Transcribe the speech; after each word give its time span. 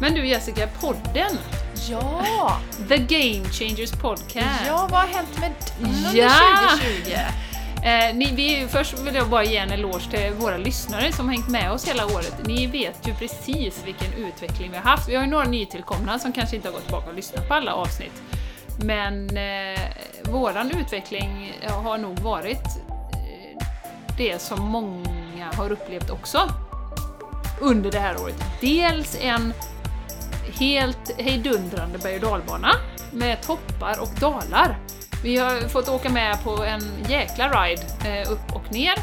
Men 0.00 0.14
du 0.14 0.26
Jessica, 0.26 0.68
podden! 0.80 1.38
Ja! 1.88 2.60
The 2.88 2.96
Game 2.96 3.48
Changers 3.48 3.92
Podcast. 3.92 4.66
Ja, 4.66 4.88
vad 4.90 5.00
har 5.00 5.06
hänt 5.06 5.40
med 5.40 5.52
den 5.80 5.90
under 5.90 6.14
Ja! 6.14 6.30
2020? 6.70 7.10
Eh, 7.84 8.14
ni, 8.14 8.32
vi, 8.34 8.66
först 8.68 8.98
vill 8.98 9.14
jag 9.14 9.28
bara 9.28 9.44
ge 9.44 9.56
en 9.56 9.70
eloge 9.70 10.10
till 10.10 10.32
våra 10.38 10.56
lyssnare 10.56 11.12
som 11.12 11.28
har 11.28 11.34
hängt 11.34 11.48
med 11.48 11.72
oss 11.72 11.88
hela 11.88 12.06
året. 12.06 12.34
Ni 12.46 12.66
vet 12.66 13.08
ju 13.08 13.14
precis 13.14 13.82
vilken 13.86 14.12
utveckling 14.12 14.70
vi 14.70 14.76
har 14.76 14.84
haft. 14.84 15.08
Vi 15.08 15.14
har 15.14 15.24
ju 15.24 15.30
några 15.30 15.44
nytillkomna 15.44 16.18
som 16.18 16.32
kanske 16.32 16.56
inte 16.56 16.68
har 16.68 16.72
gått 16.72 16.82
tillbaka 16.82 17.08
och 17.08 17.14
lyssnat 17.14 17.48
på 17.48 17.54
alla 17.54 17.74
avsnitt. 17.74 18.22
Men 18.82 19.36
eh, 19.36 19.80
våran 20.24 20.70
utveckling 20.70 21.52
har 21.68 21.98
nog 21.98 22.18
varit 22.18 22.66
eh, 23.12 23.66
det 24.16 24.42
som 24.42 24.60
många 24.64 25.52
har 25.54 25.72
upplevt 25.72 26.10
också 26.10 26.50
under 27.60 27.90
det 27.90 27.98
här 27.98 28.22
året. 28.22 28.44
Dels 28.60 29.16
en 29.20 29.52
helt 30.60 31.20
hejdundrande 31.20 31.98
berg 31.98 32.14
och 32.14 32.20
dalbana 32.20 32.70
med 33.12 33.42
toppar 33.42 34.00
och 34.00 34.20
dalar. 34.20 34.78
Vi 35.22 35.36
har 35.36 35.68
fått 35.68 35.88
åka 35.88 36.08
med 36.08 36.44
på 36.44 36.64
en 36.64 36.80
jäkla 37.08 37.48
ride 37.48 37.82
eh, 38.04 38.32
upp 38.32 38.54
och 38.54 38.72
ner. 38.72 38.94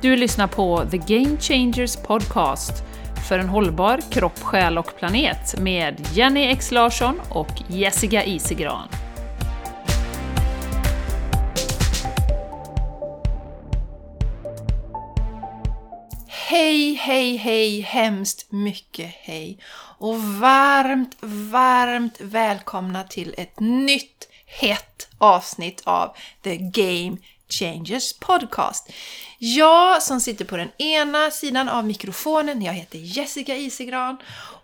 Du 0.00 0.16
lyssnar 0.16 0.46
på 0.46 0.84
The 0.90 0.98
Game 0.98 1.36
Changers 1.40 1.96
Podcast 1.96 2.84
för 3.28 3.38
en 3.38 3.48
hållbar 3.48 4.00
kropp, 4.10 4.38
själ 4.42 4.78
och 4.78 4.96
planet 4.98 5.60
med 5.60 6.08
Jenny 6.12 6.46
X 6.46 6.70
Larsson 6.72 7.20
och 7.28 7.50
Jessica 7.68 8.24
Isigran. 8.24 8.88
Hej, 16.54 16.94
hej, 16.94 17.36
hej, 17.36 17.80
hemskt 17.80 18.52
mycket 18.52 19.14
hej. 19.20 19.58
Och 19.98 20.22
varmt, 20.22 21.16
varmt 21.20 22.20
välkomna 22.20 23.04
till 23.04 23.34
ett 23.38 23.60
nytt 23.60 24.28
hett 24.46 25.08
avsnitt 25.18 25.82
av 25.84 26.16
The 26.42 26.56
Game 26.56 27.16
Changers 27.48 28.12
Podcast. 28.18 28.92
Jag 29.38 30.02
som 30.02 30.20
sitter 30.20 30.44
på 30.44 30.56
den 30.56 30.70
ena 30.78 31.30
sidan 31.30 31.68
av 31.68 31.86
mikrofonen, 31.86 32.62
jag 32.62 32.72
heter 32.72 32.98
Jessica 32.98 33.56
Isigran 33.56 34.16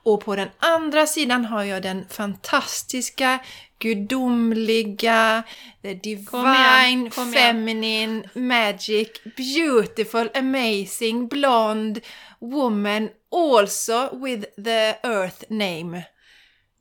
och 0.03 0.25
på 0.25 0.37
den 0.37 0.49
andra 0.59 1.07
sidan 1.07 1.45
har 1.45 1.65
jag 1.65 1.83
den 1.83 2.07
fantastiska, 2.09 3.39
gudomliga, 3.79 5.43
the 5.83 5.95
Kom 6.25 6.47
igen, 6.47 6.89
divine, 6.89 7.11
kom 7.11 7.29
igen. 7.29 7.33
feminine, 7.33 8.29
magic, 8.35 9.09
beautiful, 9.37 10.31
amazing, 10.35 11.29
blonde 11.29 12.01
woman 12.41 13.09
also 13.33 14.19
with 14.25 14.47
the 14.65 14.97
earth 15.03 15.45
name. 15.51 16.03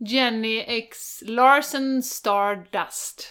Jenny 0.07 0.59
X 0.67 1.23
Larson 1.25 2.03
Stardust. 2.03 3.27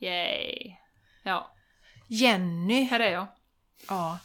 Yay! 0.00 0.76
Ja, 1.22 1.53
Jenny. 2.14 2.84
här 2.84 3.00
är 3.00 3.12
jag. 3.12 3.26
Ja. 3.88 4.18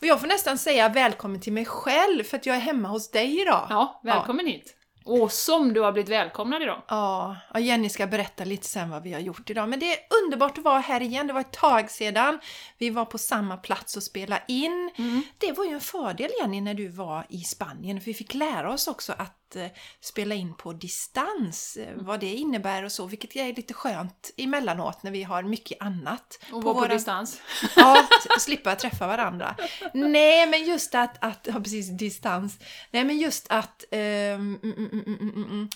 Och 0.00 0.06
jag 0.06 0.20
får 0.20 0.26
nästan 0.26 0.58
säga 0.58 0.88
välkommen 0.88 1.40
till 1.40 1.52
mig 1.52 1.64
själv 1.64 2.24
för 2.24 2.36
att 2.36 2.46
jag 2.46 2.56
är 2.56 2.60
hemma 2.60 2.88
hos 2.88 3.10
dig 3.10 3.40
idag. 3.40 3.66
Ja, 3.70 4.00
välkommen 4.04 4.46
hit! 4.46 4.76
Och 5.04 5.32
som 5.32 5.72
du 5.72 5.80
har 5.80 5.92
blivit 5.92 6.10
välkomnad 6.10 6.62
idag. 6.62 6.82
Ja, 6.88 7.36
ja, 7.54 7.60
Jenny 7.60 7.88
ska 7.88 8.06
berätta 8.06 8.44
lite 8.44 8.66
sen 8.66 8.90
vad 8.90 9.02
vi 9.02 9.12
har 9.12 9.20
gjort 9.20 9.50
idag. 9.50 9.68
Men 9.68 9.80
det 9.80 9.92
är 9.92 9.98
underbart 10.22 10.58
att 10.58 10.64
vara 10.64 10.78
här 10.78 11.02
igen. 11.02 11.26
Det 11.26 11.32
var 11.32 11.40
ett 11.40 11.52
tag 11.52 11.90
sedan. 11.90 12.38
Vi 12.78 12.90
var 12.90 13.04
på 13.04 13.18
samma 13.18 13.56
plats 13.56 13.96
och 13.96 14.02
spela 14.02 14.38
in. 14.48 14.90
Mm. 14.96 15.22
Det 15.38 15.52
var 15.52 15.64
ju 15.64 15.72
en 15.72 15.80
fördel 15.80 16.30
Jenny 16.40 16.60
när 16.60 16.74
du 16.74 16.88
var 16.88 17.26
i 17.28 17.40
Spanien. 17.40 18.00
För 18.00 18.06
vi 18.06 18.14
fick 18.14 18.34
lära 18.34 18.72
oss 18.72 18.88
också 18.88 19.12
att 19.18 19.39
eh, 19.56 19.66
spela 20.00 20.34
in 20.34 20.54
på 20.54 20.72
distans. 20.72 21.76
eh, 21.76 21.88
Mm. 21.90 22.04
Vad 22.04 22.20
det 22.20 22.34
innebär 22.34 22.82
och 22.82 22.92
så. 22.92 23.06
Vilket 23.06 23.36
är 23.36 23.52
lite 23.54 23.74
skönt 23.74 24.30
emellanåt 24.36 25.02
när 25.02 25.10
vi 25.10 25.22
har 25.22 25.42
mycket 25.42 25.82
annat. 25.82 26.38
Och 26.52 26.62
på 26.62 26.72
våra- 26.72 26.94
distans. 26.94 27.40
Ja, 27.76 28.08
slippa 28.38 28.76
träffa 28.76 29.06
varandra. 29.06 29.54
Nej, 29.94 30.46
men 30.46 30.64
just 30.64 30.94
att, 30.94 31.24
att 31.24 31.46
ja 31.50 31.54
precis, 31.60 31.88
distans. 31.98 32.58
Nej, 32.90 33.04
men 33.04 33.18
just 33.18 33.46
att 33.50 33.84
ehm, 33.90 34.58
mm, 34.62 34.74
mm, 34.76 34.90
mm, 34.92 35.04
mm, 35.06 35.18
mm, 35.18 35.44
mm. 35.44 35.62
Eh, 35.62 35.68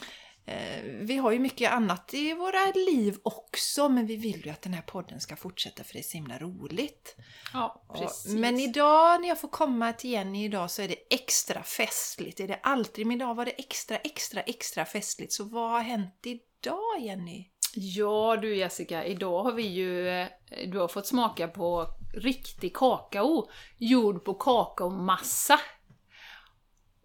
vi 1.01 1.17
har 1.17 1.33
ju 1.33 1.39
mycket 1.39 1.73
annat 1.73 2.15
i 2.15 2.35
våra 2.35 2.73
liv 2.75 3.17
också, 3.23 3.89
men 3.89 4.07
vi 4.07 4.17
vill 4.17 4.43
ju 4.47 4.51
att 4.51 4.63
den 4.63 4.75
här 4.75 4.83
podden 4.83 5.21
ska 5.21 5.37
fortsätta 5.37 5.85
för 5.85 5.93
det 5.93 5.99
är 5.99 6.03
så 6.03 6.17
himla 6.17 6.39
roligt. 6.39 7.17
Ja, 7.53 7.85
precis. 7.95 8.35
Men 8.35 8.61
idag 8.61 9.21
när 9.21 9.29
jag 9.29 9.41
får 9.41 9.49
komma 9.49 9.93
till 9.93 10.11
Jenny 10.11 10.45
idag 10.45 10.71
så 10.71 10.83
är 10.83 10.89
det 10.89 11.15
extra 11.15 11.63
festligt. 11.63 12.41
Är 12.41 12.49
det 12.49 12.61
alltid, 12.63 13.07
men 13.07 13.17
idag 13.17 13.35
var 13.35 13.45
det 13.45 13.51
extra, 13.51 13.97
extra, 13.97 14.41
extra 14.41 14.85
festligt. 14.85 15.33
Så 15.33 15.45
vad 15.45 15.71
har 15.71 15.81
hänt 15.81 16.21
idag 16.25 17.01
Jenny? 17.01 17.51
Ja 17.77 18.37
du 18.37 18.57
Jessica, 18.57 19.05
idag 19.05 19.43
har 19.43 19.53
vi 19.53 19.63
ju... 19.67 20.09
eh, 20.09 20.27
Du 20.67 20.79
har 20.79 20.89
fått 20.89 21.07
smaka 21.07 21.49
på 21.49 21.87
riktig 22.15 22.77
kakao, 22.77 23.49
gjord 23.79 24.25
på 24.25 24.35
kakaomassa. 24.35 25.61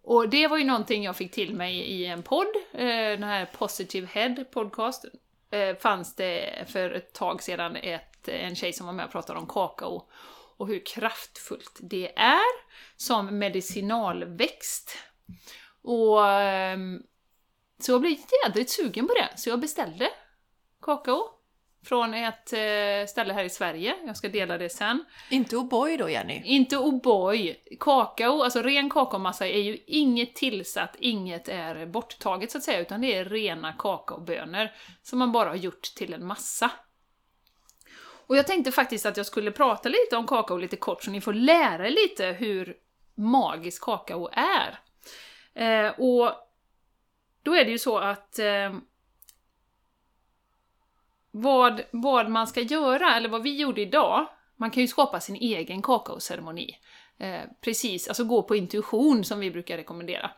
Och 0.02 0.28
det 0.28 0.46
var 0.46 0.58
ju 0.58 0.64
någonting 0.64 1.04
jag 1.04 1.16
fick 1.16 1.32
till 1.32 1.54
mig 1.54 1.78
i 1.78 2.06
en 2.06 2.22
podd, 2.22 2.56
eh, 2.72 2.86
den 2.86 3.22
här 3.22 3.46
Positive 3.46 4.06
Head 4.06 4.44
podcast. 4.52 5.04
Eh, 5.50 5.76
fanns 5.76 6.14
det 6.14 6.64
för 6.68 6.90
ett 6.90 7.12
tag 7.12 7.42
sedan 7.42 7.76
ett, 7.76 8.28
en 8.28 8.56
tjej 8.56 8.72
som 8.72 8.86
var 8.86 8.92
med 8.92 9.04
och 9.04 9.12
pratade 9.12 9.38
om 9.38 9.46
kakao 9.46 10.08
och 10.56 10.68
hur 10.68 10.86
kraftfullt 10.86 11.78
det 11.80 12.18
är 12.18 12.70
som 12.96 13.38
medicinalväxt. 13.38 14.98
Och 15.82 16.28
ehm, 16.28 17.02
så 17.78 17.92
jag 17.92 18.00
blev 18.00 18.16
jädrigt 18.44 18.70
sugen 18.70 19.06
på 19.06 19.14
det, 19.14 19.28
så 19.36 19.50
jag 19.50 19.60
beställde 19.60 20.10
kakao 20.82 21.39
från 21.84 22.14
ett 22.14 22.52
eh, 22.52 23.08
ställe 23.08 23.32
här 23.32 23.44
i 23.44 23.50
Sverige. 23.50 23.94
Jag 24.06 24.16
ska 24.16 24.28
dela 24.28 24.58
det 24.58 24.68
sen. 24.68 25.04
Inte 25.30 25.56
O'boy 25.56 25.96
då 25.98 26.10
Jenny? 26.10 26.42
Inte 26.44 26.76
O'boy. 26.76 27.56
Kakao, 27.80 28.42
alltså 28.42 28.62
ren 28.62 28.90
kakaomassa 28.90 29.46
är 29.46 29.60
ju 29.60 29.78
inget 29.86 30.34
tillsatt, 30.34 30.96
inget 30.98 31.48
är 31.48 31.86
borttaget 31.86 32.50
så 32.50 32.58
att 32.58 32.64
säga, 32.64 32.80
utan 32.80 33.00
det 33.00 33.14
är 33.14 33.24
rena 33.24 33.72
kakaobönor 33.72 34.68
som 35.02 35.18
man 35.18 35.32
bara 35.32 35.48
har 35.48 35.56
gjort 35.56 35.82
till 35.82 36.14
en 36.14 36.26
massa. 36.26 36.70
Och 38.26 38.36
jag 38.36 38.46
tänkte 38.46 38.72
faktiskt 38.72 39.06
att 39.06 39.16
jag 39.16 39.26
skulle 39.26 39.50
prata 39.50 39.88
lite 39.88 40.16
om 40.16 40.26
kakao 40.26 40.56
lite 40.56 40.76
kort 40.76 41.04
så 41.04 41.10
ni 41.10 41.20
får 41.20 41.32
lära 41.32 41.86
er 41.86 41.90
lite 41.90 42.26
hur 42.26 42.76
magisk 43.14 43.84
kakao 43.84 44.28
är. 44.32 44.78
Eh, 45.54 45.90
och 45.90 46.32
då 47.42 47.54
är 47.54 47.64
det 47.64 47.70
ju 47.70 47.78
så 47.78 47.98
att 47.98 48.38
eh, 48.38 48.72
vad, 51.30 51.82
vad 51.90 52.30
man 52.30 52.46
ska 52.46 52.60
göra, 52.60 53.16
eller 53.16 53.28
vad 53.28 53.42
vi 53.42 53.56
gjorde 53.56 53.80
idag, 53.80 54.26
man 54.56 54.70
kan 54.70 54.80
ju 54.80 54.86
skapa 54.86 55.20
sin 55.20 55.36
egen 55.36 55.82
kakaoceremoni. 55.82 56.76
Eh, 57.18 57.40
precis, 57.60 58.08
alltså 58.08 58.24
gå 58.24 58.42
på 58.42 58.56
intuition 58.56 59.24
som 59.24 59.40
vi 59.40 59.50
brukar 59.50 59.76
rekommendera. 59.76 60.30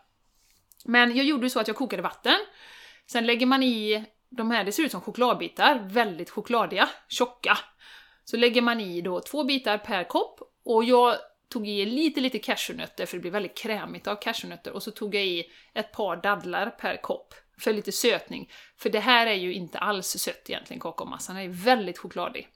Men 0.84 1.16
jag 1.16 1.26
gjorde 1.26 1.46
ju 1.46 1.50
så 1.50 1.60
att 1.60 1.68
jag 1.68 1.76
kokade 1.76 2.02
vatten, 2.02 2.36
sen 3.06 3.26
lägger 3.26 3.46
man 3.46 3.62
i 3.62 4.04
de 4.28 4.50
här, 4.50 4.64
det 4.64 4.72
ser 4.72 4.82
ut 4.82 4.90
som 4.90 5.00
chokladbitar, 5.00 5.88
väldigt 5.88 6.30
chokladiga, 6.30 6.88
tjocka. 7.08 7.58
Så 8.24 8.36
lägger 8.36 8.62
man 8.62 8.80
i 8.80 9.00
då 9.00 9.20
två 9.20 9.44
bitar 9.44 9.78
per 9.78 10.04
kopp, 10.04 10.40
och 10.64 10.84
jag 10.84 11.16
tog 11.48 11.68
i 11.68 11.86
lite, 11.86 12.20
lite 12.20 12.38
cashewnötter, 12.38 13.06
för 13.06 13.16
det 13.16 13.20
blir 13.20 13.30
väldigt 13.30 13.56
krämigt 13.56 14.06
av 14.06 14.16
cashewnötter, 14.16 14.72
och 14.72 14.82
så 14.82 14.90
tog 14.90 15.14
jag 15.14 15.26
i 15.26 15.44
ett 15.74 15.92
par 15.92 16.16
dadlar 16.16 16.70
per 16.70 17.02
kopp, 17.02 17.34
för 17.62 17.72
lite 17.72 17.92
sötning. 17.92 18.50
För 18.76 18.90
det 18.90 19.00
här 19.00 19.26
är 19.26 19.34
ju 19.34 19.54
inte 19.54 19.78
alls 19.78 20.06
sött 20.06 20.50
egentligen, 20.50 20.80
kakaomassan 20.80 21.36
är 21.36 21.48
väldigt 21.48 21.98
chokladig. 21.98 22.48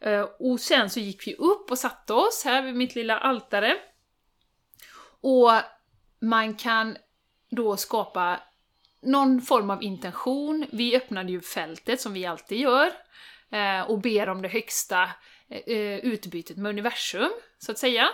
Eh, 0.00 0.20
och 0.20 0.60
sen 0.60 0.90
så 0.90 1.00
gick 1.00 1.26
vi 1.26 1.34
upp 1.34 1.70
och 1.70 1.78
satte 1.78 2.12
oss 2.12 2.42
här 2.44 2.62
vid 2.62 2.74
mitt 2.74 2.94
lilla 2.94 3.18
altare. 3.18 3.76
Och 5.20 5.52
man 6.20 6.54
kan 6.54 6.96
då 7.50 7.76
skapa 7.76 8.40
någon 9.02 9.40
form 9.40 9.70
av 9.70 9.82
intention. 9.82 10.66
Vi 10.72 10.96
öppnade 10.96 11.32
ju 11.32 11.40
fältet 11.40 12.00
som 12.00 12.12
vi 12.12 12.26
alltid 12.26 12.58
gör 12.58 12.92
eh, 13.50 13.80
och 13.80 14.00
ber 14.00 14.28
om 14.28 14.42
det 14.42 14.48
högsta 14.48 15.10
eh, 15.48 15.98
utbytet 15.98 16.56
med 16.56 16.70
universum, 16.70 17.30
så 17.58 17.72
att 17.72 17.78
säga. 17.78 18.08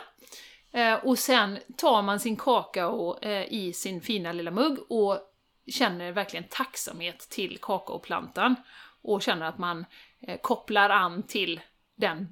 Och 1.03 1.19
sen 1.19 1.58
tar 1.76 2.03
man 2.03 2.20
sin 2.20 2.37
kakao 2.37 3.19
eh, 3.23 3.53
i 3.53 3.73
sin 3.73 4.00
fina 4.00 4.32
lilla 4.32 4.50
mugg 4.50 4.79
och 4.88 5.31
känner 5.67 6.12
verkligen 6.12 6.49
tacksamhet 6.50 7.19
till 7.19 7.59
kakaoplantan 7.62 8.55
och 9.03 9.23
känner 9.23 9.47
att 9.47 9.59
man 9.59 9.87
eh, 10.20 10.41
kopplar 10.41 10.91
an 10.91 11.23
till 11.23 11.61
den, 11.97 12.29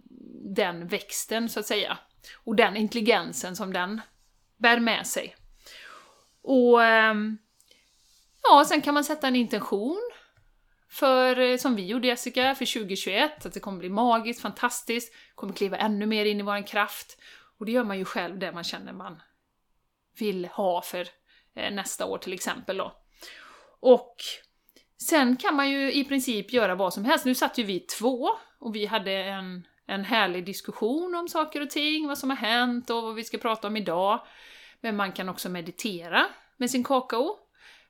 den 0.54 0.86
växten, 0.86 1.48
så 1.48 1.60
att 1.60 1.66
säga. 1.66 1.98
Och 2.44 2.56
den 2.56 2.76
intelligensen 2.76 3.56
som 3.56 3.72
den 3.72 4.00
bär 4.56 4.80
med 4.80 5.06
sig. 5.06 5.36
Och 6.42 6.84
ehm, 6.84 7.38
ja, 8.42 8.64
sen 8.68 8.82
kan 8.82 8.94
man 8.94 9.04
sätta 9.04 9.28
en 9.28 9.36
intention 9.36 10.10
för, 10.88 11.38
eh, 11.38 11.56
som 11.56 11.76
vi 11.76 11.86
gjorde 11.86 12.08
Jessica, 12.08 12.54
för 12.54 12.66
2021, 12.66 13.46
att 13.46 13.52
det 13.52 13.60
kommer 13.60 13.78
bli 13.78 13.88
magiskt, 13.88 14.40
fantastiskt, 14.40 15.14
kommer 15.34 15.52
kliva 15.52 15.76
ännu 15.76 16.06
mer 16.06 16.24
in 16.24 16.40
i 16.40 16.42
vår 16.42 16.66
kraft. 16.66 17.18
Och 17.58 17.66
det 17.66 17.72
gör 17.72 17.84
man 17.84 17.98
ju 17.98 18.04
själv, 18.04 18.38
det 18.38 18.52
man 18.52 18.64
känner 18.64 18.92
man 18.92 19.22
vill 20.18 20.46
ha 20.46 20.82
för 20.82 21.08
eh, 21.54 21.74
nästa 21.74 22.06
år 22.06 22.18
till 22.18 22.32
exempel 22.32 22.76
då. 22.76 22.92
Och 23.80 24.16
sen 25.08 25.36
kan 25.36 25.54
man 25.54 25.70
ju 25.70 25.92
i 25.92 26.04
princip 26.04 26.52
göra 26.52 26.74
vad 26.74 26.94
som 26.94 27.04
helst. 27.04 27.24
Nu 27.24 27.34
satt 27.34 27.58
ju 27.58 27.62
vi 27.62 27.80
två 27.80 28.28
och 28.58 28.74
vi 28.74 28.86
hade 28.86 29.12
en, 29.12 29.66
en 29.86 30.04
härlig 30.04 30.46
diskussion 30.46 31.14
om 31.14 31.28
saker 31.28 31.60
och 31.60 31.70
ting, 31.70 32.08
vad 32.08 32.18
som 32.18 32.30
har 32.30 32.36
hänt 32.36 32.90
och 32.90 33.02
vad 33.02 33.14
vi 33.14 33.24
ska 33.24 33.38
prata 33.38 33.68
om 33.68 33.76
idag. 33.76 34.20
Men 34.80 34.96
man 34.96 35.12
kan 35.12 35.28
också 35.28 35.48
meditera 35.48 36.26
med 36.56 36.70
sin 36.70 36.84
kakao. 36.84 37.36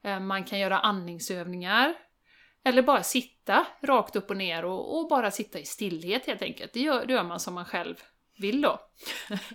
Eh, 0.02 0.20
Man 0.20 0.44
kan 0.44 0.58
göra 0.58 0.78
andningsövningar. 0.78 1.94
Eller 2.64 2.82
bara 2.82 3.02
sitta 3.02 3.66
rakt 3.82 4.16
upp 4.16 4.30
och 4.30 4.36
ner 4.36 4.64
och, 4.64 4.98
och 4.98 5.08
bara 5.08 5.30
sitta 5.30 5.58
i 5.58 5.64
stillhet 5.64 6.26
helt 6.26 6.42
enkelt. 6.42 6.72
Det 6.72 6.80
gör, 6.80 7.06
det 7.06 7.12
gör 7.12 7.22
man 7.24 7.40
som 7.40 7.54
man 7.54 7.64
själv 7.64 7.94
vill 8.38 8.60
då. 8.60 8.80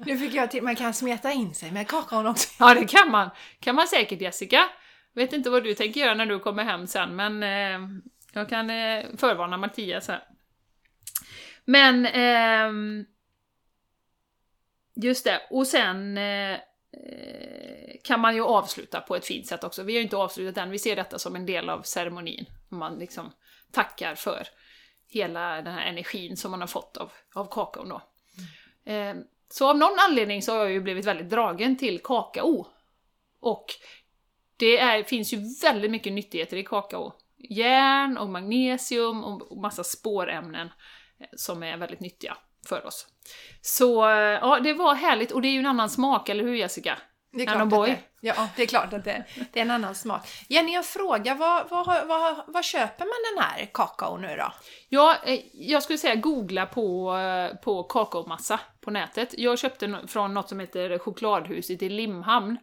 Nu 0.06 0.18
fick 0.18 0.34
jag 0.34 0.52
till 0.52 0.64
man 0.64 0.76
kan 0.76 0.94
smeta 0.94 1.32
in 1.32 1.54
sig 1.54 1.72
med 1.72 1.88
kakaon 1.88 2.28
också. 2.28 2.50
Ja, 2.60 2.74
det 2.74 2.88
kan 2.88 3.12
man. 3.12 3.30
kan 3.60 3.76
man 3.76 3.88
säkert 3.88 4.22
Jessica. 4.22 4.70
Vet 5.16 5.34
inte 5.34 5.50
vad 5.50 5.64
du 5.64 5.74
tänker 5.74 6.02
göra 6.02 6.14
när 6.14 6.26
du 6.26 6.40
kommer 6.40 6.64
hem 6.64 6.88
sen, 6.88 7.16
men 7.16 7.44
eh, 7.44 7.90
jag 8.34 8.50
kan 8.50 8.70
eh, 8.70 9.06
förvarna 9.18 9.58
Mattias 9.58 10.08
här. 10.08 10.24
Men... 11.66 12.06
Eh, 12.06 13.06
just 14.96 15.26
det, 15.26 15.42
och 15.50 15.68
sen 15.68 16.18
eh, 16.18 16.60
kan 18.04 18.20
man 18.20 18.36
ju 18.36 18.44
avsluta 18.44 19.02
på 19.02 19.16
ett 19.16 19.26
fint 19.26 19.48
sätt 19.48 19.64
också. 19.64 19.84
Vi 19.84 19.94
har 19.94 19.98
ju 19.98 20.04
inte 20.04 20.18
avslutat 20.18 20.58
än, 20.58 20.72
vi 20.72 20.80
ser 20.80 20.96
detta 20.96 21.20
som 21.20 21.36
en 21.36 21.46
del 21.46 21.70
av 21.70 21.82
ceremonin. 21.82 22.46
Man 22.70 23.00
liksom 23.00 23.32
tackar 23.72 24.16
för 24.16 24.48
hela 25.08 25.62
den 25.62 25.74
här 25.74 25.86
energin 25.86 26.38
som 26.38 26.52
man 26.52 26.60
har 26.60 26.68
fått 26.68 26.98
av, 26.98 27.12
av 27.34 27.48
kakaon 27.52 27.90
då. 27.90 28.02
Eh, 28.92 29.16
så 29.50 29.70
av 29.70 29.78
någon 29.78 30.00
anledning 30.10 30.42
så 30.42 30.52
har 30.52 30.60
jag 30.60 30.72
ju 30.72 30.82
blivit 30.82 31.06
väldigt 31.06 31.30
dragen 31.30 31.78
till 31.78 32.00
kakao. 32.04 32.68
Och 33.40 33.66
det 34.58 34.78
är, 34.78 35.04
finns 35.04 35.34
ju 35.34 35.40
väldigt 35.62 35.92
mycket 35.92 36.14
nyttigheter 36.14 36.58
i 36.58 36.64
kakao. 36.64 37.14
Järn 37.50 38.18
och 38.18 38.30
magnesium 38.30 39.24
och 39.24 39.58
massa 39.58 39.84
spårämnen 39.84 40.68
eh, 41.20 41.28
som 41.36 41.64
är 41.64 41.78
väldigt 41.78 42.00
nyttiga 42.00 42.38
för 42.68 42.86
oss. 42.86 43.08
Så 43.62 44.10
eh, 44.10 44.16
ja, 44.16 44.60
det 44.60 44.74
var 44.74 44.96
härligt 44.96 45.32
och 45.32 45.42
det 45.42 45.48
är 45.48 45.52
ju 45.52 45.60
en 45.60 45.66
annan 45.66 45.90
smak, 45.90 46.30
eller 46.30 46.44
hur 46.44 46.56
Jessica? 46.56 46.98
Det 47.32 47.44
är 47.44 47.46
klart 47.46 47.68
Boy. 47.68 47.90
det, 47.90 48.28
ja, 48.28 48.50
det 48.56 48.64
är 48.64 48.68
klart 48.68 48.94
att 48.94 49.04
det, 49.04 49.26
det 49.54 49.60
är 49.60 49.64
en 49.64 49.72
annan 49.72 49.96
smak. 49.96 50.28
Jenny, 50.50 50.74
jag 50.74 50.86
frågar, 50.86 51.36
vad, 51.36 51.70
vad, 51.70 52.08
vad, 52.08 52.44
vad 52.48 52.66
köper 52.66 53.06
man 53.06 53.36
den 53.36 53.44
här 53.44 53.70
kakao 53.74 54.18
nu 54.18 54.36
då? 54.38 54.54
Ja, 54.90 55.16
eh, 55.26 55.40
jag 55.54 55.84
skulle 55.84 55.98
säga 55.98 56.16
googla 56.16 56.66
på, 56.66 57.20
på 57.64 57.84
kakaomassa 57.84 58.60
på 58.82 58.92
nätet. 58.92 59.34
Jag 59.38 59.60
köpte 59.60 60.00
från 60.08 60.34
något 60.34 60.50
som 60.50 60.60
heter 60.60 60.98
Chokladhuset 60.98 61.82
i 61.82 61.90
Limhamn. 61.90 62.58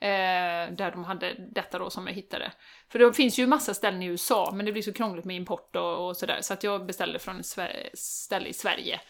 Eh, 0.00 0.72
där 0.72 0.90
de 0.90 1.04
hade 1.04 1.34
detta 1.34 1.78
då 1.78 1.90
som 1.90 2.06
jag 2.06 2.14
hittade. 2.14 2.52
För 2.88 2.98
det 2.98 3.12
finns 3.12 3.38
ju 3.38 3.46
massa 3.46 3.74
ställen 3.74 4.02
i 4.02 4.06
USA, 4.06 4.50
men 4.54 4.66
det 4.66 4.72
blir 4.72 4.82
så 4.82 4.92
krångligt 4.92 5.24
med 5.24 5.36
import 5.36 5.76
och, 5.76 6.06
och 6.06 6.16
sådär. 6.16 6.38
Så 6.40 6.52
att 6.52 6.64
jag 6.64 6.86
beställde 6.86 7.18
från 7.18 7.40
ett 7.40 7.98
ställe 7.98 8.48
i 8.48 8.52
Sverige. 8.52 9.00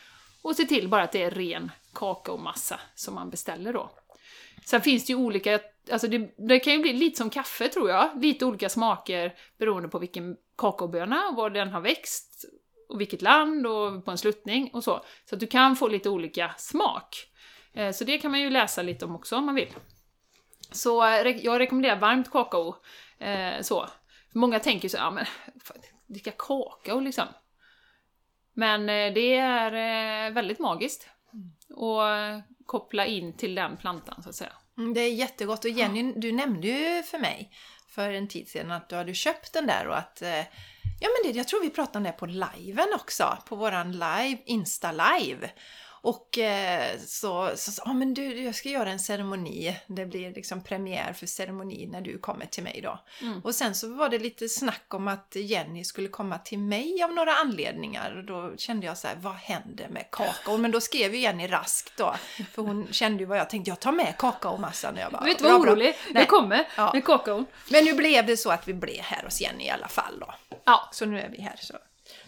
Och 0.42 0.56
se 0.56 0.64
till 0.64 0.88
bara 0.88 1.02
att 1.02 1.12
det 1.12 1.22
är 1.22 1.30
ren 1.30 1.70
kakaomassa 1.94 2.80
som 2.94 3.14
man 3.14 3.30
beställer 3.30 3.72
då. 3.72 3.90
Sen 4.64 4.80
finns 4.80 5.06
det 5.06 5.12
ju 5.12 5.16
olika, 5.16 5.60
alltså 5.92 6.08
det, 6.08 6.34
det 6.48 6.58
kan 6.58 6.72
ju 6.72 6.78
bli 6.78 6.92
lite 6.92 7.16
som 7.16 7.30
kaffe 7.30 7.68
tror 7.68 7.90
jag, 7.90 8.22
lite 8.22 8.44
olika 8.44 8.68
smaker 8.68 9.34
beroende 9.58 9.88
på 9.88 9.98
vilken 9.98 10.36
kakaoböna, 10.58 11.30
var 11.36 11.50
den 11.50 11.68
har 11.68 11.80
växt, 11.80 12.44
och 12.88 13.00
vilket 13.00 13.22
land 13.22 13.66
och 13.66 14.04
på 14.04 14.10
en 14.10 14.18
sluttning 14.18 14.70
och 14.72 14.84
så. 14.84 15.04
Så 15.24 15.34
att 15.34 15.40
du 15.40 15.46
kan 15.46 15.76
få 15.76 15.88
lite 15.88 16.08
olika 16.10 16.54
smak. 16.58 17.16
Eh, 17.74 17.92
Så 17.92 18.04
det 18.04 18.18
kan 18.18 18.30
man 18.30 18.40
ju 18.40 18.50
läsa 18.50 18.82
lite 18.82 19.04
om 19.04 19.14
också 19.14 19.36
om 19.36 19.46
man 19.46 19.54
vill. 19.54 19.68
Så 20.70 21.20
jag 21.42 21.58
rekommenderar 21.58 21.96
varmt 21.96 22.30
kakao. 22.30 22.76
eh, 23.18 23.60
Så. 23.62 23.88
Många 24.32 24.60
tänker 24.60 24.88
så 24.88 24.96
ja 24.96 25.10
men 25.10 25.26
dricka 26.06 26.30
kakao 26.30 27.00
liksom. 27.00 27.26
Men 28.54 28.80
eh, 28.80 29.14
det 29.14 29.34
är 29.34 29.72
eh, 30.26 30.32
väldigt 30.32 30.58
magiskt. 30.58 31.08
Och 31.70 32.08
eh, 32.08 32.40
koppla 32.66 33.06
in 33.06 33.36
till 33.36 33.54
den 33.54 33.76
plantan 33.76 34.22
så 34.22 34.28
att 34.28 34.34
säga. 34.34 34.52
Mm, 34.78 34.94
det 34.94 35.00
är 35.00 35.12
jättegott 35.12 35.64
och 35.64 35.70
Jenny, 35.70 36.12
du 36.16 36.32
nämnde 36.32 36.66
ju 36.66 37.02
för 37.02 37.18
mig 37.18 37.52
för 37.88 38.10
en 38.10 38.28
tid 38.28 38.48
sedan 38.48 38.70
att 38.70 38.88
du 38.88 38.96
hade 38.96 39.14
köpt 39.14 39.52
den 39.52 39.66
där 39.66 39.88
och 39.88 39.98
att 39.98 40.22
Ja 41.00 41.08
men 41.08 41.32
det, 41.32 41.38
jag 41.38 41.48
tror 41.48 41.60
vi 41.60 41.70
pratade 41.70 41.98
om 41.98 42.02
det 42.02 42.12
på 42.12 42.26
liven 42.26 42.88
också, 42.94 43.38
på 43.46 43.56
våran 43.56 43.92
live, 43.92 44.38
Insta-live. 44.46 45.50
Och 46.00 46.38
eh, 46.38 46.98
så 47.06 47.50
sa 47.56 47.82
ah, 47.84 47.92
men 47.92 48.14
du, 48.14 48.42
jag 48.42 48.54
ska 48.54 48.68
göra 48.68 48.90
en 48.90 48.98
ceremoni. 48.98 49.76
Det 49.86 50.06
blir 50.06 50.34
liksom 50.34 50.64
premiär 50.64 51.12
för 51.12 51.26
ceremoni 51.26 51.86
när 51.86 52.00
du 52.00 52.18
kommer 52.18 52.46
till 52.46 52.62
mig 52.62 52.80
då. 52.82 53.00
Mm. 53.22 53.40
Och 53.40 53.54
sen 53.54 53.74
så 53.74 53.94
var 53.94 54.08
det 54.08 54.18
lite 54.18 54.48
snack 54.48 54.94
om 54.94 55.08
att 55.08 55.36
Jenny 55.36 55.84
skulle 55.84 56.08
komma 56.08 56.38
till 56.38 56.58
mig 56.58 57.02
av 57.02 57.12
några 57.12 57.32
anledningar. 57.34 58.16
Och 58.16 58.24
då 58.24 58.56
kände 58.56 58.86
jag 58.86 58.98
så 58.98 59.08
här, 59.08 59.16
vad 59.20 59.34
händer 59.34 59.88
med 59.88 60.10
kakao? 60.10 60.56
Men 60.56 60.70
då 60.70 60.80
skrev 60.80 61.14
ju 61.14 61.20
Jenny 61.20 61.46
raskt 61.46 61.96
då. 61.96 62.14
För 62.52 62.62
hon 62.62 62.88
kände 62.90 63.18
ju 63.22 63.26
vad 63.26 63.38
jag 63.38 63.50
tänkte, 63.50 63.70
jag 63.70 63.80
tar 63.80 63.92
med 63.92 64.14
kakaomassan. 64.18 64.94
Och 64.94 65.00
jag 65.00 65.12
bara, 65.12 65.24
Vet 65.24 65.38
du 65.38 65.44
bra, 65.44 65.52
vad 65.52 65.60
orolig? 65.68 65.94
Det 66.06 66.14
Nej. 66.14 66.26
kommer 66.26 66.68
Ja. 66.76 66.90
med 66.94 67.04
kakaon. 67.04 67.46
Men 67.70 67.84
nu 67.84 67.94
blev 67.94 68.26
det 68.26 68.36
så 68.36 68.50
att 68.50 68.68
vi 68.68 68.74
blev 68.74 69.00
här 69.02 69.22
hos 69.24 69.40
Jenny 69.40 69.64
i 69.64 69.70
alla 69.70 69.88
fall 69.88 70.20
då. 70.20 70.34
Ja. 70.64 70.88
Så 70.92 71.06
nu 71.06 71.20
är 71.20 71.28
vi 71.28 71.42
här. 71.42 71.56
Så. 71.60 71.74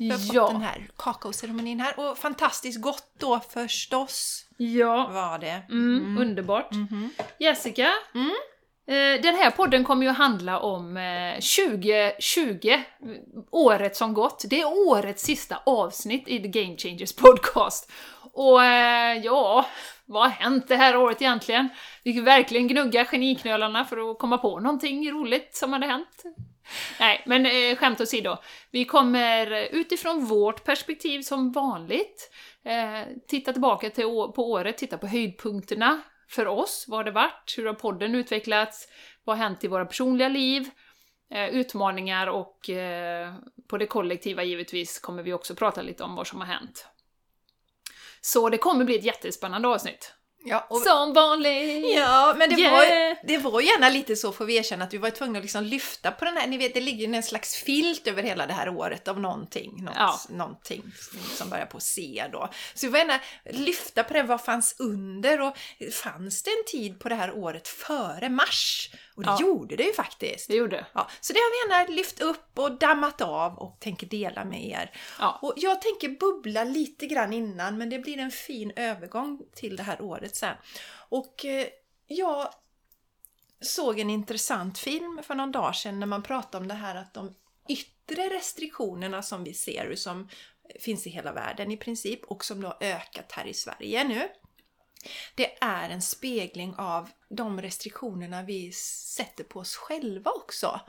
Vi 0.00 0.10
har 0.10 0.18
fått 0.18 0.34
Ja. 0.34 0.48
den 0.52 0.60
här 0.62 0.88
kakaoceremonin 0.96 1.80
här. 1.80 2.00
Och 2.00 2.18
fantastiskt 2.18 2.80
gott 2.82 3.12
då 3.18 3.40
förstås 3.50 4.46
Ja. 4.56 5.10
var 5.12 5.38
det. 5.38 5.62
Mm, 5.70 6.18
Underbart. 6.18 6.72
Mhm. 6.72 7.10
Jessica, 7.38 7.90
Mm. 8.14 8.30
eh, 8.86 9.22
den 9.22 9.34
här 9.34 9.50
podden 9.50 9.84
kommer 9.84 10.06
ju 10.06 10.12
handla 10.12 10.60
om 10.60 10.96
eh, 10.96 11.40
2020, 11.40 12.78
året 13.50 13.96
som 13.96 14.14
gått. 14.14 14.44
Det 14.50 14.60
är 14.60 14.88
årets 14.88 15.22
sista 15.22 15.56
avsnitt 15.66 16.28
i 16.28 16.38
The 16.42 16.48
Game 16.48 16.76
Changers 16.76 17.12
podcast. 17.12 17.92
Och 18.32 18.64
eh, 18.64 19.18
ja, 19.24 19.66
vad 20.06 20.22
har 20.22 20.30
hänt 20.30 20.68
det 20.68 20.76
här 20.76 20.96
året 20.96 21.22
egentligen? 21.22 21.68
Vi 22.04 22.12
fick 22.12 22.26
verkligen 22.26 22.68
gnugga 22.68 23.04
geniknölarna 23.04 23.84
för 23.84 24.10
att 24.10 24.18
komma 24.18 24.38
på 24.38 24.60
någonting 24.60 25.10
roligt 25.12 25.56
som 25.56 25.72
hade 25.72 25.86
hänt. 25.86 26.22
Nej, 27.00 27.22
men 27.26 27.46
eh, 27.46 27.76
skämt 27.76 28.00
åsido. 28.00 28.36
Vi 28.70 28.84
kommer 28.84 29.68
utifrån 29.72 30.24
vårt 30.24 30.64
perspektiv 30.64 31.22
som 31.22 31.52
vanligt 31.52 32.30
eh, 32.64 33.08
titta 33.28 33.52
tillbaka 33.52 33.90
till, 33.90 34.04
å- 34.04 34.32
på 34.32 34.50
året, 34.50 34.78
titta 34.78 34.98
på 34.98 35.06
höjdpunkterna 35.06 36.00
för 36.28 36.46
oss. 36.46 36.84
Vad 36.88 36.98
har 36.98 37.04
det 37.04 37.10
varit? 37.10 37.54
Hur 37.56 37.66
har 37.66 37.74
podden 37.74 38.14
utvecklats? 38.14 38.88
Vad 39.24 39.36
har 39.38 39.44
hänt 39.44 39.64
i 39.64 39.68
våra 39.68 39.84
personliga 39.84 40.28
liv? 40.28 40.70
Eh, 41.34 41.48
utmaningar 41.48 42.26
och 42.26 42.70
eh, 42.70 43.34
på 43.68 43.78
det 43.78 43.86
kollektiva 43.86 44.42
givetvis 44.44 44.98
kommer 44.98 45.22
vi 45.22 45.32
också 45.32 45.54
prata 45.54 45.82
lite 45.82 46.02
om 46.04 46.14
vad 46.14 46.26
som 46.26 46.40
har 46.40 46.46
hänt. 46.46 46.86
Så 48.20 48.48
det 48.48 48.58
kommer 48.58 48.84
bli 48.84 48.98
ett 48.98 49.04
jättespännande 49.04 49.68
avsnitt. 49.68 50.14
Ja, 50.44 50.66
och, 50.70 50.80
Som 50.80 51.12
vanligt! 51.12 51.94
ja, 51.96 52.34
men 52.38 52.50
det, 52.50 52.56
Yeah. 52.60 52.72
var, 52.72 53.26
det 53.26 53.38
var 53.38 53.60
gärna 53.60 53.88
lite 53.88 54.16
så 54.16 54.32
får 54.32 54.44
vi 54.44 54.56
erkänna 54.56 54.84
att 54.84 54.94
vi 54.94 54.98
var 54.98 55.10
tvungna 55.10 55.38
att 55.38 55.44
liksom 55.44 55.64
lyfta 55.64 56.10
på 56.10 56.24
den 56.24 56.36
här, 56.36 56.46
ni 56.46 56.58
vet 56.58 56.74
det 56.74 56.80
ligger 56.80 57.06
ju 57.08 57.14
en 57.14 57.22
slags 57.22 57.54
filt 57.54 58.06
över 58.06 58.22
hela 58.22 58.46
det 58.46 58.52
här 58.52 58.68
året 58.68 59.08
av 59.08 59.20
någonting, 59.20 59.84
något, 59.84 59.94
Ja. 59.96 60.20
någonting 60.28 60.82
som 61.36 61.50
börjar 61.50 61.66
på 61.66 61.80
C 61.80 62.24
då. 62.32 62.48
Så 62.74 62.86
vi 62.86 62.90
var 62.92 62.98
gärna 62.98 63.20
lyfta 63.50 64.04
på 64.04 64.12
det, 64.14 64.22
vad 64.22 64.44
fanns 64.44 64.76
under 64.78 65.40
och 65.40 65.56
fanns 66.04 66.42
det 66.42 66.50
en 66.50 66.64
tid 66.66 67.00
på 67.00 67.08
det 67.08 67.14
här 67.14 67.32
året 67.32 67.68
före 67.68 68.28
mars? 68.28 68.90
Och 69.14 69.22
det 69.22 69.30
Ja. 69.30 69.40
gjorde 69.40 69.76
det 69.76 69.82
ju 69.84 69.92
faktiskt. 69.92 70.48
Det 70.48 70.54
gjorde. 70.56 70.86
Ja, 70.92 71.08
så 71.20 71.32
det 71.32 71.38
har 71.38 71.68
vi 71.68 71.72
gärna 71.74 71.96
lyft 71.96 72.20
upp 72.20 72.58
och 72.58 72.72
dammat 72.78 73.20
av 73.20 73.58
och 73.58 73.76
tänker 73.80 74.06
dela 74.06 74.44
med 74.44 74.64
er. 74.66 74.90
Ja. 75.18 75.38
Och 75.42 75.52
jag 75.56 75.82
tänker 75.82 76.08
bubbla 76.08 76.64
lite 76.64 77.06
grann 77.06 77.32
innan, 77.32 77.78
men 77.78 77.90
det 77.90 77.98
blir 77.98 78.18
en 78.18 78.30
fin 78.30 78.72
övergång 78.76 79.40
till 79.54 79.76
det 79.76 79.82
här 79.82 80.02
året 80.02 80.29
sen. 80.36 80.56
Och 81.08 81.44
eh, 81.44 81.66
jag 82.06 82.54
såg 83.60 83.98
en 83.98 84.10
intressant 84.10 84.78
film 84.78 85.20
för 85.22 85.34
någon 85.34 85.52
dag 85.52 85.76
sedan 85.76 86.00
när 86.00 86.06
man 86.06 86.22
pratade 86.22 86.62
om 86.62 86.68
det 86.68 86.74
här 86.74 86.94
att 86.94 87.14
de 87.14 87.34
yttre 87.68 88.28
restriktionerna 88.28 89.22
som 89.22 89.44
vi 89.44 89.54
ser, 89.54 89.94
som 89.94 90.28
finns 90.80 91.06
i 91.06 91.10
hela 91.10 91.32
världen 91.32 91.70
i 91.70 91.76
princip 91.76 92.24
och 92.24 92.44
som 92.44 92.60
då 92.60 92.68
har 92.68 92.78
ökat 92.80 93.32
här 93.32 93.46
i 93.46 93.54
Sverige 93.54 94.04
nu. 94.04 94.28
Det 95.34 95.58
är 95.60 95.90
en 95.90 96.02
spegling 96.02 96.74
av 96.78 97.10
de 97.28 97.62
restriktionerna 97.62 98.42
vi 98.42 98.72
sätter 98.72 99.44
på 99.44 99.60
oss 99.60 99.76
själva 99.76 100.30
också. 100.30 100.80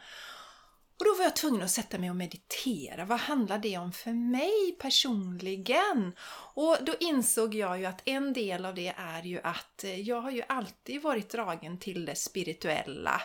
Och 1.01 1.05
då 1.05 1.15
var 1.15 1.23
jag 1.23 1.35
tvungen 1.35 1.61
att 1.61 1.71
sätta 1.71 1.97
mig 1.97 2.09
och 2.09 2.15
meditera. 2.15 3.05
Vad 3.05 3.19
handlar 3.19 3.59
det 3.59 3.77
om 3.77 3.91
för 3.91 4.11
mig 4.11 4.77
personligen? 4.79 6.13
Och 6.53 6.77
då 6.81 6.95
insåg 6.99 7.55
jag 7.55 7.79
ju 7.79 7.85
att 7.85 8.01
en 8.05 8.33
del 8.33 8.65
av 8.65 8.75
det 8.75 8.93
är 8.97 9.23
ju 9.23 9.41
att 9.43 9.83
eh, 9.83 9.99
jag 9.99 10.21
har 10.21 10.31
ju 10.31 10.43
alltid 10.47 11.01
varit 11.01 11.29
dragen 11.29 11.77
till 11.79 12.05
det 12.05 12.15
spirituella. 12.15 13.21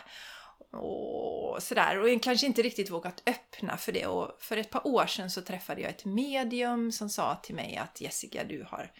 och 0.71 1.63
sådär. 1.63 1.97
Och 1.97 2.23
kanske 2.23 2.47
inte 2.47 2.61
riktigt 2.61 2.89
vågat 2.89 3.23
öppna 3.25 3.77
för 3.77 3.91
det. 3.91 4.05
Och 4.07 4.37
för 4.39 4.57
ett 4.57 4.69
par 4.69 4.87
år 4.87 5.05
sedan 5.05 5.31
så 5.31 5.41
träffade 5.41 5.81
jag 5.81 5.89
ett 5.89 6.05
medium 6.05 6.91
som 6.91 7.09
sa 7.09 7.35
till 7.35 7.55
mig 7.55 7.77
att 7.77 8.01
Jessica, 8.01 8.43
du 8.43 8.65
har 8.69 8.91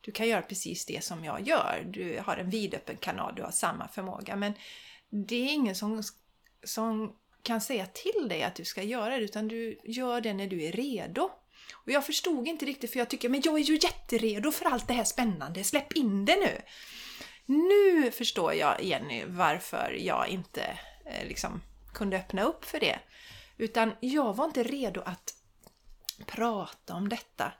du 0.00 0.12
kan 0.12 0.28
göra 0.28 0.42
precis 0.42 0.86
det 0.86 1.04
som 1.04 1.24
jag 1.24 1.48
gör. 1.48 1.86
Du 1.86 2.20
har 2.26 2.36
en 2.36 2.50
vidöppen 2.50 2.96
kanal, 2.96 3.34
du 3.36 3.42
har 3.42 3.50
samma 3.50 3.88
förmåga. 3.88 4.36
Men 4.36 4.52
det 5.10 5.36
är 5.36 5.52
ingen 5.52 5.74
som, 5.74 6.02
som 6.64 7.16
kan 7.42 7.60
säga 7.60 7.86
till 7.86 8.28
dig 8.28 8.42
att 8.42 8.54
du 8.54 8.64
ska 8.64 8.82
göra 8.82 9.16
det, 9.16 9.24
utan 9.24 9.48
du 9.48 9.78
gör 9.84 10.20
det 10.20 10.34
när 10.34 10.46
du 10.46 10.64
är 10.64 10.72
redo. 10.72 11.30
Och 11.72 11.92
jag 11.92 12.06
förstod 12.06 12.48
inte 12.48 12.64
riktigt, 12.64 12.92
för 12.92 12.98
jag 12.98 13.10
tycker 13.10 13.28
men 13.28 13.42
jag 13.44 13.54
är 13.54 13.64
ju 13.64 13.74
jätteredo 13.74 14.52
för 14.52 14.64
allt 14.64 14.88
det 14.88 14.94
här 14.94 15.04
spännande, 15.04 15.64
släpp 15.64 15.92
in 15.92 16.24
det 16.24 16.36
nu! 16.36 16.60
Nu 17.46 18.10
förstår 18.10 18.54
jag, 18.54 18.82
Jenny, 18.82 19.24
varför 19.26 19.96
jag 20.00 20.28
inte 20.28 20.78
eh, 21.06 21.28
liksom 21.28 21.62
kunde 21.94 22.16
öppna 22.16 22.42
upp 22.42 22.64
för 22.64 22.80
det. 22.80 22.98
Utan 23.56 23.92
jag 24.00 24.36
var 24.36 24.44
inte 24.44 24.62
redo 24.62 25.00
att 25.00 25.34
prata 26.26 26.94
om 26.94 27.08
detta 27.08 27.52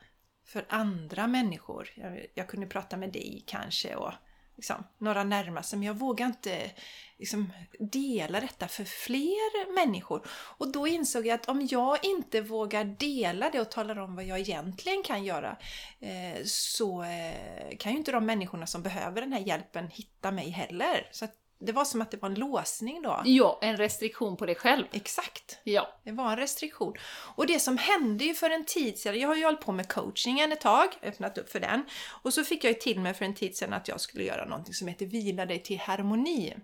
för 0.47 0.67
andra 0.69 1.27
människor. 1.27 1.91
Jag, 1.95 2.27
jag 2.35 2.49
kunde 2.49 2.67
prata 2.67 2.97
med 2.97 3.13
dig 3.13 3.45
kanske 3.47 3.97
och 3.97 4.13
liksom, 4.61 4.85
några 4.99 5.25
närmaste, 5.25 5.77
men 5.77 5.87
jag 5.87 5.95
vågar 5.95 6.27
inte 6.27 6.71
liksom, 7.19 7.53
dela 7.79 8.41
detta 8.41 8.69
för 8.69 8.85
fler 8.85 9.75
människor. 9.75 10.27
Och 10.31 10.73
då 10.73 10.87
insåg 10.87 11.27
jag 11.27 11.35
att 11.35 11.49
om 11.49 11.69
jag 11.71 12.05
inte 12.05 12.41
vågar 12.41 12.85
dela 12.85 13.51
det 13.51 13.61
och 13.61 13.71
talar 13.71 13.99
om 13.99 14.15
vad 14.17 14.25
jag 14.25 14.39
egentligen 14.39 15.03
kan 15.03 15.25
göra, 15.25 15.57
eh, 16.01 16.45
så 16.45 17.03
eh, 17.03 17.77
kan 17.79 17.93
ju 17.93 17.99
inte 17.99 18.13
de 18.13 18.27
människorna 18.27 18.67
som 18.67 18.83
behöver 18.83 19.21
den 19.21 19.33
här 19.33 19.41
hjälpen 19.41 19.89
hitta 19.89 20.31
mig 20.31 20.51
heller. 20.51 21.09
Så 21.13 21.27
det 21.61 21.73
var 21.73 21.85
som 21.85 22.03
att 22.03 22.11
det 22.11 22.17
var 22.17 22.29
en 22.29 22.35
låsning 22.35 23.03
då. 23.03 23.23
Ja, 23.25 23.59
en 23.63 23.77
restriktion 23.77 24.37
på 24.37 24.47
dig 24.47 24.55
själv. 24.55 24.85
Exakt. 24.93 25.59
Ja. 25.65 26.01
Det 26.05 26.13
var 26.13 26.31
en 26.31 26.37
restriktion. 26.37 26.95
Och 27.35 27.47
det 27.47 27.61
som 27.61 27.79
hände 27.79 28.25
ju 28.25 28.35
för 28.35 28.51
en 28.51 28.65
tid 28.65 28.99
sedan, 28.99 29.21
jag 29.21 29.29
har 29.29 29.37
ju 29.37 29.45
hållit 29.45 29.61
på 29.61 29.73
med 29.73 29.89
coachingen 29.89 30.53
ett 30.53 30.61
tag, 30.61 30.89
öppnat 31.03 31.39
upp 31.39 31.51
för 31.51 31.61
den. 31.61 31.85
Och 32.23 32.35
så 32.35 32.45
fick 32.45 32.65
jag 32.65 32.73
ju 32.73 32.79
till 32.79 33.01
mig 33.01 33.15
för 33.15 33.25
en 33.25 33.35
tid 33.35 33.57
sedan 33.57 33.73
att 33.73 33.89
jag 33.89 34.01
skulle 34.01 34.25
göra 34.25 34.45
någonting 34.45 34.75
som 34.75 34.89
heter 34.89 35.07
Vila 35.07 35.47
dig 35.47 35.63
till 35.63 35.79
harmoni. 35.79 36.55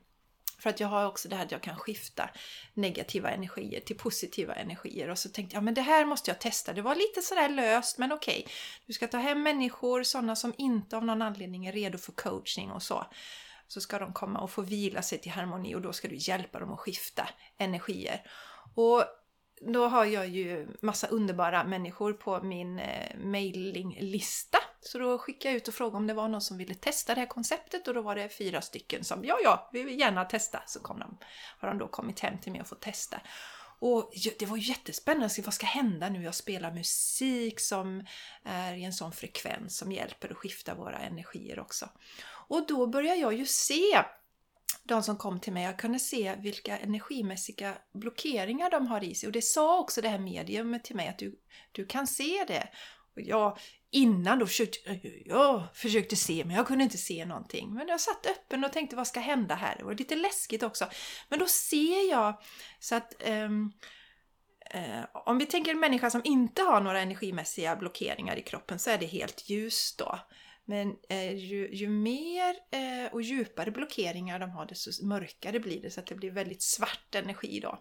För 0.59 0.71
att 0.71 0.81
jag 0.81 0.89
har 0.89 1.07
också 1.07 1.29
det 1.29 1.37
här 1.37 1.45
att 1.45 1.53
jag 1.53 1.63
kan 1.63 1.77
skifta 1.77 2.31
negativa 2.75 3.31
energier 3.31 3.81
till 3.81 3.97
positiva 3.97 4.55
energier. 4.55 5.11
Och 5.11 5.19
så 5.19 5.29
tänkte 5.29 5.57
jag, 5.57 5.65
men 5.65 5.75
det 5.75 5.83
här 5.83 6.05
måste 6.05 6.31
jag 6.31 6.41
testa. 6.41 6.73
Det 6.73 6.83
var 6.83 6.95
lite 6.95 7.23
sådär 7.23 7.49
löst, 7.49 7.99
men 7.99 8.13
okej. 8.13 8.47
Du 8.87 8.93
ska 8.93 9.07
ta 9.07 9.19
hem 9.19 9.43
människor, 9.43 10.03
sådana 10.03 10.37
som 10.37 10.55
inte 10.59 10.97
av 10.97 11.05
någon 11.05 11.23
anledning 11.23 11.67
är 11.67 11.73
redo 11.73 11.99
för 11.99 12.13
coaching 12.13 12.71
och 12.71 12.83
så 12.83 13.07
så 13.69 13.81
ska 13.81 13.99
de 13.99 14.13
komma 14.13 14.41
och 14.41 14.51
få 14.51 14.63
vila 14.63 15.03
sig 15.03 15.19
till 15.19 15.33
harmoni 15.33 15.75
och 15.75 15.81
då 15.81 15.93
ska 15.93 16.09
du 16.09 16.17
hjälpa 16.19 16.59
dem 16.59 16.73
att 16.73 16.81
skifta 16.81 17.29
energier. 17.59 18.23
Och 18.75 19.05
då 19.61 19.89
har 19.89 20.05
jag 20.05 20.29
ju 20.29 20.69
massa 20.81 21.07
underbara 21.07 21.65
människor 21.65 22.13
på 22.13 22.43
min 22.43 22.79
eh, 22.79 23.17
mailinglista. 23.19 24.59
Så 24.81 24.99
då 24.99 25.19
skickade 25.19 25.49
jag 25.49 25.57
ut 25.57 25.69
och 25.69 25.75
frågade 25.75 25.97
om 25.97 26.07
det 26.07 26.15
var 26.15 26.29
någon 26.29 26.41
som 26.41 26.59
ville 26.59 26.75
testa 26.75 27.15
det 27.15 27.21
här 27.21 27.29
konceptet 27.29 27.89
och 27.89 27.95
då 27.95 28.03
var 28.03 28.15
det 28.15 28.29
fyra 28.29 28.61
stycken 28.61 29.05
som 29.05 29.25
ja, 29.25 29.39
ja, 29.43 29.71
vi 29.73 29.83
vill 29.83 30.01
gärna 30.01 30.25
testa. 30.25 30.63
Så 30.67 30.81
kom 30.81 30.99
de, 30.99 31.19
har 31.59 31.69
de 31.69 31.79
då 31.79 31.89
kommit 31.89 32.21
hem 32.21 32.39
till 32.39 32.53
mig 32.53 32.61
och 32.61 32.67
fått 32.67 32.81
testa. 32.81 33.21
Och 33.79 34.13
det 34.39 34.47
var 34.47 34.57
jättespännande, 34.57 35.43
vad 35.45 35.55
ska 35.55 35.67
hända 35.67 36.09
nu? 36.09 36.23
Jag 36.23 36.35
spelar 36.35 36.73
musik 36.73 37.61
som 37.61 38.07
är 38.45 38.75
i 38.75 38.85
en 38.85 38.93
sån 38.93 39.13
frekvens 39.13 39.77
som 39.77 39.93
hjälper 39.93 40.31
att 40.31 40.37
skifta 40.37 40.75
våra 40.75 40.99
energier 40.99 41.59
också. 41.59 41.89
Och 42.49 42.67
då 42.67 42.87
började 42.87 43.21
jag 43.21 43.35
ju 43.35 43.47
se 43.47 44.05
de 44.87 45.03
som 45.03 45.17
kom 45.17 45.41
till 45.41 45.53
mig, 45.53 45.65
jag 45.65 45.79
kunde 45.79 45.99
se 45.99 46.37
vilka 46.39 46.79
energimässiga 46.79 47.79
blockeringar 47.95 48.71
de 48.71 48.87
har 48.87 49.05
i 49.05 49.15
sig. 49.15 49.27
Och 49.27 49.33
det 49.33 49.43
sa 49.43 49.79
också 49.81 50.01
det 50.01 50.09
här 50.09 50.19
mediumet 50.19 50.85
till 50.85 50.97
mig 50.97 51.09
att 51.09 51.19
du, 51.19 51.39
du 51.73 51.87
kan 51.87 52.07
se 52.07 52.45
det. 52.49 52.69
Och 53.15 53.23
jag, 53.23 53.59
innan 53.91 54.39
då 54.39 54.47
försökte 54.47 55.01
jag 55.25 55.63
försökte 55.75 56.17
se, 56.17 56.45
men 56.45 56.57
jag 56.57 56.67
kunde 56.67 56.85
inte 56.85 56.99
se 56.99 57.27
någonting. 57.27 57.75
Men 57.75 57.89
jag 57.89 58.01
satt 58.01 58.27
öppen 58.27 58.65
och 58.65 58.73
tänkte 58.73 58.97
vad 58.97 59.07
ska 59.07 59.21
hända 59.21 59.55
här? 59.55 59.77
Det 59.79 59.85
var 59.85 59.95
lite 59.95 60.17
läskigt 60.17 60.63
också. 60.63 60.89
Men 61.29 61.39
då 61.39 61.47
ser 61.47 62.11
jag 62.11 62.41
så 62.81 62.95
att 62.95 63.15
um, 63.27 63.73
uh, 64.75 65.05
om 65.13 65.39
vi 65.39 65.47
tänker 65.47 65.71
en 65.71 65.81
människa 65.81 66.11
som 66.11 66.21
inte 66.25 66.63
har 66.63 66.81
några 66.81 67.01
energimässiga 67.01 67.77
blockeringar 67.77 68.37
i 68.37 68.43
kroppen 68.43 68.79
så 68.79 68.91
är 68.91 68.99
det 68.99 69.07
helt 69.07 69.49
ljust 69.49 69.99
då. 69.99 70.19
Men 70.69 70.97
eh, 71.09 71.33
ju, 71.35 71.75
ju, 71.75 71.89
mer 71.89 72.55
eh, 72.71 73.13
och 73.13 73.23
djupare 73.23 73.71
blockeringar 73.71 74.39
de 74.39 74.51
har 74.51 74.67
desto 74.67 75.07
mörkare 75.07 75.61
blir 75.61 75.83
det 75.83 75.91
så 75.91 76.01
att 76.01 76.07
det 76.07 76.15
blir 76.15 76.31
väldigt 76.31 76.63
svart 76.63 77.15
energi 77.15 77.61
då. 77.61 77.79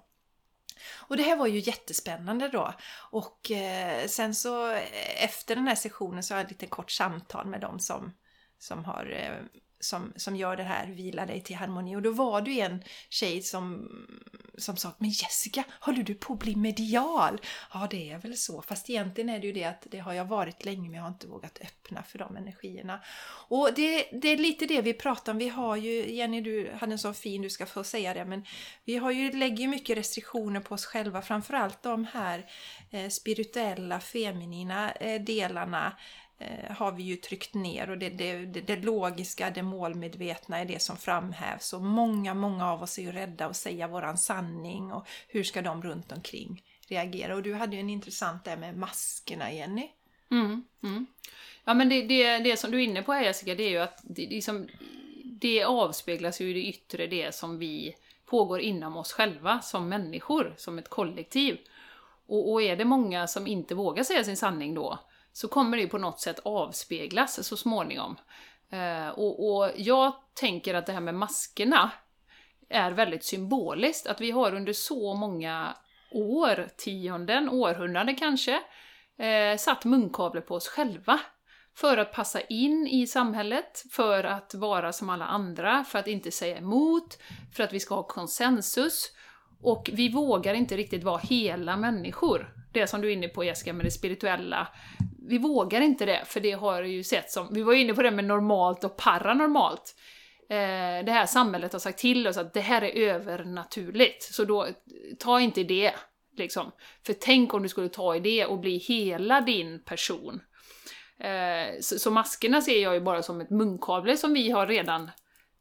Och 0.94 1.18
det 1.18 1.24
här 1.24 1.36
var 1.36 1.48
ju 1.48 1.60
jättespännande 1.60 2.48
då. 2.48 2.74
Och 3.12 3.52
eh, 3.52 4.08
sen 4.08 4.36
så 4.36 4.72
eh, 4.72 5.24
efter 5.24 5.56
den 5.56 5.68
här 5.68 5.76
sessionen 5.76 6.24
så 6.24 6.34
har 6.34 6.40
jag 6.40 6.46
ett 6.46 6.52
lite 6.52 6.68
kort 6.68 6.92
samtal 6.92 7.48
med 7.48 7.62
dem 7.62 7.80
som, 7.80 8.14
som 8.60 8.86
har 8.86 9.12
eh, 9.12 9.62
som, 9.80 10.14
som 10.16 10.36
gör 10.36 10.58
det 10.58 10.64
här, 10.64 10.88
vila 10.88 11.26
dig 11.26 11.42
till 11.42 11.56
harmoni. 11.56 11.96
Och 11.96 12.02
då 12.02 12.12
var 12.12 12.42
det 12.42 12.52
ju 12.52 12.60
en 12.60 12.84
tjej 13.10 13.42
som, 13.42 13.90
som 14.58 14.78
sa 14.78 14.92
Men 14.98 15.10
Jessica, 15.10 15.64
håller 15.80 16.04
du 16.04 16.16
på 16.16 16.34
att 16.34 16.40
bli 16.40 16.56
medial? 16.56 17.42
Ja, 17.74 17.88
det 17.92 18.12
är 18.12 18.18
väl 18.18 18.38
så. 18.38 18.62
Fast 18.62 18.90
egentligen 18.90 19.30
är 19.30 19.40
det 19.40 19.48
ju 19.48 19.54
det 19.54 19.64
att 19.64 19.88
det 19.92 20.00
har 20.00 20.14
jag 20.14 20.26
varit 20.26 20.66
länge 20.66 20.90
men 20.90 20.94
jag 20.94 21.02
har 21.02 21.10
inte 21.10 21.28
vågat 21.28 21.60
öppna 21.62 22.04
för 22.04 22.20
de 22.20 22.38
energierna. 22.38 23.02
Och 23.48 23.70
det, 23.76 24.10
det 24.22 24.28
är 24.28 24.38
lite 24.38 24.66
det 24.66 24.82
vi 24.82 24.94
pratar 24.94 25.32
om. 25.32 25.38
Vi 25.38 25.50
har 25.50 25.76
ju, 25.76 26.14
Jenny 26.14 26.42
du 26.42 26.72
hade 26.80 26.92
en 26.92 27.00
så 27.00 27.14
fin, 27.14 27.42
du 27.42 27.50
ska 27.50 27.66
få 27.66 27.84
säga 27.84 28.14
det, 28.14 28.26
men 28.26 28.46
vi 28.86 28.98
har 28.98 29.12
ju, 29.12 29.32
lägger 29.32 29.58
ju 29.58 29.68
mycket 29.68 29.98
restriktioner 29.98 30.60
på 30.60 30.76
oss 30.76 30.86
själva. 30.86 31.22
Framförallt 31.22 31.84
de 31.84 32.06
här 32.06 32.46
eh, 32.92 33.10
spirituella, 33.10 34.00
feminina 34.00 34.92
eh, 34.92 35.22
delarna 35.22 35.94
Eh, 36.38 36.72
har 36.76 36.92
vi 36.92 37.04
ju 37.04 37.16
tryckt 37.16 37.54
ner 37.54 37.90
och 37.90 37.98
det, 37.98 38.10
det, 38.10 38.46
det, 38.46 38.62
det, 38.62 38.76
logiska, 38.76 39.50
det 39.50 39.64
målmedvetna 39.64 40.60
är 40.60 40.66
det 40.66 40.82
som 40.82 40.98
framhävs. 40.98 41.74
Och 41.74 41.82
många, 41.82 42.34
många 42.34 42.72
av 42.72 42.84
oss 42.84 42.98
är 42.98 43.02
ju 43.02 43.12
rädda 43.12 43.46
att 43.46 43.56
säga 43.56 43.88
våran 43.88 44.18
sanning 44.18 44.92
och 44.92 45.08
hur 45.28 45.44
ska 45.44 45.62
de 45.62 45.84
runt 45.84 46.12
omkring 46.12 46.64
reagera? 46.88 47.36
Och 47.36 47.44
du 47.44 47.54
hade 47.54 47.76
ju 47.76 47.80
en 47.80 47.90
intressant 47.90 48.44
där 48.44 48.58
med 48.58 48.78
maskerna, 48.78 49.52
Jenny. 49.52 49.90
Mm, 50.32 50.64
mm. 50.84 51.06
Ja 51.64 51.74
men 51.74 51.90
det, 51.90 52.02
det, 52.02 52.38
det 52.38 52.58
som 52.58 52.72
du 52.72 52.78
är 52.78 52.84
inne 52.84 53.04
på 53.04 53.14
här 53.14 53.24
Jessica, 53.24 53.56
det 53.56 53.64
är 53.64 53.70
ju 53.70 53.80
att 53.80 54.00
det, 54.04 54.28
liksom, 54.30 54.68
det 55.24 55.64
avspeglas 55.64 56.42
ju 56.42 56.50
i 56.50 56.54
det 56.54 56.68
yttre, 56.68 57.08
det 57.08 57.36
som 57.36 57.60
vi 57.60 57.96
pågår 58.26 58.60
inom 58.60 58.98
oss 58.98 59.14
själva 59.14 59.62
som 59.62 59.90
människor, 59.90 60.54
som 60.58 60.80
ett 60.80 60.90
kollektiv. 60.90 61.58
Och, 62.28 62.52
och 62.52 62.62
är 62.62 62.76
det 62.76 62.86
många 62.86 63.28
som 63.28 63.48
inte 63.48 63.76
vågar 63.76 64.04
säga 64.04 64.24
sin 64.24 64.38
sanning 64.38 64.74
då, 64.74 65.00
så 65.36 65.48
kommer 65.48 65.78
det 65.78 65.88
på 65.88 65.98
något 65.98 66.20
sätt 66.20 66.40
avspeglas 66.44 67.48
så 67.48 67.58
småningom. 67.58 68.16
Eh, 68.70 69.10
och, 69.10 69.56
och 69.56 69.72
jag 69.76 70.14
tänker 70.34 70.74
att 70.74 70.86
det 70.86 70.94
här 70.94 71.02
med 71.02 71.16
maskerna 71.16 71.92
är 72.70 72.92
väldigt 72.92 73.24
symboliskt, 73.24 74.08
att 74.08 74.22
vi 74.22 74.32
har 74.32 74.56
under 74.56 74.74
så 74.74 75.14
många 75.14 75.76
årtionden, 76.12 77.50
århundraden 77.50 78.16
kanske, 78.16 78.62
eh, 79.18 79.58
satt 79.58 79.86
munkavle 79.86 80.42
på 80.42 80.56
oss 80.56 80.68
själva. 80.68 81.20
För 81.74 81.98
att 81.98 82.14
passa 82.14 82.42
in 82.42 82.88
i 82.88 83.08
samhället, 83.08 83.86
för 83.92 84.24
att 84.24 84.54
vara 84.54 84.94
som 84.94 85.10
alla 85.10 85.26
andra, 85.26 85.84
för 85.84 86.00
att 86.00 86.08
inte 86.08 86.32
säga 86.32 86.58
emot, 86.58 87.18
för 87.56 87.64
att 87.64 87.74
vi 87.74 87.80
ska 87.80 87.96
ha 87.96 88.04
konsensus. 88.04 89.12
Och 89.66 89.90
vi 89.94 90.10
vågar 90.10 90.54
inte 90.54 90.78
riktigt 90.78 91.04
vara 91.04 91.18
hela 91.18 91.78
människor. 91.78 92.54
Det 92.74 92.88
som 92.88 93.02
du 93.02 93.08
är 93.08 93.14
inne 93.14 93.28
på 93.28 93.44
Jessica, 93.44 93.74
med 93.74 93.86
det 93.86 93.92
spirituella 93.92 94.68
vi 95.28 95.38
vågar 95.38 95.82
inte 95.82 96.06
det, 96.06 96.24
för 96.26 96.40
det 96.40 96.52
har 96.52 96.82
ju 96.82 97.04
sett 97.04 97.32
som, 97.32 97.54
vi 97.54 97.64
var 97.64 97.74
ju 97.74 97.82
inne 97.82 97.94
på 97.94 98.02
det 98.02 98.12
med 98.12 98.26
normalt 98.26 98.84
och 98.84 98.98
paranormalt. 98.98 99.96
Eh, 100.50 101.06
det 101.06 101.12
här 101.12 101.26
samhället 101.26 101.74
har 101.74 101.80
sagt 101.80 102.00
till 102.00 102.28
oss 102.28 102.38
att 102.38 102.54
det 102.54 102.62
här 102.62 102.84
är 102.84 103.10
övernaturligt, 103.10 104.24
så 104.24 104.46
då, 104.46 104.68
ta 105.20 105.40
inte 105.40 105.64
det. 105.64 105.92
Liksom. 106.38 106.72
För 107.06 107.14
tänk 107.14 107.54
om 107.54 107.64
du 107.64 107.70
skulle 107.70 107.90
ta 107.90 108.16
i 108.16 108.20
det 108.20 108.46
och 108.46 108.60
bli 108.60 108.78
hela 108.78 109.42
din 109.42 109.84
person. 109.84 110.42
Eh, 111.20 111.80
så, 111.82 112.00
så, 112.00 112.12
maskerna 112.12 112.62
ser 112.62 112.84
jag 112.84 112.94
ju 112.94 113.00
bara 113.00 113.24
som 113.24 113.42
ett 113.42 113.50
munkavle 113.50 114.18
som 114.18 114.34
vi 114.34 114.52
har 114.52 114.68
redan 114.68 115.12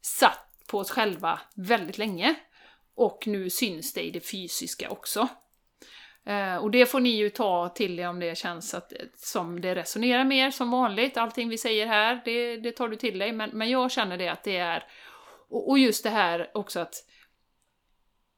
satt 0.00 0.64
på 0.66 0.78
oss 0.78 0.90
själva 0.90 1.40
väldigt 1.56 1.98
länge. 1.98 2.34
Och 2.94 3.26
nu 3.26 3.50
syns 3.50 3.92
det 3.92 4.02
i 4.02 4.10
det 4.10 4.20
fysiska 4.20 4.90
också. 4.90 5.28
Eh, 6.26 6.56
och 6.56 6.70
det 6.70 6.86
får 6.86 7.00
ni 7.00 7.08
ju 7.08 7.30
ta 7.30 7.68
till 7.68 7.98
er 7.98 8.08
om 8.08 8.20
det 8.20 8.38
känns 8.38 8.74
att, 8.74 8.92
som 9.16 9.60
det 9.60 9.74
resonerar 9.74 10.24
med 10.24 10.46
er 10.46 10.50
som 10.50 10.70
vanligt. 10.70 11.16
Allting 11.16 11.48
vi 11.48 11.58
säger 11.58 11.86
här, 11.86 12.22
det, 12.24 12.56
det 12.56 12.72
tar 12.72 12.88
du 12.88 12.96
till 12.96 13.18
dig. 13.18 13.32
Men, 13.32 13.50
men 13.50 13.70
jag 13.70 13.90
känner 13.90 14.16
det 14.16 14.28
att 14.28 14.44
det 14.44 14.56
är... 14.56 14.84
Och, 15.48 15.70
och 15.70 15.78
just 15.78 16.04
det 16.04 16.10
här 16.10 16.50
också 16.54 16.80
att 16.80 16.94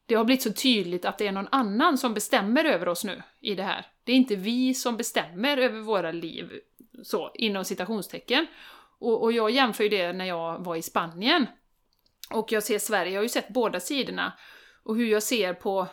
det 0.06 0.14
har 0.14 0.24
blivit 0.24 0.42
så 0.42 0.52
tydligt 0.52 1.04
att 1.04 1.18
det 1.18 1.26
är 1.26 1.32
någon 1.32 1.48
annan 1.52 1.98
som 1.98 2.14
bestämmer 2.14 2.64
över 2.64 2.88
oss 2.88 3.04
nu 3.04 3.22
i 3.40 3.54
det 3.54 3.62
här. 3.62 3.86
Det 4.04 4.12
är 4.12 4.16
inte 4.16 4.36
vi 4.36 4.74
som 4.74 4.96
bestämmer 4.96 5.56
över 5.56 5.80
våra 5.80 6.12
liv, 6.12 6.50
så, 7.02 7.30
inom 7.34 7.64
citationstecken. 7.64 8.46
Och, 8.98 9.22
och 9.22 9.32
jag 9.32 9.50
jämför 9.50 9.84
ju 9.84 9.90
det 9.90 10.12
när 10.12 10.24
jag 10.24 10.64
var 10.64 10.76
i 10.76 10.82
Spanien. 10.82 11.46
Och 12.30 12.52
jag 12.52 12.62
ser 12.62 12.78
Sverige, 12.78 13.12
jag 13.12 13.18
har 13.18 13.22
ju 13.22 13.28
sett 13.28 13.48
båda 13.48 13.80
sidorna. 13.80 14.32
och 14.84 14.96
hur 14.96 15.06
jag 15.06 15.22
ser 15.22 15.54
på, 15.54 15.86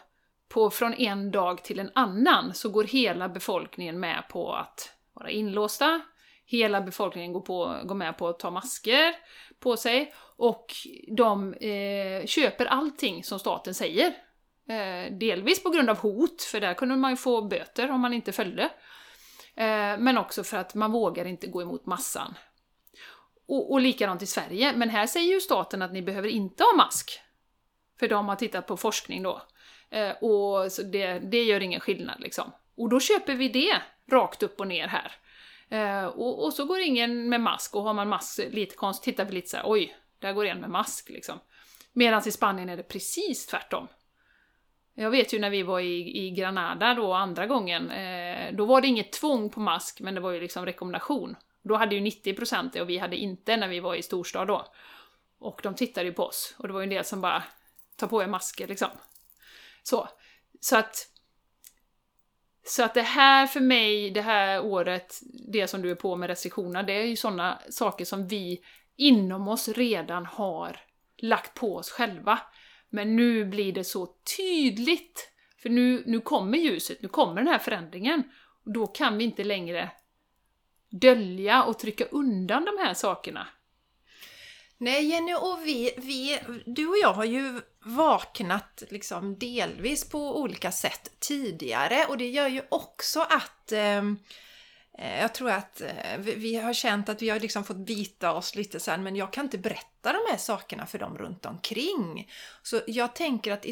på 0.50 0.70
från 0.70 0.94
en 0.94 1.32
dag 1.32 1.64
till 1.64 1.80
en 1.80 1.92
annan 1.96 2.54
så 2.54 2.70
går 2.70 2.84
hela 2.84 3.30
befolkningen 3.30 4.00
med 4.00 4.24
på 4.30 4.54
att 4.54 4.90
vara 5.14 5.30
inlåsta, 5.30 6.02
hela 6.46 6.82
befolkningen 6.82 7.34
går, 7.34 7.42
på, 7.42 7.80
går 7.86 7.96
med 7.96 8.18
på 8.18 8.28
att 8.28 8.40
ta 8.40 8.52
masker 8.52 9.16
på 9.60 9.78
sig 9.78 10.14
och 10.38 10.66
de 11.18 11.54
eh, 11.54 12.26
köper 12.26 12.66
allting 12.66 13.24
som 13.24 13.40
staten 13.40 13.74
säger. 13.74 14.14
Eh, 14.70 15.18
delvis 15.18 15.64
på 15.64 15.70
grund 15.70 15.90
av 15.90 15.98
hot, 15.98 16.42
för 16.42 16.60
där 16.60 16.74
kunde 16.74 16.96
man 16.96 17.12
ju 17.12 17.18
få 17.18 17.42
böter 17.42 17.92
om 17.92 18.02
man 18.02 18.14
inte 18.14 18.32
följde. 18.32 18.64
Eh, 19.56 19.98
men 19.98 20.18
också 20.18 20.44
för 20.44 20.58
att 20.58 20.76
man 20.76 20.92
vågar 20.92 21.26
inte 21.26 21.48
gå 21.48 21.62
emot 21.62 21.86
massan. 21.86 22.34
Och, 23.46 23.72
och 23.72 23.82
likadant 23.82 24.22
i 24.22 24.26
Sverige, 24.26 24.74
men 24.76 24.90
här 24.90 25.08
säger 25.08 25.34
ju 25.34 25.40
staten 25.40 25.82
att 25.82 25.94
ni 25.94 26.02
behöver 26.02 26.30
inte 26.30 26.64
ha 26.64 26.76
mask. 26.78 27.20
För 28.00 28.08
de 28.08 28.28
har 28.28 28.36
tittat 28.36 28.68
på 28.68 28.78
forskning 28.78 29.24
då. 29.24 29.42
Eh, 29.90 30.12
och 30.12 30.72
så 30.72 30.82
det, 30.82 31.20
det 31.20 31.44
gör 31.44 31.60
ingen 31.60 31.80
skillnad 31.80 32.20
liksom. 32.20 32.52
Och 32.76 32.90
då 32.90 33.00
köper 33.00 33.36
vi 33.36 33.50
det 33.50 33.82
rakt 34.12 34.44
upp 34.44 34.60
och 34.60 34.68
ner 34.68 34.88
här. 34.88 35.12
Eh, 35.70 36.06
och, 36.06 36.46
och, 36.46 36.54
så 36.54 36.66
går 36.66 36.80
ingen 36.80 37.30
med 37.30 37.42
mask, 37.42 37.76
och 37.76 37.84
har 37.84 37.94
man 37.94 38.10
mask 38.10 38.40
lite 38.52 38.76
konstigt, 38.76 39.04
tittar 39.04 39.26
vi 39.26 39.32
lite 39.32 39.50
såhär, 39.50 39.64
oj, 39.68 39.96
där 40.20 40.34
går 40.34 40.46
en 40.46 40.60
med 40.60 40.70
mask 40.70 41.10
liksom. 41.10 41.40
Medan 41.94 42.28
i 42.28 42.32
Spanien 42.32 42.70
är 42.70 42.78
det 42.78 42.84
precis 42.84 43.48
tvärtom. 43.48 43.88
Jag 44.94 45.12
vet 45.12 45.34
ju 45.34 45.40
när 45.40 45.50
vi 45.50 45.64
var 45.64 45.80
i, 45.80 46.26
i 46.26 46.32
Granada 46.32 46.94
då 46.94 47.14
andra 47.14 47.48
gången, 47.48 47.92
eh, 47.92 48.54
då 48.54 48.66
var 48.66 48.82
det 48.82 48.88
inget 48.88 49.12
tvång 49.12 49.50
på 49.50 49.60
mask, 49.60 50.02
men 50.02 50.16
det 50.16 50.22
var 50.22 50.32
ju 50.32 50.40
liksom 50.40 50.66
rekommendation. 50.66 51.36
Då 51.64 51.76
hade 51.76 51.96
ju 51.96 52.02
90% 52.02 52.70
det 52.74 52.82
och 52.82 52.90
vi 52.90 52.98
hade 52.98 53.18
inte 53.18 53.58
när 53.58 53.68
vi 53.68 53.80
var 53.80 53.96
i 53.96 54.02
storstad 54.02 54.48
då. 54.48 54.74
Och 55.40 55.60
de 55.64 55.76
tittade 55.76 56.08
ju 56.08 56.14
på 56.14 56.24
oss, 56.24 56.56
och 56.58 56.68
det 56.68 56.74
var 56.74 56.82
ju 56.82 56.84
en 56.84 56.90
del 56.90 57.06
som 57.06 57.22
bara 57.22 57.44
ta 57.96 58.08
på 58.08 58.24
er 58.24 58.28
masker 58.28 58.68
liksom. 58.68 58.90
Så. 59.84 60.08
Så 60.60 60.78
att... 60.78 61.10
Så 62.66 62.84
att 62.84 62.94
det 62.94 63.02
här 63.02 63.48
för 63.48 63.60
mig, 63.60 64.12
det 64.12 64.22
här 64.22 64.66
året, 64.66 65.20
det 65.52 65.68
som 65.68 65.82
du 65.82 65.92
är 65.92 65.96
på 65.96 66.16
med 66.16 66.30
restriktionerna, 66.30 66.84
det 66.84 66.94
är 66.94 67.06
ju 67.06 67.16
sådana 67.16 67.62
saker 67.70 68.06
som 68.06 68.28
vi 68.28 68.64
inom 68.96 69.48
oss 69.48 69.68
redan 69.68 70.26
har 70.26 70.80
lagt 71.18 71.54
på 71.54 71.76
oss 71.76 71.90
själva. 71.90 72.40
Men 72.90 73.16
nu 73.16 73.46
blir 73.46 73.74
det 73.74 73.84
så 73.84 74.16
tydligt, 74.38 75.32
för 75.62 75.70
nu, 75.70 76.04
nu 76.06 76.20
kommer 76.20 76.58
ljuset, 76.58 77.02
nu 77.02 77.08
kommer 77.08 77.36
den 77.36 77.48
här 77.48 77.60
förändringen. 77.60 78.24
Då 78.66 78.88
kan 78.88 79.18
vi 79.18 79.24
inte 79.24 79.44
längre 79.44 79.92
dölja 80.94 81.64
och 81.64 81.80
trycka 81.80 82.06
undan 82.06 82.66
de 82.66 82.78
här 82.86 82.94
sakerna. 82.94 83.48
Nej 84.78 85.06
Jenny, 85.06 85.34
och 85.34 85.60
vi, 85.64 85.94
vi, 85.98 86.40
du 86.66 86.88
och 86.88 86.98
jag 86.98 87.14
har 87.14 87.26
ju 87.26 87.62
vaknat 87.80 88.84
liksom 88.90 89.40
delvis 89.40 90.10
på 90.10 90.42
olika 90.42 90.72
sätt 90.72 91.12
tidigare 91.20 92.06
och 92.10 92.18
det 92.18 92.30
gör 92.30 92.48
ju 92.48 92.62
också 92.70 93.22
att 93.22 93.72
eh, 93.72 94.04
Eh, 94.98 95.22
jag 95.22 95.34
tror 95.34 95.52
att 95.52 95.82
eh, 95.82 96.18
vi 96.18 96.56
har 96.56 96.74
känt 96.74 97.10
att 97.10 97.22
vi 97.22 97.30
har 97.30 97.40
liksom 97.40 97.64
fått 97.64 97.78
bita 97.78 98.34
oss 98.34 98.56
lite 98.56 98.80
sen, 98.80 99.04
men 99.04 99.16
jag 99.16 99.34
kan 99.34 99.46
inte 99.46 99.58
berätta 99.58 100.14
de 100.14 100.20
här 100.30 100.38
sakerna 100.38 100.86
för 100.86 101.00
dem 101.00 101.18
runt 101.18 101.46
omkring. 101.46 102.32
Så 102.64 102.82
jag 102.88 103.16
tänker 103.16 103.52
att 103.52 103.66
eh, 103.66 103.72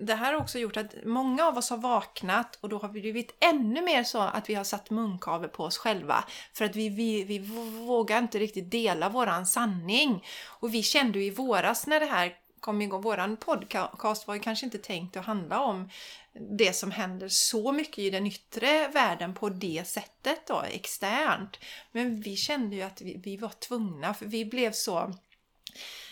det 0.00 0.14
här 0.14 0.32
har 0.32 0.40
också 0.40 0.58
gjort 0.58 0.76
att 0.76 0.94
många 1.04 1.44
av 1.44 1.58
oss 1.58 1.70
har 1.70 1.76
vaknat 1.76 2.58
och 2.60 2.68
då 2.68 2.78
har 2.78 2.88
vi 2.88 3.00
blivit 3.00 3.36
ännu 3.40 3.82
mer 3.82 4.04
så 4.04 4.18
att 4.18 4.48
vi 4.50 4.54
har 4.54 4.64
satt 4.64 4.90
munkavel 4.90 5.48
på 5.48 5.64
oss 5.64 5.78
själva. 5.78 6.24
För 6.54 6.64
att 6.64 6.76
vi, 6.76 6.88
vi, 6.88 7.24
vi 7.24 7.38
vågar 7.86 8.18
inte 8.18 8.38
riktigt 8.38 8.70
dela 8.70 9.08
våran 9.08 9.46
sanning. 9.46 10.24
Och 10.46 10.74
vi 10.74 10.82
kände 10.82 11.18
ju 11.18 11.24
i 11.24 11.30
våras 11.30 11.86
när 11.86 12.00
det 12.00 12.06
här 12.06 12.32
kom 12.60 12.82
igång. 12.82 13.02
Våran 13.02 13.36
podcast 13.36 14.26
var 14.26 14.34
ju 14.34 14.40
kanske 14.40 14.66
inte 14.66 14.78
tänkt 14.78 15.16
att 15.16 15.26
handla 15.26 15.60
om 15.60 15.88
det 16.58 16.72
som 16.72 16.90
händer 16.90 17.28
så 17.28 17.72
mycket 17.72 17.98
i 17.98 18.10
den 18.10 18.26
yttre 18.26 18.88
världen 18.88 19.34
på 19.34 19.48
det 19.48 19.88
sättet 19.88 20.46
då, 20.46 20.62
externt. 20.62 21.58
Men 21.92 22.20
vi 22.20 22.36
kände 22.36 22.76
ju 22.76 22.82
att 22.82 23.00
vi, 23.00 23.20
vi 23.24 23.36
var 23.36 23.48
tvungna, 23.48 24.14
för 24.14 24.26
vi 24.26 24.44
blev 24.44 24.72
så 24.72 25.14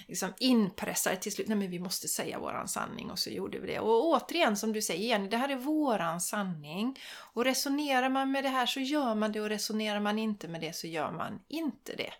liksom 0.09 0.35
inpressade 0.39 1.17
till 1.17 1.33
slut. 1.33 1.49
Nej 1.49 1.57
men 1.57 1.71
vi 1.71 1.79
måste 1.79 2.09
säga 2.09 2.39
våran 2.39 2.69
sanning 2.69 3.11
och 3.11 3.19
så 3.19 3.31
gjorde 3.31 3.59
vi 3.59 3.67
det. 3.67 3.81
Och 3.81 4.07
återigen 4.07 4.57
som 4.57 4.73
du 4.73 4.83
säger 4.83 5.09
Jenny, 5.09 5.29
det 5.29 5.37
här 5.37 5.49
är 5.49 5.57
våran 5.57 6.21
sanning. 6.21 6.99
Och 7.35 7.45
resonerar 7.45 8.09
man 8.09 8.33
med 8.33 8.45
det 8.45 8.49
här 8.49 8.67
så 8.67 8.81
gör 8.81 9.15
man 9.15 9.33
det 9.33 9.41
och 9.41 9.49
resonerar 9.49 10.01
man 10.01 10.19
inte 10.19 10.49
med 10.49 10.61
det 10.61 10.77
så 10.77 10.87
gör 10.87 11.13
man 11.13 11.41
inte 11.49 11.97
det. 11.97 12.13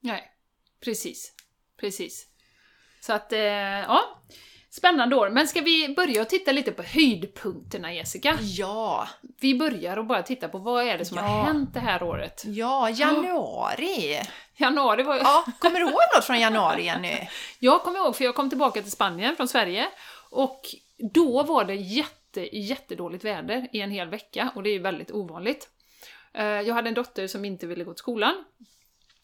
Nej, 0.00 0.32
precis. 0.80 1.32
Precis. 1.76 2.26
Så 3.00 3.12
att, 3.12 3.32
eh, 3.32 3.40
ja. 3.40 4.22
Spännande 4.76 5.16
år. 5.16 5.30
Men 5.30 5.48
ska 5.48 5.60
vi 5.60 5.94
börja 5.94 6.22
och 6.22 6.28
titta 6.28 6.52
lite 6.52 6.72
på 6.72 6.82
höjdpunkterna, 6.82 7.94
Jessica? 7.94 8.38
Ja! 8.40 9.08
Vi 9.40 9.54
börjar 9.54 9.96
och 9.96 10.06
bara 10.06 10.22
titta 10.22 10.48
på 10.48 10.58
vad 10.58 10.84
är 10.84 10.98
det 10.98 11.04
som 11.04 11.16
ja. 11.16 11.22
har 11.22 11.44
hänt 11.44 11.74
det 11.74 11.80
här 11.80 12.02
året? 12.02 12.42
Ja, 12.46 12.90
januari! 12.90 14.20
Januari 14.56 15.02
var. 15.02 15.16
Ja, 15.16 15.44
kommer 15.58 15.80
du 15.80 15.86
ihåg 15.86 16.00
något 16.16 16.24
från 16.24 16.40
januari, 16.40 16.84
Jenny? 16.84 17.28
Jag 17.58 17.82
kommer 17.82 17.98
ihåg, 17.98 18.16
för 18.16 18.24
jag 18.24 18.34
kom 18.34 18.48
tillbaka 18.48 18.82
till 18.82 18.90
Spanien 18.90 19.36
från 19.36 19.48
Sverige 19.48 19.86
och 20.30 20.60
då 21.14 21.42
var 21.42 21.64
det 21.64 21.74
jätte, 21.74 22.56
jättedåligt 22.56 23.24
väder 23.24 23.68
i 23.72 23.80
en 23.80 23.90
hel 23.90 24.08
vecka 24.08 24.50
och 24.54 24.62
det 24.62 24.70
är 24.70 24.74
ju 24.74 24.78
väldigt 24.78 25.10
ovanligt. 25.10 25.68
Eh, 26.34 26.44
jag 26.44 26.74
hade 26.74 26.88
en 26.88 26.94
dotter 26.94 27.26
som 27.26 27.44
inte 27.44 27.66
ville 27.66 27.84
gå 27.84 27.92
till 27.92 27.98
skolan 27.98 28.44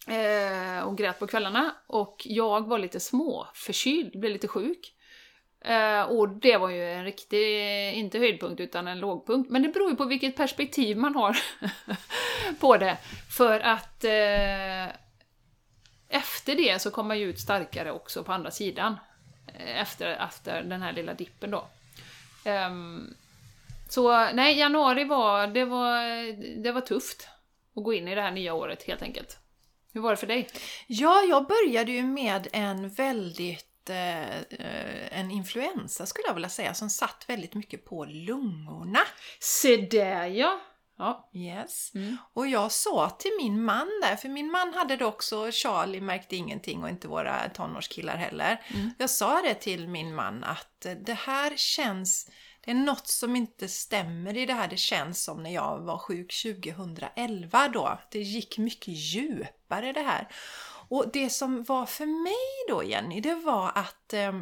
Eh, 0.07 0.85
och 0.85 0.99
grät 0.99 1.19
på 1.19 1.27
kvällarna. 1.27 1.75
Och 1.87 2.23
jag 2.25 2.69
var 2.69 2.79
lite 2.79 3.01
små 3.01 3.47
förkyld, 3.55 4.21
blev 4.21 4.33
lite 4.33 4.49
sjuk. 4.49 4.95
Eh, 5.65 6.03
och 6.03 6.29
det 6.29 6.57
var 6.57 6.71
ju 6.71 6.93
en 6.93 7.05
riktig, 7.05 7.93
inte 7.95 8.19
höjdpunkt 8.19 8.61
utan 8.61 8.89
en 8.89 9.01
lågpunkt. 9.01 9.51
Men 9.51 9.63
det 9.63 9.69
beror 9.69 9.91
ju 9.91 9.97
på 9.97 10.05
vilket 10.05 10.37
perspektiv 10.37 10.97
man 10.97 11.15
har 11.15 11.39
på 12.61 12.77
det. 12.77 12.97
För 13.31 13.61
att 13.61 14.05
eh, 14.05 14.95
efter 16.09 16.57
det 16.57 16.83
så 16.83 16.91
kom 16.91 17.09
man 17.09 17.19
ju 17.19 17.25
ut 17.25 17.41
starkare 17.41 17.93
också 17.93 18.25
på 18.25 18.33
andra 18.33 18.51
sidan. 18.51 18.97
Eh, 19.47 19.81
efter, 19.81 20.07
efter 20.07 20.63
den 20.63 20.83
här 20.83 20.93
lilla 20.93 21.15
dippen 21.15 21.51
då. 21.51 21.69
Um, 22.45 23.15
så 23.89 24.33
nej, 24.33 24.59
januari 24.59 25.05
var 25.05 25.47
det, 25.47 25.65
var, 25.65 26.03
det 26.63 26.73
var 26.73 26.81
tufft 26.81 27.29
att 27.77 27.85
gå 27.85 27.93
in 27.93 28.09
i 28.09 28.15
det 28.15 28.23
här 28.23 28.31
nya 28.31 28.55
året 28.55 28.83
helt 28.83 29.03
enkelt. 29.03 29.39
Hur 29.93 30.01
var 30.01 30.11
det 30.11 30.17
för 30.17 30.27
dig? 30.27 30.49
Ja, 30.87 31.23
jag 31.29 31.47
började 31.47 31.93
ju 31.93 32.03
med 32.03 32.49
en 32.53 32.89
väldigt 32.89 33.72
en 33.91 35.31
influensa 35.31 36.07
skulle 36.07 36.27
jag 36.27 36.35
vilja 36.35 36.49
säga, 36.49 36.75
som 36.75 36.91
satt 36.91 37.25
väldigt 37.27 37.55
mycket 37.55 37.85
på 37.85 38.05
lungorna. 38.05 39.01
Se 39.41 39.77
där 39.77 40.27
ja! 40.27 40.61
Ja. 40.99 41.31
Yes. 41.35 41.95
Mm. 41.95 42.17
Och 42.33 42.47
jag 42.47 42.73
sa 42.73 43.11
till 43.11 43.31
min 43.41 43.65
man 43.65 43.89
där, 44.03 44.17
för 44.17 44.29
min 44.29 44.51
man 44.51 44.75
hade 44.75 44.97
då 44.97 45.07
också, 45.07 45.51
Charlie 45.53 46.01
märkte 46.01 46.37
ingenting 46.37 46.83
och 46.83 46.89
inte 46.89 47.09
våra 47.09 47.49
tonårskillar 47.49 48.17
heller. 48.17 48.61
Mm. 48.75 48.91
Jag 48.99 49.11
sa 49.11 49.43
det 49.43 49.55
till 49.55 49.89
min 49.89 50.15
man 50.15 50.45
att 50.45 50.87
det 51.07 51.15
här 51.15 51.57
känns 51.57 52.31
det 52.65 52.71
är 52.71 52.75
något 52.75 53.09
som 53.09 53.37
inte 53.37 53.69
stämmer 53.69 54.37
i 54.37 54.47
det 54.47 54.53
här. 54.53 54.69
Det 54.69 54.77
känns 54.77 55.25
som 55.25 55.43
när 55.43 55.51
jag 55.51 55.79
var 55.79 55.99
sjuk 55.99 56.43
2011 56.43 57.69
då. 57.69 57.99
Det 58.11 58.19
gick 58.19 58.59
mycket 58.59 58.89
djupare 58.89 59.93
det 59.93 60.01
här. 60.01 60.29
Och 60.93 61.11
det 61.13 61.31
som 61.31 61.63
var 61.63 61.87
för 61.87 62.07
mig 62.07 62.67
då 62.69 62.85
Jenny, 62.85 63.21
det 63.21 63.35
var 63.35 63.73
att 63.75 64.13
eh, 64.13 64.33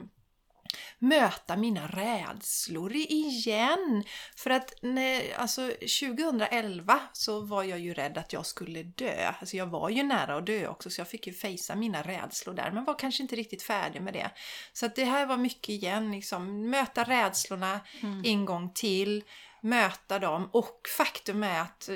möta 0.98 1.56
mina 1.56 1.86
rädslor 1.86 2.96
igen. 2.96 4.04
För 4.36 4.50
att 4.50 4.74
när, 4.82 5.34
alltså 5.36 5.68
2011 5.68 7.00
så 7.12 7.40
var 7.40 7.62
jag 7.62 7.78
ju 7.78 7.94
rädd 7.94 8.18
att 8.18 8.32
jag 8.32 8.46
skulle 8.46 8.82
dö. 8.82 9.32
Alltså 9.40 9.56
jag 9.56 9.66
var 9.66 9.88
ju 9.90 10.02
nära 10.02 10.36
att 10.36 10.46
dö 10.46 10.68
också 10.68 10.90
så 10.90 11.00
jag 11.00 11.08
fick 11.08 11.26
ju 11.26 11.32
fejsa 11.32 11.74
mina 11.74 12.02
rädslor 12.02 12.54
där 12.54 12.70
men 12.70 12.84
var 12.84 12.98
kanske 12.98 13.22
inte 13.22 13.36
riktigt 13.36 13.62
färdig 13.62 14.02
med 14.02 14.14
det. 14.14 14.30
Så 14.72 14.86
att 14.86 14.96
det 14.96 15.04
här 15.04 15.26
var 15.26 15.36
mycket 15.36 15.68
igen, 15.68 16.12
liksom 16.12 16.70
möta 16.70 17.04
rädslorna 17.04 17.80
mm. 18.02 18.22
en 18.24 18.44
gång 18.44 18.72
till, 18.74 19.24
möta 19.60 20.18
dem 20.18 20.48
och 20.52 20.80
faktum 20.98 21.42
är 21.42 21.60
att 21.60 21.88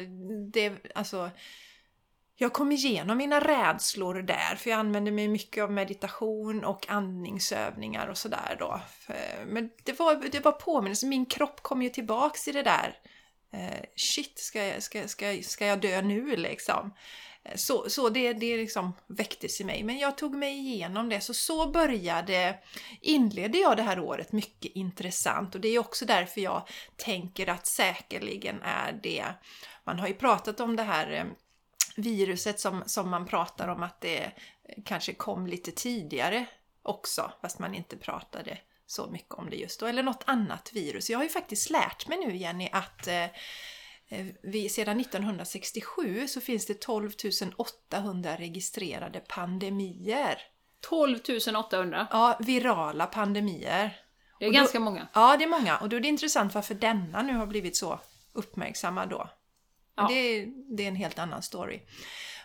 det, 0.52 0.72
alltså 0.94 1.30
jag 2.36 2.52
kom 2.52 2.72
igenom 2.72 3.18
mina 3.18 3.40
rädslor 3.40 4.14
där, 4.14 4.56
för 4.56 4.70
jag 4.70 4.78
använde 4.78 5.10
mig 5.10 5.28
mycket 5.28 5.64
av 5.64 5.72
meditation 5.72 6.64
och 6.64 6.90
andningsövningar 6.90 8.06
och 8.06 8.18
sådär 8.18 8.56
då. 8.58 8.80
Men 9.46 9.70
det 9.82 9.98
var, 9.98 10.28
det 10.32 10.44
var 10.44 10.52
påminnelse, 10.52 11.06
min 11.06 11.26
kropp 11.26 11.62
kom 11.62 11.82
ju 11.82 11.88
tillbaks 11.88 12.48
i 12.48 12.52
det 12.52 12.62
där. 12.62 12.94
Eh, 13.52 13.84
shit, 13.96 14.38
ska 14.38 14.64
jag, 14.64 14.82
ska, 14.82 15.08
ska, 15.08 15.38
ska 15.42 15.66
jag 15.66 15.80
dö 15.80 16.02
nu 16.02 16.36
liksom? 16.36 16.94
Eh, 17.44 17.56
så, 17.56 17.90
så 17.90 18.08
det, 18.08 18.32
det 18.32 18.56
liksom 18.56 18.92
väcktes 19.06 19.60
i 19.60 19.64
mig. 19.64 19.82
Men 19.82 19.98
jag 19.98 20.18
tog 20.18 20.34
mig 20.34 20.58
igenom 20.58 21.08
det. 21.08 21.20
Så 21.20 21.34
så 21.34 21.70
började, 21.70 22.58
inledde 23.00 23.58
jag 23.58 23.76
det 23.76 23.82
här 23.82 24.00
året 24.00 24.32
mycket 24.32 24.72
intressant. 24.74 25.54
Och 25.54 25.60
det 25.60 25.68
är 25.68 25.78
också 25.78 26.04
därför 26.04 26.40
jag 26.40 26.68
tänker 26.96 27.48
att 27.48 27.66
säkerligen 27.66 28.62
är 28.62 28.92
det, 29.02 29.24
man 29.84 29.98
har 29.98 30.08
ju 30.08 30.14
pratat 30.14 30.60
om 30.60 30.76
det 30.76 30.82
här 30.82 31.12
eh, 31.12 31.24
viruset 31.96 32.60
som, 32.60 32.82
som 32.86 33.10
man 33.10 33.26
pratar 33.26 33.68
om 33.68 33.82
att 33.82 34.00
det 34.00 34.32
kanske 34.84 35.14
kom 35.14 35.46
lite 35.46 35.70
tidigare 35.70 36.46
också, 36.82 37.32
fast 37.40 37.58
man 37.58 37.74
inte 37.74 37.96
pratade 37.96 38.58
så 38.86 39.06
mycket 39.06 39.34
om 39.34 39.50
det 39.50 39.56
just 39.56 39.80
då, 39.80 39.86
eller 39.86 40.02
något 40.02 40.22
annat 40.26 40.70
virus. 40.72 41.10
Jag 41.10 41.18
har 41.18 41.24
ju 41.24 41.30
faktiskt 41.30 41.70
lärt 41.70 42.08
mig 42.08 42.18
nu 42.18 42.36
Jenny 42.36 42.68
att 42.72 43.06
eh, 43.06 43.24
eh 44.08 44.26
vi, 44.42 44.68
sedan 44.68 45.00
1967 45.00 46.28
så 46.28 46.40
finns 46.40 46.66
det 46.66 46.80
12 46.80 47.12
800 47.56 48.36
registrerade 48.36 49.20
pandemier. 49.20 50.38
12 50.80 51.18
800? 51.56 52.06
Ja, 52.10 52.38
virala 52.40 53.06
pandemier. 53.06 54.00
Det 54.38 54.44
är 54.44 54.48
och 54.48 54.54
ganska 54.54 54.80
många. 54.80 55.08
Ja, 55.12 55.36
det 55.36 55.44
är 55.44 55.48
många. 55.48 55.76
Och 55.76 55.88
då 55.88 55.96
är 55.96 56.00
det 56.00 56.08
intressant 56.08 56.54
varför 56.54 56.74
denna 56.74 57.22
nu 57.22 57.32
har 57.34 57.46
blivit 57.46 57.76
så 57.76 58.00
uppmärksammad 58.32 59.08
då. 59.08 59.28
Ja. 59.96 60.08
det, 60.08 60.46
det 60.76 60.84
är 60.84 60.88
en 60.88 60.96
helt 60.96 61.18
annan 61.18 61.42
story. 61.42 61.80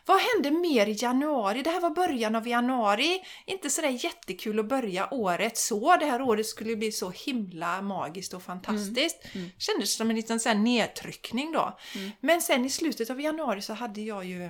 Vad 0.05 0.21
hände 0.21 0.51
mer 0.51 0.87
i 0.87 0.97
januari? 0.99 1.61
Det 1.61 1.69
här 1.69 1.81
var 1.81 1.89
början 1.89 2.35
av 2.35 2.47
januari. 2.47 3.21
Inte 3.45 3.69
sådär 3.69 3.89
jättekul 3.89 4.59
att 4.59 4.69
börja 4.69 5.13
året 5.13 5.57
så. 5.57 5.95
Det 5.95 6.05
här 6.05 6.21
året 6.21 6.45
skulle 6.45 6.75
bli 6.75 6.91
så 6.91 7.09
himla 7.09 7.81
magiskt 7.81 8.33
och 8.33 8.43
fantastiskt. 8.43 9.17
Mm. 9.23 9.37
Mm. 9.37 9.49
Kändes 9.57 9.95
som 9.95 10.09
en 10.09 10.15
liten 10.15 10.39
sån 10.39 10.63
nedtryckning 10.63 11.51
då. 11.51 11.77
Mm. 11.95 12.11
Men 12.19 12.41
sen 12.41 12.65
i 12.65 12.69
slutet 12.69 13.09
av 13.09 13.21
januari 13.21 13.61
så 13.61 13.73
hade 13.73 14.01
jag 14.01 14.25
ju 14.25 14.49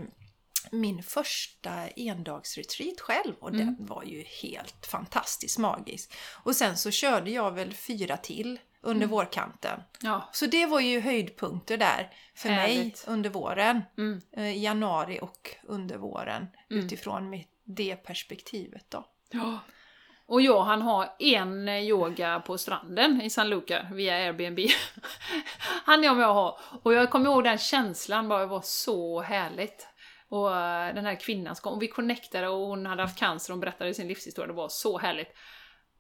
min 0.72 1.04
första 1.04 1.88
endagsretreat 1.88 3.00
själv 3.00 3.34
och 3.40 3.50
mm. 3.50 3.66
den 3.66 3.86
var 3.86 4.04
ju 4.04 4.24
helt 4.24 4.86
fantastiskt 4.86 5.58
magisk. 5.58 6.14
Och 6.44 6.56
sen 6.56 6.78
så 6.78 6.92
körde 6.92 7.32
jag 7.32 7.52
väl 7.52 7.74
fyra 7.74 8.18
till 8.18 8.60
under 8.82 9.06
mm. 9.06 9.10
vårkanten. 9.10 9.80
Ja. 10.02 10.30
Så 10.32 10.46
det 10.46 10.66
var 10.66 10.80
ju 10.80 11.00
höjdpunkter 11.00 11.78
där 11.78 12.10
för 12.36 12.50
Härligt. 12.50 13.08
mig 13.08 13.16
under 13.16 13.30
våren. 13.30 13.82
Mm. 13.98 14.22
Eh, 14.32 14.64
januari 14.64 15.20
och 15.22 15.56
under 15.64 15.98
våren 15.98 16.48
mm. 16.70 16.86
utifrån 16.86 17.30
mitt, 17.30 17.50
det 17.64 17.96
perspektivet 17.96 18.86
då. 18.90 19.06
Ja. 19.32 19.60
Och 20.26 20.42
jag 20.42 20.62
han 20.62 20.82
har 20.82 21.16
en 21.20 21.70
yoga 21.70 22.40
på 22.40 22.58
stranden 22.58 23.22
i 23.22 23.30
San 23.30 23.50
Luca 23.50 23.88
via 23.92 24.14
Airbnb. 24.14 24.60
han 25.86 26.04
jag 26.04 26.18
med 26.18 26.26
att 26.26 26.34
ha. 26.34 26.60
Och 26.84 26.94
jag 26.94 27.10
kommer 27.10 27.26
ihåg 27.26 27.44
den 27.44 27.58
känslan, 27.58 28.28
bara 28.28 28.40
det 28.40 28.46
var 28.46 28.62
så 28.62 29.22
härligt. 29.22 29.88
Och 30.30 30.56
eh, 30.56 30.96
den 30.96 31.06
här 31.06 31.16
kvinnan, 31.16 31.56
och 31.64 31.82
vi 31.82 31.88
connectade 31.88 32.48
och 32.48 32.68
hon 32.68 32.86
hade 32.86 33.02
haft 33.02 33.20
cancer 33.20 33.52
och 33.52 33.54
hon 33.54 33.60
berättade 33.60 33.94
sin 33.94 34.08
livshistoria, 34.08 34.48
det 34.48 34.54
var 34.54 34.70
så 34.70 34.98
härligt. 34.98 35.28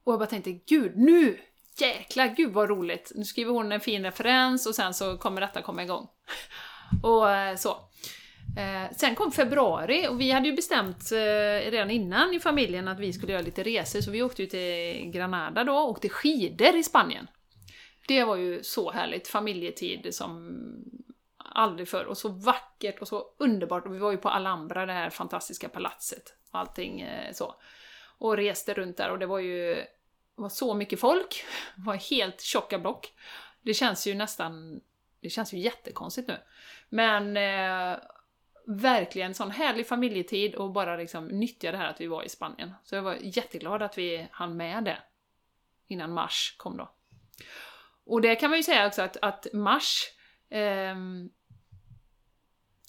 Och 0.04 0.14
jag 0.14 0.20
bara 0.20 0.30
tänkte, 0.30 0.52
gud 0.52 0.98
nu! 0.98 1.40
Jäklar, 1.82 2.28
gud 2.38 2.54
vad 2.54 2.70
roligt! 2.70 3.12
Nu 3.16 3.24
skriver 3.24 3.52
hon 3.52 3.72
en 3.72 3.80
fin 3.80 4.04
referens 4.04 4.66
och 4.66 4.76
sen 4.76 4.94
så 4.94 5.18
kommer 5.18 5.42
detta 5.42 5.62
komma 5.62 5.84
igång. 5.84 6.08
och 7.04 7.32
eh, 7.32 7.56
så. 7.56 7.70
Eh, 8.58 8.96
sen 8.96 9.16
kom 9.16 9.32
februari 9.32 10.08
och 10.08 10.22
vi 10.22 10.32
hade 10.32 10.48
ju 10.48 10.56
bestämt 10.56 11.12
eh, 11.12 11.72
redan 11.72 11.92
innan 11.92 12.34
i 12.34 12.40
familjen 12.40 12.88
att 12.88 13.00
vi 13.00 13.14
skulle 13.14 13.32
göra 13.32 13.42
lite 13.42 13.64
resor, 13.64 14.02
så 14.02 14.12
vi 14.12 14.24
åkte 14.24 14.42
ju 14.42 14.48
till 14.48 15.12
Granada 15.12 15.64
då 15.64 15.74
och 15.74 15.90
åkte 15.90 16.10
skidor 16.10 16.76
i 16.76 16.84
Spanien. 16.84 17.28
Det 18.08 18.24
var 18.24 18.36
ju 18.36 18.64
så 18.64 18.92
härligt, 18.92 19.28
familjetid 19.28 20.16
som 20.16 20.60
aldrig 21.38 21.88
förr. 21.88 22.06
Och 22.06 22.18
så 22.18 22.30
vackert 22.30 23.02
och 23.02 23.08
så 23.08 23.26
underbart. 23.40 23.86
Och 23.86 23.94
vi 23.94 24.00
var 24.00 24.12
ju 24.12 24.18
på 24.18 24.30
Alhambra, 24.30 24.86
det 24.86 24.94
här 24.94 25.10
fantastiska 25.10 25.70
palatset. 25.70 26.24
Och 26.52 26.60
allting 26.60 27.02
eh, 27.02 27.34
så. 27.34 27.56
Och 28.18 28.38
reste 28.38 28.74
runt 28.74 28.98
där 28.98 29.12
och 29.12 29.20
det 29.20 29.26
var 29.26 29.40
ju 29.40 29.86
var 30.42 30.50
så 30.50 30.74
mycket 30.74 31.00
folk. 31.00 31.46
Det 31.76 31.82
var 31.86 31.96
helt 31.96 32.42
tjocka 32.42 32.80
block. 32.80 33.14
Det 33.62 33.74
känns 33.74 34.08
ju 34.08 34.16
nästan... 34.16 34.82
Det 35.22 35.30
känns 35.30 35.54
ju 35.54 35.58
jättekonstigt 35.58 36.28
nu. 36.28 36.38
Men 36.90 37.38
eh, 37.38 38.00
verkligen 38.66 39.34
sån 39.34 39.52
härlig 39.52 39.88
familjetid 39.88 40.56
och 40.56 40.72
bara 40.72 40.98
liksom 40.98 41.28
nyttja 41.28 41.72
det 41.72 41.78
här 41.78 41.90
att 41.90 42.02
vi 42.02 42.08
var 42.08 42.24
i 42.24 42.30
Spanien. 42.30 42.74
Så 42.84 42.96
jag 42.96 43.02
var 43.02 43.16
jätteglad 43.22 43.82
att 43.82 43.98
vi 43.98 44.28
hann 44.32 44.58
med 44.58 44.84
det 44.84 44.98
innan 45.88 46.14
mars 46.14 46.56
kom 46.58 46.78
då. 46.78 46.92
Och 48.06 48.22
det 48.22 48.36
kan 48.36 48.50
man 48.50 48.60
ju 48.60 48.64
säga 48.64 48.88
också 48.88 49.02
att, 49.02 49.18
att 49.22 49.48
mars 49.54 50.04
eh, 50.50 50.96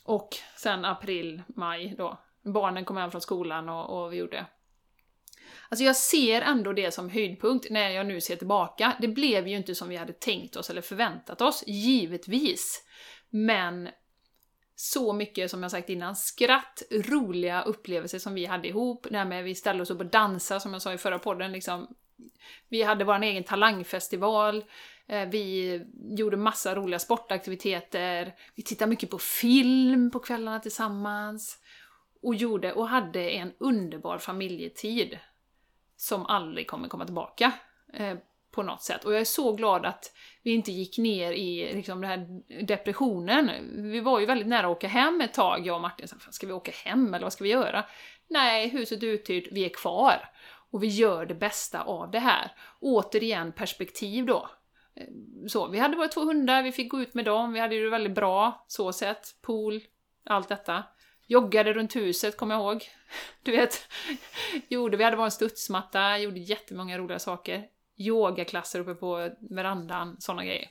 och 0.05 0.37
sen 0.57 0.85
april, 0.85 1.43
maj 1.49 1.95
då. 1.99 2.19
Barnen 2.43 2.85
kom 2.85 2.97
hem 2.97 3.11
från 3.11 3.21
skolan 3.21 3.69
och, 3.69 4.05
och 4.05 4.13
vi 4.13 4.17
gjorde 4.17 4.47
Alltså 5.71 5.85
jag 5.85 5.97
ser 5.97 6.43
ändå 6.43 6.73
det 6.73 6.95
som 6.95 7.11
höjdpunkt 7.11 7.71
när 7.71 7.91
jag 7.91 8.07
nu 8.07 8.21
ser 8.21 8.37
tillbaka. 8.37 8.97
Det 9.01 9.09
blev 9.09 9.49
ju 9.49 9.57
inte 9.57 9.75
som 9.75 9.89
vi 9.89 9.97
hade 9.97 10.13
tänkt 10.13 10.57
oss 10.57 10.71
eller 10.71 10.83
förväntat 10.83 11.41
oss, 11.41 11.65
givetvis. 11.67 12.85
Men 13.31 13.89
så 14.75 15.13
mycket, 15.13 15.51
som 15.51 15.63
jag 15.63 15.71
sagt 15.71 15.89
innan, 15.89 16.17
skratt, 16.17 16.83
roliga 16.91 17.63
upplevelser 17.63 18.19
som 18.19 18.35
vi 18.35 18.47
hade 18.47 18.69
ihop. 18.69 19.07
Det 19.11 19.19
här 19.19 19.25
med 19.25 19.41
att 19.41 19.47
vi 19.47 19.55
ställde 19.55 19.83
oss 19.83 19.91
upp 19.91 20.01
och 20.01 20.07
dansade, 20.07 20.61
som 20.61 20.73
jag 20.73 20.83
sa 20.83 20.93
i 20.93 20.99
förra 20.99 21.19
podden. 21.19 21.53
Liksom. 21.53 21.95
Vi 22.69 22.83
hade 22.83 23.05
vår 23.05 23.23
egen 23.23 23.45
talangfestival. 23.45 24.65
Eh, 25.07 25.29
vi 25.29 25.81
gjorde 26.19 26.37
massa 26.37 26.75
roliga 26.75 26.99
sportaktiviteter. 26.99 28.35
Vi 28.55 28.63
tittade 28.63 28.91
mycket 28.91 29.11
på 29.11 29.19
film 29.19 30.11
på 30.11 30.19
kvällarna 30.19 30.61
tillsammans. 30.61 31.59
Och 32.23 32.35
gjorde 32.35 32.73
och 32.73 32.89
hade 32.89 33.31
en 33.31 33.53
underbar 33.59 34.19
familjetid. 34.19 35.19
Som 36.01 36.27
aldrig 36.27 36.67
kommer 36.67 36.89
komma 36.89 37.05
tillbaka. 37.05 37.53
Eh, 37.93 38.17
på 38.51 38.63
något 38.63 38.83
sätt. 38.83 39.05
Och 39.05 39.13
jag 39.13 39.21
är 39.21 39.25
så 39.25 39.53
glad 39.53 39.87
att 39.87 40.13
vi 40.43 40.51
inte 40.51 40.73
gick 40.73 40.99
ner 40.99 41.33
i 41.33 41.75
liksom, 41.75 42.01
den 42.01 42.11
här 42.11 42.43
depressionen. 42.67 43.51
Vi 43.93 44.01
var 44.01 44.21
ju 44.21 44.27
väldigt 44.27 44.47
nära 44.47 44.67
att 44.67 44.77
åka 44.77 44.89
hem 44.89 45.21
ett 45.21 45.35
tag, 45.35 45.67
jag 45.67 45.75
och 45.77 45.83
Martin. 45.83 46.09
Ska 46.31 46.47
vi 46.47 46.53
åka 46.53 46.73
hem 46.85 47.15
eller 47.15 47.25
vad 47.25 47.33
ska 47.33 47.45
vi 47.45 47.51
göra? 47.51 47.85
Nej, 48.29 48.69
huset 48.69 49.03
är 49.03 49.07
uthyrt, 49.07 49.49
vi 49.53 49.65
är 49.65 49.69
kvar. 49.69 50.29
Och 50.71 50.83
vi 50.83 50.87
gör 50.87 51.27
det 51.27 51.35
bästa 51.35 51.83
av 51.83 52.11
det 52.11 52.19
här. 52.19 52.53
Återigen 52.81 53.53
perspektiv 53.53 54.27
då. 54.27 54.49
Eh, 54.95 55.07
så, 55.49 55.69
vi 55.69 55.79
hade 55.79 55.97
våra 55.97 56.09
två 56.09 56.21
hundar, 56.21 56.63
vi 56.63 56.73
fick 56.73 56.91
gå 56.91 57.01
ut 57.01 57.15
med 57.15 57.25
dem, 57.25 57.53
vi 57.53 57.61
hade 57.61 57.81
det 57.81 57.91
väldigt 57.91 58.15
bra, 58.15 58.65
så 58.69 58.93
sett. 58.93 59.35
Pool, 59.43 59.81
allt 60.25 60.49
detta. 60.49 60.85
Joggade 61.31 61.73
runt 61.73 61.97
huset, 61.97 62.37
kommer 62.37 62.55
jag 62.55 62.63
ihåg. 62.63 62.89
Du 63.43 63.53
vet, 63.53 63.89
gjorde, 64.69 64.97
vi 64.97 65.05
hade 65.05 65.17
vår 65.17 65.31
studsmatta, 65.31 66.19
gjorde 66.19 66.41
jättemånga 66.41 66.99
roliga 66.99 67.19
saker. 67.19 67.65
Yogaklasser 67.97 68.81
uppe 68.81 68.95
på 68.95 69.31
verandan, 69.51 70.17
sådana 70.21 70.45
grejer. 70.45 70.69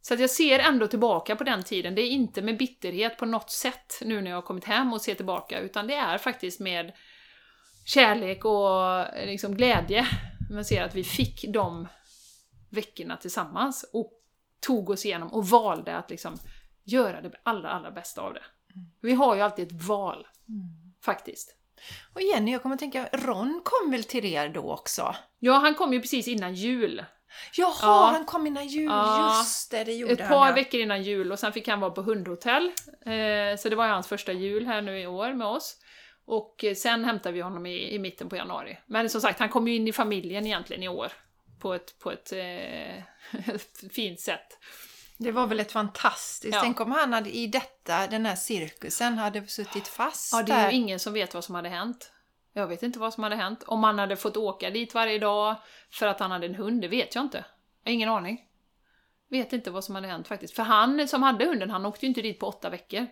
Så 0.00 0.14
att 0.14 0.20
jag 0.20 0.30
ser 0.30 0.58
ändå 0.58 0.86
tillbaka 0.86 1.36
på 1.36 1.44
den 1.44 1.62
tiden. 1.62 1.94
Det 1.94 2.02
är 2.02 2.10
inte 2.10 2.42
med 2.42 2.58
bitterhet 2.58 3.16
på 3.16 3.26
något 3.26 3.50
sätt 3.50 4.02
nu 4.04 4.20
när 4.20 4.30
jag 4.30 4.36
har 4.36 4.42
kommit 4.42 4.64
hem 4.64 4.92
och 4.92 5.00
ser 5.00 5.14
tillbaka, 5.14 5.60
utan 5.60 5.86
det 5.86 5.94
är 5.94 6.18
faktiskt 6.18 6.60
med 6.60 6.92
kärlek 7.84 8.44
och 8.44 9.00
eh, 9.00 9.26
liksom 9.26 9.54
glädje. 9.54 10.06
Man 10.50 10.64
ser 10.64 10.82
att 10.82 10.94
vi 10.94 11.04
fick 11.04 11.44
de 11.48 11.88
veckorna 12.70 13.16
tillsammans 13.16 13.90
och 13.92 14.12
tog 14.60 14.90
oss 14.90 15.06
igenom 15.06 15.32
och 15.32 15.48
valde 15.48 15.96
att 15.96 16.10
liksom 16.10 16.38
göra 16.84 17.20
det 17.20 17.32
allra, 17.42 17.70
allra 17.70 17.90
bästa 17.90 18.22
av 18.22 18.34
det. 18.34 18.42
Vi 19.02 19.12
har 19.12 19.34
ju 19.34 19.40
alltid 19.40 19.66
ett 19.66 19.82
val, 19.82 20.26
mm. 20.48 20.68
faktiskt. 21.04 21.54
Och 22.14 22.22
Jenny, 22.22 22.52
jag 22.52 22.62
kommer 22.62 22.74
att 22.74 22.80
tänka, 22.80 23.08
Ron 23.12 23.60
kom 23.64 23.90
väl 23.90 24.04
till 24.04 24.24
er 24.24 24.48
då 24.48 24.72
också? 24.72 25.14
Ja, 25.38 25.52
han 25.52 25.74
kom 25.74 25.92
ju 25.92 26.00
precis 26.00 26.28
innan 26.28 26.54
jul. 26.54 27.04
Jaha, 27.56 27.74
ja. 27.82 28.10
han 28.12 28.24
kom 28.24 28.46
innan 28.46 28.66
jul, 28.66 28.90
ja. 28.90 29.38
just 29.38 29.70
det, 29.70 29.84
det 29.84 29.94
gjorde 29.94 30.12
Ett 30.12 30.28
par 30.28 30.38
han, 30.38 30.48
ja. 30.48 30.54
veckor 30.54 30.80
innan 30.80 31.02
jul 31.02 31.32
och 31.32 31.38
sen 31.38 31.52
fick 31.52 31.68
han 31.68 31.80
vara 31.80 31.90
på 31.90 32.02
hundhotell. 32.02 32.72
Eh, 32.86 33.56
så 33.58 33.68
det 33.68 33.76
var 33.76 33.86
ju 33.86 33.92
hans 33.92 34.06
första 34.08 34.32
jul 34.32 34.66
här 34.66 34.82
nu 34.82 35.00
i 35.00 35.06
år 35.06 35.32
med 35.32 35.46
oss. 35.46 35.76
Och 36.24 36.64
sen 36.76 37.04
hämtade 37.04 37.32
vi 37.32 37.40
honom 37.40 37.66
i, 37.66 37.94
i 37.94 37.98
mitten 37.98 38.28
på 38.28 38.36
januari. 38.36 38.78
Men 38.86 39.10
som 39.10 39.20
sagt, 39.20 39.38
han 39.38 39.48
kom 39.48 39.68
ju 39.68 39.74
in 39.74 39.88
i 39.88 39.92
familjen 39.92 40.46
egentligen 40.46 40.82
i 40.82 40.88
år 40.88 41.12
på 41.60 41.74
ett, 41.74 41.98
på 41.98 42.10
ett 42.10 42.32
eh, 42.32 43.02
fint 43.92 44.20
sätt. 44.20 44.58
Det 45.20 45.32
var 45.32 45.46
väl 45.46 45.60
ett 45.60 45.72
fantastiskt... 45.72 46.54
Ja. 46.54 46.60
Tänk 46.60 46.80
om 46.80 46.92
han 46.92 47.12
hade, 47.12 47.36
i 47.36 47.46
detta, 47.46 48.06
den 48.06 48.26
här 48.26 48.36
cirkusen 48.36 49.18
hade 49.18 49.46
suttit 49.46 49.88
fast 49.88 50.32
Ja, 50.32 50.42
det 50.42 50.52
är 50.52 50.70
ju 50.70 50.76
ingen 50.76 50.98
som 50.98 51.12
vet 51.12 51.34
vad 51.34 51.44
som 51.44 51.54
hade 51.54 51.68
hänt. 51.68 52.12
Jag 52.52 52.66
vet 52.66 52.82
inte 52.82 52.98
vad 52.98 53.14
som 53.14 53.22
hade 53.22 53.36
hänt. 53.36 53.62
Om 53.62 53.84
han 53.84 53.98
hade 53.98 54.16
fått 54.16 54.36
åka 54.36 54.70
dit 54.70 54.94
varje 54.94 55.18
dag 55.18 55.56
för 55.90 56.06
att 56.06 56.20
han 56.20 56.30
hade 56.30 56.46
en 56.46 56.54
hund, 56.54 56.80
det 56.80 56.88
vet 56.88 57.14
jag 57.14 57.24
inte. 57.24 57.44
Jag 57.82 57.90
har 57.90 57.94
ingen 57.94 58.08
aning. 58.08 58.44
Vet 59.28 59.52
inte 59.52 59.70
vad 59.70 59.84
som 59.84 59.94
hade 59.94 60.08
hänt 60.08 60.28
faktiskt. 60.28 60.54
För 60.54 60.62
han 60.62 61.08
som 61.08 61.22
hade 61.22 61.44
hunden, 61.44 61.70
han 61.70 61.86
åkte 61.86 62.06
ju 62.06 62.08
inte 62.08 62.22
dit 62.22 62.38
på 62.38 62.46
åtta 62.46 62.70
veckor. 62.70 63.06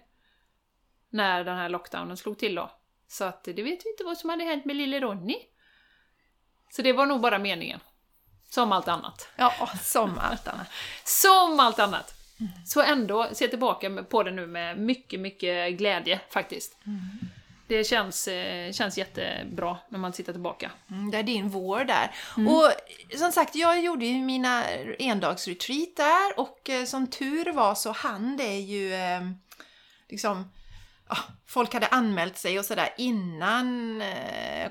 När 1.11 1.45
den 1.45 1.57
här 1.57 1.69
lockdownen 1.69 2.17
slog 2.17 2.39
till 2.39 2.55
då. 2.55 2.71
Så 3.09 3.25
att 3.25 3.45
det 3.45 3.63
vet 3.63 3.87
vi 3.87 3.91
inte 3.91 4.05
vad 4.05 4.19
som 4.19 4.31
hade 4.31 4.45
hänt 4.45 4.65
med 4.65 4.77
lille 4.77 5.01
Ronny. 5.01 5.37
Så 6.71 6.83
det 6.83 6.93
var 6.93 7.07
nog 7.07 7.21
bara 7.21 7.39
meningen. 7.39 7.81
Som 8.57 8.73
allt 8.73 8.89
annat. 8.89 9.29
Ja, 9.37 9.71
som 9.83 10.19
allt 10.19 10.49
annat. 10.49 10.67
som 11.05 11.61
allt 11.61 11.79
annat! 11.79 12.15
Mm. 12.41 12.53
Så 12.67 12.83
ändå 12.83 13.29
se 13.33 13.49
tillbaka 13.49 14.05
på 14.11 14.23
det 14.23 14.31
nu 14.31 14.47
med 14.47 14.79
mycket, 14.79 15.21
mycket 15.21 15.79
glädje 15.79 16.21
faktiskt. 16.31 16.77
Mm. 16.87 17.01
Det 17.67 17.85
känns, 17.85 18.29
eh, 18.29 18.73
känns 18.73 18.99
jättebra 18.99 19.79
när 19.89 19.99
man 19.99 20.13
tittar 20.13 20.33
tillbaka. 20.33 20.71
Mm, 20.91 21.11
det 21.11 21.19
är 21.19 21.23
din 21.23 21.49
vår 21.49 21.85
där. 21.85 22.15
Mm. 22.37 22.55
Och 22.55 22.73
som 23.19 23.33
sagt, 23.33 23.55
jag 23.55 23.83
gjorde 23.83 24.07
ju 24.07 24.21
mina 24.21 24.65
endagsretreat 24.99 25.97
där 25.97 26.41
och 26.41 26.71
eh, 26.71 26.85
som 26.85 27.07
tur 27.07 27.53
var 27.53 27.75
så 27.75 27.93
hann 27.93 28.37
det 28.37 28.59
ju 28.59 28.95
eh, 28.95 29.21
liksom 30.09 30.53
folk 31.47 31.75
hade 31.75 31.87
anmält 31.87 32.39
sig 32.39 32.59
och 32.59 32.65
sådär 32.65 32.89
innan 32.97 34.01
eh, 34.01 34.71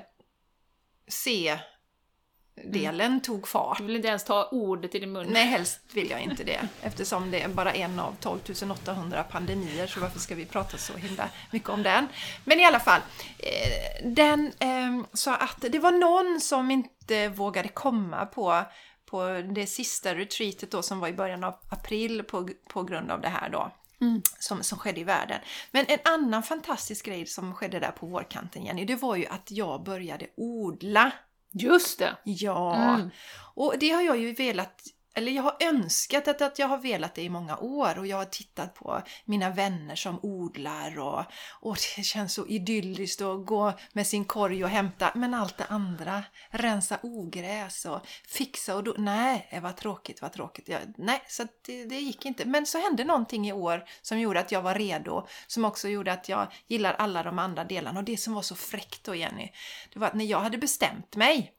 se 2.56 2.68
delen 2.68 3.20
tog 3.20 3.48
fart. 3.48 3.78
Du 3.78 3.84
vill 3.84 3.96
inte 3.96 4.08
ens 4.08 4.24
ta 4.24 4.48
ordet 4.50 4.94
i 4.94 4.98
din 4.98 5.12
mun. 5.12 5.26
Nej, 5.30 5.46
helst 5.46 5.80
vill 5.92 6.10
jag 6.10 6.20
inte 6.20 6.44
det. 6.44 6.68
Eftersom 6.82 7.30
det 7.30 7.42
är 7.42 7.48
bara 7.48 7.72
en 7.72 8.00
av 8.00 8.16
12 8.20 8.38
800 8.70 9.22
pandemier, 9.22 9.86
så 9.86 10.00
varför 10.00 10.18
ska 10.18 10.34
vi 10.34 10.46
prata 10.46 10.78
så 10.78 10.96
himla 10.96 11.28
mycket 11.50 11.68
om 11.68 11.82
den? 11.82 12.08
Men 12.44 12.60
i 12.60 12.64
alla 12.64 12.80
fall, 12.80 13.00
eh, 13.38 14.08
den 14.08 14.52
eh, 14.58 15.06
sa 15.12 15.36
att 15.36 15.64
det 15.68 15.78
var 15.78 15.92
någon 15.92 16.40
som 16.40 16.70
inte 16.70 17.28
vågade 17.28 17.68
komma 17.68 18.26
på 18.26 18.64
på 19.06 19.42
det 19.54 19.66
sista 19.66 20.14
retreatet 20.14 20.70
då 20.70 20.82
som 20.82 21.00
var 21.00 21.08
i 21.08 21.12
början 21.12 21.44
av 21.44 21.54
april 21.70 22.22
på, 22.22 22.48
på 22.68 22.82
grund 22.82 23.10
av 23.10 23.20
det 23.20 23.28
här 23.28 23.48
då. 23.50 23.70
Mm. 24.00 24.22
Som, 24.38 24.62
som 24.62 24.78
skedde 24.78 25.00
i 25.00 25.04
världen. 25.04 25.40
Men 25.70 25.84
en 25.88 25.98
annan 26.04 26.42
fantastisk 26.42 27.06
grej 27.06 27.26
som 27.26 27.54
skedde 27.54 27.80
där 27.80 27.90
på 27.90 28.06
vårkanten 28.06 28.64
Jenny, 28.64 28.84
det 28.84 28.96
var 28.96 29.16
ju 29.16 29.26
att 29.26 29.50
jag 29.50 29.82
började 29.82 30.26
odla. 30.36 31.12
Just 31.58 31.98
det! 31.98 32.16
Ja, 32.24 32.94
Mm. 32.94 33.10
och 33.54 33.74
det 33.80 33.90
har 33.90 34.02
jag 34.02 34.18
ju 34.18 34.32
velat 34.32 34.82
eller 35.16 35.32
jag 35.32 35.42
har 35.42 35.56
önskat 35.60 36.28
att, 36.28 36.42
att 36.42 36.58
jag 36.58 36.68
har 36.68 36.78
velat 36.78 37.14
det 37.14 37.22
i 37.22 37.28
många 37.28 37.56
år 37.56 37.98
och 37.98 38.06
jag 38.06 38.16
har 38.16 38.24
tittat 38.24 38.74
på 38.74 39.02
mina 39.24 39.50
vänner 39.50 39.94
som 39.94 40.18
odlar 40.22 40.98
och, 40.98 41.24
och 41.60 41.76
det 41.96 42.02
känns 42.02 42.34
så 42.34 42.46
idylliskt 42.46 43.22
att 43.22 43.46
gå 43.46 43.72
med 43.92 44.06
sin 44.06 44.24
korg 44.24 44.64
och 44.64 44.70
hämta, 44.70 45.12
men 45.14 45.34
allt 45.34 45.58
det 45.58 45.64
andra, 45.64 46.24
rensa 46.50 46.98
ogräs 47.02 47.84
och 47.84 48.06
fixa 48.26 48.76
och 48.76 48.84
då, 48.84 48.94
nej, 48.98 49.60
vad 49.62 49.76
tråkigt, 49.76 50.22
vad 50.22 50.32
tråkigt. 50.32 50.68
Jag, 50.68 50.80
nej, 50.96 51.22
så 51.28 51.42
det, 51.66 51.84
det 51.84 52.00
gick 52.00 52.26
inte. 52.26 52.44
Men 52.44 52.66
så 52.66 52.78
hände 52.78 53.04
någonting 53.04 53.48
i 53.48 53.52
år 53.52 53.84
som 54.02 54.20
gjorde 54.20 54.40
att 54.40 54.52
jag 54.52 54.62
var 54.62 54.74
redo, 54.74 55.26
som 55.46 55.64
också 55.64 55.88
gjorde 55.88 56.12
att 56.12 56.28
jag 56.28 56.52
gillar 56.66 56.94
alla 56.94 57.22
de 57.22 57.38
andra 57.38 57.64
delarna 57.64 58.00
och 58.00 58.04
det 58.04 58.16
som 58.16 58.34
var 58.34 58.42
så 58.42 58.54
fräckt 58.54 59.04
då 59.04 59.14
Jenny, 59.14 59.50
det 59.92 59.98
var 59.98 60.06
att 60.06 60.14
när 60.14 60.24
jag 60.24 60.40
hade 60.40 60.58
bestämt 60.58 61.16
mig 61.16 61.55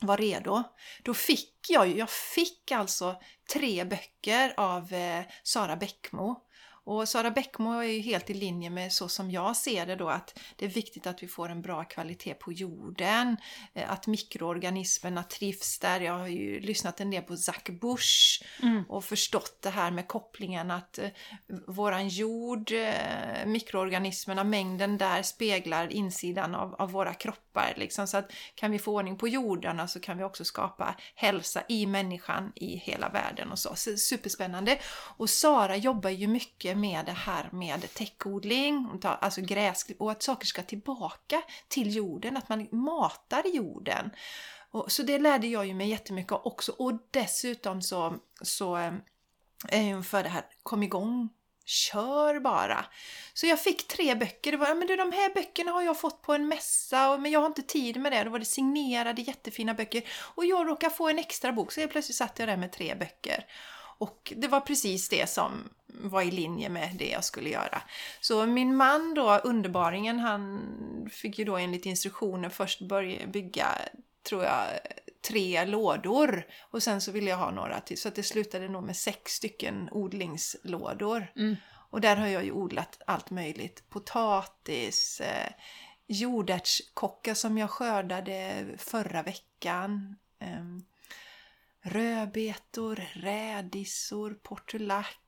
var 0.00 0.16
redo, 0.16 0.62
då 1.02 1.14
fick 1.14 1.56
jag 1.68 1.88
ju, 1.88 1.98
jag 1.98 2.10
fick 2.10 2.72
alltså 2.72 3.20
tre 3.52 3.84
böcker 3.84 4.54
av 4.56 4.92
eh, 4.92 5.24
Sara 5.42 5.76
Bäckmo. 5.76 6.45
Och 6.86 7.08
Sara 7.08 7.30
Bäckmo 7.30 7.70
är 7.80 7.82
ju 7.82 8.00
helt 8.00 8.30
i 8.30 8.34
linje 8.34 8.70
med 8.70 8.92
så 8.92 9.08
som 9.08 9.30
jag 9.30 9.56
ser 9.56 9.86
det 9.86 9.96
då 9.96 10.08
att 10.08 10.38
det 10.56 10.64
är 10.64 10.70
viktigt 10.70 11.06
att 11.06 11.22
vi 11.22 11.28
får 11.28 11.48
en 11.48 11.62
bra 11.62 11.84
kvalitet 11.84 12.34
på 12.34 12.52
jorden, 12.52 13.36
eh, 13.74 13.92
att 13.92 14.06
mikroorganismerna 14.06 15.22
trivs 15.22 15.78
där. 15.78 16.00
Jag 16.00 16.18
har 16.18 16.26
ju 16.26 16.60
lyssnat 16.60 17.00
en 17.00 17.10
del 17.10 17.22
på 17.22 17.36
Zack 17.36 17.68
Bush 17.68 18.42
Mm. 18.62 18.84
och 18.88 19.04
förstått 19.04 19.58
det 19.62 19.70
här 19.70 19.90
med 19.90 20.08
kopplingen 20.08 20.70
att 20.70 20.98
eh, 20.98 21.08
våran 21.66 22.08
jord, 22.08 22.72
eh, 22.72 23.46
mikroorganismerna, 23.46 24.44
mängden 24.44 24.98
där 24.98 25.22
speglar 25.22 25.92
insidan 25.92 26.54
av, 26.54 26.74
av 26.74 26.90
våra 26.90 27.14
kroppar. 27.14 27.74
Liksom. 27.76 28.06
Så 28.06 28.16
att 28.16 28.32
kan 28.54 28.70
vi 28.70 28.78
få 28.78 28.94
ordning 28.94 29.18
på 29.18 29.28
jordarna 29.28 29.88
så 29.88 30.00
kan 30.00 30.18
vi 30.18 30.24
också 30.24 30.44
skapa 30.44 30.94
hälsa 31.14 31.62
i 31.68 31.86
människan 31.86 32.52
i 32.54 32.76
hela 32.76 33.08
världen 33.08 33.52
och 33.52 33.58
så. 33.58 33.74
så 33.74 33.96
superspännande. 33.96 34.78
Och 35.16 35.30
Sara 35.30 35.76
jobbar 35.76 36.10
ju 36.10 36.26
mycket 36.26 36.75
med 36.76 37.06
det 37.06 37.12
här 37.12 37.48
med 37.52 37.94
täckodling, 37.94 39.00
alltså 39.02 39.40
gräsklipp 39.40 40.00
och 40.00 40.10
att 40.12 40.22
saker 40.22 40.46
ska 40.46 40.62
tillbaka 40.62 41.42
till 41.68 41.96
jorden, 41.96 42.36
att 42.36 42.48
man 42.48 42.68
matar 42.70 43.42
jorden. 43.54 44.10
Och, 44.70 44.92
så 44.92 45.02
det 45.02 45.18
lärde 45.18 45.46
jag 45.46 45.66
ju 45.66 45.74
mig 45.74 45.88
jättemycket 45.88 46.32
av 46.32 46.46
också 46.46 46.72
och 46.72 46.92
dessutom 47.10 47.82
så, 47.82 48.14
så 48.42 48.76
eh, 48.76 48.92
är 49.68 50.02
för 50.02 50.22
det 50.22 50.28
här 50.28 50.44
kom 50.62 50.82
igång, 50.82 51.28
kör 51.64 52.40
bara. 52.40 52.84
Så 53.34 53.46
jag 53.46 53.60
fick 53.62 53.88
tre 53.88 54.14
böcker. 54.14 54.50
Det 54.50 54.56
var, 54.56 54.66
"Ja, 54.68 54.74
men 54.74 54.86
du, 54.88 54.96
de 54.96 55.12
här 55.12 55.34
böckerna 55.34 55.72
har 55.72 55.82
jag 55.82 56.00
fått 56.00 56.22
på 56.22 56.32
en 56.34 56.48
mässa, 56.48 57.10
och- 57.10 57.20
men 57.20 57.30
jag 57.30 57.40
har 57.40 57.46
inte 57.46 57.62
tid 57.62 58.00
med 58.00 58.12
det. 58.12 58.24
Då 58.24 58.30
var 58.30 58.38
det 58.38 58.44
signerade 58.44 59.22
jättefina 59.22 59.74
böcker. 59.74 60.02
Och 60.34 60.44
jag 60.46 60.68
råkade 60.68 60.94
få 60.94 61.08
en 61.08 61.18
extra 61.18 61.52
bok, 61.52 61.72
så 61.72 61.80
helt 61.80 61.92
plötsligt 61.92 62.16
satt 62.16 62.38
jag 62.38 62.48
där 62.48 62.56
med 62.56 62.72
tre 62.72 62.94
böcker. 62.94 63.46
Och 63.98 64.32
det 64.36 64.48
var 64.48 64.60
precis 64.60 65.08
det 65.08 65.30
som 65.30 65.68
var 66.00 66.22
i 66.22 66.30
linje 66.30 66.68
med 66.68 66.90
det 66.98 67.08
jag 67.08 67.24
skulle 67.24 67.50
göra. 67.50 67.82
Så 68.20 68.46
min 68.46 68.76
man 68.76 69.14
då, 69.14 69.38
underbaringen, 69.38 70.18
han 70.18 71.08
fick 71.12 71.38
ju 71.38 71.44
då 71.44 71.56
enligt 71.56 71.86
instruktioner 71.86 72.48
först 72.48 72.80
börja 72.80 73.26
bygga, 73.26 73.66
tror 74.22 74.44
jag, 74.44 74.66
tre 75.28 75.64
lådor. 75.64 76.46
Och 76.70 76.82
sen 76.82 77.00
så 77.00 77.12
ville 77.12 77.30
jag 77.30 77.36
ha 77.36 77.50
några 77.50 77.80
till, 77.80 77.98
så 77.98 78.08
att 78.08 78.14
det 78.14 78.22
slutade 78.22 78.68
nog 78.68 78.82
med 78.82 78.96
sex 78.96 79.32
stycken 79.32 79.88
odlingslådor. 79.92 81.32
Mm. 81.36 81.56
Och 81.90 82.00
där 82.00 82.16
har 82.16 82.26
jag 82.26 82.44
ju 82.44 82.52
odlat 82.52 83.02
allt 83.06 83.30
möjligt. 83.30 83.84
Potatis, 83.88 85.20
eh, 85.20 85.52
jordärtskockar 86.06 87.34
som 87.34 87.58
jag 87.58 87.70
skördade 87.70 88.66
förra 88.78 89.22
veckan. 89.22 90.16
ehm, 90.38 90.84
rödbetor, 91.82 93.04
rädisor, 93.12 94.38
portulack. 94.42 95.18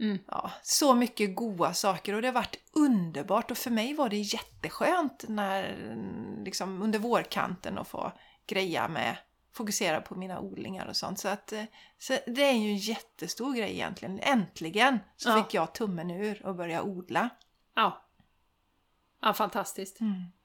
Mm. 0.00 0.18
Ja, 0.26 0.50
så 0.62 0.94
mycket 0.94 1.34
goda 1.36 1.74
saker 1.74 2.14
och 2.14 2.22
det 2.22 2.28
har 2.28 2.32
varit 2.32 2.56
underbart 2.72 3.50
och 3.50 3.58
för 3.58 3.70
mig 3.70 3.94
var 3.94 4.08
det 4.08 4.16
jätteskönt 4.16 5.24
när, 5.28 5.76
liksom, 6.44 6.82
under 6.82 6.98
vårkanten 6.98 7.78
att 7.78 7.88
få 7.88 8.12
greja 8.46 8.88
med, 8.88 9.16
fokusera 9.52 10.00
på 10.00 10.14
mina 10.14 10.40
odlingar 10.40 10.86
och 10.86 10.96
sånt. 10.96 11.18
Så, 11.18 11.28
att, 11.28 11.52
eh, 11.52 11.64
så 11.98 12.18
det 12.26 12.42
är 12.42 12.52
ju 12.52 12.70
en 12.70 12.76
jättestor 12.76 13.54
grej 13.54 13.72
egentligen. 13.72 14.20
Äntligen 14.22 14.98
så 15.16 15.28
Ja. 15.28 15.42
fick 15.42 15.54
jag 15.54 15.74
tummen 15.74 16.10
ur 16.10 16.46
och 16.46 16.54
börja 16.54 16.82
odla. 16.82 17.28
Ja. 17.74 18.02
Ja, 19.22 19.32
fantastiskt. 19.34 19.98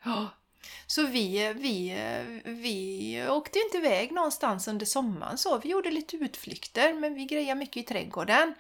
Ja. 0.04 0.28
Så 0.88 1.06
vi, 1.06 1.54
vi, 1.54 1.98
vi 2.44 3.26
åkte 3.30 3.60
inte 3.60 3.78
iväg 3.78 4.12
någonstans 4.12 4.68
under 4.68 4.86
sommaren 4.86 5.38
så. 5.38 5.58
Vi 5.58 5.70
gjorde 5.70 5.92
lite 5.92 6.16
utflykter 6.16 6.94
men 6.94 7.14
vi 7.14 7.26
grejade 7.26 7.60
mycket 7.60 7.84
i 7.84 7.86
trädgården. 7.86 8.54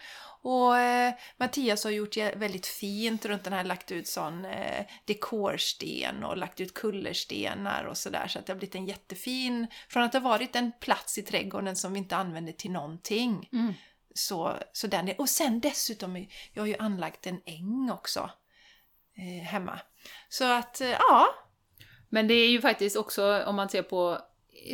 Och 0.44 0.78
eh, 0.78 1.14
Mattias 1.38 1.84
har 1.84 1.92
gjort 1.92 2.18
väldigt 2.18 2.68
fint 2.68 3.26
runt 3.26 3.44
den 3.44 3.54
här, 3.54 3.64
lagt 3.64 3.92
ut 3.92 4.08
sån 4.08 4.46
eh, 4.46 4.86
dekorsten 5.06 6.24
och 6.24 6.38
lagt 6.38 6.60
ut 6.60 6.74
kullerstenar 6.74 7.84
och 7.84 7.98
sådär. 7.98 8.28
Så 8.28 8.40
att 8.40 8.46
det 8.46 8.54
har 8.54 8.58
blivit 8.58 8.76
en 8.76 8.86
jättefin, 8.86 9.68
från 9.90 10.04
att 10.04 10.12
det 10.12 10.18
har 10.18 10.30
varit 10.30 10.56
en 10.56 10.72
plats 10.80 11.18
i 11.18 11.22
trädgården 11.22 11.76
som 11.76 11.94
vi 11.94 12.00
inte 12.00 12.16
använde 12.16 12.54
till 12.54 12.72
någonting. 12.72 13.50
Mm. 13.54 13.74
Så, 14.14 14.58
så 14.74 14.88
den, 14.88 15.14
och 15.18 15.30
sen 15.30 15.60
dessutom, 15.60 16.28
jag 16.54 16.62
har 16.62 16.68
ju 16.68 16.78
anlagt 16.78 17.28
en 17.28 17.42
äng 17.46 17.92
också 17.92 18.30
eh, 19.18 19.44
hemma. 19.44 19.80
Så 20.30 20.52
att, 20.52 20.82
eh, 20.82 20.90
ja, 20.90 21.28
men 22.14 22.28
det 22.28 22.34
är 22.34 22.50
ju 22.50 22.62
faktiskt 22.62 22.98
också, 22.98 23.44
om 23.46 23.56
man 23.56 23.70
ser 23.70 23.82
på 23.82 24.18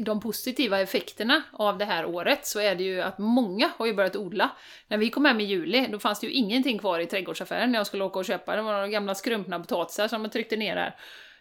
de 0.02 0.20
positiva 0.20 0.80
effekterna 0.80 1.44
av 1.52 1.78
det 1.78 1.86
här 1.86 2.06
året, 2.06 2.46
så 2.46 2.60
är 2.60 2.76
det 2.76 2.84
ju 2.84 3.02
att 3.02 3.18
många 3.18 3.72
har 3.78 3.86
ju 3.86 3.94
börjat 3.94 4.16
odla. 4.16 4.50
När 4.88 4.98
vi 4.98 5.10
kom 5.10 5.26
hem 5.26 5.40
i 5.40 5.44
juli, 5.44 5.88
då 5.92 6.00
fanns 6.00 6.20
det 6.20 6.28
ju 6.28 6.34
ingenting 6.34 6.80
kvar 6.80 7.00
i 7.00 7.06
trädgårdsaffären 7.06 7.72
när 7.72 7.80
jag 7.80 7.88
skulle 7.88 8.04
åka 8.04 8.20
och 8.20 8.26
köpa. 8.26 8.56
Det 8.56 8.62
var 8.62 8.72
några 8.72 8.88
gamla 8.88 9.16
skrumpna 9.16 9.60
potatisar 9.60 10.08
som 10.08 10.22
man 10.22 10.32
tryckte 10.32 10.56
ner 10.56 10.76
där. 10.76 10.96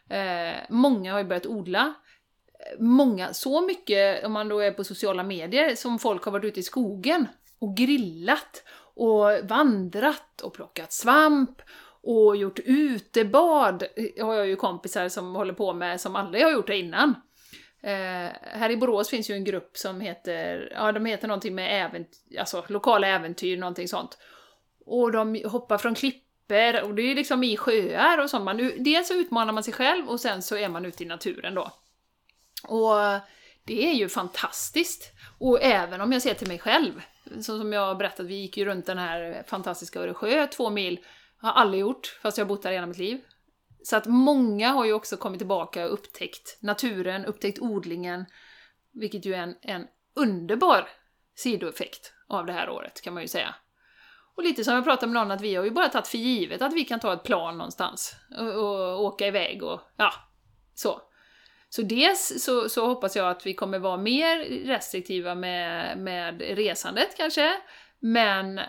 Eh, 0.09 0.57
många 0.69 1.13
har 1.13 1.19
ju 1.19 1.25
börjat 1.25 1.47
odla. 1.47 1.95
Många, 2.79 3.33
så 3.33 3.61
mycket, 3.61 4.25
om 4.25 4.33
man 4.33 4.49
då 4.49 4.59
är 4.59 4.71
på 4.71 4.85
sociala 4.85 5.23
medier, 5.23 5.75
som 5.75 5.99
folk 5.99 6.25
har 6.25 6.33
varit 6.33 6.45
ute 6.45 6.61
i 6.61 6.63
skogen 6.63 7.29
och 7.59 7.77
grillat 7.77 8.63
och 8.95 9.31
vandrat 9.43 10.41
och 10.43 10.55
plockat 10.55 10.93
svamp 10.93 11.63
och 12.07 12.37
gjort 12.37 12.59
utebad. 12.65 13.85
Har 14.21 14.35
jag 14.35 14.47
ju 14.47 14.57
kompisar 14.57 15.09
som 15.09 15.35
håller 15.35 15.53
på 15.53 15.73
med 15.73 16.01
som 16.01 16.17
aldrig 16.17 16.45
har 16.45 16.51
gjort 16.51 16.67
det 16.67 16.77
innan. 16.77 17.15
Eh, 17.83 18.31
här 18.43 18.71
i 18.71 18.77
Borås 18.77 19.11
finns 19.11 19.31
ju 19.31 19.35
en 19.35 19.45
grupp 19.45 19.77
som 19.77 20.01
heter, 20.01 20.73
ja 20.75 20.93
de 20.93 21.07
heter 21.07 21.29
någonting 21.29 21.55
med 21.55 21.87
äventyr, 21.87 22.39
alltså 22.39 22.65
lokala 22.69 23.07
äventyr, 23.07 23.57
någonting 23.57 23.89
sånt. 23.89 24.19
Och 24.87 25.13
de 25.13 25.43
hoppar 25.45 25.79
från 25.79 25.95
klippor 25.95 26.83
och 26.83 26.95
det 26.95 27.03
är 27.03 27.15
liksom 27.15 27.45
i 27.45 27.57
sjöar 27.57 28.19
och 28.19 28.31
sånt. 28.31 28.45
Man, 28.45 28.73
dels 28.79 29.09
så 29.09 29.15
utmanar 29.15 29.53
man 29.53 29.65
sig 29.65 29.75
själv 29.75 30.09
och 30.09 30.21
sen 30.21 30.43
så 30.43 30.57
är 30.57 30.69
man 30.69 30.85
ute 30.85 31.03
i 31.03 31.07
naturen 31.07 31.55
då. 31.55 31.73
Och 32.69 32.97
det 33.65 33.91
är 33.91 33.95
ju 33.95 34.09
fantastiskt. 34.09 35.13
Och 35.39 35.63
även 35.63 36.01
om 36.01 36.13
jag 36.13 36.23
ser 36.23 36.35
till 36.35 36.49
mig 36.49 36.59
själv, 36.59 37.03
så 37.37 37.59
som 37.59 37.73
jag 37.73 37.99
berättat, 37.99 38.27
vi 38.27 38.35
gick 38.35 38.57
ju 38.57 38.65
runt 38.65 38.87
den 38.87 38.99
här 38.99 39.45
fantastiska 39.47 40.01
Öresjö, 40.01 40.47
två 40.47 40.71
mil, 40.71 40.99
har 41.41 41.53
aldrig 41.53 41.81
gjort, 41.81 42.19
fast 42.23 42.39
jag 42.39 42.45
har 42.45 42.49
bott 42.49 42.63
där 42.63 42.73
hela 42.73 42.87
mitt 42.87 42.99
liv. 42.99 43.21
Så 43.83 43.97
att 43.97 44.07
många 44.07 44.69
har 44.69 44.85
ju 44.85 44.93
också 44.93 45.17
kommit 45.17 45.41
tillbaka 45.41 45.87
och 45.87 45.93
upptäckt 45.93 46.59
naturen, 46.61 47.25
upptäckt 47.25 47.59
odlingen, 47.59 48.27
vilket 48.93 49.25
ju 49.25 49.35
är 49.35 49.39
en, 49.39 49.57
en 49.63 49.87
underbar 50.15 50.89
sidoeffekt 51.35 52.13
av 52.29 52.47
det 52.47 52.53
här 52.53 52.71
året, 52.71 53.01
kan 53.01 53.15
man 53.15 53.23
ju 53.23 53.29
säga. 53.29 53.55
Och 54.37 54.43
lite 54.43 54.65
som 54.65 54.75
jag 54.75 54.85
pratade 54.85 55.13
med 55.13 55.23
någon, 55.23 55.31
att 55.31 55.41
vi 55.41 55.55
har 55.55 55.65
ju 55.65 55.71
bara 55.71 55.89
tagit 55.89 56.09
för 56.09 56.19
givet 56.19 56.63
att 56.63 56.73
vi 56.73 56.85
kan 56.85 57.01
ta 57.01 57.13
ett 57.13 57.23
plan 57.23 57.59
någonstans 57.59 58.17
och, 58.39 58.55
och 58.55 59.05
åka 59.05 59.27
iväg 59.27 59.63
och 59.63 59.81
ja, 59.97 60.13
så. 60.75 61.03
Så 61.69 61.83
dels 61.83 62.45
så, 62.45 62.69
så 62.69 62.87
hoppas 62.87 63.17
jag 63.17 63.31
att 63.31 63.47
vi 63.47 63.55
kommer 63.55 63.79
vara 63.79 63.97
mer 63.97 64.39
restriktiva 64.67 65.35
med, 65.35 65.99
med 65.99 66.41
resandet 66.41 67.17
kanske, 67.17 67.53
men 67.99 68.61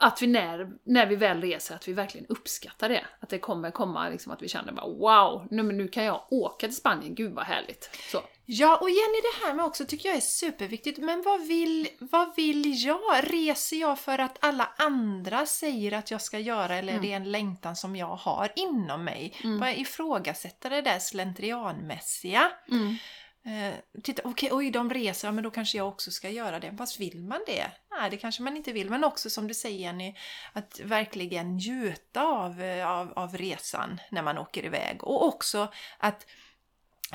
att 0.00 0.22
vi 0.22 0.26
när, 0.26 0.70
när 0.84 1.06
vi 1.06 1.16
väl 1.16 1.40
reser, 1.40 1.74
att 1.74 1.88
vi 1.88 1.92
verkligen 1.92 2.26
uppskattar 2.26 2.88
det. 2.88 3.04
Att 3.20 3.28
det 3.28 3.38
kommer 3.38 3.70
komma 3.70 4.08
liksom 4.08 4.32
att 4.32 4.42
vi 4.42 4.48
känner 4.48 4.72
bara 4.72 4.86
wow, 4.86 5.48
nu, 5.50 5.62
men 5.62 5.76
nu 5.76 5.88
kan 5.88 6.04
jag 6.04 6.24
åka 6.30 6.66
till 6.66 6.76
Spanien, 6.76 7.14
gud 7.14 7.32
vad 7.32 7.44
härligt. 7.44 7.90
Så. 8.12 8.22
Ja, 8.52 8.76
och 8.76 8.90
Jenny, 8.90 9.20
det 9.22 9.46
här 9.46 9.54
med 9.54 9.64
också 9.64 9.84
tycker 9.84 10.08
jag 10.08 10.16
är 10.16 10.20
superviktigt. 10.20 10.98
Men 10.98 11.22
vad 11.22 11.46
vill, 11.46 11.88
vad 11.98 12.36
vill 12.36 12.84
jag? 12.86 13.00
Reser 13.22 13.76
jag 13.76 13.98
för 13.98 14.18
att 14.18 14.38
alla 14.40 14.68
andra 14.76 15.46
säger 15.46 15.92
att 15.92 16.10
jag 16.10 16.22
ska 16.22 16.38
göra 16.38 16.76
eller 16.76 16.92
är 16.92 16.98
det 16.98 17.12
en 17.12 17.32
längtan 17.32 17.76
som 17.76 17.96
jag 17.96 18.16
har 18.16 18.52
inom 18.56 19.04
mig? 19.04 19.36
Mm. 19.44 19.60
Bara 19.60 19.74
ifrågasätta 19.74 20.68
det 20.68 20.82
där 20.82 20.98
slentrianmässiga. 20.98 22.52
Mm. 22.68 22.96
Eh, 23.44 23.74
titta, 24.02 24.22
okej, 24.24 24.48
oj, 24.52 24.70
de 24.70 24.90
reser, 24.90 25.28
ja, 25.28 25.32
men 25.32 25.44
då 25.44 25.50
kanske 25.50 25.78
jag 25.78 25.88
också 25.88 26.10
ska 26.10 26.30
göra 26.30 26.60
det. 26.60 26.76
Fast 26.78 27.00
vill 27.00 27.22
man 27.22 27.40
det? 27.46 27.70
Nej, 27.90 28.10
det 28.10 28.16
kanske 28.16 28.42
man 28.42 28.56
inte 28.56 28.72
vill. 28.72 28.90
Men 28.90 29.04
också 29.04 29.30
som 29.30 29.48
du 29.48 29.54
säger 29.54 29.78
Jenny, 29.78 30.14
att 30.52 30.80
verkligen 30.80 31.56
njuta 31.56 32.22
av, 32.22 32.62
eh, 32.62 32.88
av, 32.88 33.12
av 33.12 33.36
resan 33.36 34.00
när 34.10 34.22
man 34.22 34.38
åker 34.38 34.64
iväg. 34.64 35.04
Och 35.04 35.26
också 35.26 35.72
att 35.98 36.26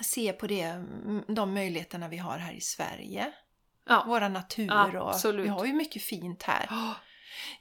se 0.01 0.33
på 0.33 0.47
det, 0.47 0.61
mm, 0.61 1.23
de 1.27 1.53
möjligheterna 1.53 2.07
vi 2.07 2.17
har 2.17 2.37
här 2.37 2.53
i 2.53 2.61
Sverige. 2.61 3.31
Ja. 3.87 4.03
Våra 4.07 4.29
natur 4.29 4.95
och 4.95 5.09
Absolut. 5.09 5.45
vi 5.45 5.49
har 5.49 5.65
ju 5.65 5.73
mycket 5.73 6.01
fint 6.01 6.43
här. 6.43 6.69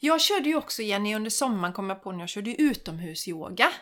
Jag 0.01 0.21
körde 0.21 0.49
ju 0.49 0.57
också 0.57 0.83
Jenny 0.83 1.15
under 1.15 1.31
sommaren 1.31 1.75
kom 1.75 1.91
jag 1.91 2.03
på 2.03 2.13
när 2.13 2.21
jag 2.21 2.29
körde 2.29 2.63
utomhusyoga. 2.63 3.73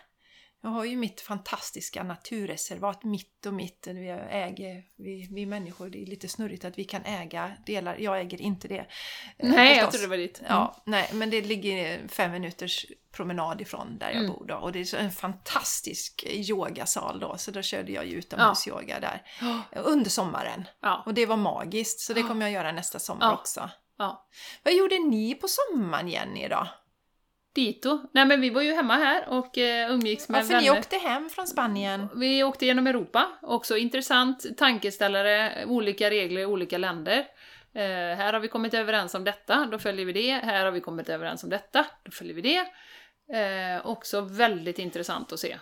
Jag 0.64 0.70
har 0.70 0.84
ju 0.84 0.96
mitt 0.96 1.20
fantastiska 1.20 2.02
naturreservat 2.02 3.04
mitt 3.04 3.46
och 3.46 3.54
mitt. 3.54 3.86
Vi 3.90 4.08
äger, 4.30 4.82
vi, 4.96 5.28
vi 5.30 5.46
människor, 5.46 5.88
det 5.90 6.02
är 6.02 6.06
lite 6.06 6.28
snurrigt 6.28 6.64
att 6.64 6.78
vi 6.78 6.84
kan 6.84 7.02
äga 7.04 7.52
delar. 7.66 7.96
Jag 7.98 8.20
äger 8.20 8.40
inte 8.40 8.68
det. 8.68 8.78
eh, 8.78 8.84
Nej, 9.38 9.68
jag 9.68 9.76
förstås. 9.76 9.90
trodde 9.92 10.04
det 10.04 10.10
var 10.10 10.16
ditt. 10.16 10.42
Ja, 10.48 10.82
nej, 10.86 11.10
men 11.12 11.30
det 11.30 11.40
ligger 11.42 12.08
fem 12.08 12.32
minuters 12.32 12.86
promenad 13.12 13.60
ifrån 13.60 13.98
där 13.98 14.06
jag 14.10 14.16
Mm. 14.24 14.32
bor 14.32 14.44
då. 14.46 14.54
Och 14.54 14.72
det 14.72 14.92
är 14.94 14.98
en 14.98 15.10
fantastisk 15.12 16.24
yogasal 16.26 17.20
då, 17.20 17.38
så 17.38 17.50
då 17.50 17.62
körde 17.62 17.92
jag 17.92 18.06
ju 18.06 18.12
utomhusyoga 18.18 19.00
där. 19.00 19.22
Mm. 19.40 19.60
Under 19.84 20.10
sommaren. 20.10 20.64
Ja. 20.82 21.02
Och 21.06 21.14
det 21.14 21.26
var 21.26 21.36
magiskt, 21.36 22.00
så 22.00 22.12
det 22.12 22.22
kommer 22.28 22.42
jag 22.46 22.52
göra 22.52 22.72
nästa 22.72 22.98
sommar 22.98 23.26
Ja. 23.26 23.34
också. 23.34 23.70
ja. 23.98 24.28
Vad 24.62 24.74
gjorde 24.74 24.98
ni 24.98 25.34
på 25.34 25.46
sommaren 25.48 26.08
Jenny 26.08 26.48
då? 26.48 26.66
Dito. 27.54 28.00
Nej 28.12 28.26
men 28.26 28.40
vi 28.40 28.50
var 28.50 28.62
ju 28.62 28.72
hemma 28.72 28.96
här 28.96 29.28
och 29.28 29.58
eh, 29.58 29.90
umgicks 29.92 30.28
med 30.28 30.38
Ja, 30.38 30.42
för 30.42 30.48
vänner. 30.54 30.72
ni 30.72 30.78
åkte 30.78 30.96
hem 30.96 31.30
från 31.30 31.46
Spanien. 31.46 32.08
Vi 32.16 32.42
åkte 32.44 32.66
genom 32.66 32.86
Europa, 32.86 33.26
också 33.42 33.76
intressant 33.76 34.46
tankeställare, 34.58 35.64
olika 35.66 36.10
regler 36.10 36.40
i 36.40 36.46
olika 36.46 36.78
länder. 36.78 37.18
Eh, 37.74 37.82
här 38.16 38.32
har 38.32 38.40
vi 38.40 38.48
kommit 38.48 38.74
överens 38.74 39.14
om 39.14 39.24
detta, 39.24 39.68
då 39.72 39.78
följer 39.78 40.06
vi 40.06 40.12
det. 40.12 40.32
Här 40.32 40.64
har 40.64 40.72
vi 40.72 40.80
kommit 40.80 41.08
överens 41.08 41.44
om 41.44 41.50
detta, 41.50 41.86
då 42.02 42.10
följer 42.10 42.34
vi 42.34 42.42
det. 42.42 42.66
Eh, 43.38 43.86
också 43.86 44.20
väldigt 44.20 44.78
intressant 44.78 45.32
att 45.32 45.38
se. 45.38 45.56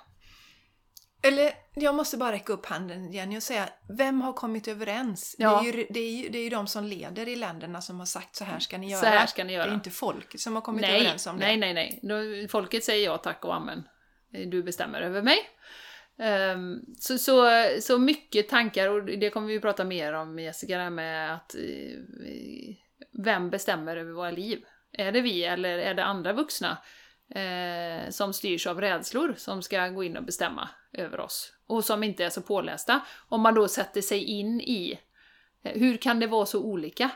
Eller, 1.22 1.52
jag 1.74 1.94
måste 1.94 2.16
bara 2.16 2.32
räcka 2.32 2.52
upp 2.52 2.66
handen 2.66 3.12
Jenny 3.12 3.38
och 3.38 3.42
säga, 3.42 3.68
vem 3.88 4.20
har 4.20 4.32
kommit 4.32 4.68
överens? 4.68 5.36
Ja. 5.38 5.60
Det, 5.62 5.68
är 5.68 5.72
ju, 5.72 5.86
det, 5.90 6.00
är 6.00 6.10
ju, 6.22 6.28
det 6.28 6.38
är 6.38 6.42
ju 6.42 6.50
de 6.50 6.66
som 6.66 6.84
leder 6.84 7.28
i 7.28 7.36
länderna 7.36 7.80
som 7.80 7.98
har 7.98 8.06
sagt 8.06 8.36
så 8.36 8.44
här 8.44 8.58
ska 8.58 8.78
ni 8.78 8.90
göra. 8.90 9.00
Så 9.00 9.06
här 9.06 9.26
ska 9.26 9.44
ni 9.44 9.52
Det 9.52 9.56
göra. 9.56 9.70
är 9.70 9.74
inte 9.74 9.90
folket 9.90 10.40
som 10.40 10.54
har 10.54 10.62
kommit 10.62 10.80
nej, 10.80 11.00
överens 11.00 11.26
om 11.26 11.38
det. 11.38 11.56
nej, 11.56 11.74
nej, 11.74 12.00
nej. 12.02 12.48
Folket 12.48 12.84
säger 12.84 13.04
ja 13.04 13.18
tack 13.18 13.44
och 13.44 13.54
amen. 13.54 13.82
Du 14.46 14.62
bestämmer 14.62 15.00
över 15.00 15.22
mig. 15.22 15.38
Ehm, 16.18 16.80
så, 16.98 17.18
så, 17.18 17.66
så 17.80 17.98
mycket 17.98 18.48
tankar, 18.48 18.88
och 18.88 19.04
det 19.04 19.30
kommer 19.30 19.48
vi 19.48 19.60
prata 19.60 19.84
mer 19.84 20.12
om 20.12 20.38
Jessica, 20.38 20.76
det 20.76 20.82
här 20.82 20.90
med 20.90 21.34
att 21.34 21.54
eh, 21.54 22.70
vem 23.24 23.50
bestämmer 23.50 23.96
över 23.96 24.12
våra 24.12 24.30
liv? 24.30 24.64
Är 24.92 25.12
det 25.12 25.20
vi 25.20 25.44
eller 25.44 25.78
är 25.78 25.94
det 25.94 26.04
andra 26.04 26.32
vuxna 26.32 26.78
eh, 27.30 28.10
som 28.10 28.32
styrs 28.32 28.66
av 28.66 28.80
rädslor 28.80 29.34
som 29.36 29.62
ska 29.62 29.88
gå 29.88 30.04
in 30.04 30.16
och 30.16 30.24
bestämma 30.24 30.68
över 30.92 31.20
oss? 31.20 31.52
Och 31.66 31.84
som 31.84 32.02
inte 32.02 32.24
är 32.24 32.30
så 32.30 32.42
pålästa. 32.42 33.00
Om 33.28 33.40
man 33.40 33.54
då 33.54 33.68
sätter 33.68 34.00
sig 34.00 34.24
in 34.24 34.60
i 34.60 34.98
eh, 35.62 35.80
hur 35.80 35.96
kan 35.96 36.20
det 36.20 36.26
vara 36.26 36.46
så 36.46 36.62
olika? 36.62 37.10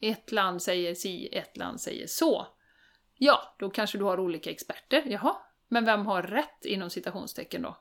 Ett 0.00 0.32
land 0.32 0.62
säger 0.62 0.94
si, 0.94 1.28
ett 1.32 1.56
land 1.56 1.80
säger 1.80 2.06
så. 2.06 2.46
Ja, 3.18 3.56
då 3.58 3.70
kanske 3.70 3.98
du 3.98 4.04
har 4.04 4.20
olika 4.20 4.50
experter. 4.50 5.02
Jaha, 5.06 5.36
men 5.68 5.84
vem 5.84 6.06
har 6.06 6.22
rätt 6.22 6.64
inom 6.64 6.90
citationstecken 6.90 7.62
då? 7.62 7.76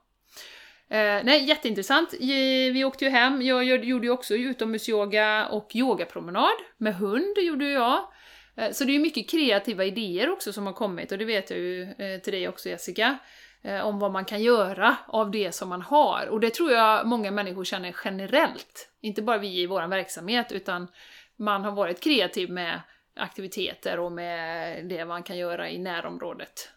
Eh, 0.92 1.24
nej, 1.24 1.44
jätteintressant. 1.44 2.14
Vi 2.20 2.84
åkte 2.86 3.06
ju 3.06 3.12
hem, 3.12 3.42
jag 3.42 3.64
gjorde 3.64 4.06
ju 4.06 4.10
också 4.10 4.36
utomhusyoga 4.36 5.48
och 5.48 5.76
yogapromenad 5.76 6.56
med 6.78 6.96
hund, 6.96 7.38
gjorde 7.38 7.66
ju 7.66 7.72
jag. 7.72 8.11
Eh, 8.56 8.72
så 8.72 8.84
det 8.84 8.92
är 8.92 8.94
ju 8.94 9.00
mycket 9.00 9.30
kreativa 9.30 9.86
idéer 9.86 10.30
också 10.30 10.54
som 10.54 10.66
har 10.66 10.74
kommit 10.74 11.12
och 11.12 11.18
det 11.18 11.26
vet 11.26 11.50
jag 11.50 11.60
ju 11.60 11.82
eh, 11.84 12.22
till 12.22 12.34
dig 12.34 12.48
också 12.48 12.70
Jessica. 12.70 13.18
Eh, 13.64 13.82
om 13.82 14.00
vad 14.00 14.12
man 14.12 14.26
kan 14.26 14.42
göra 14.42 14.98
av 15.08 15.32
det 15.32 15.52
som 15.52 15.70
man 15.70 15.82
har. 15.82 16.28
Och 16.28 16.40
det 16.40 16.54
tror 16.54 16.72
jag 16.72 17.08
många 17.08 17.32
människor 17.32 17.64
känner 17.64 17.96
generellt. 18.04 18.90
Inte 19.02 19.22
bara 19.22 19.38
vi 19.38 19.62
i 19.62 19.66
vår 19.66 19.88
verksamhet 19.88 20.52
utan 20.52 20.88
man 21.36 21.64
har 21.64 21.72
varit 21.72 22.00
kreativ 22.00 22.50
med 22.50 22.82
aktiviteter 23.16 24.00
och 24.00 24.12
med 24.12 24.86
det 24.86 25.06
man 25.06 25.24
kan 25.24 25.38
göra 25.38 25.70
i 25.70 25.78
närområdet. 25.78 26.70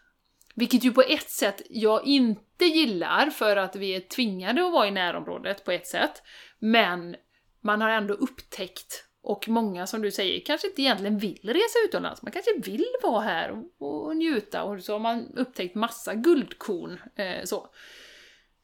Vilket 0.55 0.83
ju 0.83 0.91
på 0.91 1.01
ett 1.01 1.29
sätt 1.29 1.61
jag 1.69 2.05
inte 2.05 2.65
gillar 2.65 3.29
för 3.29 3.57
att 3.57 3.75
vi 3.75 3.95
är 3.95 3.99
tvingade 3.99 4.65
att 4.65 4.73
vara 4.73 4.87
i 4.87 4.91
närområdet 4.91 5.65
på 5.65 5.71
ett 5.71 5.87
sätt. 5.87 6.23
Men 6.59 7.15
man 7.61 7.81
har 7.81 7.89
ändå 7.89 8.13
upptäckt, 8.13 9.05
och 9.25 9.49
många 9.49 9.87
som 9.87 10.01
du 10.01 10.11
säger 10.11 10.45
kanske 10.45 10.67
inte 10.67 10.81
egentligen 10.81 11.17
vill 11.17 11.39
resa 11.43 11.79
utomlands, 11.85 12.21
man 12.21 12.31
kanske 12.31 12.51
vill 12.57 12.85
vara 13.03 13.21
här 13.21 13.51
och, 13.51 14.05
och 14.05 14.17
njuta 14.17 14.63
och 14.63 14.83
så 14.83 14.93
har 14.93 14.99
man 14.99 15.27
upptäckt 15.35 15.75
massa 15.75 16.13
guldkorn. 16.13 16.99
Eh, 17.15 17.43
så. 17.43 17.67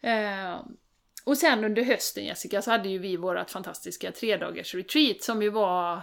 Eh, 0.01 0.61
och 1.25 1.37
sen 1.37 1.63
under 1.63 1.83
hösten 1.83 2.25
Jessica 2.25 2.61
så 2.61 2.71
hade 2.71 2.89
ju 2.89 2.97
vi 2.97 3.17
vårt 3.17 3.49
fantastiska 3.49 4.11
tredagars 4.11 4.75
retreat 4.75 5.21
som 5.21 5.41
ju 5.41 5.49
var 5.49 6.01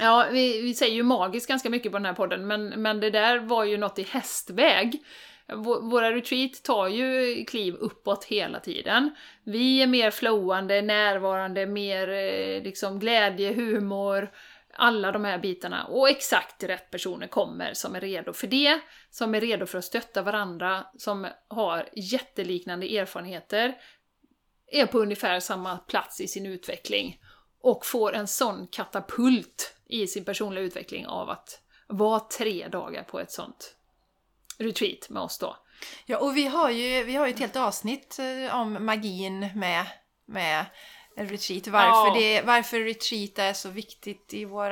Ja, 0.00 0.28
vi, 0.32 0.62
vi 0.62 0.74
säger 0.74 0.94
ju 0.94 1.02
magiskt 1.02 1.48
ganska 1.48 1.70
mycket 1.70 1.92
på 1.92 1.98
den 1.98 2.06
här 2.06 2.14
podden, 2.14 2.46
men, 2.46 2.68
men 2.68 3.00
det 3.00 3.10
där 3.10 3.38
var 3.38 3.64
ju 3.64 3.76
något 3.76 3.98
i 3.98 4.02
hästväg. 4.02 5.04
Våra 5.56 6.12
retreat 6.12 6.62
tar 6.62 6.88
ju 6.88 7.44
kliv 7.44 7.74
uppåt 7.74 8.24
hela 8.24 8.60
tiden. 8.60 9.10
Vi 9.44 9.82
är 9.82 9.86
mer 9.86 10.10
flowande, 10.10 10.82
närvarande, 10.82 11.66
mer 11.66 12.08
eh, 12.08 12.62
liksom 12.62 12.98
glädje, 12.98 13.52
humor, 13.52 14.30
alla 14.74 15.12
de 15.12 15.24
här 15.24 15.38
bitarna. 15.38 15.84
Och 15.84 16.08
exakt 16.08 16.64
rätt 16.64 16.90
personer 16.90 17.26
kommer 17.26 17.74
som 17.74 17.94
är 17.94 18.00
redo 18.00 18.32
för 18.32 18.46
det, 18.46 18.80
som 19.10 19.34
är 19.34 19.40
redo 19.40 19.66
för 19.66 19.78
att 19.78 19.84
stötta 19.84 20.22
varandra, 20.22 20.86
som 20.96 21.26
har 21.48 21.88
jätteliknande 21.96 22.96
erfarenheter, 22.96 23.74
är 24.72 24.86
på 24.86 24.98
ungefär 24.98 25.40
samma 25.40 25.76
plats 25.76 26.20
i 26.20 26.28
sin 26.28 26.46
utveckling 26.46 27.20
och 27.60 27.86
får 27.86 28.14
en 28.14 28.26
sån 28.26 28.66
katapult 28.66 29.74
i 29.86 30.06
sin 30.06 30.24
personliga 30.24 30.64
utveckling 30.64 31.06
av 31.06 31.30
att 31.30 31.62
vara 31.86 32.20
tre 32.20 32.68
dagar 32.68 33.02
på 33.02 33.20
ett 33.20 33.32
sånt 33.32 33.77
retreat 34.58 35.08
med 35.08 35.22
oss 35.22 35.38
då. 35.38 35.56
Ja, 36.06 36.18
och 36.18 36.36
vi 36.36 36.46
har 36.46 36.70
ju, 36.70 37.04
vi 37.04 37.14
har 37.16 37.26
ju 37.26 37.32
ett 37.32 37.38
helt 37.38 37.56
avsnitt 37.56 38.18
eh, 38.18 38.54
om 38.60 38.84
magin 38.86 39.48
med, 39.54 39.86
med 40.26 40.64
retreat. 41.16 41.66
Varför, 41.66 41.88
Ja. 42.08 42.14
det, 42.14 42.42
varför 42.42 42.80
retreat 42.80 43.38
är 43.38 43.52
så 43.52 43.68
viktigt 43.68 44.34
i 44.34 44.44
vår 44.44 44.70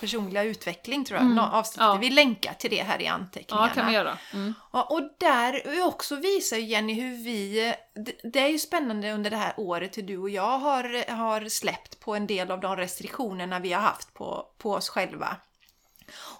personliga 0.00 0.42
utveckling 0.42 1.04
tror 1.04 1.18
jag. 1.20 1.26
Mm. 1.26 1.38
Avsnittet. 1.38 1.80
Ja. 1.86 1.94
Vi 2.00 2.10
länkar 2.10 2.54
till 2.54 2.70
det 2.70 2.82
här 2.82 3.02
i 3.02 3.04
Ja, 3.04 3.12
anteckningarna. 3.12 3.68
kan 3.68 3.86
vi 3.86 3.92
göra. 3.92 4.18
Mm. 4.32 4.54
Ja, 4.72 4.82
och 4.90 5.00
där 5.20 5.82
också 5.86 6.16
visar 6.16 6.56
Jenny 6.56 6.94
hur 7.00 7.24
vi... 7.24 7.74
det- 7.94 8.30
Det 8.32 8.40
är 8.40 8.48
ju 8.48 8.58
spännande 8.58 9.12
under 9.12 9.30
det 9.30 9.36
här 9.36 9.54
året 9.56 9.98
hur 9.98 10.02
du 10.02 10.18
och 10.18 10.30
jag 10.30 10.58
har, 10.58 11.10
har 11.12 11.48
släppt 11.48 12.00
på 12.00 12.14
en 12.14 12.26
del 12.26 12.50
av 12.50 12.60
de 12.60 12.76
restriktionerna 12.76 13.58
vi 13.58 13.72
har 13.72 13.82
haft 13.82 14.14
på, 14.14 14.46
på 14.58 14.72
oss 14.72 14.88
själva. 14.88 15.36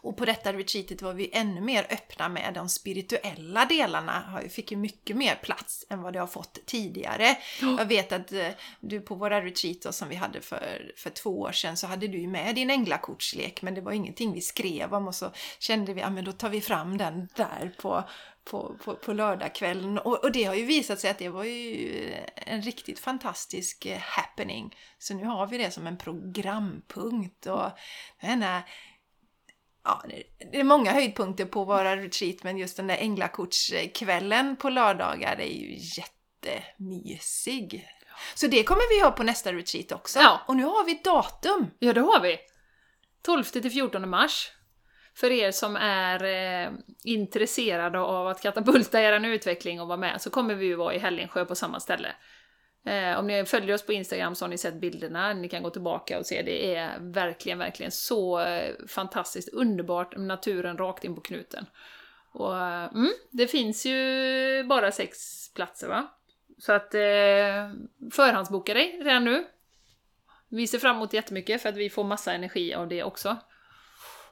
Och 0.02 0.16
på 0.16 0.24
detta 0.24 0.52
retreatet 0.52 1.02
var 1.02 1.14
vi 1.14 1.30
ännu 1.32 1.60
mer 1.60 1.86
öppna 1.90 2.28
med 2.28 2.54
de 2.54 2.68
spirituella 2.68 3.64
delarna. 3.64 4.40
Ju- 4.42 4.48
Fick 4.48 4.70
ju 4.70 4.76
mycket 4.76 5.16
mer 5.16 5.34
plats 5.34 5.86
än 5.90 6.02
vad 6.02 6.12
det 6.12 6.18
har 6.20 6.26
fått 6.26 6.58
tidigare. 6.66 7.36
Jag 7.60 7.86
vet 7.86 8.12
att 8.12 8.32
eh, 8.32 8.48
du 8.80 9.00
på 9.00 9.14
våra 9.14 9.44
retreat 9.44 9.76
då, 9.82 9.92
som 9.92 10.08
vi 10.08 10.14
hade 10.14 10.40
för, 10.40 10.92
för 10.96 11.10
två 11.10 11.40
år 11.40 11.52
sedan 11.52 11.76
så 11.76 11.86
hade 11.86 12.08
du 12.08 12.18
ju 12.18 12.28
med 12.28 12.54
din 12.54 12.70
änglakortslek 12.70 13.62
men 13.62 13.74
det 13.74 13.80
var 13.80 13.92
ingenting 13.92 14.32
vi 14.32 14.40
skrev 14.40 14.94
om 14.94 15.08
och 15.08 15.14
så 15.14 15.32
kände 15.58 15.94
vi 15.94 16.02
att 16.02 16.16
ja, 16.16 16.22
då 16.22 16.32
tar 16.32 16.48
vi 16.48 16.60
fram 16.60 16.98
den 16.98 17.28
där 17.36 17.72
på, 17.78 18.04
på, 18.44 18.76
på, 18.84 18.94
på 18.94 19.12
lördagskvällen. 19.12 19.98
Och, 19.98 20.24
och 20.24 20.32
det 20.32 20.44
har 20.44 20.54
ju 20.54 20.64
visat 20.64 21.00
sig 21.00 21.10
att 21.10 21.18
det 21.18 21.28
var 21.28 21.44
ju 21.44 22.14
en 22.36 22.62
riktigt 22.62 22.98
fantastisk 23.00 23.86
eh, 23.86 23.98
happening. 23.98 24.76
Så 24.98 25.14
nu 25.14 25.24
har 25.24 25.46
vi 25.46 25.58
det 25.58 25.70
som 25.70 25.86
en 25.86 25.98
programpunkt 25.98 27.46
och 27.46 27.70
den 28.20 28.42
här 28.42 28.62
Ja, 29.84 30.02
det- 30.08 30.58
är 30.60 30.64
många 30.64 30.92
höjdpunkter 30.92 31.44
på 31.44 31.64
våra 31.64 31.96
retreat 31.96 32.42
men 32.42 32.58
just 32.58 32.76
den 32.76 32.86
där 32.86 32.96
änglakortskvällen 32.96 34.56
på 34.56 34.70
lördagar 34.70 35.40
är 35.40 35.46
ju 35.46 35.76
jättemysig. 35.76 37.88
Så 38.34 38.46
det 38.46 38.64
kommer 38.64 38.96
vi 38.96 39.00
ha 39.04 39.10
på 39.10 39.22
nästa 39.22 39.52
retreat 39.52 39.92
också. 39.92 40.18
Ja. 40.18 40.40
Och 40.46 40.56
nu 40.56 40.64
har 40.64 40.84
vi 40.84 41.00
datum! 41.04 41.70
Ja, 41.78 41.92
det 41.92 42.00
har 42.00 42.20
vi! 42.20 42.38
12 43.22 43.44
till 43.44 43.70
14 43.70 44.10
mars. 44.10 44.50
För 45.14 45.30
er 45.30 45.50
som 45.50 45.76
är 45.76 46.24
eh, 46.24 46.70
intresserade 47.04 48.00
av 48.00 48.28
att 48.28 48.42
katapulta 48.42 49.02
er 49.02 49.26
utveckling 49.26 49.80
och 49.80 49.88
vara 49.88 49.98
med 49.98 50.22
så 50.22 50.30
kommer 50.30 50.54
vi 50.54 50.66
ju 50.66 50.74
vara 50.74 50.94
i 50.94 50.98
Hällingsjö 50.98 51.44
på 51.44 51.54
samma 51.54 51.80
ställe. 51.80 52.08
Eh, 52.84 53.18
om 53.18 53.26
ni 53.26 53.44
följer 53.44 53.74
oss 53.74 53.86
på 53.86 53.92
Instagram 53.92 54.34
så 54.34 54.44
har 54.44 54.50
ni 54.50 54.58
sett 54.58 54.80
bilderna, 54.80 55.32
ni 55.32 55.48
kan 55.48 55.62
gå 55.62 55.70
tillbaka 55.70 56.18
och 56.18 56.26
se. 56.26 56.42
Det 56.42 56.74
är 56.74 56.98
verkligen, 57.00 57.58
verkligen 57.58 57.92
så 57.92 58.40
eh, 58.40 58.74
fantastiskt 58.88 59.48
underbart, 59.48 60.16
naturen 60.16 60.78
rakt 60.78 61.04
in 61.04 61.14
på 61.14 61.20
knuten. 61.20 61.66
Och 62.32 62.56
eh, 62.56 62.94
mm, 62.94 63.12
det 63.30 63.46
finns 63.46 63.86
ju 63.86 64.64
bara 64.64 64.92
sex 64.92 65.18
platser 65.54 65.88
va? 65.88 66.08
Så 66.58 66.72
att 66.72 66.94
eh, 66.94 67.70
förhandsboka 68.12 68.74
dig 68.74 69.00
redan 69.02 69.24
nu. 69.24 69.44
Vi 70.48 70.66
ser 70.66 70.78
fram 70.78 70.96
emot 70.96 71.12
jättemycket 71.12 71.62
för 71.62 71.68
att 71.68 71.76
vi 71.76 71.90
får 71.90 72.04
massa 72.04 72.32
energi 72.32 72.74
av 72.74 72.88
det 72.88 73.02
också. 73.02 73.36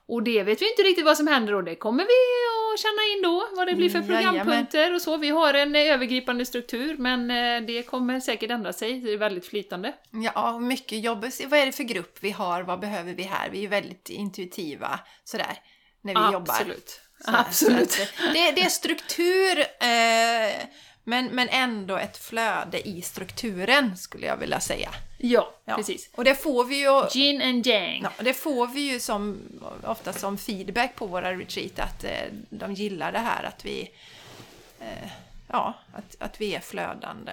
Och 0.06 0.22
det 0.22 0.42
vet 0.42 0.62
vi 0.62 0.70
inte 0.70 0.82
riktigt 0.82 1.04
vad 1.04 1.16
som 1.16 1.26
händer 1.26 1.54
och 1.54 1.64
det 1.64 1.76
kommer 1.76 2.04
vi 2.04 2.59
att 2.74 2.80
känna 2.80 3.02
in 3.16 3.22
då, 3.22 3.48
vad 3.56 3.66
det 3.66 3.74
blir 3.74 3.90
för 3.90 3.98
Mm, 3.98 4.08
programpunkter 4.08 4.94
och 4.94 5.02
så. 5.02 5.16
Vi 5.16 5.28
har 5.30 5.54
en 5.54 5.76
eh, 5.76 5.82
övergripande 5.82 6.46
struktur 6.46 6.96
men 6.96 7.30
eh, 7.30 7.66
det 7.66 7.82
kommer 7.82 8.20
säkert 8.20 8.50
ändra 8.50 8.72
sig, 8.72 9.00
det 9.00 9.12
är 9.12 9.16
väldigt 9.16 9.46
flytande. 9.46 9.92
Ja, 10.34 10.58
mycket 10.58 11.00
jobb. 11.04 11.20
Vad 11.48 11.60
är 11.60 11.66
det 11.66 11.72
för 11.72 11.84
grupp 11.84 12.18
vi 12.20 12.30
har? 12.30 12.62
Vad 12.62 12.80
behöver 12.80 13.14
vi 13.14 13.22
här? 13.22 13.50
Vi 13.50 13.64
är 13.64 13.68
väldigt 13.68 14.08
intuitiva 14.10 15.00
sådär 15.24 15.58
när 16.02 16.14
vi 16.14 16.32
jobbar. 16.32 16.54
Absolut. 16.54 17.00
Så 17.24 17.30
här, 17.30 17.40
Absolut. 17.40 17.82
att 17.82 18.34
det, 18.34 18.50
det 18.50 18.60
är 18.60 18.68
struktur, 18.68 19.58
eh, 19.58 20.39
men, 21.10 21.26
men 21.26 21.48
ändå 21.48 21.96
ett 21.96 22.16
flöde 22.16 22.88
i 22.88 23.02
strukturen 23.02 23.96
skulle 23.96 24.26
jag 24.26 24.36
vilja 24.36 24.60
säga. 24.60 24.90
Ja, 25.18 25.54
Ja. 25.64 25.76
precis. 25.76 26.10
Och 26.14 26.24
det 26.24 26.34
får 26.34 26.64
vi 26.64 26.80
ju 26.80 27.20
Yin 27.22 27.42
and 27.42 27.66
yang. 27.66 28.02
Ja, 28.02 28.10
det 28.22 28.34
får 28.34 28.66
vi 28.66 28.80
ju 28.92 29.00
som, 29.00 29.38
ofta 29.84 30.12
som 30.12 30.38
feedback 30.38 30.94
på 30.94 31.06
våra 31.06 31.32
retreat 31.32 31.78
att 31.78 32.04
eh, 32.04 32.10
de 32.50 32.74
gillar 32.74 33.12
det 33.12 33.18
här 33.18 33.42
att 33.44 33.64
vi 33.64 33.90
eh, 34.80 35.08
ja, 35.48 35.74
att, 35.94 36.16
att 36.22 36.40
vi 36.40 36.54
är 36.54 36.60
flödande. 36.60 37.32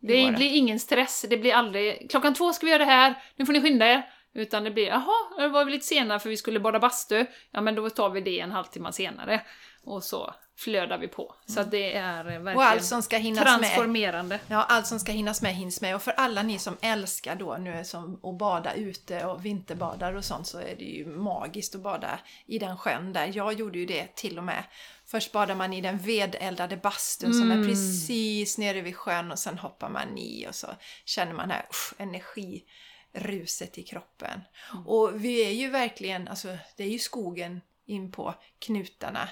Det 0.00 0.22
våra- 0.24 0.32
blir 0.36 0.52
ingen 0.56 0.80
stress, 0.80 1.24
det 1.30 1.36
blir 1.36 1.54
aldrig 1.54 2.10
klockan 2.10 2.34
två 2.34 2.52
ska 2.52 2.66
vi 2.66 2.72
göra 2.72 2.84
det 2.84 2.90
här, 2.90 3.14
nu 3.36 3.46
får 3.46 3.52
ni 3.52 3.60
skynda 3.62 3.86
er. 3.86 4.02
Utan 4.34 4.64
det 4.64 4.70
blir, 4.70 4.86
jaha, 4.86 5.12
det 5.38 5.48
var 5.48 5.64
vi 5.64 5.70
lite 5.72 5.86
senare 5.86 6.18
för 6.20 6.28
vi 6.28 6.36
skulle 6.36 6.60
bada 6.60 6.78
bastu, 6.78 7.26
ja 7.50 7.60
men 7.60 7.74
då 7.74 7.90
tar 7.90 8.10
vi 8.10 8.20
det 8.20 8.40
en 8.40 8.50
halvtimme 8.50 8.92
senare. 8.92 9.40
Och 9.84 10.04
så 10.04 10.34
flödar 10.56 10.98
vi 10.98 11.08
på. 11.08 11.34
Så 11.46 11.60
att 11.60 11.70
det 11.70 11.94
är 11.96 12.18
eh, 12.18 12.24
verkligen 12.24 12.56
Och 12.56 12.64
allt 12.64 12.84
som 12.84 13.02
ska 13.02 13.16
hinnas 13.16 13.44
med. 13.44 13.46
transformerande. 13.46 14.40
Ja, 14.46 14.62
allt 14.62 14.86
som 14.86 15.00
ska 15.00 15.12
hinnas 15.12 15.42
med 15.42 15.54
hinns 15.54 15.80
med. 15.80 15.94
Och 15.94 16.02
för 16.02 16.12
alla 16.12 16.42
ni 16.42 16.58
som 16.58 16.76
älskar 16.80 17.36
då 17.36 17.56
nu 17.56 17.84
som 17.84 18.20
att 18.22 18.38
bada 18.38 18.74
ute 18.74 19.24
och 19.24 19.44
vinterbadar 19.44 20.14
och 20.14 20.24
sånt 20.24 20.46
så 20.46 20.58
är 20.58 20.76
det 20.78 20.84
ju 20.84 21.06
magiskt 21.06 21.74
att 21.74 21.80
bada 21.80 22.18
i 22.46 22.58
den 22.58 22.78
sjön 22.78 23.12
där. 23.12 23.30
Jag 23.34 23.52
gjorde 23.52 23.78
ju 23.78 23.86
det 23.86 24.16
till 24.16 24.38
och 24.38 24.44
med. 24.44 24.64
Först 25.06 25.32
badar 25.32 25.54
man 25.54 25.72
i 25.72 25.80
den 25.80 25.98
vedeldade 25.98 26.76
bastun 26.76 27.34
som 27.34 27.50
är 27.50 27.68
precis 27.68 28.58
nere 28.58 28.80
vid 28.80 28.96
sjön 28.96 29.32
och 29.32 29.38
sen 29.38 29.58
hoppar 29.58 29.88
man 29.88 30.18
i 30.18 30.46
och 30.48 30.54
så 30.54 30.66
känner 31.04 31.32
man 31.32 31.50
här 31.50 31.66
usch, 31.70 31.94
energiruset 31.98 33.78
i 33.78 33.82
kroppen. 33.82 34.40
Och 34.86 35.24
vi 35.24 35.46
är 35.46 35.52
ju 35.52 35.70
verkligen, 35.70 36.28
alltså 36.28 36.58
det 36.76 36.84
är 36.84 36.88
ju 36.88 36.98
skogen 36.98 37.60
in 37.86 38.12
på 38.12 38.34
knutarna. 38.58 39.28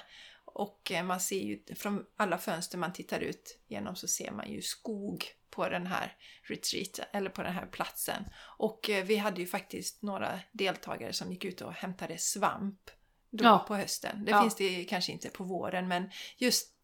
Och 0.53 0.91
eh, 0.91 1.03
man 1.03 1.19
ser 1.19 1.39
ju 1.39 1.75
från 1.75 2.05
alla 2.17 2.37
fönster 2.37 2.77
man 2.77 2.93
tittar 2.93 3.19
ut 3.19 3.59
genom 3.67 3.95
så 3.95 4.07
ser 4.07 4.31
man 4.31 4.51
ju 4.51 4.61
skog 4.61 5.25
på 5.49 5.69
den 5.69 5.87
här 5.87 6.15
retreaten, 6.43 7.05
eller 7.13 7.29
på 7.29 7.43
den 7.43 7.53
här 7.53 7.65
platsen. 7.65 8.23
Och 8.57 8.89
eh, 8.89 9.05
vi 9.05 9.15
hade 9.17 9.41
ju 9.41 9.47
faktiskt 9.47 10.01
några 10.01 10.39
deltagare 10.51 11.13
som 11.13 11.31
gick 11.31 11.45
ut 11.45 11.61
och 11.61 11.73
hämtade 11.73 12.17
svamp 12.17 12.89
då 13.29 13.43
Ja. 13.43 13.65
på 13.67 13.75
hösten. 13.75 14.25
Det 14.25 14.31
Ja. 14.31 14.41
finns 14.41 14.55
det 14.55 14.83
kanske 14.83 15.11
inte 15.11 15.29
på 15.29 15.43
våren 15.43 15.87
men 15.87 16.11
just 16.37 16.75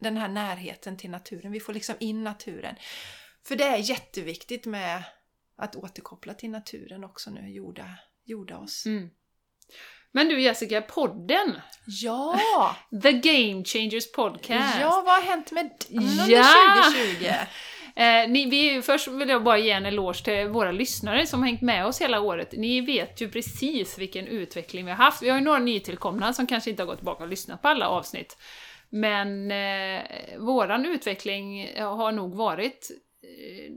den 0.00 0.16
här 0.16 0.28
närheten 0.28 0.96
till 0.96 1.10
naturen, 1.10 1.52
vi 1.52 1.60
får 1.60 1.72
liksom 1.72 1.94
in 2.00 2.24
naturen. 2.24 2.76
För 3.44 3.56
det 3.56 3.64
är 3.64 3.76
jätteviktigt 3.76 4.66
med 4.66 5.02
att 5.56 5.76
återkoppla 5.76 6.34
till 6.34 6.50
naturen 6.50 7.04
också 7.04 7.30
nu, 7.30 7.48
jorda, 7.50 7.98
jorda 8.24 8.58
oss. 8.58 8.86
Mm. 8.86 9.10
Men 10.12 10.28
du 10.28 10.40
Jessica, 10.40 10.82
podden! 10.82 11.60
Ja! 11.86 12.40
The 13.02 13.12
Game 13.12 13.64
Changers 13.64 14.12
Podcast! 14.12 14.80
Ja, 14.80 15.02
vad 15.06 15.14
har 15.14 15.22
hänt 15.22 15.52
med 15.52 15.70
den 15.88 15.98
under 15.98 16.28
Ja! 16.28 16.84
2020? 16.92 17.26
Eh, 17.96 18.28
ni, 18.28 18.50
vi, 18.50 18.82
först 18.82 19.08
vill 19.08 19.28
jag 19.28 19.44
bara 19.44 19.58
ge 19.58 19.70
en 19.70 19.86
eloge 19.86 20.24
till 20.24 20.48
våra 20.48 20.72
lyssnare 20.72 21.26
som 21.26 21.42
hängt 21.42 21.62
med 21.62 21.86
oss 21.86 22.00
hela 22.00 22.20
året. 22.20 22.52
Ni 22.52 22.80
vet 22.80 23.20
ju 23.20 23.30
precis 23.30 23.98
vilken 23.98 24.26
utveckling 24.26 24.84
vi 24.84 24.90
har 24.90 24.98
haft. 24.98 25.22
Vi 25.22 25.28
har 25.28 25.38
ju 25.38 25.44
några 25.44 25.58
nytillkomna 25.58 26.32
som 26.32 26.46
kanske 26.46 26.70
inte 26.70 26.82
har 26.82 26.86
gått 26.86 26.98
tillbaka 26.98 27.22
och 27.22 27.28
lyssnat 27.28 27.62
på 27.62 27.68
alla 27.68 27.88
avsnitt. 27.88 28.36
Men 28.88 29.50
eh, 29.50 30.02
våran 30.38 30.86
utveckling 30.86 31.68
har 31.76 32.12
nog 32.12 32.34
varit 32.34 32.90
eh, 33.22 33.72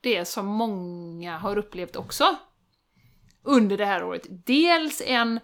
det 0.00 0.24
som 0.24 0.46
många 0.46 1.38
har 1.38 1.58
upplevt 1.58 1.96
också 1.96 2.36
under 3.44 3.76
det 3.76 3.86
här 3.86 4.04
året. 4.04 4.26
Dels 4.28 5.02
en 5.06 5.40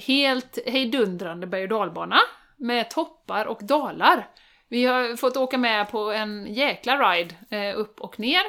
helt 0.00 0.58
hejdundrande 0.66 1.46
berg 1.46 1.62
och 1.62 1.68
dalbana 1.68 2.18
med 2.56 2.90
toppar 2.90 3.46
och 3.46 3.64
dalar. 3.64 4.28
Vi 4.68 4.84
har 4.84 5.16
fått 5.16 5.36
åka 5.36 5.58
med 5.58 5.90
på 5.90 6.12
en 6.12 6.54
jäkla 6.54 7.12
ride 7.12 7.34
eh, 7.50 7.78
upp 7.78 8.00
och 8.00 8.20
ner. 8.20 8.42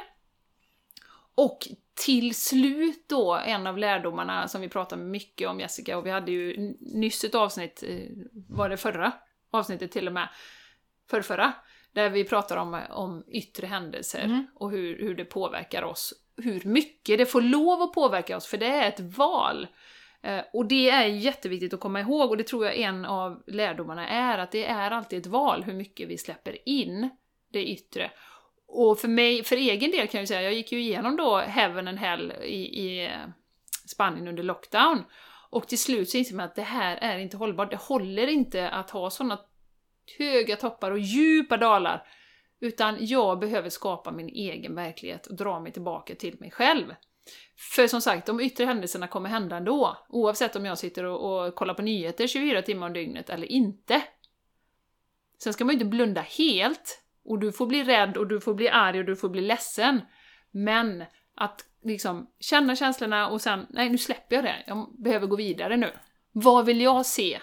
Och 1.35 1.67
till 1.93 2.35
slut 2.35 3.05
då, 3.09 3.35
en 3.35 3.67
av 3.67 3.77
lärdomarna 3.77 4.47
som 4.47 4.61
vi 4.61 4.69
pratade 4.69 5.03
mycket 5.03 5.47
om 5.47 5.59
Jessica, 5.59 5.97
och 5.97 6.05
vi 6.05 6.11
hade 6.11 6.31
ju 6.31 6.75
nyss 6.79 7.23
ett 7.23 7.35
avsnitt, 7.35 7.83
eh, 7.87 8.09
var 8.49 8.69
det 8.69 8.77
förra 8.77 9.11
avsnittet 9.51 9.91
till 9.91 10.07
och 10.07 10.13
med, 10.13 10.29
förrförra, 11.09 11.53
där 11.91 12.09
vi 12.09 12.23
pratar 12.23 12.57
om, 12.57 12.81
om 12.89 13.23
yttre 13.27 13.67
händelser 13.67 14.47
och 14.55 14.71
hur, 14.71 14.99
hur 14.99 15.15
det 15.15 15.25
påverkar 15.25 15.83
oss. 15.83 16.13
Hur 16.37 16.61
mycket 16.63 17.17
det 17.17 17.25
får 17.25 17.41
lov 17.41 17.81
att 17.81 17.93
påverka 17.93 18.37
oss, 18.37 18.47
för 18.47 18.57
det 18.57 18.67
är 18.67 18.87
ett 18.87 18.99
val. 18.99 19.67
Eh, 20.23 20.41
och 20.53 20.65
det 20.65 20.89
är 20.89 21.05
jätteviktigt 21.05 21.73
att 21.73 21.79
komma 21.79 22.01
ihåg, 22.01 22.29
och 22.29 22.37
det 22.37 22.43
tror 22.43 22.65
jag 22.65 22.77
en 22.77 23.05
av 23.05 23.43
lärdomarna 23.47 24.07
är, 24.07 24.37
att 24.37 24.51
det 24.51 24.65
är 24.65 24.91
alltid 24.91 25.19
ett 25.19 25.27
val 25.27 25.63
hur 25.63 25.73
mycket 25.73 26.07
vi 26.07 26.17
släpper 26.17 26.69
in 26.69 27.09
det 27.51 27.65
yttre. 27.65 28.11
Och 28.67 28.99
för 28.99 29.07
mig, 29.07 29.43
för 29.43 29.55
egen 29.55 29.91
del 29.91 30.07
kan 30.07 30.17
jag 30.17 30.23
ju 30.23 30.27
säga, 30.27 30.41
jag 30.41 30.53
gick 30.53 30.71
ju 30.71 30.79
igenom 30.79 31.15
då 31.15 31.37
Heaven 31.37 31.87
and 31.87 31.97
Hell 31.97 32.33
i, 32.43 32.81
i 32.81 33.05
eh, 33.05 33.11
Spanien 33.87 34.27
under 34.27 34.43
lockdown. 34.43 35.03
Och 35.49 35.67
till 35.67 35.79
slut 35.79 36.09
så 36.09 36.17
inser 36.17 36.35
man 36.35 36.45
att 36.45 36.55
det 36.55 36.61
här 36.61 36.97
är 36.97 37.17
inte 37.17 37.37
hållbart. 37.37 37.71
Det 37.71 37.77
håller 37.81 38.27
inte 38.27 38.69
att 38.69 38.89
ha 38.89 39.09
sådana 39.09 39.39
höga 40.17 40.55
toppar 40.55 40.91
och 40.91 40.99
djupa 40.99 41.57
dalar. 41.57 42.07
Utan 42.59 42.97
jag 42.99 43.39
behöver 43.39 43.69
skapa 43.69 44.11
min 44.11 44.29
egen 44.29 44.75
verklighet 44.75 45.27
och 45.27 45.35
dra 45.35 45.59
mig 45.59 45.71
tillbaka 45.71 46.15
till 46.15 46.39
mig 46.39 46.51
själv. 46.51 46.95
För 47.75 47.87
som 47.87 48.01
sagt, 48.01 48.25
de 48.25 48.39
yttre 48.39 48.65
händelserna 48.65 49.07
kommer 49.07 49.29
hända 49.29 49.57
ändå. 49.57 49.97
Oavsett 50.09 50.55
om 50.55 50.65
jag 50.65 50.77
sitter 50.77 51.03
och, 51.03 51.45
och 51.45 51.55
kollar 51.55 51.73
på 51.73 51.81
nyheter 51.81 52.27
24 52.27 52.61
timmar 52.61 52.87
om 52.87 52.93
dygnet 52.93 53.29
eller 53.29 53.51
inte. 53.51 54.01
Sen 55.43 55.53
ska 55.53 55.65
man 55.65 55.71
ju 55.71 55.73
inte 55.73 55.85
blunda 55.85 56.21
helt. 56.21 57.03
Och 57.25 57.39
du 57.39 57.51
får 57.51 57.65
bli 57.65 57.83
rädd 57.83 58.17
och 58.17 58.27
du 58.27 58.41
får 58.41 58.53
bli 58.53 58.69
arg 58.69 58.99
och 58.99 59.05
du 59.05 59.15
får 59.15 59.29
bli 59.29 59.41
ledsen. 59.41 60.01
Men 60.51 61.03
att 61.35 61.65
liksom 61.83 62.31
känna 62.39 62.75
känslorna 62.75 63.29
och 63.29 63.41
sen, 63.41 63.67
nej 63.69 63.89
nu 63.89 63.97
släpper 63.97 64.35
jag 64.35 64.45
det. 64.45 64.63
Jag 64.67 64.95
behöver 64.97 65.27
gå 65.27 65.35
vidare 65.35 65.77
nu. 65.77 65.91
Vad 66.31 66.65
vill 66.65 66.81
jag 66.81 67.05
se 67.05 67.39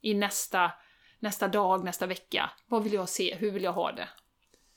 i 0.00 0.14
nästa, 0.14 0.72
nästa 1.18 1.48
dag, 1.48 1.84
nästa 1.84 2.06
vecka? 2.06 2.50
Vad 2.66 2.82
vill 2.82 2.92
jag 2.92 3.08
se? 3.08 3.34
Hur 3.34 3.50
vill 3.50 3.62
jag 3.62 3.72
ha 3.72 3.92
det? 3.92 4.08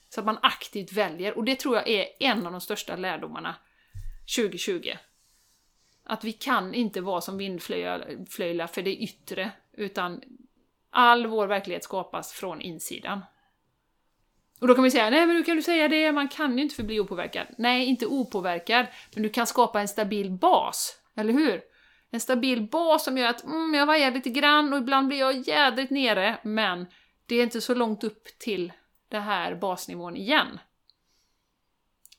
Så 0.10 0.20
att 0.20 0.26
man 0.26 0.40
aktivt 0.42 0.94
väljer. 0.94 1.38
Och 1.38 1.44
det 1.44 1.56
tror 1.56 1.76
jag 1.76 1.88
är 1.88 2.08
en 2.20 2.46
av 2.46 2.52
de 2.52 2.62
största 2.62 2.96
lärdomarna 2.96 3.56
2020. 4.36 4.94
Att 6.04 6.24
vi 6.24 6.32
kan 6.34 6.74
inte 6.74 7.02
vara 7.02 7.22
som 7.22 7.38
vindflöjlar 7.38 8.68
för 8.68 8.82
det 8.82 8.96
yttre, 8.96 9.52
utan 9.74 10.22
all 10.90 11.28
vår 11.28 11.48
verklighet 11.48 11.84
skapas 11.84 12.34
från 12.34 12.62
insidan. 12.62 13.22
Och 14.60 14.68
då 14.68 14.76
kan 14.76 14.84
vi 14.84 14.92
säga, 14.92 15.10
nej 15.10 15.28
men 15.28 15.36
hur 15.36 15.44
kan 15.44 15.56
du 15.56 15.62
säga 15.62 15.88
det? 15.88 16.12
Man 16.12 16.28
kan 16.28 16.58
ju 16.58 16.64
inte 16.64 16.76
förbli 16.76 17.00
opåverkad. 17.00 17.48
Nej, 17.58 17.86
inte 17.86 18.06
opåverkad, 18.06 18.86
men 19.14 19.24
du 19.24 19.30
kan 19.30 19.48
skapa 19.48 19.82
en 19.82 19.88
stabil 19.88 20.32
bas, 20.32 21.00
eller 21.16 21.34
hur? 21.34 21.62
En 22.12 22.20
stabil 22.20 22.62
bas 22.62 23.04
som 23.04 23.18
gör 23.18 23.28
att 23.28 23.44
mm, 23.44 23.74
jag 23.74 23.86
vajar 23.86 24.12
lite 24.12 24.30
grann 24.30 24.74
och 24.74 24.80
ibland 24.80 25.08
blir 25.08 25.20
jag 25.20 25.48
jädrigt 25.48 25.92
nere, 25.92 26.38
men 26.44 26.86
det 27.26 27.36
är 27.36 27.44
inte 27.44 27.62
så 27.62 27.76
långt 27.76 28.04
upp 28.04 28.28
till 28.40 28.72
den 29.10 29.22
här 29.22 29.56
basnivån 29.56 30.16
igen. 30.16 30.60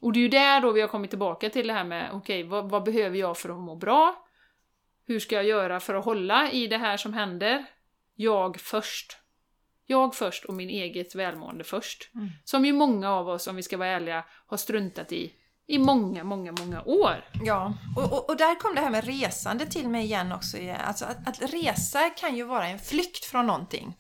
Och 0.07 0.13
det 0.13 0.19
är 0.19 0.23
ju 0.23 0.29
där 0.29 0.61
då 0.61 0.73
vi 0.73 0.81
har 0.81 0.89
kommit 0.89 1.11
tillbaka 1.11 1.51
till 1.51 1.67
det 1.67 1.73
här 1.73 1.85
med, 1.85 2.11
okej, 2.13 2.43
vad, 2.43 2.71
vad 2.71 2.85
behöver 2.85 3.19
jag 3.19 3.39
för 3.39 3.49
att 3.49 3.61
må 3.61 3.77
bra? 3.77 4.27
Hur 5.07 5.21
ska 5.21 5.35
jag 5.35 5.45
göra 5.45 5.81
för 5.81 5.95
att 5.95 6.05
hålla 6.05 6.51
i 6.51 6.67
det 6.67 6.79
här 6.79 6.97
som 6.97 7.15
händer? 7.15 7.65
Jag 8.15 8.61
först. 8.61 9.17
Jag 9.87 10.15
först 10.15 10.45
och 10.45 10.55
min 10.55 10.69
eget 10.69 11.15
välmående 11.15 11.65
först. 11.65 12.11
Som 12.45 12.65
ju 12.65 12.73
många 12.73 13.11
av 13.11 13.29
oss, 13.29 13.47
om 13.47 13.57
vi 13.57 13.63
ska 13.63 13.77
vara 13.77 13.89
ärliga, 13.89 14.25
har 14.47 14.57
struntat 14.57 15.13
i 15.13 15.33
i 15.67 15.79
många, 15.79 16.25
många, 16.25 16.53
många 16.53 16.83
år. 16.83 17.25
Ja, 17.45 17.75
och, 17.97 18.13
och, 18.13 18.31
och 18.31 18.37
där 18.37 18.61
kom 18.61 18.75
det 18.75 18.81
här 18.81 18.91
med 18.91 19.05
resande 19.05 19.67
till 19.67 19.89
mig 19.89 20.05
igen 20.05 20.33
också. 20.33 20.57
Alltså 20.87 21.05
att, 21.05 21.29
att 21.29 21.53
resa 21.53 22.11
kan 22.11 22.37
ju 22.37 22.45
vara 22.45 22.67
en 22.67 22.79
flykt 22.79 23.25
från 23.25 23.47
någonting. 23.47 23.97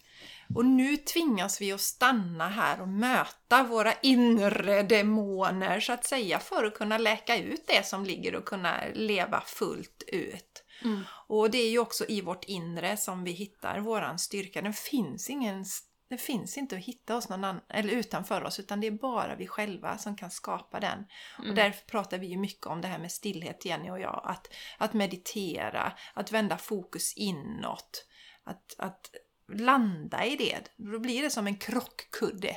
Och 0.54 0.64
nu 0.64 0.96
tvingas 0.96 1.60
vi 1.60 1.72
att 1.72 1.80
stanna 1.80 2.48
här 2.48 2.80
och 2.80 2.88
möta 2.88 3.62
våra 3.62 3.92
inre 4.02 4.82
demoner 4.82 5.80
så 5.80 5.92
att 5.92 6.04
säga 6.04 6.38
för 6.38 6.64
att 6.64 6.74
kunna 6.74 6.98
läka 6.98 7.36
ut 7.36 7.64
det 7.66 7.86
som 7.86 8.04
ligger 8.04 8.34
och 8.34 8.44
kunna 8.44 8.80
leva 8.94 9.40
fullt 9.40 10.02
ut. 10.06 10.64
Mm. 10.84 11.02
Och 11.28 11.50
det 11.50 11.58
är 11.58 11.70
ju 11.70 11.78
också 11.78 12.04
i 12.08 12.20
vårt 12.20 12.44
inre 12.44 12.96
som 12.96 13.24
vi 13.24 13.30
hittar 13.30 13.78
våran 13.78 14.18
styrka. 14.18 14.62
Den 14.62 14.74
finns 14.74 15.30
ingen 15.30 15.64
det 16.08 16.18
finns 16.18 16.58
inte 16.58 16.76
att 16.76 16.82
hitta 16.82 17.14
hos 17.14 17.28
någon 17.28 17.44
annan, 17.44 17.60
eller 17.68 17.92
utanför 17.92 18.44
oss, 18.44 18.60
utan 18.60 18.80
det 18.80 18.86
är 18.86 18.90
bara 18.90 19.34
vi 19.34 19.46
själva 19.46 19.98
som 19.98 20.16
kan 20.16 20.30
skapa 20.30 20.80
den. 20.80 21.06
Mm. 21.38 21.50
Och 21.50 21.56
därför 21.56 21.86
pratar 21.86 22.18
vi 22.18 22.26
ju 22.26 22.36
mycket 22.36 22.66
om 22.66 22.80
det 22.80 22.88
här 22.88 22.98
med 22.98 23.12
stillhet, 23.12 23.64
Jenny 23.64 23.90
och 23.90 24.00
jag. 24.00 24.22
Att, 24.24 24.48
att 24.78 24.92
meditera, 24.92 25.92
att 26.14 26.32
vända 26.32 26.58
fokus 26.58 27.12
inåt, 27.16 28.06
att, 28.44 28.74
att 28.78 29.10
landa 29.52 30.24
i 30.24 30.36
det. 30.36 30.58
Då 30.76 30.98
blir 30.98 31.22
det 31.22 31.30
som 31.30 31.46
en 31.46 31.56
krockkudde 31.56 32.56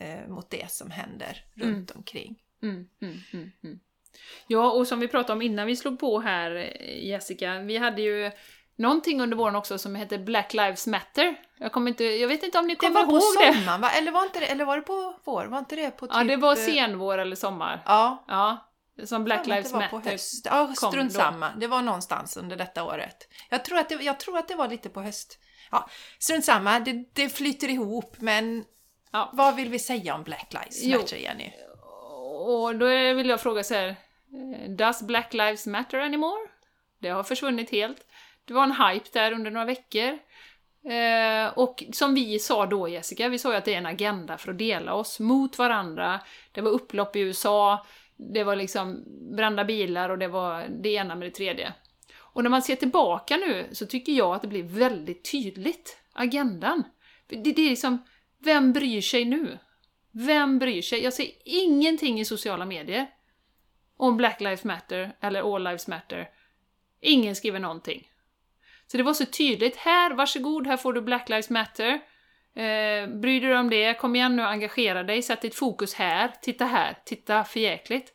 eh, 0.00 0.28
mot 0.28 0.50
det 0.50 0.70
som 0.70 0.90
händer 0.90 1.44
runt 1.54 1.90
omkring. 1.90 2.38
Mm, 2.62 2.88
mm, 3.02 3.20
mm, 3.32 3.50
mm. 3.64 3.78
Ja, 4.46 4.70
och 4.70 4.86
som 4.88 5.00
vi 5.00 5.08
pratade 5.08 5.32
om 5.32 5.42
innan 5.42 5.66
vi 5.66 5.76
slog 5.76 5.98
på 6.00 6.20
här, 6.20 6.54
eh, 6.80 7.06
Jessica, 7.08 7.58
vi 7.58 7.76
hade 7.76 8.02
ju 8.02 8.30
någonting 8.76 9.20
under 9.20 9.36
våren 9.36 9.56
också 9.56 9.78
som 9.78 9.94
hette 9.94 10.18
Black 10.18 10.54
Lives 10.54 10.86
Matter. 10.86 11.36
Jag, 11.58 11.72
kommer 11.72 11.88
inte, 11.90 12.04
jag 12.04 12.28
vet 12.28 12.42
inte 12.42 12.58
om 12.58 12.66
ni 12.66 12.74
Det 12.74 12.80
kommer 12.86 13.00
var 13.00 13.06
på 13.06 13.12
ihåg 13.12 13.22
det? 13.40 13.54
sommaren, 13.54 13.80
va? 13.80 13.90
Eller 13.90 14.12
var, 14.12 14.22
inte 14.22 14.40
det, 14.40 14.46
eller 14.46 14.64
var 14.64 14.76
det 14.76 14.82
på 14.82 15.14
vår? 15.24 15.44
Var 15.46 15.58
inte 15.58 15.76
det 15.76 15.90
på 15.90 16.06
typ... 16.06 16.16
Ja, 16.16 16.24
det 16.24 16.36
var 16.36 16.52
eh, 16.56 16.62
senvår 16.64 17.18
eller 17.18 17.36
sommar. 17.36 17.82
Ja, 17.86 18.24
Ja, 18.28 18.64
som 19.04 19.24
Black 19.24 19.40
att 19.40 19.46
Lives 19.46 19.72
det 19.72 19.78
var 19.78 19.88
på 19.88 19.96
Matter. 19.96 20.10
höst. 20.10 20.46
Ja, 20.50 20.72
strunt 20.76 21.12
samma. 21.12 21.50
Det 21.56 21.66
var 21.66 21.82
någonstans 21.82 22.36
under 22.36 22.56
detta 22.56 22.84
året. 22.84 23.28
Jag 23.48 23.64
tror 23.64 23.78
att 23.78 23.88
det, 23.88 23.94
jag 23.94 24.20
tror 24.20 24.38
att 24.38 24.48
det 24.48 24.54
var 24.54 24.68
lite 24.68 24.88
på 24.88 25.00
höst. 25.02 25.38
Ja, 25.70 25.88
strunt 26.18 26.44
samma. 26.44 26.80
Det, 26.80 27.04
det 27.12 27.28
flyter 27.28 27.68
ihop, 27.68 28.16
men 28.18 28.64
Ja. 29.12 29.30
vad 29.32 29.56
vill 29.56 29.68
vi 29.68 29.78
säga 29.78 30.14
om 30.14 30.22
Black 30.22 30.52
Lives 30.52 30.82
Jo. 30.82 30.98
Matter, 30.98 31.16
Jenny? 31.16 31.50
Och 32.46 32.76
då 32.76 32.86
vill 33.14 33.28
jag 33.28 33.40
fråga 33.40 33.64
så 33.64 33.74
här, 33.74 33.88
eh, 33.88 34.70
Does 34.70 35.02
Black 35.02 35.34
Lives 35.34 35.66
Matter 35.66 35.98
anymore? 35.98 36.48
Det 36.98 37.08
har 37.08 37.22
försvunnit 37.22 37.70
helt. 37.70 38.06
Det 38.44 38.52
var 38.54 38.62
en 38.64 38.72
hype 38.72 39.08
där 39.12 39.32
under 39.32 39.50
några 39.50 39.66
veckor. 39.66 40.18
Eh, 40.92 41.58
och 41.58 41.84
som 41.92 42.14
vi 42.14 42.38
sa 42.38 42.66
då 42.66 42.88
Jessica, 42.88 43.28
vi 43.28 43.38
sa 43.38 43.50
ju 43.50 43.56
att 43.58 43.64
det 43.64 43.74
är 43.74 43.78
en 43.78 43.86
agenda 43.86 44.38
för 44.38 44.50
att 44.52 44.58
dela 44.58 44.94
oss 44.94 45.20
mot 45.20 45.58
varandra. 45.58 46.20
Det 46.52 46.60
var 46.60 46.70
upplopp 46.70 47.16
i 47.16 47.20
USA, 47.20 47.86
det 48.16 48.44
var 48.44 48.56
liksom 48.56 49.04
brända 49.36 49.64
bilar 49.64 50.08
och 50.08 50.18
det 50.18 50.28
var 50.28 50.66
det 50.68 50.88
ena 50.88 51.14
med 51.14 51.28
det 51.28 51.34
tredje. 51.34 51.72
Och 52.38 52.44
när 52.44 52.50
man 52.50 52.62
ser 52.62 52.76
tillbaka 52.76 53.36
nu 53.36 53.68
så 53.72 53.86
tycker 53.86 54.12
jag 54.12 54.34
att 54.34 54.42
det 54.42 54.48
blir 54.48 54.62
väldigt 54.62 55.30
tydligt, 55.30 55.96
agendan. 56.12 56.84
Det, 57.26 57.36
det 57.36 57.50
är 57.50 57.70
liksom, 57.70 58.04
vem 58.44 58.72
bryr 58.72 59.00
sig 59.00 59.24
nu? 59.24 59.58
Vem 60.12 60.58
bryr 60.58 60.82
sig? 60.82 61.02
Jag 61.04 61.12
ser 61.12 61.30
ingenting 61.44 62.20
i 62.20 62.24
sociala 62.24 62.64
medier 62.64 63.06
om 63.96 64.16
Black 64.16 64.40
Lives 64.40 64.64
Matter 64.64 65.16
eller 65.20 65.54
All 65.54 65.64
Lives 65.64 65.88
Matter. 65.88 66.28
Ingen 67.00 67.36
skriver 67.36 67.58
någonting. 67.58 68.08
Så 68.86 68.96
det 68.96 69.02
var 69.02 69.14
så 69.14 69.26
tydligt. 69.26 69.76
Här, 69.76 70.14
varsågod, 70.14 70.66
här 70.66 70.76
får 70.76 70.92
du 70.92 71.00
Black 71.00 71.28
Lives 71.28 71.50
Matter. 71.50 71.92
Eh, 72.54 73.08
bryr 73.20 73.40
du 73.40 73.48
dig 73.48 73.58
om 73.58 73.70
det, 73.70 73.94
kom 73.94 74.16
igen 74.16 74.36
nu 74.36 74.42
engagera 74.42 75.02
dig, 75.02 75.22
sätt 75.22 75.40
ditt 75.40 75.54
fokus 75.54 75.94
här, 75.94 76.32
titta 76.42 76.64
här, 76.64 76.98
titta 77.04 77.44
förjäkligt. 77.44 78.12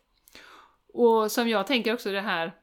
Och 0.93 1.31
som 1.31 1.49
jag 1.49 1.67
tänker 1.67 1.93
också 1.93 2.11
det 2.11 2.21
här 2.21 2.62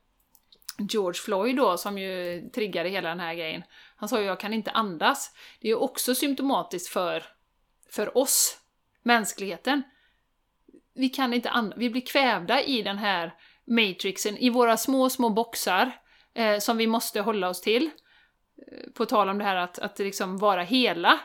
George 0.89 1.21
Floyd 1.21 1.57
då, 1.57 1.77
som 1.77 1.99
ju 1.99 2.43
triggade 2.55 2.89
hela 2.89 3.09
den 3.09 3.21
här 3.21 3.35
grejen. 3.35 3.63
Han 3.97 4.09
sa 4.09 4.21
ju 4.21 4.27
jag 4.27 4.41
kan 4.41 4.53
inte 4.53 4.71
andas. 4.71 5.33
Det 5.61 5.69
är 5.69 5.71
ju 5.71 5.77
också 5.77 6.15
symptomatiskt 6.15 6.93
för, 6.93 7.25
för 7.91 8.19
oss, 8.19 8.59
mänskligheten. 9.03 9.83
Vi 10.95 11.09
kan 11.09 11.35
inte 11.35 11.51
andas, 11.51 11.79
vi 11.79 11.91
blir 11.91 12.07
kvävda 12.07 12.63
i 12.63 12.83
den 12.83 12.99
här 12.99 13.35
matrixen, 13.65 14.37
i 14.37 14.51
våra 14.51 14.77
små, 14.77 15.11
små 15.11 15.31
boxar 15.31 15.93
eh, 16.35 16.59
som 16.59 16.77
vi 16.77 16.87
måste 16.87 17.21
hålla 17.21 17.49
oss 17.49 17.61
till. 17.61 17.91
Eh, 18.67 18.91
på 18.95 19.07
tal 19.07 19.29
om 19.29 19.39
det 19.39 19.45
här 19.45 19.57
att, 19.57 19.79
att 19.79 19.99
liksom 19.99 20.39
vara 20.39 20.63
hela. 20.63 21.21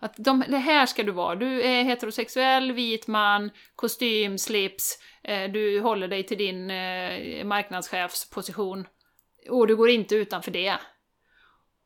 Att 0.00 0.14
de, 0.16 0.44
det 0.48 0.58
här 0.58 0.86
ska 0.86 1.02
du 1.02 1.12
vara. 1.12 1.34
Du 1.34 1.62
är 1.62 1.82
heterosexuell, 1.82 2.72
vit 2.72 3.06
man, 3.06 3.50
kostym, 3.76 4.38
slips, 4.38 4.98
eh, 5.22 5.50
du 5.50 5.80
håller 5.80 6.08
dig 6.08 6.22
till 6.22 6.38
din 6.38 6.70
eh, 6.70 7.44
marknadschefsposition. 7.44 8.86
Och 9.48 9.66
du 9.66 9.76
går 9.76 9.90
inte 9.90 10.14
utanför 10.14 10.50
det. 10.50 10.78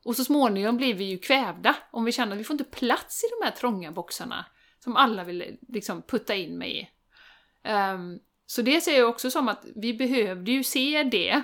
Och 0.05 0.15
så 0.15 0.23
småningom 0.23 0.77
blir 0.77 0.93
vi 0.93 1.03
ju 1.03 1.17
kvävda 1.17 1.75
om 1.91 2.05
vi 2.05 2.11
känner 2.11 2.31
att 2.31 2.39
vi 2.39 2.43
får 2.43 2.53
inte 2.53 2.63
plats 2.63 3.23
i 3.23 3.27
de 3.39 3.45
här 3.45 3.51
trånga 3.51 3.91
boxarna 3.91 4.45
som 4.79 4.95
alla 4.95 5.23
vill 5.23 5.57
liksom 5.67 6.01
putta 6.01 6.35
in 6.35 6.57
mig 6.57 6.79
i. 6.79 6.89
Ehm, 7.63 8.19
så 8.45 8.61
det 8.61 8.81
ser 8.81 8.99
jag 8.99 9.09
också 9.09 9.31
som 9.31 9.47
att 9.47 9.65
vi 9.75 9.93
behövde 9.93 10.51
ju 10.51 10.63
se 10.63 11.03
det. 11.03 11.43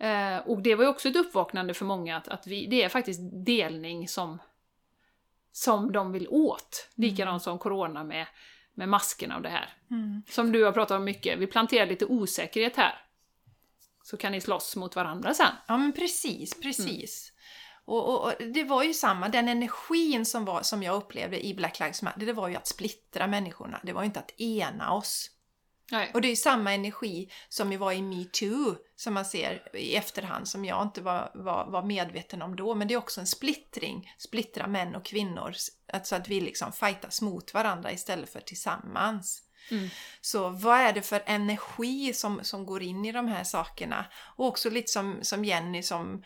Eh, 0.00 0.38
och 0.38 0.62
det 0.62 0.74
var 0.74 0.84
ju 0.84 0.90
också 0.90 1.08
ett 1.08 1.16
uppvaknande 1.16 1.74
för 1.74 1.84
många 1.84 2.16
att, 2.16 2.28
att 2.28 2.46
vi, 2.46 2.66
det 2.66 2.82
är 2.82 2.88
faktiskt 2.88 3.20
delning 3.46 4.08
som, 4.08 4.38
som 5.52 5.92
de 5.92 6.12
vill 6.12 6.28
åt. 6.28 6.90
Likadant 6.94 7.42
som 7.42 7.58
corona 7.58 8.04
med, 8.04 8.26
med 8.74 8.88
maskerna 8.88 9.36
och 9.36 9.42
det 9.42 9.48
här. 9.48 9.68
Mm. 9.90 10.22
Som 10.28 10.52
du 10.52 10.64
har 10.64 10.72
pratat 10.72 10.96
om 10.96 11.04
mycket, 11.04 11.38
vi 11.38 11.46
planterar 11.46 11.86
lite 11.86 12.06
osäkerhet 12.06 12.76
här. 12.76 13.07
Så 14.10 14.16
kan 14.16 14.32
ni 14.32 14.40
slåss 14.40 14.76
mot 14.76 14.96
varandra 14.96 15.34
sen. 15.34 15.52
Ja, 15.66 15.76
men 15.76 15.92
precis, 15.92 16.60
precis. 16.60 17.32
Och, 17.84 18.08
och, 18.08 18.24
och 18.24 18.32
det 18.54 18.64
var 18.64 18.82
ju 18.82 18.94
samma, 18.94 19.28
den 19.28 19.48
energin 19.48 20.26
som, 20.26 20.44
var, 20.44 20.62
som 20.62 20.82
jag 20.82 20.96
upplevde 20.96 21.46
i 21.46 21.54
Black 21.54 21.80
Lives 21.80 22.02
Matter, 22.02 22.26
det 22.26 22.32
var 22.32 22.48
ju 22.48 22.56
att 22.56 22.66
splittra 22.66 23.26
människorna. 23.26 23.80
Det 23.82 23.92
var 23.92 24.02
ju 24.02 24.06
inte 24.06 24.20
att 24.20 24.40
ena 24.40 24.92
oss. 24.92 25.30
Nej. 25.90 26.10
Och 26.14 26.20
det 26.20 26.28
är 26.28 26.30
ju 26.30 26.36
samma 26.36 26.72
energi 26.72 27.30
som 27.48 27.72
ju 27.72 27.78
var 27.78 27.92
i 27.92 28.02
metoo, 28.02 28.76
som 28.96 29.14
man 29.14 29.24
ser 29.24 29.76
i 29.76 29.96
efterhand, 29.96 30.48
som 30.48 30.64
jag 30.64 30.82
inte 30.82 31.00
var, 31.00 31.32
var, 31.34 31.66
var 31.70 31.82
medveten 31.82 32.42
om 32.42 32.56
då. 32.56 32.74
Men 32.74 32.88
det 32.88 32.94
är 32.94 32.98
också 32.98 33.20
en 33.20 33.26
splittring, 33.26 34.14
splittra 34.18 34.66
män 34.66 34.94
och 34.94 35.04
kvinnor, 35.04 35.54
alltså 35.92 36.16
att 36.16 36.28
vi 36.28 36.40
liksom 36.40 36.72
fightas 36.72 37.22
mot 37.22 37.54
varandra 37.54 37.92
istället 37.92 38.32
för 38.32 38.40
tillsammans. 38.40 39.47
Mm. 39.70 39.88
Så 40.20 40.48
vad 40.48 40.78
är 40.78 40.92
det 40.92 41.02
för 41.02 41.22
energi 41.26 42.12
som, 42.12 42.44
som 42.44 42.66
går 42.66 42.82
in 42.82 43.04
i 43.04 43.12
de 43.12 43.28
här 43.28 43.44
sakerna? 43.44 44.04
Och 44.36 44.46
också 44.46 44.70
lite 44.70 44.92
som, 44.92 45.18
som 45.22 45.44
Jenny 45.44 45.82
som 45.82 46.22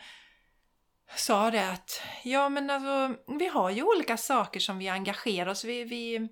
sa 1.15 1.51
det 1.51 1.69
att 1.69 2.01
ja 2.23 2.49
men 2.49 2.69
alltså 2.69 3.15
vi 3.39 3.47
har 3.47 3.69
ju 3.69 3.83
olika 3.83 4.17
saker 4.17 4.59
som 4.59 4.77
vi 4.77 4.89
engagerar 4.89 5.51
oss 5.51 5.63
vi, 5.63 5.83
vi, 5.83 6.29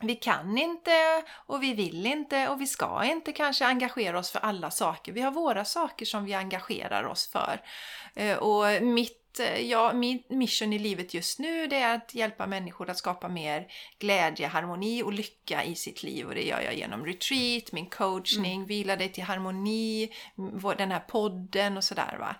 vi 0.00 0.14
kan 0.14 0.58
inte 0.58 1.22
och 1.30 1.62
vi 1.62 1.74
vill 1.74 2.06
inte 2.06 2.48
och 2.48 2.60
vi 2.60 2.66
ska 2.66 3.04
inte 3.04 3.32
kanske 3.32 3.66
engagera 3.66 4.18
oss 4.18 4.30
för 4.30 4.38
alla 4.38 4.70
saker. 4.70 5.12
Vi 5.12 5.20
har 5.20 5.30
våra 5.30 5.64
saker 5.64 6.06
som 6.06 6.24
vi 6.24 6.34
engagerar 6.34 7.04
oss 7.04 7.30
för. 7.32 7.60
Eh, 8.14 8.36
och 8.36 8.82
mitt, 8.82 9.21
eh, 9.40 9.60
ja, 9.60 9.92
min 9.92 10.22
mission 10.28 10.72
i 10.72 10.78
livet 10.78 11.14
just 11.14 11.38
nu 11.38 11.66
det 11.66 11.76
är 11.76 11.94
att 11.94 12.14
hjälpa 12.14 12.46
människor 12.46 12.90
att 12.90 12.98
skapa 12.98 13.28
mer 13.28 13.66
glädje, 13.98 14.46
harmoni 14.46 15.02
och 15.02 15.12
lycka 15.12 15.64
i 15.64 15.74
sitt 15.74 16.02
liv. 16.02 16.26
Och 16.26 16.34
det 16.34 16.42
gör 16.42 16.60
jag 16.60 16.74
genom 16.74 17.06
retreat, 17.06 17.72
min 17.72 17.86
coachning, 17.86 18.66
vila 18.66 18.96
dig 18.96 19.08
till 19.08 19.24
harmoni, 19.24 20.12
den 20.78 20.90
här 20.90 21.00
podden 21.00 21.76
och 21.76 21.84
sådär. 21.84 22.16
Va? 22.18 22.36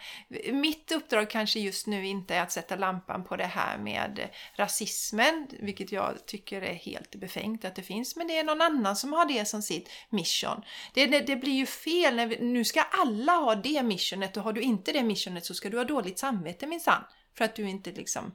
Mitt 0.52 0.92
uppdrag 0.92 1.30
kanske 1.30 1.60
just 1.60 1.86
nu 1.86 2.06
inte 2.06 2.34
är 2.34 2.42
att 2.42 2.52
sätta 2.52 2.76
lampan 2.76 3.24
på 3.24 3.36
det 3.36 3.46
här 3.46 3.78
med 3.78 4.28
rasismen, 4.56 5.46
vilket 5.60 5.92
jag 5.92 6.26
tycker 6.26 6.62
är 6.62 6.74
helt 6.74 7.14
befängt 7.14 7.64
att 7.64 7.74
det 7.74 7.82
finns, 7.82 8.16
men 8.16 8.26
det 8.26 8.38
är 8.38 8.44
någon 8.44 8.60
annan 8.60 8.96
som 8.96 9.12
har 9.12 9.26
det 9.26 9.44
som 9.44 9.62
sitt 9.62 9.90
mission. 10.10 10.62
Det, 10.94 11.06
det, 11.06 11.20
det 11.20 11.36
blir 11.36 11.52
ju 11.52 11.66
fel 11.66 12.16
när 12.16 12.26
vi, 12.26 12.38
nu 12.40 12.64
ska 12.64 12.82
alla 12.82 13.32
ha 13.32 13.54
det 13.54 13.82
missionet 13.82 14.36
och 14.36 14.42
har 14.42 14.52
du 14.52 14.60
inte 14.60 14.92
det 14.92 15.02
missionet 15.02 15.44
så 15.44 15.54
ska 15.54 15.70
du 15.70 15.76
ha 15.76 15.84
dåligt 15.84 16.18
samvete 16.18 16.66
minsann. 16.82 17.04
För 17.34 17.44
att 17.44 17.54
du 17.54 17.68
inte 17.68 17.92
liksom... 17.92 18.34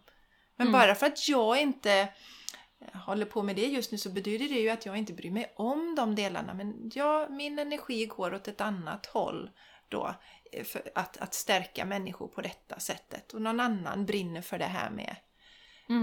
Men 0.59 0.71
bara 0.71 0.95
för 0.95 1.05
att 1.05 1.27
jag 1.29 1.61
inte 1.61 2.09
håller 2.93 3.25
på 3.25 3.43
med 3.43 3.55
det 3.55 3.65
just 3.65 3.91
nu 3.91 3.97
så 3.97 4.09
betyder 4.09 4.49
det 4.49 4.59
ju 4.59 4.69
att 4.69 4.85
jag 4.85 4.97
inte 4.97 5.13
bryr 5.13 5.31
mig 5.31 5.53
om 5.55 5.95
de 5.95 6.15
delarna. 6.15 6.53
Men 6.53 6.91
ja, 6.93 7.27
min 7.29 7.59
energi 7.59 8.05
går 8.05 8.33
åt 8.33 8.47
ett 8.47 8.61
annat 8.61 9.05
håll 9.05 9.49
då. 9.89 10.15
eh, 10.51 10.65
att, 10.95 11.17
att 11.17 11.33
stärka 11.33 11.85
människor 11.85 12.27
på 12.27 12.41
detta 12.41 12.79
sättet. 12.79 13.33
Och 13.33 13.41
någon 13.41 13.59
annan 13.59 14.05
brinner 14.05 14.41
för 14.41 14.59
det 14.59 14.65
här 14.65 14.89
med, 14.89 15.15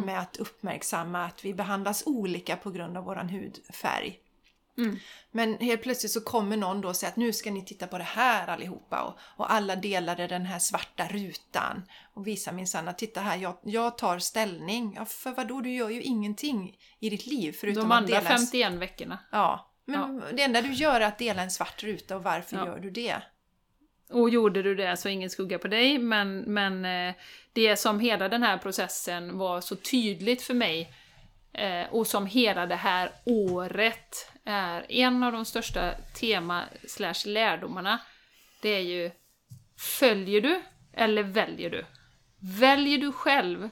med 0.04 0.18
att 0.18 0.36
uppmärksamma 0.36 1.24
att 1.24 1.44
vi 1.44 1.54
behandlas 1.54 2.02
olika 2.06 2.56
på 2.56 2.70
grund 2.70 2.96
av 2.96 3.04
våran 3.04 3.28
hudfärg. 3.28 4.20
Mm. 4.78 4.98
Men 5.30 5.58
helt 5.58 5.82
plötsligt 5.82 6.12
så 6.12 6.20
kommer 6.20 6.56
någon 6.56 6.80
då 6.80 6.88
och 6.88 6.96
säger 6.96 7.10
att 7.10 7.16
nu 7.16 7.32
ska 7.32 7.50
ni 7.50 7.64
titta 7.64 7.86
på 7.86 7.98
det 7.98 8.04
här 8.04 8.48
allihopa 8.48 9.02
och, 9.02 9.18
och 9.20 9.52
alla 9.52 9.76
delade 9.76 10.26
den 10.26 10.46
här 10.46 10.58
svarta 10.58 11.08
rutan 11.08 11.82
och 12.14 12.26
visar 12.26 12.52
minsann 12.52 12.88
att 12.88 12.98
titta 12.98 13.20
här, 13.20 13.36
jag, 13.36 13.58
jag 13.62 13.98
tar 13.98 14.18
ställning. 14.18 14.94
Ja, 14.96 15.04
för 15.04 15.30
vadå, 15.30 15.60
du 15.60 15.74
gör 15.74 15.90
ju 15.90 16.02
ingenting 16.02 16.76
i 17.00 17.10
ditt 17.10 17.26
liv 17.26 17.52
förutom 17.60 17.82
De 17.82 17.92
att 17.92 17.98
andra 17.98 18.20
dela 18.20 18.30
en... 18.30 18.38
51 18.38 18.72
veckorna. 18.72 19.18
Ja, 19.32 19.70
men 19.84 20.22
det 20.36 20.42
enda 20.42 20.62
du 20.62 20.72
gör 20.72 21.00
är 21.00 21.04
att 21.06 21.18
dela 21.18 21.42
en 21.42 21.50
svart 21.50 21.82
ruta 21.82 22.16
och 22.16 22.22
varför 22.22 22.56
Ja. 22.56 22.66
gör 22.66 22.78
du 22.78 22.90
det? 22.90 23.22
och 24.10 24.30
gjorde 24.30 24.62
du 24.62 24.74
det 24.74 24.96
så 24.96 25.08
ingen 25.08 25.30
skugga 25.30 25.58
på 25.58 25.68
dig, 25.68 25.98
men, 25.98 26.38
men 26.38 26.84
eh, 26.84 27.14
det 27.52 27.76
som 27.76 28.00
hela 28.00 28.28
den 28.28 28.42
här 28.42 28.58
processen 28.58 29.38
var 29.38 29.60
så 29.60 29.76
tydligt 29.76 30.42
för 30.42 30.54
mig 30.54 30.92
eh, 31.54 31.86
och 31.90 32.06
som 32.06 32.26
hela 32.26 32.66
det 32.66 32.76
här 32.76 33.12
året 33.24 34.30
är 34.44 34.92
en 34.92 35.22
av 35.22 35.32
de 35.32 35.44
största 35.44 35.94
tema 36.20 36.62
slash 36.88 37.26
lärdomarna, 37.26 37.98
det 38.62 38.68
är 38.68 38.80
ju 38.80 39.10
Följer 39.78 40.40
du 40.40 40.62
eller 40.92 41.22
väljer 41.22 41.70
du? 41.70 41.84
Väljer 42.60 42.98
du 42.98 43.12
själv 43.12 43.70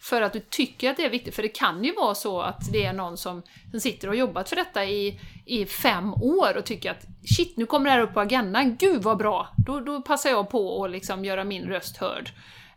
för 0.00 0.22
att 0.22 0.32
du 0.32 0.40
tycker 0.40 0.90
att 0.90 0.96
det 0.96 1.04
är 1.04 1.10
viktigt? 1.10 1.34
För 1.34 1.42
det 1.42 1.48
kan 1.48 1.84
ju 1.84 1.94
vara 1.94 2.14
så 2.14 2.40
att 2.40 2.72
det 2.72 2.84
är 2.84 2.92
någon 2.92 3.16
som, 3.16 3.42
som 3.70 3.80
sitter 3.80 4.08
och 4.08 4.16
jobbat 4.16 4.48
för 4.48 4.56
detta 4.56 4.84
i, 4.84 5.20
i 5.46 5.66
fem 5.66 6.14
år 6.14 6.56
och 6.56 6.64
tycker 6.64 6.90
att 6.90 7.06
shit, 7.36 7.56
nu 7.56 7.66
kommer 7.66 7.84
det 7.84 7.90
här 7.90 8.00
upp 8.00 8.14
på 8.14 8.20
agendan, 8.20 8.76
gud 8.76 9.02
vad 9.02 9.18
bra! 9.18 9.48
Då, 9.66 9.80
då 9.80 10.02
passar 10.02 10.30
jag 10.30 10.50
på 10.50 10.84
att 10.84 10.90
liksom 10.90 11.24
göra 11.24 11.44
min 11.44 11.64
röst 11.64 11.96
hörd. 11.96 12.30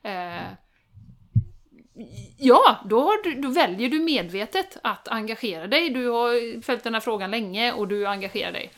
Eh, 0.04 0.42
ja, 2.38 2.80
då, 2.86 3.02
har 3.02 3.24
du, 3.24 3.42
då 3.42 3.50
väljer 3.50 3.90
du 3.90 4.00
medvetet 4.00 4.78
att 4.84 5.08
engagera 5.08 5.68
dig. 5.68 5.90
Du 5.90 6.08
har 6.08 6.62
följt 6.62 6.84
den 6.84 6.94
här 6.94 7.02
frågan 7.02 7.32
länge 7.32 7.74
och 7.74 7.88
du 7.88 8.06
engagerar 8.08 8.52
dig. 8.52 8.72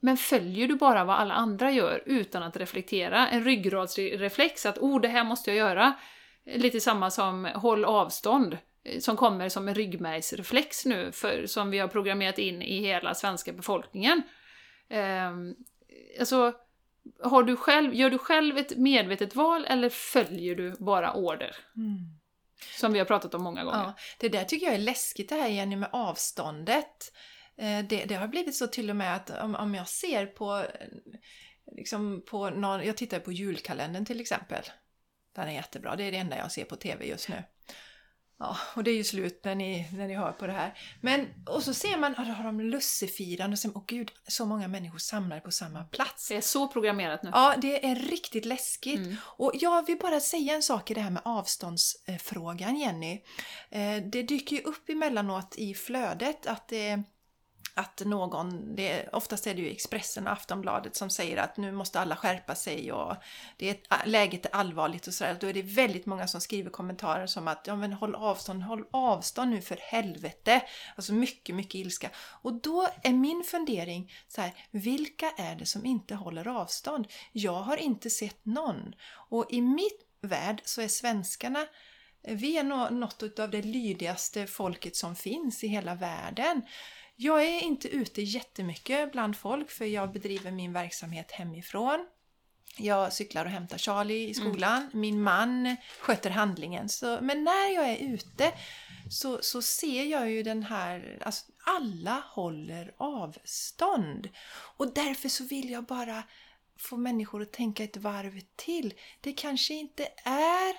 Men 0.00 0.16
följer 0.16 0.68
du 0.68 0.74
bara 0.74 1.04
vad 1.04 1.16
alla 1.16 1.34
andra 1.34 1.70
gör 1.70 2.02
utan 2.06 2.42
att 2.42 2.56
reflektera, 2.56 3.28
en 3.28 3.44
ryggradsreflex 3.44 4.66
att 4.66 4.78
oh, 4.78 5.00
det 5.00 5.08
här 5.08 5.24
måste 5.24 5.50
jag 5.50 5.56
göra, 5.56 5.94
lite 6.44 6.80
samma 6.80 7.10
som 7.10 7.44
håll 7.44 7.84
avstånd, 7.84 8.58
som 9.00 9.16
kommer 9.16 9.48
som 9.48 9.68
en 9.68 9.74
ryggmärgsreflex 9.74 10.86
nu, 10.86 11.12
för, 11.12 11.46
som 11.46 11.70
vi 11.70 11.78
har 11.78 11.88
programmerat 11.88 12.38
in 12.38 12.62
i 12.62 12.80
hela 12.80 13.14
svenska 13.14 13.52
befolkningen. 13.52 14.22
Eh, 14.88 15.30
alltså, 16.20 16.52
har 17.22 17.42
du 17.42 17.56
själv, 17.56 17.94
gör 17.94 18.10
du 18.10 18.18
själv 18.18 18.58
ett 18.58 18.76
medvetet 18.76 19.34
val 19.34 19.64
eller 19.64 19.88
följer 19.88 20.54
du 20.54 20.76
bara 20.78 21.14
order? 21.14 21.56
Mm. 21.76 21.98
Som 22.76 22.92
vi 22.92 22.98
har 22.98 23.06
pratat 23.06 23.34
om 23.34 23.42
många 23.42 23.64
gånger. 23.64 23.78
Ja, 23.78 23.94
det 24.18 24.28
där 24.28 24.44
tycker 24.44 24.66
jag 24.66 24.74
är 24.74 24.78
läskigt 24.78 25.28
det 25.28 25.34
här 25.34 25.48
Jenny 25.48 25.76
med 25.76 25.88
avståndet. 25.92 27.12
Eh, 27.56 27.84
det, 27.84 28.04
det, 28.04 28.14
har 28.14 28.28
blivit 28.28 28.54
så 28.54 28.66
till 28.66 28.90
och 28.90 28.96
med 28.96 29.16
att 29.16 29.30
om, 29.30 29.54
om 29.54 29.74
jag 29.74 29.88
ser 29.88 30.26
på, 30.26 30.64
liksom 31.76 32.24
på 32.26 32.50
någon, 32.50 32.86
jag 32.86 32.96
tittar 32.96 33.20
på 33.20 33.32
julkalendern 33.32 34.04
till 34.04 34.20
exempel. 34.20 34.62
Den 35.34 35.48
är 35.48 35.52
jättebra, 35.52 35.96
det 35.96 36.04
är 36.04 36.12
det 36.12 36.18
enda 36.18 36.38
jag 36.38 36.52
ser 36.52 36.64
på 36.64 36.76
TV 36.76 37.06
just 37.06 37.28
nu. 37.28 37.42
Ja, 38.40 38.56
och 38.74 38.84
det 38.84 38.90
är 38.90 38.94
ju 38.94 39.04
slut 39.04 39.44
när 39.44 39.54
ni, 39.54 39.88
när 39.92 40.06
ni 40.06 40.14
hör 40.14 40.32
på 40.32 40.46
det 40.46 40.52
här. 40.52 40.78
Men, 41.00 41.26
och 41.46 41.62
så 41.62 41.74
ser 41.74 41.98
man, 41.98 42.12
då 42.12 42.22
har 42.22 42.44
de 42.44 42.60
lussefirande 42.60 43.54
och 43.54 43.58
sen, 43.58 43.72
åh 43.74 43.82
gud, 43.86 44.12
så 44.28 44.46
många 44.46 44.68
människor 44.68 44.98
samlade 44.98 45.40
på 45.40 45.50
samma 45.50 45.84
plats. 45.84 46.28
Det 46.28 46.36
är 46.36 46.40
så 46.40 46.68
programmerat 46.68 47.22
nu. 47.22 47.30
Ja, 47.32 47.54
det 47.58 47.86
är 47.86 47.94
riktigt 47.94 48.44
läskigt. 48.44 48.98
Mm. 48.98 49.16
Och 49.24 49.52
jag 49.54 49.86
vill 49.86 49.98
bara 49.98 50.20
säga 50.20 50.54
en 50.54 50.62
sak 50.62 50.90
i 50.90 50.94
det 50.94 51.00
här 51.00 51.10
med 51.10 51.22
avståndsfrågan, 51.24 52.76
Jenny. 52.76 53.22
Eh, 53.70 53.96
det 54.12 54.22
dyker 54.22 54.56
ju 54.56 54.62
upp 54.62 54.88
emellanåt 54.88 55.54
i 55.56 55.74
flödet 55.74 56.46
att 56.46 56.68
det 56.68 57.02
att 57.80 58.02
någon, 58.04 58.76
det, 58.76 59.08
oftast 59.12 59.46
är 59.46 59.54
det 59.54 59.62
ju 59.62 59.70
Expressen 59.70 60.26
och 60.26 60.32
Aftonbladet 60.32 60.96
som 60.96 61.10
säger 61.10 61.36
att 61.36 61.56
nu 61.56 61.72
måste 61.72 62.00
alla 62.00 62.16
skärpa 62.16 62.54
sig 62.54 62.92
och 62.92 63.16
det 63.56 63.70
är, 63.70 64.06
läget 64.06 64.46
är 64.46 64.54
allvarligt 64.54 65.06
och 65.06 65.14
sådär. 65.14 65.36
Då 65.40 65.46
är 65.46 65.52
det 65.52 65.62
väldigt 65.62 66.06
många 66.06 66.26
som 66.26 66.40
skriver 66.40 66.70
kommentarer 66.70 67.26
som 67.26 67.48
att 67.48 67.66
ja 67.66 67.76
men 67.76 67.92
håll 67.92 68.14
avstånd, 68.14 68.62
håll 68.62 68.84
avstånd 68.90 69.50
nu 69.50 69.60
för 69.60 69.78
helvete. 69.80 70.62
Alltså 70.96 71.12
mycket, 71.12 71.54
mycket 71.54 71.74
ilska. 71.74 72.10
Och 72.16 72.52
då 72.52 72.88
är 73.02 73.12
min 73.12 73.44
fundering 73.44 74.12
så 74.28 74.40
här, 74.40 74.52
vilka 74.70 75.30
är 75.30 75.54
det 75.54 75.66
som 75.66 75.86
inte 75.86 76.14
håller 76.14 76.48
avstånd? 76.48 77.06
Jag 77.32 77.60
har 77.60 77.76
inte 77.76 78.10
sett 78.10 78.44
någon. 78.46 78.94
Och 79.30 79.46
i 79.50 79.60
mitt 79.60 80.06
värld 80.20 80.62
så 80.64 80.80
är 80.80 80.88
svenskarna 80.88 81.66
eh, 82.22 82.36
vi 82.36 82.56
är 82.56 82.64
något 82.90 83.38
av 83.38 83.50
det 83.50 83.62
lydigaste 83.62 84.46
folket 84.46 84.96
som 84.96 85.16
finns 85.16 85.64
i 85.64 85.68
hela 85.68 85.94
världen. 85.94 86.62
Jag 87.22 87.44
är 87.44 87.60
inte 87.60 87.88
ute 87.88 88.22
jättemycket 88.22 89.12
bland 89.12 89.36
folk 89.36 89.70
för 89.70 89.84
jag 89.84 90.12
bedriver 90.12 90.50
min 90.50 90.72
verksamhet 90.72 91.32
hemifrån. 91.32 92.06
Jag 92.76 93.12
cyklar 93.12 93.44
och 93.44 93.50
hämtar 93.50 93.78
Charlie 93.78 94.28
i 94.28 94.34
skolan. 94.34 94.82
Mm. 94.82 95.00
Min 95.00 95.22
man 95.22 95.76
sköter 96.00 96.30
handlingen. 96.30 96.88
Så, 96.88 97.18
men 97.22 97.44
när 97.44 97.74
jag 97.74 97.90
är 97.90 97.96
ute 97.96 98.52
så, 99.10 99.38
så 99.42 99.62
ser 99.62 100.04
jag 100.04 100.30
ju 100.30 100.42
den 100.42 100.62
här... 100.62 101.22
Alltså, 101.22 101.44
alla 101.66 102.22
håller 102.26 102.94
avstånd. 102.96 104.28
Och 104.76 104.94
därför 104.94 105.28
så 105.28 105.44
vill 105.44 105.70
jag 105.70 105.84
bara 105.84 106.22
få 106.78 106.96
människor 106.96 107.42
att 107.42 107.52
tänka 107.52 107.84
ett 107.84 107.96
varv 107.96 108.40
till. 108.56 108.94
Det 109.20 109.32
kanske 109.32 109.74
inte 109.74 110.08
är 110.24 110.76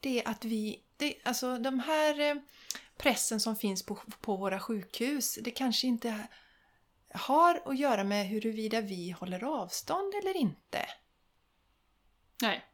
det 0.00 0.24
att 0.24 0.44
vi... 0.44 0.82
Det, 0.96 1.14
alltså 1.24 1.58
de 1.58 1.80
här 1.80 2.20
eh, 2.20 2.36
pressen 2.96 3.40
som 3.40 3.56
finns 3.56 3.86
på, 3.86 3.98
på 4.20 4.36
våra 4.36 4.60
sjukhus, 4.60 5.38
det 5.42 5.50
kanske 5.50 5.86
inte 5.86 6.26
har 7.10 7.62
att 7.64 7.78
göra 7.78 8.04
med 8.04 8.26
huruvida 8.26 8.80
vi 8.80 9.10
håller 9.10 9.44
avstånd 9.44 10.14
eller 10.14 10.36
inte. 10.36 10.86
Nej. 12.42 12.64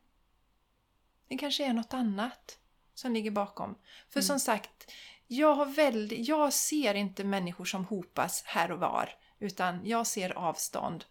Det 1.28 1.38
kanske 1.38 1.64
är 1.64 1.72
något 1.72 1.94
annat 1.94 2.58
som 2.94 3.12
ligger 3.12 3.30
bakom. 3.30 3.78
För 4.08 4.20
mm. 4.20 4.26
som 4.26 4.40
sagt, 4.40 4.92
jag, 5.26 5.54
har 5.54 5.66
väldigt, 5.66 6.28
jag 6.28 6.52
ser 6.52 6.94
inte 6.94 7.24
människor 7.24 7.64
som 7.64 7.84
hopas 7.84 8.42
här 8.46 8.72
och 8.72 8.78
var, 8.78 9.10
utan 9.38 9.80
jag 9.84 10.06
ser 10.06 10.30
avstånd. 10.30 11.04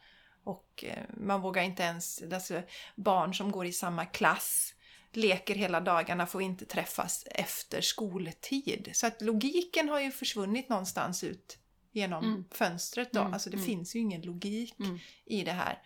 Och 0.43 0.83
eh, 0.87 1.03
man 1.09 1.41
vågar 1.41 1.63
inte 1.63 1.83
ens, 1.83 2.23
alltså 2.33 2.61
barn 2.95 3.33
som 3.33 3.51
går 3.51 3.65
i 3.65 3.73
samma 3.73 4.05
klass 4.05 4.73
leker 5.15 5.55
hela 5.55 5.79
dagarna 5.79 6.27
får 6.27 6.41
inte 6.41 6.65
träffas 6.65 7.23
efter 7.31 7.81
skoltid. 7.81 8.89
Så 8.93 9.07
att 9.07 9.21
logiken 9.21 9.89
har 9.89 9.99
ju 9.99 10.11
försvunnit 10.11 10.69
någonstans 10.69 11.23
ut 11.23 11.57
genom 11.91 12.23
mm. 12.23 12.45
fönstret 12.51 13.11
då. 13.11 13.19
Mm. 13.19 13.33
Alltså 13.33 13.49
det 13.49 13.57
mm. 13.57 13.65
finns 13.65 13.95
ju 13.95 13.99
ingen 13.99 14.21
logik 14.21 14.79
mm. 14.79 14.99
i 15.25 15.43
det 15.43 15.51
här. 15.51 15.81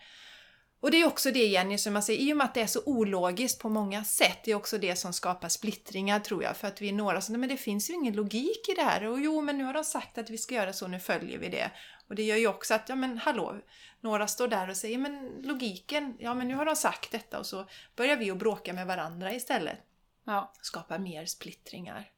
Och 0.80 0.92
det 0.92 1.02
är 1.02 1.08
också 1.08 1.32
det 1.32 1.46
Jenny, 1.46 1.78
som 1.78 1.94
man 1.94 2.04
säger, 2.04 2.22
i 2.22 2.34
och 2.34 2.38
med 2.38 2.46
att 2.46 2.54
det 2.54 2.62
är 2.62 2.68
så 2.68 2.82
ologiskt 2.86 3.60
på 3.60 3.70
många 3.70 4.04
sätt, 4.04 4.38
det 4.44 4.52
är 4.52 4.56
också 4.56 4.78
det 4.78 4.96
som 4.96 5.14
skapar 5.14 5.50
splittringar 5.50 6.20
tror 6.20 6.44
jag. 6.44 6.58
För 6.58 6.68
att 6.68 6.82
vi 6.82 6.90
är 6.90 6.94
några 6.94 7.22
som, 7.22 7.40
men 7.40 7.50
det 7.50 7.58
finns 7.58 7.90
ju 7.90 7.94
ingen 7.94 8.14
logik 8.14 8.70
i 8.70 8.74
det 8.76 8.82
här. 8.82 9.04
Och 9.08 9.20
jo, 9.20 9.42
men 9.42 9.58
nu 9.58 9.64
har 9.64 9.74
de 9.74 9.84
sagt 9.84 10.18
att 10.18 10.30
vi 10.30 10.38
ska 10.38 10.56
göra 10.56 10.74
så, 10.74 10.88
nu 10.88 11.00
följer 11.00 11.38
vi 11.38 11.50
det. 11.50 11.72
Och 12.08 12.16
det 12.16 12.24
gör 12.24 12.38
ju 12.38 12.48
också 12.48 12.74
att, 12.74 12.90
ja 12.90 12.96
men 12.96 13.18
hallå, 13.18 13.56
några 14.02 14.28
står 14.28 14.48
där 14.48 14.70
och 14.70 14.78
säger, 14.78 14.98
men 14.98 15.42
logiken, 15.44 16.18
ja 16.20 16.34
men 16.34 16.48
nu 16.48 16.56
har 16.56 16.66
de 16.66 16.76
sagt 16.76 17.12
detta 17.12 17.40
och 17.40 17.46
så 17.46 17.66
börjar 17.96 18.18
vi 18.18 18.32
att 18.32 18.38
bråka 18.38 18.74
med 18.74 18.88
varandra 18.88 19.34
istället. 19.34 19.78
Ja. 20.24 20.54
Skapar 20.62 21.00
mer 21.00 21.26
splittringar. 21.26 22.10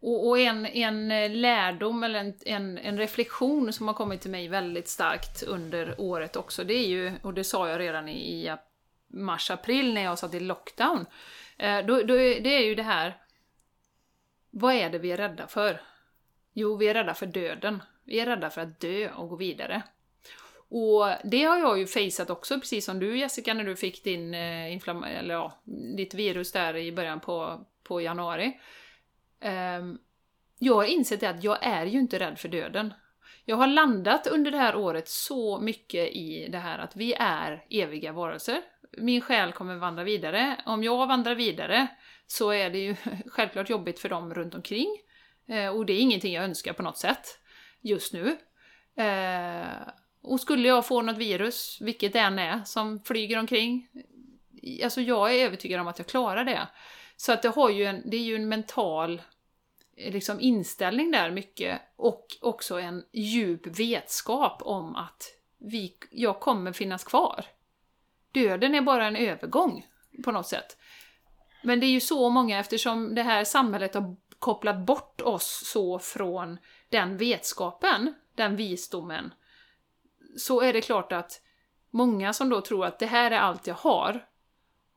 Och, 0.00 0.28
och, 0.28 0.38
en, 0.38 0.66
en 0.66 1.08
lärdom 1.40 2.02
eller 2.02 2.18
en, 2.18 2.34
en, 2.46 2.78
en, 2.78 2.98
reflektion 2.98 3.72
som 3.72 3.88
har 3.88 3.94
kommit 3.94 4.20
till 4.20 4.30
mig 4.30 4.48
väldigt 4.48 4.88
starkt 4.88 5.42
under 5.42 6.00
året 6.00 6.36
också, 6.36 6.64
det 6.64 6.74
är 6.74 6.86
ju, 6.86 7.12
och 7.22 7.34
det 7.34 7.44
sa 7.44 7.68
jag 7.68 7.80
redan 7.80 8.08
i, 8.08 8.12
i 8.12 8.56
mars-april 9.06 9.94
när 9.94 10.02
jag 10.02 10.18
satt 10.18 10.34
i 10.34 10.40
lockdown, 10.40 11.06
eh, 11.58 11.86
då, 11.86 12.02
då, 12.02 12.14
det 12.14 12.48
är 12.48 12.64
ju 12.64 12.74
det 12.74 12.82
här, 12.82 13.16
vad 14.50 14.74
är 14.74 14.90
det 14.90 14.98
vi 14.98 15.12
är 15.12 15.16
rädda 15.16 15.46
för? 15.46 15.80
Jo, 16.52 16.76
vi 16.76 16.88
är 16.88 16.94
rädda 16.94 17.14
för 17.14 17.26
döden. 17.26 17.82
Vi 18.06 18.20
är 18.20 18.26
rädda 18.26 18.50
för 18.50 18.60
att 18.60 18.80
dö 18.80 19.10
och 19.10 19.28
gå 19.28 19.36
vidare. 19.36 19.82
Och 20.68 21.06
det 21.24 21.44
har 21.44 21.58
jag 21.58 21.78
ju 21.78 21.86
faceat 21.86 22.30
också, 22.30 22.60
precis 22.60 22.84
som 22.84 22.98
du 22.98 23.18
Jessica, 23.18 23.54
när 23.54 23.64
du 23.64 23.76
fick 23.76 24.04
din 24.04 24.34
eh, 24.34 24.72
inflamm 24.72 25.04
eller 25.04 25.34
ja, 25.34 25.60
ditt 25.96 26.14
virus 26.14 26.52
där 26.52 26.76
i 26.76 26.92
början 26.92 27.20
på, 27.20 27.66
på 27.82 28.00
januari. 28.00 28.60
Um, 29.78 29.98
jag 30.58 30.74
har 30.74 30.84
insett 30.84 31.22
att 31.22 31.44
jag 31.44 31.58
är 31.60 31.86
ju 31.86 31.98
inte 31.98 32.18
rädd 32.18 32.38
för 32.38 32.48
döden. 32.48 32.94
Jag 33.44 33.56
har 33.56 33.66
landat 33.66 34.26
under 34.26 34.50
det 34.50 34.58
här 34.58 34.76
året 34.76 35.08
så 35.08 35.60
mycket 35.60 36.08
i 36.08 36.48
det 36.50 36.58
här 36.58 36.78
att 36.78 36.96
vi 36.96 37.14
är 37.18 37.64
eviga 37.70 38.12
varelser. 38.12 38.62
Min 38.98 39.20
själ 39.20 39.52
kommer 39.52 39.76
vandra 39.76 40.04
vidare. 40.04 40.56
Om 40.66 40.84
jag 40.84 41.06
vandrar 41.06 41.34
vidare 41.34 41.86
så 42.26 42.50
är 42.50 42.70
det 42.70 42.78
ju 42.78 42.96
självklart 43.26 43.70
jobbigt 43.70 43.98
för 43.98 44.08
dem 44.08 44.34
runt 44.34 44.54
omkring. 44.54 44.88
Eh, 45.48 45.68
och 45.68 45.86
det 45.86 45.92
är 45.92 46.00
ingenting 46.00 46.34
jag 46.34 46.44
önskar 46.44 46.72
på 46.72 46.82
något 46.82 46.98
sätt 46.98 47.38
just 47.80 48.12
nu. 48.12 48.36
Eh, 49.04 49.88
och 50.22 50.40
skulle 50.40 50.68
jag 50.68 50.86
få 50.86 51.02
något 51.02 51.18
virus, 51.18 51.78
vilket 51.80 52.12
det 52.12 52.18
än 52.18 52.38
är, 52.38 52.64
som 52.64 53.00
flyger 53.04 53.38
omkring, 53.38 53.88
alltså 54.84 55.00
jag 55.00 55.34
är 55.34 55.44
övertygad 55.46 55.80
om 55.80 55.88
att 55.88 55.98
jag 55.98 56.06
klarar 56.06 56.44
det. 56.44 56.68
Så 57.16 57.32
att 57.32 57.42
det, 57.42 57.48
har 57.48 57.70
ju 57.70 57.84
en, 57.84 58.10
det 58.10 58.16
är 58.16 58.22
ju 58.22 58.36
en 58.36 58.48
mental 58.48 59.22
liksom, 59.96 60.40
inställning 60.40 61.10
där 61.10 61.30
mycket, 61.30 61.80
och 61.96 62.26
också 62.40 62.80
en 62.80 63.04
djup 63.12 63.66
vetskap 63.66 64.62
om 64.62 64.96
att 64.96 65.22
vi, 65.58 65.94
jag 66.10 66.40
kommer 66.40 66.72
finnas 66.72 67.04
kvar. 67.04 67.44
Döden 68.32 68.74
är 68.74 68.80
bara 68.80 69.06
en 69.06 69.16
övergång, 69.16 69.86
på 70.24 70.32
något 70.32 70.46
sätt. 70.46 70.76
Men 71.62 71.80
det 71.80 71.86
är 71.86 71.90
ju 71.90 72.00
så 72.00 72.30
många, 72.30 72.58
eftersom 72.58 73.14
det 73.14 73.22
här 73.22 73.44
samhället 73.44 73.94
har 73.94 74.16
kopplat 74.38 74.78
bort 74.78 75.20
oss 75.20 75.62
så 75.64 75.98
från 75.98 76.58
den 76.88 77.16
vetskapen, 77.16 78.14
den 78.34 78.56
visdomen, 78.56 79.34
så 80.36 80.60
är 80.60 80.72
det 80.72 80.80
klart 80.80 81.12
att 81.12 81.40
många 81.90 82.32
som 82.32 82.48
då 82.48 82.60
tror 82.60 82.86
att 82.86 82.98
det 82.98 83.06
här 83.06 83.30
är 83.30 83.38
allt 83.38 83.66
jag 83.66 83.74
har. 83.74 84.26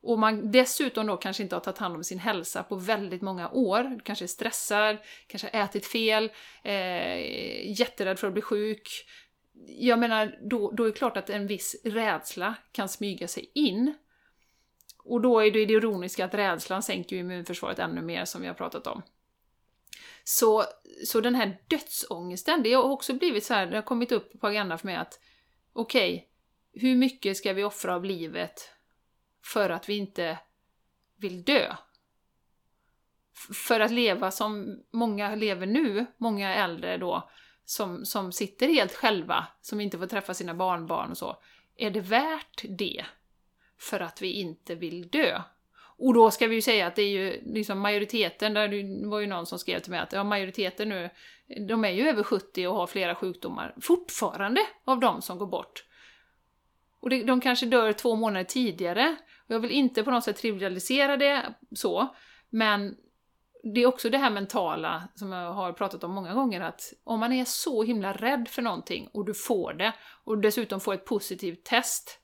Och 0.02 0.18
man 0.18 0.50
dessutom 0.50 1.06
då 1.06 1.16
kanske 1.16 1.42
inte 1.42 1.56
har 1.56 1.60
tagit 1.60 1.78
hand 1.78 1.96
om 1.96 2.04
sin 2.04 2.18
hälsa 2.18 2.62
på 2.62 2.76
väldigt 2.76 3.22
många 3.22 3.50
år. 3.50 4.00
Kanske 4.04 4.24
är 4.24 4.26
stressad, 4.26 4.96
kanske 5.26 5.50
har 5.52 5.64
ätit 5.64 5.86
fel, 5.86 6.30
eh, 6.62 7.80
jätterädd 7.80 8.18
för 8.18 8.26
att 8.26 8.32
bli 8.32 8.42
sjuk. 8.42 8.88
Jag 9.66 9.98
menar, 9.98 10.38
då, 10.42 10.70
då 10.70 10.82
är 10.82 10.86
det 10.86 10.92
klart 10.92 11.16
att 11.16 11.30
en 11.30 11.46
viss 11.46 11.76
rädsla 11.84 12.54
kan 12.72 12.88
smyga 12.88 13.28
sig 13.28 13.50
in. 13.54 13.94
Och 15.04 15.20
då 15.20 15.40
är 15.40 15.50
det 15.50 15.66
det 15.66 15.72
ironiska 15.72 16.24
att 16.24 16.34
rädslan 16.34 16.82
sänker 16.82 17.16
immunförsvaret 17.16 17.78
ännu 17.78 18.02
mer, 18.02 18.24
som 18.24 18.42
vi 18.42 18.48
har 18.48 18.54
pratat 18.54 18.86
om. 18.86 19.02
Så, 20.24 20.64
så 21.06 21.20
den 21.20 21.34
här 21.34 21.58
dödsångesten, 21.68 22.62
det 22.62 22.72
har 22.72 22.82
också 22.82 23.14
blivit 23.14 23.44
så 23.44 23.54
här, 23.54 23.66
det 23.66 23.76
har 23.76 23.82
kommit 23.82 24.12
upp 24.12 24.40
på 24.40 24.46
agendan 24.46 24.78
för 24.78 24.86
mig 24.86 24.96
att 24.96 25.20
okej, 25.72 26.14
okay, 26.14 26.26
hur 26.82 26.96
mycket 26.96 27.36
ska 27.36 27.52
vi 27.52 27.64
offra 27.64 27.94
av 27.94 28.04
livet 28.04 28.70
för 29.44 29.70
att 29.70 29.88
vi 29.88 29.96
inte 29.96 30.38
vill 31.16 31.44
dö? 31.44 31.76
För 33.54 33.80
att 33.80 33.90
leva 33.90 34.30
som 34.30 34.82
många 34.92 35.34
lever 35.34 35.66
nu, 35.66 36.06
många 36.16 36.54
äldre 36.54 36.96
då, 36.96 37.30
som, 37.64 38.04
som 38.04 38.32
sitter 38.32 38.68
helt 38.68 38.94
själva, 38.94 39.46
som 39.60 39.80
inte 39.80 39.98
får 39.98 40.06
träffa 40.06 40.34
sina 40.34 40.54
barnbarn 40.54 41.10
och 41.10 41.18
så. 41.18 41.42
Är 41.76 41.90
det 41.90 42.00
värt 42.00 42.64
det? 42.68 43.04
För 43.78 44.00
att 44.00 44.22
vi 44.22 44.32
inte 44.32 44.74
vill 44.74 45.08
dö? 45.08 45.42
Och 46.00 46.14
då 46.14 46.30
ska 46.30 46.46
vi 46.46 46.54
ju 46.54 46.62
säga 46.62 46.86
att 46.86 46.96
det 46.96 47.02
är 47.02 47.08
ju 47.08 47.40
liksom 47.44 47.78
majoriteten, 47.78 48.54
där 48.54 48.68
det 48.68 49.08
var 49.08 49.20
ju 49.20 49.26
någon 49.26 49.46
som 49.46 49.58
skrev 49.58 49.78
till 49.78 49.90
mig 49.90 50.00
att 50.00 50.12
ja, 50.12 50.24
majoriteten 50.24 50.88
nu, 50.88 51.10
de 51.68 51.84
är 51.84 51.90
ju 51.90 52.08
över 52.08 52.22
70 52.22 52.66
och 52.66 52.74
har 52.74 52.86
flera 52.86 53.14
sjukdomar 53.14 53.74
fortfarande 53.80 54.60
av 54.84 55.00
de 55.00 55.22
som 55.22 55.38
går 55.38 55.46
bort. 55.46 55.84
Och 57.00 57.10
det, 57.10 57.24
de 57.24 57.40
kanske 57.40 57.66
dör 57.66 57.92
två 57.92 58.16
månader 58.16 58.44
tidigare. 58.44 59.16
Och 59.48 59.54
jag 59.54 59.60
vill 59.60 59.70
inte 59.70 60.02
på 60.02 60.10
något 60.10 60.24
sätt 60.24 60.36
trivialisera 60.36 61.16
det 61.16 61.54
så, 61.74 62.14
men 62.50 62.96
det 63.74 63.82
är 63.82 63.86
också 63.86 64.10
det 64.10 64.18
här 64.18 64.30
mentala 64.30 65.08
som 65.14 65.32
jag 65.32 65.52
har 65.52 65.72
pratat 65.72 66.04
om 66.04 66.14
många 66.14 66.34
gånger, 66.34 66.60
att 66.60 66.92
om 67.04 67.20
man 67.20 67.32
är 67.32 67.44
så 67.44 67.82
himla 67.82 68.12
rädd 68.12 68.48
för 68.48 68.62
någonting 68.62 69.08
och 69.12 69.24
du 69.24 69.34
får 69.34 69.72
det, 69.72 69.92
och 70.24 70.38
dessutom 70.38 70.80
får 70.80 70.94
ett 70.94 71.04
positivt 71.04 71.64
test, 71.64 72.20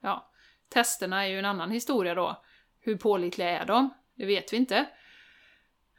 ja, 0.00 0.30
testerna 0.68 1.24
är 1.24 1.28
ju 1.28 1.38
en 1.38 1.44
annan 1.44 1.70
historia 1.70 2.14
då. 2.14 2.44
Hur 2.84 2.96
pålitliga 2.96 3.60
är 3.60 3.66
de? 3.66 3.90
Det 4.14 4.26
vet 4.26 4.52
vi 4.52 4.56
inte. 4.56 4.86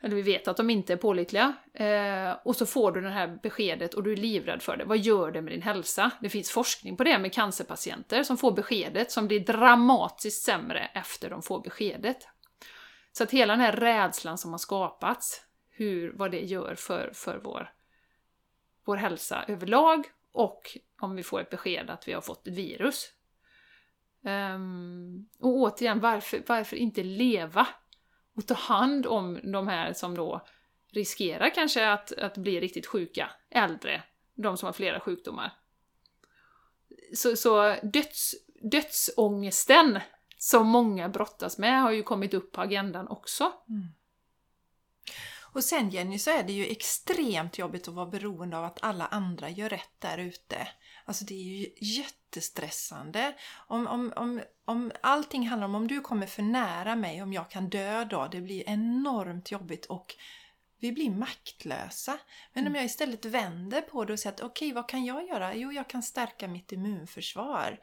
Eller 0.01 0.15
vi 0.15 0.21
vet 0.21 0.47
att 0.47 0.57
de 0.57 0.69
inte 0.69 0.93
är 0.93 0.97
pålitliga. 0.97 1.53
Eh, 1.73 2.37
och 2.43 2.55
så 2.55 2.65
får 2.65 2.91
du 2.91 3.01
det 3.01 3.09
här 3.09 3.39
beskedet 3.43 3.93
och 3.93 4.03
du 4.03 4.11
är 4.11 4.17
livrädd 4.17 4.61
för 4.61 4.77
det. 4.77 4.85
Vad 4.85 4.97
gör 4.97 5.31
det 5.31 5.41
med 5.41 5.53
din 5.53 5.61
hälsa? 5.61 6.11
Det 6.21 6.29
finns 6.29 6.51
forskning 6.51 6.97
på 6.97 7.03
det 7.03 7.19
med 7.19 7.33
cancerpatienter 7.33 8.23
som 8.23 8.37
får 8.37 8.51
beskedet, 8.51 9.11
som 9.11 9.27
blir 9.27 9.39
dramatiskt 9.39 10.43
sämre 10.43 10.89
efter 10.93 11.29
de 11.29 11.41
får 11.41 11.61
beskedet. 11.61 12.27
Så 13.11 13.23
att 13.23 13.31
hela 13.31 13.53
den 13.53 13.61
här 13.61 13.71
rädslan 13.71 14.37
som 14.37 14.51
har 14.51 14.57
skapats, 14.57 15.41
hur, 15.69 16.13
vad 16.15 16.31
det 16.31 16.41
gör 16.41 16.75
för, 16.75 17.11
för 17.13 17.37
vår, 17.43 17.73
vår 18.85 18.97
hälsa 18.97 19.45
överlag 19.47 20.05
och 20.31 20.77
om 21.01 21.15
vi 21.15 21.23
får 21.23 21.41
ett 21.41 21.49
besked 21.49 21.89
att 21.89 22.07
vi 22.07 22.13
har 22.13 22.21
fått 22.21 22.47
ett 22.47 22.53
virus. 22.53 23.11
Um, 24.25 25.29
och 25.39 25.55
återigen, 25.55 25.99
varför, 25.99 26.43
varför 26.47 26.75
inte 26.75 27.03
leva 27.03 27.67
och 28.35 28.47
ta 28.47 28.53
hand 28.53 29.05
om 29.05 29.39
de 29.51 29.67
här 29.67 29.93
som 29.93 30.15
då 30.15 30.45
riskerar 30.91 31.49
kanske 31.49 31.89
att, 31.89 32.11
att 32.11 32.37
bli 32.37 32.59
riktigt 32.59 32.87
sjuka, 32.87 33.29
äldre, 33.49 34.03
de 34.35 34.57
som 34.57 34.65
har 34.65 34.73
flera 34.73 34.99
sjukdomar. 34.99 35.53
Så, 37.13 37.35
så 37.35 37.75
döds, 37.83 38.35
dödsångesten 38.71 39.99
som 40.37 40.67
många 40.67 41.09
brottas 41.09 41.57
med 41.57 41.81
har 41.81 41.91
ju 41.91 42.03
kommit 42.03 42.33
upp 42.33 42.51
på 42.51 42.61
agendan 42.61 43.07
också. 43.07 43.51
Mm. 43.69 43.87
Och 45.55 45.63
sen 45.63 45.89
Jenny 45.89 46.19
så 46.19 46.31
är 46.31 46.43
det 46.43 46.53
ju 46.53 46.65
extremt 46.65 47.57
jobbigt 47.57 47.87
att 47.87 47.93
vara 47.93 48.05
beroende 48.05 48.57
av 48.57 48.63
att 48.63 48.83
alla 48.83 49.05
andra 49.05 49.49
gör 49.49 49.69
rätt 49.69 49.99
där 49.99 50.17
ute. 50.17 50.67
Alltså 51.05 51.25
det 51.25 51.33
är 51.33 51.43
ju 51.43 51.69
jättestressande. 51.77 53.33
Om, 53.67 53.87
om, 53.87 54.13
om, 54.15 54.41
om 54.65 54.91
allting 55.01 55.47
handlar 55.47 55.67
om 55.67 55.75
om 55.75 55.87
du 55.87 56.01
kommer 56.01 56.27
för 56.27 56.43
nära 56.43 56.95
mig, 56.95 57.23
om 57.23 57.33
jag 57.33 57.49
kan 57.49 57.69
dö 57.69 58.03
då, 58.05 58.27
det 58.31 58.41
blir 58.41 58.69
enormt 58.69 59.51
jobbigt 59.51 59.85
och 59.85 60.15
vi 60.85 60.91
blir 60.91 61.09
maktlösa. 61.09 62.17
Men 62.53 62.63
om 62.63 62.67
mm. 62.67 62.75
jag 62.75 62.85
istället 62.85 63.25
vänder 63.25 63.81
på 63.81 64.05
det 64.05 64.13
och 64.13 64.19
säger 64.19 64.33
att 64.33 64.41
okej, 64.41 64.67
okay, 64.67 64.73
vad 64.73 64.89
kan 64.89 65.05
jag 65.05 65.27
göra? 65.27 65.55
Jo, 65.55 65.71
jag 65.71 65.89
kan 65.89 66.03
stärka 66.03 66.47
mitt 66.47 66.71
immunförsvar 66.71 67.79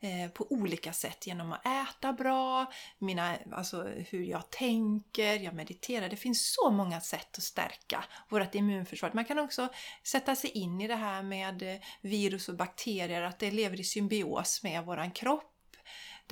eh, 0.00 0.30
på 0.30 0.46
olika 0.52 0.92
sätt 0.92 1.26
genom 1.26 1.52
att 1.52 1.66
äta 1.66 2.12
bra, 2.12 2.72
mina, 2.98 3.36
alltså 3.52 3.82
hur 3.82 4.22
jag 4.22 4.50
tänker, 4.50 5.34
jag 5.34 5.54
mediterar. 5.54 6.08
Det 6.08 6.16
finns 6.16 6.54
så 6.54 6.70
många 6.70 7.00
sätt 7.00 7.38
att 7.38 7.42
stärka 7.42 8.04
vårt 8.28 8.54
immunförsvar. 8.54 9.10
Man 9.14 9.24
kan 9.24 9.38
också 9.38 9.68
sätta 10.02 10.36
sig 10.36 10.50
in 10.50 10.80
i 10.80 10.88
det 10.88 10.96
här 10.96 11.22
med 11.22 11.62
eh, 11.62 11.80
virus 12.00 12.48
och 12.48 12.56
bakterier, 12.56 13.22
att 13.22 13.38
det 13.38 13.50
lever 13.50 13.80
i 13.80 13.84
symbios 13.84 14.62
med 14.62 14.84
våran 14.84 15.10
kropp 15.10 15.51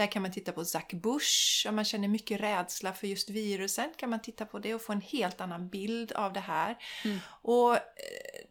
där 0.00 0.06
kan 0.06 0.22
man 0.22 0.32
titta 0.32 0.52
på 0.52 0.64
Zack 0.64 0.92
Bush, 0.92 1.68
om 1.68 1.76
man 1.76 1.84
känner 1.84 2.08
mycket 2.08 2.40
rädsla 2.40 2.92
för 2.92 3.06
just 3.06 3.30
virusen 3.30 3.90
kan 3.96 4.10
man 4.10 4.22
titta 4.22 4.46
på 4.46 4.58
det 4.58 4.74
och 4.74 4.82
få 4.82 4.92
en 4.92 5.00
helt 5.00 5.40
annan 5.40 5.68
bild 5.68 6.12
av 6.12 6.32
det 6.32 6.40
här. 6.40 6.76
Mm. 7.04 7.18
Och 7.26 7.74
eh, 7.74 7.80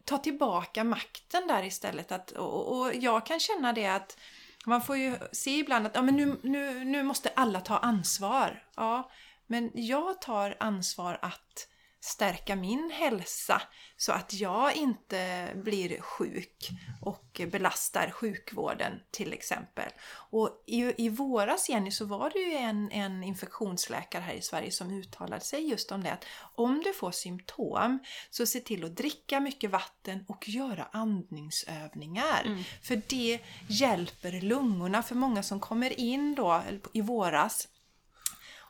ta 0.04 0.18
tillbaka 0.18 0.84
makten 0.84 1.46
där 1.46 1.62
istället. 1.62 2.12
Att, 2.12 2.30
och, 2.30 2.78
och, 2.78 2.94
jag 2.94 3.26
kan 3.26 3.40
känna 3.40 3.72
det 3.72 3.86
att 3.86 4.18
man 4.66 4.82
får 4.82 4.96
ju 4.96 5.16
se 5.32 5.58
ibland 5.58 5.86
att 5.86 5.94
ja, 5.94 6.02
men 6.02 6.16
nu, 6.16 6.36
nu, 6.42 6.84
nu 6.84 7.02
måste 7.02 7.28
alla 7.34 7.60
ta 7.60 7.78
ansvar. 7.78 8.64
Ja, 8.76 9.10
men 9.46 9.70
jag 9.74 10.20
tar 10.20 10.56
ansvar 10.60 11.18
att 11.22 11.68
stärka 12.00 12.56
min 12.56 12.90
hälsa 12.90 13.62
så 13.96 14.12
att 14.12 14.34
jag 14.34 14.76
inte 14.76 15.52
blir 15.54 16.00
sjuk 16.00 16.70
och 17.00 17.40
belastar 17.52 18.10
sjukvården 18.10 18.92
till 19.10 19.32
exempel. 19.32 19.90
Och 20.12 20.64
i, 20.66 21.04
i 21.04 21.08
våras 21.08 21.68
Jenny 21.68 21.90
så 21.90 22.04
var 22.04 22.30
det 22.30 22.38
ju 22.38 22.54
en, 22.54 22.90
en 22.90 23.22
infektionsläkare 23.22 24.22
här 24.22 24.34
i 24.34 24.42
Sverige 24.42 24.70
som 24.70 24.90
uttalade 24.90 25.44
sig 25.44 25.70
just 25.70 25.92
om 25.92 26.02
det 26.02 26.12
att 26.12 26.24
om 26.54 26.82
du 26.84 26.92
får 26.92 27.10
symptom 27.10 27.98
så 28.30 28.46
se 28.46 28.60
till 28.60 28.84
att 28.84 28.96
dricka 28.96 29.40
mycket 29.40 29.70
vatten 29.70 30.24
och 30.28 30.48
göra 30.48 30.88
andningsövningar. 30.92 32.42
Mm. 32.46 32.62
För 32.82 33.02
det 33.06 33.40
hjälper 33.68 34.40
lungorna. 34.40 35.02
För 35.02 35.14
många 35.14 35.42
som 35.42 35.60
kommer 35.60 36.00
in 36.00 36.34
då 36.34 36.62
i 36.92 37.00
våras 37.00 37.68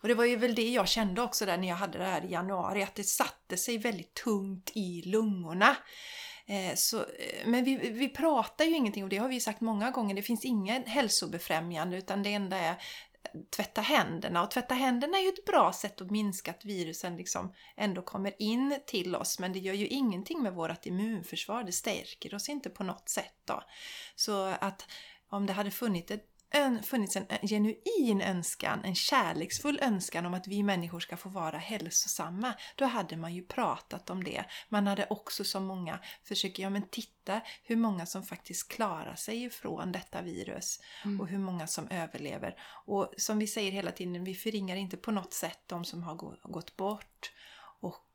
och 0.03 0.09
det 0.09 0.14
var 0.14 0.24
ju 0.24 0.36
väl 0.36 0.55
det 0.55 0.70
jag 0.70 0.88
kände 0.88 1.22
också 1.22 1.46
där 1.46 1.59
när 1.59 1.68
jag 1.68 1.76
hade 1.76 1.98
det 1.98 2.05
här 2.05 2.24
i 2.24 2.32
januari, 2.32 2.82
att 2.82 2.94
det 2.94 3.05
satte 3.05 3.57
sig 3.57 3.78
väldigt 3.78 4.14
tungt 4.14 4.70
i 4.74 5.03
lungorna. 5.03 5.76
Eh, 6.46 6.74
så, 6.74 6.98
eh, 6.98 7.46
men 7.46 7.64
vi, 7.64 7.76
vi 7.76 8.09
pratar 8.09 8.64
ju 8.64 8.76
ingenting, 8.76 9.05
och 9.05 9.11
det 9.11 9.16
har 9.16 9.28
vi 9.28 9.40
sagt 9.40 9.61
många 9.61 9.90
gånger, 9.90 10.14
det 10.14 10.22
finns 10.22 10.44
inget 10.44 10.88
hälsobefrämjande 10.88 11.96
utan 11.96 12.22
det 12.22 12.32
enda 12.32 12.57
är 12.57 12.74
tvätta 13.57 13.80
händerna. 13.80 14.42
Och 14.42 14.51
tvätta 14.51 14.74
händerna 14.74 15.18
är 15.18 15.22
ju 15.22 15.28
ett 15.28 15.44
bra 15.44 15.72
sätt 15.72 16.01
att 16.01 16.11
minska 16.11 16.51
att 16.51 16.64
virusen 16.64 17.16
liksom 17.16 17.55
ändå 17.76 18.03
kommer 18.03 18.42
in 18.42 18.78
till 18.86 19.16
oss. 19.16 19.38
Men 19.38 19.53
det 19.53 19.59
gör 19.59 19.74
ju 19.74 19.86
ingenting 19.86 20.42
med 20.42 20.53
vårt 20.53 20.86
immunförsvar. 20.86 21.64
Det 21.64 21.72
stärker 21.72 22.34
oss 22.34 22.48
inte 22.48 22.70
på 22.70 22.84
något 22.84 23.09
sätt. 23.09 23.34
Då. 23.44 23.62
Så 24.16 24.44
att 24.44 24.86
om 25.28 25.46
det 25.46 25.53
hade 25.53 25.70
funnits 25.70 26.11
ett 26.11 26.29
funnits 26.82 27.16
en 27.16 27.26
genuin 27.42 28.20
önskan, 28.20 28.80
en 28.84 28.94
kärleksfull 28.94 29.78
önskan 29.82 30.26
om 30.26 30.34
att 30.34 30.46
vi 30.46 30.62
människor 30.62 31.01
ska 31.01 31.16
få 31.16 31.28
vara 31.28 31.59
hälsosamma, 31.59 32.55
då 32.74 32.84
hade 32.84 33.16
man 33.16 33.34
ju 33.34 33.42
pratat 33.42 34.11
om 34.11 34.24
det. 34.24 34.44
Man 34.68 34.86
hade 34.86 35.07
också 35.11 35.44
som 35.44 35.64
många 35.64 35.98
försökt, 36.24 36.59
ja 36.59 36.70
men 36.70 36.82
titta 36.82 37.40
hur 37.62 37.76
många 37.76 38.07
som 38.07 38.22
faktiskt 38.22 38.68
klarar 38.68 39.14
sig 39.14 39.44
ifrån 39.44 39.92
detta 39.92 40.22
virus 40.22 40.80
mm. 41.05 41.20
och 41.20 41.28
hur 41.28 41.38
många 41.38 41.66
som 41.66 41.88
överlever. 41.88 42.55
Och 42.86 43.14
som 43.16 43.38
vi 43.38 43.46
säger 43.46 43.72
hela 43.72 43.90
tiden, 43.90 44.24
vi 44.24 44.34
förringar 44.34 44.76
inte 44.76 44.96
på 44.96 45.11
något 45.11 45.32
sätt 45.32 45.61
de 45.66 45.84
som 45.84 46.03
har 46.03 46.14
gått 46.48 46.76
bort 46.76 47.32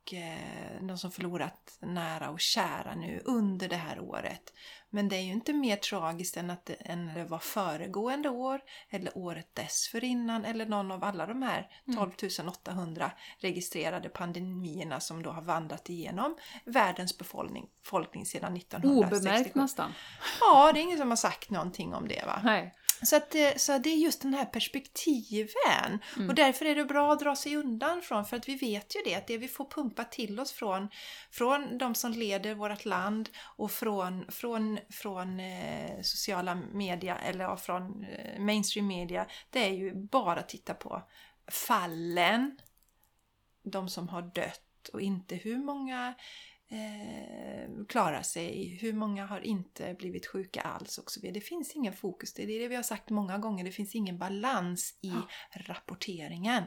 och 0.05 0.13
eh, 0.13 0.81
de 0.81 0.97
som 0.97 1.11
förlorat 1.11 1.77
nära 1.79 2.29
och 2.29 2.39
kära 2.39 2.95
nu 2.95 3.21
under 3.25 3.69
det 3.69 3.75
här 3.75 3.99
året. 3.99 4.53
Men 4.89 5.09
det 5.09 5.15
är 5.15 5.21
ju 5.21 5.31
inte 5.31 5.53
mer 5.53 5.75
tragiskt 5.75 6.37
än 6.37 6.49
att 6.49 6.65
det, 6.65 6.73
än 6.73 7.13
det 7.13 7.25
var 7.25 7.39
föregående 7.39 8.29
år 8.29 8.61
eller 8.89 9.17
året 9.17 9.55
dessförinnan 9.55 10.45
eller 10.45 10.65
någon 10.65 10.91
av 10.91 11.03
alla 11.03 11.25
de 11.25 11.41
här 11.41 11.69
12 11.95 12.11
mm. 12.39 12.49
800 12.49 13.11
registrerade 13.39 14.09
pandemierna 14.09 14.99
som 14.99 15.23
då 15.23 15.29
har 15.29 15.41
vandrat 15.41 15.89
igenom 15.89 16.35
världens 16.65 17.17
befolkning, 17.17 17.69
befolkning 17.83 18.25
sedan 18.25 18.57
1967. 18.57 19.29
Obemärkt 19.29 19.55
nästan. 19.55 19.93
Ja, 20.39 20.71
det 20.73 20.79
är 20.79 20.83
ingen 20.83 20.97
som 20.97 21.09
har 21.09 21.17
sagt 21.17 21.49
någonting 21.49 21.93
om 21.93 22.07
det 22.07 22.25
va? 22.25 22.41
Nej. 22.43 22.73
Så, 23.05 23.15
att 23.15 23.29
det, 23.29 23.61
så 23.61 23.77
det 23.77 23.89
är 23.89 23.97
just 23.97 24.21
den 24.21 24.33
här 24.33 24.45
perspektiven. 24.45 25.99
Mm. 26.15 26.29
Och 26.29 26.35
därför 26.35 26.65
är 26.65 26.75
det 26.75 26.85
bra 26.85 27.13
att 27.13 27.19
dra 27.19 27.35
sig 27.35 27.55
undan 27.55 28.01
från, 28.01 28.25
för 28.25 28.37
att 28.37 28.49
vi 28.49 28.55
vet 28.55 28.95
ju 28.95 28.99
det, 29.05 29.15
att 29.15 29.27
det 29.27 29.37
vi 29.37 29.47
får 29.47 29.65
pumpa 29.65 30.03
till 30.03 30.39
oss 30.39 30.51
från, 30.51 30.89
från 31.31 31.77
de 31.77 31.95
som 31.95 32.11
leder 32.11 32.53
vårt 32.53 32.85
land 32.85 33.29
och 33.41 33.71
från, 33.71 34.25
från, 34.31 34.79
från 34.89 35.39
eh, 35.39 36.01
sociala 36.01 36.55
media, 36.55 37.17
eller 37.17 37.55
från 37.55 38.03
eh, 38.03 38.39
mainstream 38.39 38.87
media, 38.87 39.25
det 39.49 39.59
är 39.65 39.73
ju 39.73 39.95
bara 39.95 40.39
att 40.39 40.49
titta 40.49 40.73
på 40.73 41.01
fallen, 41.47 42.59
de 43.63 43.89
som 43.89 44.09
har 44.09 44.21
dött 44.21 44.89
och 44.93 45.01
inte 45.01 45.35
hur 45.35 45.57
många 45.57 46.13
eh, 46.69 47.85
klarar 47.89 48.21
sig, 48.21 48.77
hur 48.81 48.93
många 48.93 49.25
har 49.25 49.39
inte 49.39 49.95
blivit 49.99 50.27
sjuka 50.27 50.61
alls 50.61 50.97
och 50.97 51.11
så 51.11 51.21
vidare. 51.21 51.33
Det 51.33 51.41
finns 51.41 51.75
ingen 51.75 51.93
fokus, 51.93 52.33
det 52.33 52.43
är 52.43 52.47
det 52.47 52.67
vi 52.67 52.75
har 52.75 52.83
sagt 52.83 53.09
många 53.09 53.37
gånger, 53.37 53.63
det 53.63 53.71
finns 53.71 53.95
ingen 53.95 54.17
balans 54.17 54.99
i 55.01 55.13
rapporteringen. 55.53 56.63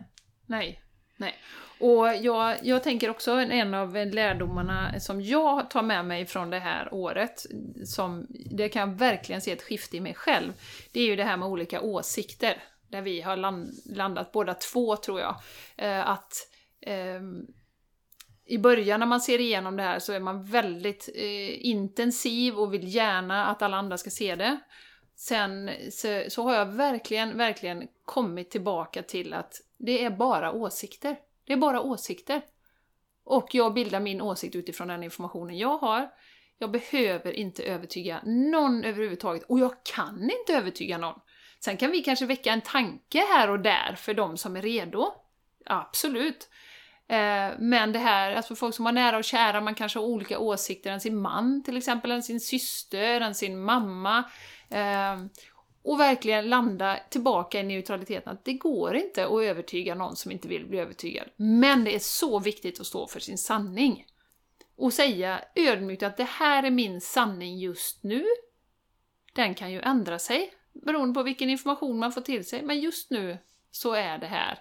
Nej. 0.47 0.83
Nej. 1.21 1.35
Och 1.81 2.15
jag, 2.15 2.57
jag 2.63 2.83
tänker 2.83 3.11
också 3.11 3.33
en 3.33 3.75
av 3.75 3.95
lärdomarna 3.95 5.01
som 5.01 5.21
jag 5.21 5.71
tar 5.71 5.83
med 5.83 6.05
mig 6.05 6.27
från 6.27 6.51
det 6.51 6.59
här 6.59 6.95
året, 6.95 7.47
som 7.85 8.27
det 8.31 8.69
kan 8.69 8.91
jag 8.91 8.99
verkligen 8.99 9.41
se 9.41 9.53
ett 9.53 9.63
skifte 9.63 9.97
i 9.97 10.01
mig 10.01 10.15
själv, 10.15 10.53
det 10.93 11.01
är 11.01 11.07
ju 11.07 11.17
det 11.17 11.25
här 11.25 11.37
med 11.37 11.49
olika 11.49 11.81
åsikter. 11.81 12.63
Där 12.89 13.03
vi 13.03 13.21
har 13.21 13.37
land, 13.37 13.71
landat 13.87 14.33
båda 14.33 14.55
två, 14.55 14.97
tror 14.97 15.21
jag. 15.21 15.41
Eh, 15.77 16.09
att 16.09 16.33
eh, 16.81 17.21
i 18.49 18.59
början 18.59 19.01
när 19.01 19.07
man 19.07 19.21
ser 19.21 19.41
igenom 19.41 19.77
det 19.77 19.83
här 19.83 19.99
så 19.99 20.13
är 20.13 20.21
man 20.21 20.45
väldigt 20.45 21.09
eh, 21.15 21.67
intensiv 21.67 22.59
och 22.59 22.75
vill 22.75 22.95
gärna 22.95 23.47
att 23.47 23.63
alla 23.63 23.77
andra 23.77 23.99
ska 23.99 24.11
se 24.11 24.37
det. 24.37 24.59
Sen 25.17 25.71
så, 25.91 26.25
så, 26.29 26.43
har 26.43 26.55
jag 26.55 26.67
verkligen, 26.67 27.39
verkligen 27.39 27.89
kommit 28.05 28.51
tillbaka 28.51 29.03
till 29.03 29.35
att 29.35 29.61
det 29.79 30.05
är 30.05 30.11
bara 30.11 30.53
åsikter. 30.53 31.17
Det 31.47 31.53
är 31.53 31.57
bara 31.57 31.81
åsikter. 31.81 32.43
Och 33.25 33.49
jag 33.53 33.75
bildar 33.75 34.01
min 34.01 34.21
åsikt 34.21 34.57
utifrån 34.57 34.89
den 34.89 35.05
informationen 35.05 35.59
jag 35.59 35.79
har. 35.79 36.11
Jag 36.59 36.71
behöver 36.71 37.33
inte 37.33 37.63
övertyga 37.63 38.21
någon 38.25 38.85
överhuvudtaget 38.85 39.43
och 39.43 39.59
jag 39.59 39.73
kan 39.95 40.23
inte 40.23 40.55
övertyga 40.55 40.99
någon. 40.99 41.21
Sen 41.61 41.77
kan 41.77 41.91
vi 41.91 42.03
kanske 42.03 42.27
väcka 42.27 42.53
en 42.53 42.61
tanke 42.61 43.19
här 43.19 43.51
och 43.51 43.61
där 43.61 43.95
för 43.95 44.15
de 44.15 44.37
som 44.37 44.57
är 44.57 44.63
redo. 44.63 45.13
Absolut. 45.67 46.49
Eh, 47.09 47.55
men 47.59 47.93
det 47.93 47.99
här, 47.99 48.33
alltså 48.33 48.55
folk 48.55 48.75
som 48.75 48.87
har 48.87 48.93
nära 48.93 49.19
och 49.19 49.25
kära, 49.25 49.61
man 49.61 49.75
kanske 49.75 49.99
har 49.99 50.07
olika 50.07 50.39
åsikter 50.39 50.91
än 50.91 51.01
sin 51.01 51.17
man 51.17 51.63
till 51.63 51.77
exempel, 51.77 52.11
än 52.11 52.23
sin 52.23 52.41
syster, 52.41 53.21
än 53.21 53.35
sin 53.35 53.61
mamma. 53.61 54.25
Ehm, 54.71 55.29
och 55.83 56.01
verkligen 56.01 56.49
landa 56.49 56.99
tillbaka 57.11 57.61
i 57.61 57.63
neutraliteten, 57.63 58.33
att 58.33 58.45
det 58.45 58.53
går 58.53 58.97
inte 58.97 59.27
att 59.27 59.43
övertyga 59.43 59.95
någon 59.95 60.17
som 60.17 60.33
inte 60.33 60.49
vill 60.49 60.67
bli 60.67 60.79
övertygad. 60.79 61.29
Men 61.37 61.85
det 61.85 61.95
är 61.95 61.99
så 61.99 62.39
viktigt 62.39 62.81
att 62.81 62.87
stå 62.87 63.07
för 63.07 63.21
sin 63.21 63.39
sanning. 63.39 64.07
Och 64.77 64.93
säga 64.93 65.41
ödmjukt 65.55 66.03
att 66.03 66.17
det 66.17 66.29
här 66.29 66.63
är 66.63 66.71
min 66.71 67.01
sanning 67.01 67.59
just 67.59 68.03
nu. 68.03 68.25
Den 69.35 69.55
kan 69.55 69.73
ju 69.73 69.81
ändra 69.81 70.19
sig 70.19 70.53
beroende 70.73 71.15
på 71.15 71.23
vilken 71.23 71.51
information 71.51 71.99
man 71.99 72.13
får 72.13 72.21
till 72.21 72.49
sig, 72.49 72.63
men 72.63 72.81
just 72.81 73.11
nu 73.11 73.39
så 73.71 73.93
är 73.93 74.19
det 74.19 74.27
här 74.27 74.59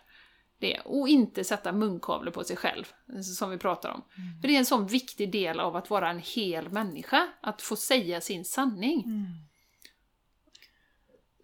det. 0.60 0.80
Och 0.80 1.10
inte 1.10 1.44
sätta 1.44 1.72
munkavle 1.72 2.32
på 2.32 2.44
sig 2.44 2.56
själv, 2.56 2.86
som 3.24 3.50
vi 3.50 3.58
pratar 3.58 3.90
om. 3.90 4.04
Mm. 4.18 4.42
För 4.42 4.48
det 4.48 4.56
är 4.56 4.60
en 4.60 4.66
sån 4.66 4.88
viktig 4.88 5.32
del 5.32 5.60
av 5.60 5.76
att 5.76 5.90
vara 5.90 6.10
en 6.10 6.20
hel 6.20 6.70
människa, 6.70 7.28
att 7.42 7.62
få 7.62 7.76
säga 7.76 8.22
sin 8.22 8.46
sanning. 8.46 9.04
Mm. 9.04 9.26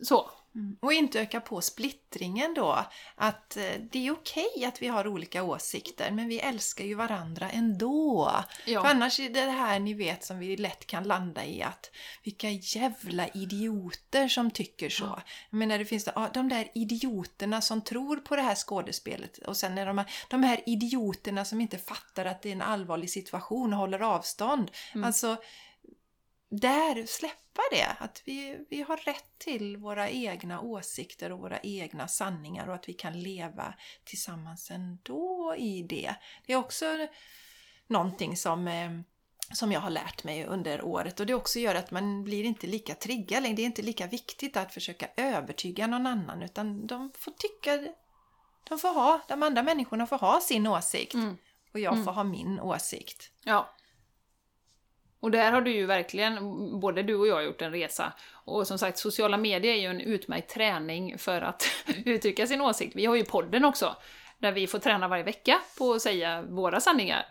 Så. 0.01 0.29
Mm. 0.55 0.77
Och 0.81 0.93
inte 0.93 1.19
öka 1.19 1.41
på 1.41 1.61
splittringen 1.61 2.53
då. 2.53 2.85
Att 3.15 3.57
eh, 3.57 3.63
det 3.91 4.07
är 4.07 4.11
okej 4.11 4.65
att 4.67 4.81
vi 4.81 4.87
har 4.87 5.07
olika 5.07 5.43
åsikter 5.43 6.11
men 6.11 6.27
vi 6.27 6.39
älskar 6.39 6.85
ju 6.85 6.95
varandra 6.95 7.49
ändå. 7.49 8.31
Ja. 8.65 8.81
För 8.81 8.89
annars 8.89 9.19
är 9.19 9.29
det 9.29 9.41
här 9.41 9.79
ni 9.79 9.93
vet 9.93 10.23
som 10.23 10.39
vi 10.39 10.57
lätt 10.57 10.87
kan 10.87 11.03
landa 11.03 11.45
i 11.45 11.63
att 11.63 11.91
vilka 12.23 12.49
jävla 12.49 13.27
idioter 13.27 14.27
som 14.27 14.51
tycker 14.51 14.89
så. 14.89 15.03
Ja. 15.03 15.21
Jag 15.49 15.57
menar 15.57 15.77
det 15.77 15.85
finns 15.85 16.09
de 16.33 16.49
där 16.49 16.67
idioterna 16.75 17.61
som 17.61 17.81
tror 17.81 18.17
på 18.17 18.35
det 18.35 18.41
här 18.41 18.55
skådespelet 18.55 19.37
och 19.37 19.57
sen 19.57 19.77
är 19.77 19.85
de, 19.85 20.03
de 20.29 20.43
här 20.43 20.59
idioterna 20.65 21.45
som 21.45 21.61
inte 21.61 21.77
fattar 21.77 22.25
att 22.25 22.41
det 22.41 22.49
är 22.49 22.53
en 22.53 22.61
allvarlig 22.61 23.09
situation 23.09 23.73
och 23.73 23.79
håller 23.79 23.99
avstånd. 23.99 24.71
Mm. 24.93 25.03
Alltså 25.03 25.37
där 26.57 27.05
släppa 27.05 27.61
det. 27.71 27.95
Att 27.99 28.21
vi, 28.25 28.65
vi 28.69 28.81
har 28.81 28.97
rätt 28.97 29.37
till 29.37 29.77
våra 29.77 30.09
egna 30.09 30.61
åsikter 30.61 31.31
och 31.31 31.39
våra 31.39 31.59
egna 31.59 32.07
sanningar 32.07 32.67
och 32.67 32.75
att 32.75 32.89
vi 32.89 32.93
kan 32.93 33.19
leva 33.19 33.73
tillsammans 34.03 34.71
ändå 34.71 35.55
i 35.57 35.83
det. 35.83 36.15
Det 36.45 36.53
är 36.53 36.57
också 36.57 36.85
någonting 37.87 38.37
som, 38.37 38.67
eh, 38.67 38.91
som 39.53 39.71
jag 39.71 39.79
har 39.79 39.89
lärt 39.89 40.23
mig 40.23 40.45
under 40.45 40.81
året 40.81 41.19
och 41.19 41.25
det 41.25 41.33
också 41.33 41.59
gör 41.59 41.75
att 41.75 41.91
man 41.91 42.23
blir 42.23 42.43
inte 42.43 42.67
lika 42.67 42.95
triggad 42.95 43.43
Det 43.43 43.49
är 43.49 43.59
inte 43.59 43.81
lika 43.81 44.07
viktigt 44.07 44.57
att 44.57 44.73
försöka 44.73 45.07
övertyga 45.17 45.87
någon 45.87 46.07
annan 46.07 46.41
utan 46.43 46.87
de 46.87 47.11
får 47.17 47.31
tycka, 47.31 47.93
de 48.69 48.79
får 48.79 48.93
ha, 48.93 49.21
de 49.27 49.43
andra 49.43 49.63
människorna 49.63 50.07
får 50.07 50.17
ha 50.17 50.39
sin 50.41 50.67
åsikt 50.67 51.13
mm. 51.13 51.37
och 51.73 51.79
jag 51.79 51.93
mm. 51.93 52.05
får 52.05 52.11
ha 52.11 52.23
min 52.23 52.59
åsikt. 52.59 53.31
Ja. 53.43 53.69
Och 55.23 55.31
där 55.31 55.51
har 55.51 55.61
du 55.61 55.71
ju 55.71 55.85
verkligen, 55.85 56.39
både 56.79 57.03
du 57.03 57.15
och 57.15 57.27
jag, 57.27 57.43
gjort 57.43 57.61
en 57.61 57.71
resa. 57.71 58.13
Och 58.45 58.67
som 58.67 58.77
sagt, 58.77 58.97
sociala 58.97 59.37
medier 59.37 59.73
är 59.73 59.77
ju 59.77 59.87
en 59.87 60.01
utmärkt 60.01 60.49
träning 60.49 61.17
för 61.17 61.41
att 61.41 61.65
uttrycka 62.05 62.47
sin 62.47 62.61
åsikt. 62.61 62.95
Vi 62.95 63.05
har 63.05 63.15
ju 63.15 63.25
podden 63.25 63.65
också, 63.65 63.95
där 64.37 64.51
vi 64.51 64.67
får 64.67 64.79
träna 64.79 65.07
varje 65.07 65.23
vecka 65.23 65.59
på 65.77 65.93
att 65.93 66.01
säga 66.01 66.41
våra 66.41 66.79
sanningar. 66.79 67.25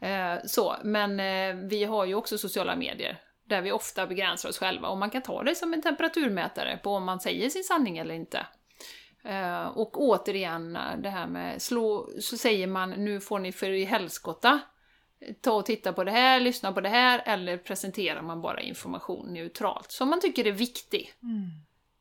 Eh, 0.00 0.34
så, 0.46 0.76
men 0.84 1.20
eh, 1.20 1.68
vi 1.68 1.84
har 1.84 2.04
ju 2.04 2.14
också 2.14 2.38
sociala 2.38 2.76
medier, 2.76 3.20
där 3.44 3.60
vi 3.60 3.72
ofta 3.72 4.06
begränsar 4.06 4.48
oss 4.48 4.58
själva. 4.58 4.88
Och 4.88 4.98
man 4.98 5.10
kan 5.10 5.22
ta 5.22 5.42
det 5.42 5.54
som 5.54 5.74
en 5.74 5.82
temperaturmätare 5.82 6.76
på 6.82 6.90
om 6.90 7.04
man 7.04 7.20
säger 7.20 7.50
sin 7.50 7.64
sanning 7.64 7.98
eller 7.98 8.14
inte. 8.14 8.46
Eh, 9.24 9.64
och 9.64 10.00
återigen, 10.00 10.76
eh, 10.76 10.98
det 10.98 11.10
här 11.10 11.26
med 11.26 11.62
slå, 11.62 12.08
så 12.20 12.36
säger 12.36 12.66
man 12.66 12.90
nu 12.90 13.20
får 13.20 13.38
ni 13.38 13.52
för 13.52 13.70
i 13.70 13.84
helskotta 13.84 14.60
ta 15.40 15.52
och 15.52 15.66
titta 15.66 15.92
på 15.92 16.04
det 16.04 16.10
här, 16.10 16.40
lyssna 16.40 16.72
på 16.72 16.80
det 16.80 16.88
här, 16.88 17.22
eller 17.26 17.56
presenterar 17.56 18.22
man 18.22 18.40
bara 18.40 18.60
information 18.60 19.32
neutralt 19.32 19.92
som 19.92 20.10
man 20.10 20.20
tycker 20.20 20.46
är 20.46 20.52
viktig. 20.52 21.12
Mm. 21.22 21.50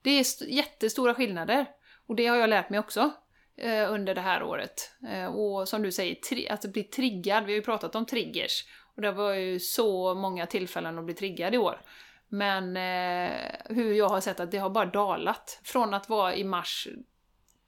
Det 0.02 0.10
är 0.10 0.50
jättestora 0.50 1.16
skillnader. 1.16 1.66
Och 2.08 2.16
det 2.16 2.28
har 2.28 2.38
jag 2.38 2.50
lärt 2.50 2.70
mig 2.70 2.80
också 2.80 3.12
eh, 3.58 3.92
under 3.94 4.16
det 4.16 4.22
här 4.22 4.44
året. 4.44 4.92
Eh, 5.10 5.26
och 5.26 5.68
som 5.68 5.82
du 5.82 5.92
säger, 5.92 6.18
att 6.52 6.66
bli 6.66 6.84
triggad, 6.84 7.46
vi 7.46 7.52
har 7.52 7.58
ju 7.58 7.62
pratat 7.62 7.96
om 7.96 8.06
triggers. 8.06 8.66
Och 8.96 9.02
det 9.02 9.12
var 9.12 9.34
ju 9.34 9.60
så 9.60 10.14
många 10.14 10.46
tillfällen 10.46 11.00
att 11.00 11.06
bli 11.06 11.14
triggad 11.14 11.56
i 11.56 11.58
år. 11.58 11.82
Men 12.28 12.78
eh, 12.78 13.40
hur 13.66 13.94
jag 13.94 14.10
har 14.10 14.22
sett 14.22 14.40
att 14.40 14.52
det 14.52 14.58
har 14.58 14.70
bara 14.70 14.86
dalat. 14.86 15.60
Från 15.64 15.94
att 15.94 16.10
vara 16.10 16.36
i 16.36 16.44
mars 16.44 16.88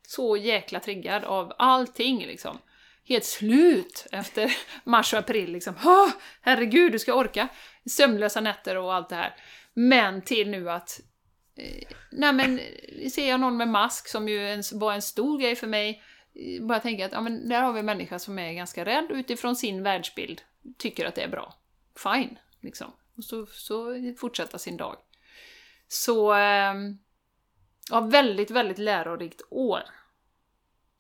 så 0.07 0.37
jäkla 0.37 0.79
triggad 0.79 1.23
av 1.23 1.53
allting 1.57 2.19
liksom 2.19 2.57
helt 3.09 3.25
slut 3.25 4.07
efter 4.11 4.57
mars 4.83 5.13
och 5.13 5.19
april. 5.19 5.51
Liksom. 5.51 5.75
Oh, 5.75 6.09
herregud, 6.41 6.91
du 6.91 6.99
ska 6.99 7.13
orka! 7.13 7.47
Sömnlösa 7.85 8.41
nätter 8.41 8.75
och 8.75 8.93
allt 8.93 9.09
det 9.09 9.15
här. 9.15 9.35
Men 9.73 10.21
till 10.21 10.49
nu 10.49 10.69
att 10.69 10.99
eh, 11.55 11.87
Nej 12.11 12.33
men, 12.33 12.59
eh, 12.59 13.09
ser 13.09 13.29
jag 13.29 13.39
någon 13.39 13.57
med 13.57 13.67
mask 13.67 14.07
som 14.07 14.29
ju 14.29 14.49
en, 14.49 14.63
var 14.73 14.93
en 14.93 15.01
stor 15.01 15.39
grej 15.39 15.55
för 15.55 15.67
mig, 15.67 16.03
eh, 16.35 16.65
bara 16.65 16.79
tänka 16.79 17.05
att 17.05 17.11
ja, 17.11 17.21
men 17.21 17.49
där 17.49 17.61
har 17.61 17.73
vi 17.73 17.79
en 17.79 17.85
människa 17.85 18.19
som 18.19 18.39
är 18.39 18.53
ganska 18.53 18.85
rädd 18.85 19.07
utifrån 19.09 19.55
sin 19.55 19.83
världsbild, 19.83 20.41
tycker 20.77 21.05
att 21.05 21.15
det 21.15 21.21
är 21.21 21.27
bra. 21.27 21.53
Fine, 22.03 22.39
liksom. 22.61 22.91
Och 23.17 23.23
så, 23.23 23.45
så 23.45 24.13
fortsätta 24.17 24.57
sin 24.57 24.77
dag. 24.77 24.97
Så, 25.87 26.33
eh, 26.33 26.73
ja, 27.89 27.99
väldigt, 28.01 28.51
väldigt 28.51 28.77
lärorikt 28.77 29.41
år. 29.49 29.83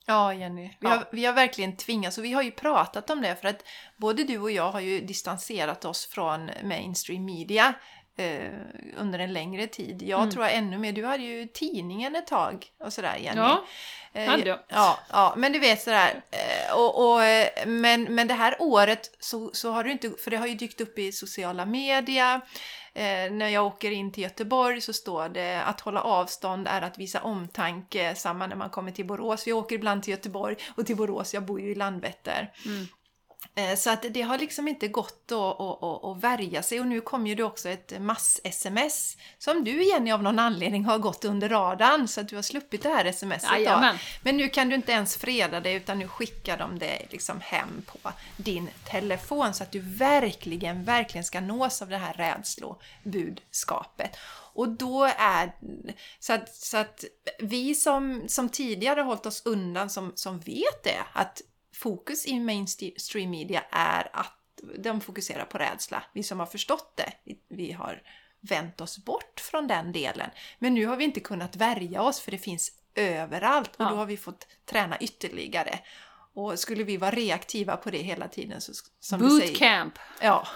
Ja, 0.09 0.33
Jenny. 0.33 0.61
Vi, 0.61 0.75
ja. 0.79 0.89
Har, 0.89 1.05
vi 1.11 1.25
har 1.25 1.33
verkligen 1.33 1.77
tvingats, 1.77 2.17
och 2.17 2.25
vi 2.25 2.33
har 2.33 2.41
ju 2.41 2.51
pratat 2.51 3.09
om 3.09 3.21
det 3.21 3.35
för 3.35 3.47
att 3.47 3.63
både 3.97 4.23
du 4.23 4.39
och 4.39 4.51
jag 4.51 4.71
har 4.71 4.79
ju 4.79 5.01
distanserat 5.01 5.85
oss 5.85 6.05
från 6.07 6.51
mainstream 6.63 7.25
media 7.25 7.73
eh, 8.17 8.51
under 8.97 9.19
en 9.19 9.33
längre 9.33 9.67
tid. 9.67 10.01
Jag 10.01 10.19
mm. 10.19 10.31
tror 10.31 10.45
jag 10.45 10.55
ännu 10.55 10.77
mer, 10.77 10.91
du 10.91 11.05
hade 11.05 11.23
ju 11.23 11.47
tidningen 11.47 12.15
ett 12.15 12.27
tag 12.27 12.67
och 12.83 12.93
sådär 12.93 13.15
Jenny. 13.15 13.41
Ja, 13.41 13.63
eh, 14.13 14.29
hade 14.29 14.47
jag. 14.49 14.59
Ja, 14.67 14.99
ja, 15.09 15.33
men 15.37 15.51
du 15.51 15.59
vet 15.59 15.81
sådär. 15.81 16.21
Eh, 16.31 16.77
och, 16.77 17.13
och, 17.13 17.21
men, 17.65 18.03
men 18.03 18.27
det 18.27 18.33
här 18.33 18.55
året 18.59 19.17
så, 19.19 19.51
så 19.53 19.71
har 19.71 19.83
du 19.83 19.91
inte, 19.91 20.11
för 20.23 20.31
det 20.31 20.37
har 20.37 20.47
ju 20.47 20.55
dykt 20.55 20.81
upp 20.81 20.99
i 20.99 21.11
sociala 21.11 21.65
media 21.65 22.41
Eh, 22.99 23.31
när 23.31 23.49
jag 23.49 23.65
åker 23.65 23.91
in 23.91 24.11
till 24.11 24.23
Göteborg 24.23 24.81
så 24.81 24.93
står 24.93 25.29
det 25.29 25.63
att 25.63 25.81
hålla 25.81 26.01
avstånd 26.01 26.67
är 26.67 26.81
att 26.81 26.97
visa 26.97 27.21
omtanke, 27.21 28.15
samma 28.15 28.47
när 28.47 28.55
man 28.55 28.69
kommer 28.69 28.91
till 28.91 29.05
Borås. 29.05 29.47
Vi 29.47 29.53
åker 29.53 29.75
ibland 29.75 30.03
till 30.03 30.11
Göteborg 30.11 30.55
och 30.75 30.85
till 30.85 30.95
Borås, 30.95 31.33
jag 31.33 31.45
bor 31.45 31.61
ju 31.61 31.71
i 31.71 31.75
Landvetter. 31.75 32.51
Mm. 32.65 32.87
Eh, 33.55 33.75
Så 33.75 33.89
att 33.89 34.05
det 34.09 34.21
har 34.21 34.37
liksom 34.37 34.67
inte 34.67 34.87
gått 34.87 35.31
att, 35.31 35.61
att, 35.61 36.03
att, 36.03 36.23
värja 36.23 36.63
sig 36.63 36.79
och 36.79 36.87
nu 36.87 37.01
kom 37.01 37.27
ju 37.27 37.35
det 37.35 37.43
också 37.43 37.69
ett 37.69 37.93
mass-sms 37.99 39.17
som 39.37 39.63
du 39.63 39.83
Jenny 39.83 40.11
av 40.11 40.23
någon 40.23 40.39
anledning 40.39 40.85
har 40.85 40.97
gått 40.97 41.25
under 41.25 41.49
radarn 41.49 42.07
så 42.07 42.21
att 42.21 42.27
du 42.27 42.35
har 42.35 42.43
sluppit 42.43 42.83
det 42.83 42.89
här 42.89 43.11
smset. 43.11 43.43
då. 43.65 43.71
Men 44.21 44.37
nu 44.37 44.49
kan 44.49 44.69
du 44.69 44.75
inte 44.75 44.91
ens 44.91 45.17
freda 45.17 45.59
det 45.59 45.73
utan 45.73 45.99
nu 45.99 46.07
skickar 46.07 46.57
de 46.57 46.79
det 46.79 47.05
liksom 47.09 47.41
hem 47.41 47.81
på 47.85 48.11
din 48.37 48.69
telefon 48.85 49.53
så 49.53 49.63
att 49.63 49.71
du 49.71 49.79
verkligen, 49.79 50.83
verkligen 50.83 51.23
ska 51.25 51.41
nås 51.41 51.81
av 51.81 51.89
det 51.89 51.97
här 51.97 52.13
rädslobudskapet. 52.13 54.17
Och 54.53 54.69
då 54.69 55.03
är 55.17 55.55
så 56.19 56.33
att, 56.33 56.55
så 56.55 56.77
att 56.77 57.03
vi 57.39 57.75
som, 57.75 58.23
som 58.27 58.49
tidigare 58.49 59.01
hållit 59.01 59.25
oss 59.25 59.41
undan 59.45 59.89
som, 59.89 60.11
som 60.15 60.39
vet 60.39 60.83
det, 60.83 60.99
att 61.13 61.41
fokus 61.79 62.25
i 62.25 62.39
mainstream 62.39 63.29
media 63.29 63.63
är 63.71 64.09
att 64.13 64.35
de 64.77 65.01
fokuserar 65.01 65.45
på 65.45 65.57
rädsla. 65.57 66.03
Vi 66.13 66.23
som 66.23 66.39
har 66.39 66.45
förstått 66.45 66.93
det, 66.97 67.35
vi, 67.49 67.71
har 67.71 68.01
vänt 68.41 68.81
oss 68.81 68.97
bort 68.97 69.39
från 69.39 69.67
den 69.67 69.91
delen. 69.91 70.29
Men 70.59 70.73
nu 70.73 70.85
har 70.85 70.95
vi 70.97 71.03
inte 71.03 71.19
kunnat 71.19 71.55
värja 71.55 72.01
oss 72.01 72.19
för 72.19 72.31
det 72.31 72.37
finns 72.37 72.71
överallt 72.95 73.75
och 73.75 73.85
Ja. 73.85 73.89
då 73.89 73.95
har 73.95 74.05
vi 74.05 74.17
fått 74.17 74.47
träna 74.65 74.97
ytterligare. 74.99 75.79
Och 76.33 76.59
skulle 76.59 76.83
vi 76.83 76.97
vara 76.97 77.11
reaktiva 77.11 77.77
på 77.77 77.89
det 77.89 77.97
hela 77.97 78.27
tiden 78.27 78.61
så 78.61 78.71
som 78.99 79.19
du 79.21 79.29
säger... 79.29 79.51
Bootcamp. 79.51 79.99
Ja, 80.21 80.47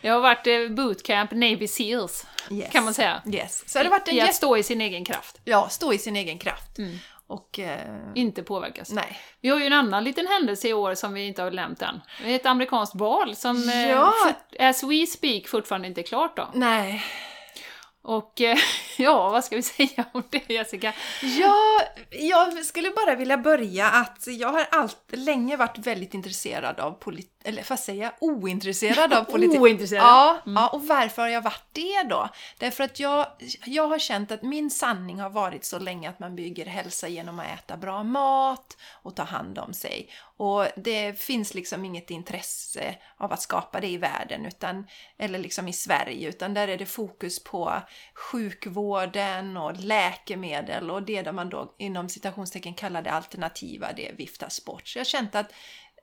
Jag 0.00 0.12
har 0.12 0.20
varit 0.20 0.46
eh, 0.46 0.68
bootcamp 0.68 1.30
Navy 1.30 1.68
Seals, 1.68 2.26
yes. 2.50 2.72
kan 2.72 2.84
man 2.84 2.94
säga. 2.94 3.22
Yes. 3.32 3.64
Så 3.72 3.78
det 3.78 3.84
har 3.84 3.90
varit 3.90 4.08
en 4.08 4.14
I 4.14 4.20
att 4.20 4.26
jätte... 4.26 4.36
stå 4.36 4.56
i 4.56 4.62
sin 4.62 4.80
egen 4.80 5.04
kraft. 5.04 5.40
Ja, 5.44 5.68
stå 5.68 5.92
i 5.92 5.98
sin 5.98 6.16
egen 6.16 6.38
kraft. 6.38 6.78
Mm. 6.78 6.98
Och... 7.32 7.58
Eh, 7.58 7.96
Inte 8.14 8.42
påverkas. 8.42 8.90
nej. 8.90 9.18
Vi 9.40 9.48
har 9.48 9.58
ju 9.60 9.66
en 9.66 9.72
annan 9.72 10.04
liten 10.04 10.26
händelse 10.26 10.68
i 10.68 10.72
år 10.72 10.94
som 10.94 11.14
vi 11.14 11.26
inte 11.26 11.42
har 11.42 11.50
nämnt 11.50 11.82
än. 11.82 12.00
Det 12.24 12.30
är 12.32 12.36
ett 12.36 12.46
amerikanskt 12.46 12.94
val 12.94 13.36
som, 13.36 13.68
eh, 13.68 13.88
Ja. 13.90 14.12
fort- 14.26 14.60
as 14.60 14.82
we 14.82 15.06
speak, 15.06 15.48
fortfarande 15.48 15.88
inte 15.88 16.00
är 16.00 16.02
klart 16.02 16.36
då. 16.36 16.48
Nej. 16.54 17.04
Och 18.04 18.40
eh, 18.40 18.58
ja, 18.98 19.30
vad 19.30 19.44
ska 19.44 19.56
vi 19.56 19.62
säga 19.76 20.04
om 20.12 20.22
det 20.30 20.50
Jessica? 20.50 20.92
Ja, 21.22 21.56
jag 22.10 22.64
skulle 22.64 22.90
bara 22.90 23.14
vilja 23.14 23.38
börja 23.38 23.86
att 23.90 24.24
jag 24.26 24.48
har 24.48 24.66
allt, 24.70 25.04
länge 25.12 25.56
varit 25.56 25.78
väldigt 25.78 26.14
intresserad 26.14 26.80
av 26.80 26.90
politik, 26.90 27.31
eller 27.44 27.66
vad 27.68 27.80
säger 27.80 28.02
jag, 28.02 28.12
ointresserad 28.20 29.12
av 29.12 29.24
politik. 29.32 29.60
Ointresserad. 29.60 30.02
Ja, 30.02 30.42
ja, 30.46 30.68
och 30.68 30.86
varför 30.86 31.22
har 31.22 31.28
jag 31.28 31.42
varit 31.42 31.66
det 31.72 32.02
då? 32.02 32.28
Därför 32.58 32.84
att 32.84 33.00
jag, 33.00 33.26
jag 33.66 33.88
har 33.88 33.98
känt 33.98 34.32
att 34.32 34.42
min 34.42 34.70
sanning 34.70 35.20
har 35.20 35.30
varit 35.30 35.64
så 35.64 35.78
länge 35.78 36.08
att 36.10 36.18
man 36.18 36.36
bygger 36.36 36.66
hälsa 36.66 37.08
genom 37.08 37.38
att 37.38 37.46
äta 37.46 37.76
bra 37.76 38.02
mat 38.02 38.76
och 39.02 39.16
ta 39.16 39.22
hand 39.22 39.58
om 39.58 39.72
sig. 39.72 40.08
Och 40.36 40.66
det 40.76 41.20
finns 41.20 41.54
liksom 41.54 41.84
inget 41.84 42.10
intresse 42.10 42.96
av 43.16 43.32
att 43.32 43.42
skapa 43.42 43.80
det 43.80 43.88
i 43.88 43.96
världen, 43.96 44.46
utan, 44.46 44.86
eller 45.18 45.38
liksom 45.38 45.68
i 45.68 45.72
Sverige, 45.72 46.28
utan 46.28 46.54
där 46.54 46.68
är 46.68 46.76
det 46.76 46.86
fokus 46.86 47.44
på 47.44 47.82
sjukvården 48.14 49.56
och 49.56 49.76
läkemedel 49.76 50.90
och 50.90 51.02
det 51.02 51.22
där 51.22 51.32
man 51.32 51.48
då 51.48 51.74
inom 51.78 52.08
citationstecken 52.08 52.74
kallar 52.74 53.02
det 53.02 53.12
alternativa, 53.12 53.92
det 53.92 54.12
viftas 54.18 54.64
bort. 54.64 54.88
Så 54.88 54.98
jag 54.98 55.00
har 55.00 55.04
känt 55.04 55.34
att 55.34 55.52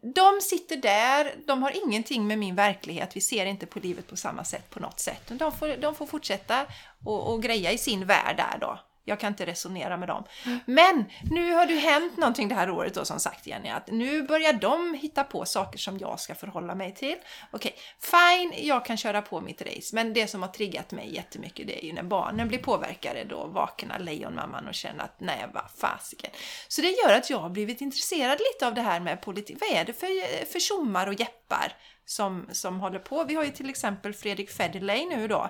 de 0.02 0.42
sitter 0.42 0.78
där, 0.78 1.36
de 1.48 1.64
har 1.64 1.86
ingenting 1.86 2.28
med 2.28 2.38
min 2.38 2.56
verklighet, 2.56 3.16
vi 3.16 3.22
ser 3.22 3.46
inte 3.46 3.66
på 3.66 3.80
livet 3.80 4.08
på 4.08 4.18
samma 4.18 4.44
sätt 4.44 4.70
på 4.70 4.80
något 4.80 5.00
sätt. 5.00 5.22
De 5.28 5.52
får, 5.52 5.78
de 5.78 5.96
får 5.96 6.06
fortsätta 6.06 6.66
och, 7.06 7.34
och 7.34 7.44
greja 7.44 7.72
i 7.72 7.78
sin 7.78 8.06
värld 8.06 8.38
där 8.38 8.58
då. 8.60 8.80
Jag 9.10 9.20
kan 9.20 9.28
inte 9.28 9.46
resonera 9.46 9.98
med 9.98 10.08
dem. 10.08 10.24
Men 10.66 11.06
nu 11.32 11.54
har 11.54 11.66
det 11.66 11.76
hänt 11.76 12.18
någonting 12.18 12.48
det 12.48 12.56
här 12.56 12.70
året 12.70 12.94
då 12.94 13.06
som 13.06 13.20
sagt 13.20 13.48
Jenny, 13.48 13.70
att 13.70 13.88
nu 13.88 14.24
börjar 14.24 14.54
de 14.54 14.94
hitta 14.94 15.24
på 15.24 15.46
saker 15.46 15.80
som 15.80 15.98
jag 15.98 16.20
ska 16.20 16.36
förhålla 16.36 16.76
mig 16.76 16.94
till. 16.94 17.16
Okej, 17.52 17.76
fine, 18.00 18.68
jag 18.68 18.86
kan 18.86 18.98
köra 18.98 19.22
på 19.22 19.42
mitt 19.42 19.62
race, 19.62 19.96
men 19.96 20.14
det 20.14 20.28
som 20.28 20.42
har 20.42 20.50
triggat 20.50 20.92
mig 20.92 21.16
jättemycket 21.16 21.68
det 21.68 21.84
är 21.84 21.86
ju 21.86 21.94
när 21.94 22.04
barnen 22.04 22.48
blir 22.48 22.60
påverkade 22.60 23.24
då 23.24 23.48
vaknar 23.48 24.00
lejonmamman 24.00 24.68
och 24.68 24.74
känner 24.74 25.04
att 25.04 25.20
nej, 25.20 25.46
vad 25.54 25.64
fasiken. 25.78 26.32
Så 26.68 26.82
det 26.82 26.90
gör 26.90 27.14
att 27.14 27.30
jag 27.30 27.38
har 27.38 27.50
blivit 27.50 27.82
intresserad 27.82 28.40
lite 28.40 28.68
av 28.68 28.74
det 28.74 28.82
här 28.82 29.00
med 29.00 29.22
politik. 29.22 29.58
Vad 29.62 29.70
är 29.70 29.86
det 29.86 29.94
för, 29.94 30.46
för 30.46 30.60
tjommar 30.60 31.08
och 31.08 31.14
jeppar 31.14 31.74
som, 32.10 32.46
som 32.52 32.80
håller 32.80 33.00
på? 33.00 33.24
Vi 33.24 33.36
har 33.36 33.44
ju 33.44 33.52
till 33.52 33.70
exempel 33.70 34.14
Fredrik 34.14 34.50
Federley 34.50 35.06
nu 35.06 35.28
då 35.28 35.50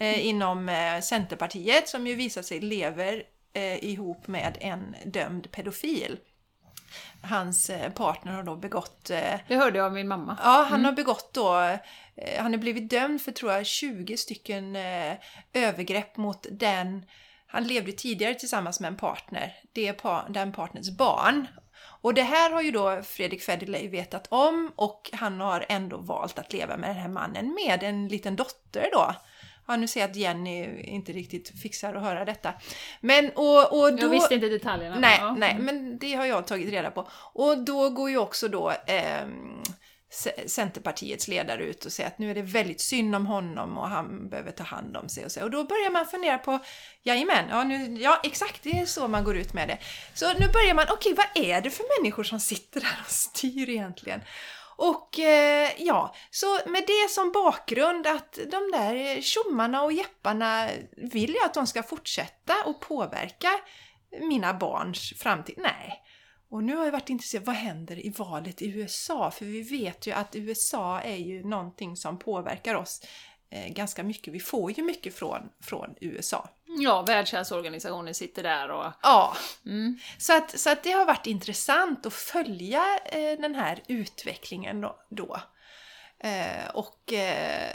eh, 0.00 0.26
inom 0.26 0.68
eh, 0.68 1.00
Centerpartiet 1.00 1.88
som 1.88 2.06
ju 2.06 2.14
visar 2.14 2.42
sig 2.42 2.60
lever 2.60 3.22
eh, 3.52 3.84
ihop 3.84 4.26
med 4.26 4.58
en 4.60 4.94
dömd 5.04 5.50
pedofil. 5.50 6.18
Hans 7.22 7.70
eh, 7.70 7.92
partner 7.92 8.32
har 8.32 8.42
då 8.42 8.56
begått 8.56 9.10
eh, 9.10 9.40
Det 9.48 9.56
hörde 9.56 9.78
jag 9.78 9.86
av 9.86 9.92
min 9.92 10.08
mamma. 10.08 10.38
Ja, 10.42 10.66
han 10.70 10.84
har 10.84 10.92
begått 10.92 11.34
då, 11.34 11.60
eh, 11.60 12.42
han 12.42 12.54
är 12.54 12.58
blivit 12.58 12.90
dömd 12.90 13.22
för 13.22 13.32
tror 13.32 13.52
jag 13.52 13.66
20 13.66 14.16
stycken 14.16 14.76
övergrepp 15.52 16.16
mot 16.16 16.46
den, 16.50 17.04
han 17.46 17.64
levde 17.64 17.92
tidigare 17.92 18.34
tillsammans 18.34 18.80
med 18.80 18.88
en 18.88 18.96
partner, 18.96 19.54
det 19.72 19.88
är 19.88 19.92
pa, 19.92 20.26
den 20.28 20.52
partners 20.52 20.90
barn. 20.90 21.46
Och 22.06 22.14
det 22.14 22.22
här 22.22 22.50
har 22.50 22.62
ju 22.62 22.70
då 22.70 23.02
Fredrik 23.02 23.42
Federley 23.42 23.88
vetat 23.88 24.26
om 24.28 24.72
och 24.76 25.10
han 25.12 25.40
har 25.40 25.66
ändå 25.68 25.96
valt 25.96 26.38
att 26.38 26.52
leva 26.52 26.76
med 26.76 26.90
den 26.90 26.96
här 26.96 27.08
mannen 27.08 27.54
med 27.66 27.82
en 27.82 28.08
liten 28.08 28.36
dotter 28.36 28.88
då. 28.92 29.14
Ja, 29.66 29.76
nu 29.76 29.86
ser 29.88 30.00
jag 30.00 30.10
att 30.10 30.16
Jenny 30.16 30.80
inte 30.82 31.12
riktigt 31.12 31.60
fixar 31.62 31.94
att 31.94 32.02
höra 32.02 32.24
detta. 32.24 32.52
Men 33.00 33.30
och, 33.34 33.78
och 33.80 33.92
då... 33.96 34.02
Jag 34.02 34.08
visste 34.08 34.34
inte 34.34 34.48
detaljerna. 34.48 34.96
Nej, 34.98 35.18
Ja. 35.20 35.34
nej, 35.38 35.56
men 35.60 35.98
det 35.98 36.14
har 36.14 36.26
jag 36.26 36.46
tagit 36.46 36.70
reda 36.70 36.90
på. 36.90 37.08
Och 37.32 37.58
då 37.64 37.90
går 37.90 38.10
ju 38.10 38.18
också 38.18 38.48
då 38.48 38.72
C- 38.86 39.02
Centerpartiets 40.46 41.28
ledare 41.28 41.64
ut 41.64 41.84
och 41.84 41.92
säger 41.92 42.08
att 42.08 42.18
nu 42.18 42.30
är 42.30 42.34
det 42.34 42.42
väldigt 42.42 42.80
synd 42.80 43.14
om 43.14 43.26
honom 43.26 43.78
och 43.78 43.88
han 43.88 44.28
behöver 44.28 44.50
ta 44.50 44.64
hand 44.64 44.96
om 44.96 45.08
sig 45.08 45.24
och 45.24 45.32
så. 45.32 45.42
Och 45.42 45.50
då 45.50 45.64
börjar 45.64 45.90
man 45.90 46.06
fundera 46.06 46.38
på, 46.38 46.58
jajamän, 47.02 47.44
ja, 47.50 47.64
nu, 47.64 48.02
ja 48.02 48.20
exakt, 48.24 48.62
det 48.62 48.70
är 48.70 48.86
så 48.86 49.08
man 49.08 49.24
går 49.24 49.36
ut 49.36 49.52
med 49.52 49.68
det. 49.68 49.78
Så 50.14 50.32
nu 50.32 50.48
börjar 50.48 50.74
man, 50.74 50.86
okej 50.90 51.14
vad 51.14 51.44
är 51.44 51.60
det 51.60 51.70
för 51.70 52.02
människor 52.02 52.24
som 52.24 52.40
sitter 52.40 52.80
där 52.80 52.98
och 53.04 53.10
styr 53.10 53.68
egentligen? 53.68 54.20
Och 54.76 55.18
eh, 55.18 55.70
ja, 55.78 56.14
så 56.30 56.58
med 56.66 56.84
det 56.86 57.10
som 57.10 57.32
bakgrund 57.32 58.06
att 58.06 58.32
de 58.32 58.70
där 58.72 59.22
tjommarna 59.22 59.82
och 59.82 59.92
jepparna 59.92 60.68
vill 60.96 61.34
jag 61.34 61.44
att 61.44 61.54
de 61.54 61.66
ska 61.66 61.82
fortsätta 61.82 62.54
och 62.64 62.80
påverka 62.80 63.50
mina 64.20 64.54
barns 64.54 65.12
framtid. 65.18 65.54
Nej. 65.58 66.02
Och 66.48 66.64
nu 66.64 66.76
har 66.76 66.84
jag 66.84 66.92
varit 66.92 67.10
intresserad, 67.10 67.44
vad 67.44 67.54
händer 67.56 68.06
i 68.06 68.10
valet 68.10 68.62
i 68.62 68.66
USA? 68.68 69.30
För 69.30 69.44
vi 69.44 69.62
vet 69.62 70.06
ju 70.06 70.12
att 70.12 70.36
USA 70.36 71.00
är 71.00 71.16
ju 71.16 71.44
någonting 71.44 71.96
som 71.96 72.18
påverkar 72.18 72.74
oss 72.74 73.00
eh, 73.50 73.72
ganska 73.72 74.02
mycket. 74.02 74.34
Vi 74.34 74.40
får 74.40 74.72
ju 74.72 74.82
mycket 74.82 75.14
från, 75.14 75.48
från 75.60 75.94
USA. 76.00 76.48
ja, 76.78 77.02
Världshälsoorganisationen 77.02 78.14
sitter 78.14 78.42
där 78.42 78.70
och... 78.70 78.92
Ja, 79.02 79.36
Mm. 79.66 79.98
så 80.18 80.36
att, 80.36 80.58
så 80.60 80.70
att 80.70 80.82
det 80.82 80.92
har 80.92 81.04
varit 81.04 81.26
intressant 81.26 82.06
att 82.06 82.12
följa 82.14 82.84
eh, 83.04 83.40
den 83.40 83.54
här 83.54 83.82
utvecklingen 83.88 84.80
då. 84.80 84.98
då. 85.10 85.40
Eh, 86.18 86.68
och 86.74 87.12
eh, 87.12 87.72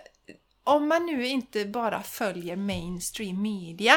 om 0.63 0.87
man 0.87 1.05
nu 1.05 1.27
inte 1.27 1.65
bara 1.65 2.03
följer 2.03 2.55
mainstream 2.55 3.41
media 3.41 3.93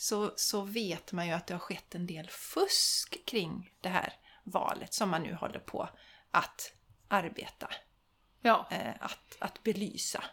så, 0.00 0.32
så 0.36 0.60
vet 0.60 1.12
man 1.12 1.26
ju 1.26 1.32
att 1.32 1.46
det 1.46 1.54
har 1.54 1.58
skett 1.58 1.94
en 1.94 2.06
del 2.06 2.28
fusk 2.30 3.24
kring 3.26 3.70
det 3.80 3.88
här 3.88 4.12
valet 4.44 4.94
som 4.94 5.10
man 5.10 5.22
nu 5.22 5.34
håller 5.34 5.58
på 5.58 5.88
att 6.30 6.72
arbeta, 7.08 7.70
Ja. 8.42 8.68
eh, 8.70 8.94
att, 9.00 9.36
att 9.38 9.62
belysa. 9.62 10.24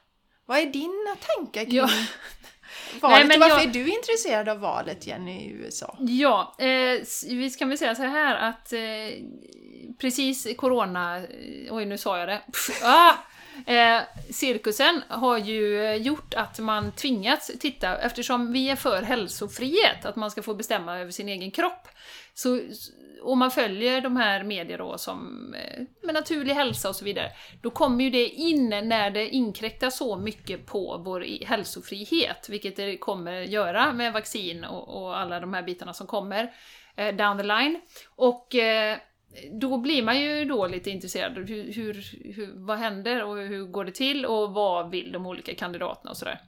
Vad 0.45 0.57
är 0.57 0.65
dina 0.65 1.15
tankar 1.19 1.65
kring 1.65 1.75
Ja. 1.75 1.89
valet? 3.01 3.27
Nej, 3.27 3.39
varför 3.39 3.55
jag- 3.55 3.63
är 3.67 3.73
du 3.73 3.87
intresserad 3.95 4.49
av 4.49 4.59
valet, 4.59 5.07
Jenny, 5.07 5.41
i 5.45 5.49
USA? 5.49 5.97
Ja, 5.99 6.55
eh, 6.59 7.01
vi 7.29 7.49
ska 7.49 7.65
väl 7.65 7.77
säga 7.77 7.95
så 7.95 8.03
här 8.03 8.35
att 8.35 8.73
eh, 8.73 8.79
precis 9.97 10.47
corona... 10.57 11.17
Eh, 11.17 11.75
oj, 11.75 11.85
nu 11.85 11.97
sa 11.97 12.19
jag 12.19 12.27
det. 12.27 12.41
Ah! 12.83 13.13
Eh, 13.65 14.01
cirkusen 14.29 15.01
har 15.07 15.37
ju 15.37 15.85
eh, 15.85 15.95
gjort 15.95 16.33
att 16.33 16.59
man 16.59 16.91
tvingats 16.91 17.51
titta, 17.59 17.97
eftersom 17.97 18.51
vi 18.51 18.69
är 18.69 18.75
för 18.75 19.01
hälsofrihet, 19.01 20.05
att 20.05 20.15
man 20.15 20.31
ska 20.31 20.41
få 20.41 20.53
bestämma 20.53 20.99
över 20.99 21.11
sin 21.11 21.29
egen 21.29 21.51
kropp. 21.51 21.87
Så, 22.33 22.61
och 23.21 23.37
man 23.37 23.51
följer 23.51 24.01
de 24.01 24.17
här 24.17 24.43
medier 24.43 24.77
då 24.77 24.97
som 24.97 25.53
eh, 25.53 25.81
med 26.03 26.13
naturlig 26.13 26.53
hälsa 26.53 26.89
och 26.89 26.95
så 26.95 27.05
vidare, 27.05 27.31
då 27.61 27.69
kommer 27.69 28.03
ju 28.03 28.09
det 28.09 28.27
in 28.27 28.69
när 28.69 29.09
det 29.09 29.29
inkräktar 29.29 29.89
så 29.89 30.17
mycket 30.17 30.65
på 30.65 31.01
vår 31.05 31.45
hälsofrihet, 31.45 32.49
vilket 32.49 32.75
det 32.75 32.97
kommer 32.97 33.41
göra 33.41 33.93
med 33.93 34.13
vaccin 34.13 34.63
och, 34.63 35.03
och 35.03 35.19
alla 35.19 35.39
de 35.39 35.53
här 35.53 35.63
bitarna 35.63 35.93
som 35.93 36.07
kommer 36.07 36.53
eh, 36.95 37.15
down 37.15 37.37
the 37.37 37.43
line. 37.43 37.81
Och 38.15 38.55
eh, 38.55 38.97
då 39.61 39.77
blir 39.77 40.03
man 40.03 40.21
ju 40.21 40.45
då 40.45 40.67
lite 40.67 40.89
intresserad. 40.89 41.37
Hur, 41.37 41.73
hur, 41.73 42.05
hur, 42.35 42.65
vad 42.65 42.77
händer 42.77 43.23
och 43.23 43.37
hur 43.37 43.65
går 43.65 43.85
det 43.85 43.91
till 43.91 44.25
och 44.25 44.53
vad 44.53 44.91
vill 44.91 45.11
de 45.11 45.25
olika 45.25 45.55
kandidaterna 45.55 46.11
och 46.11 46.17
sådär. 46.17 46.41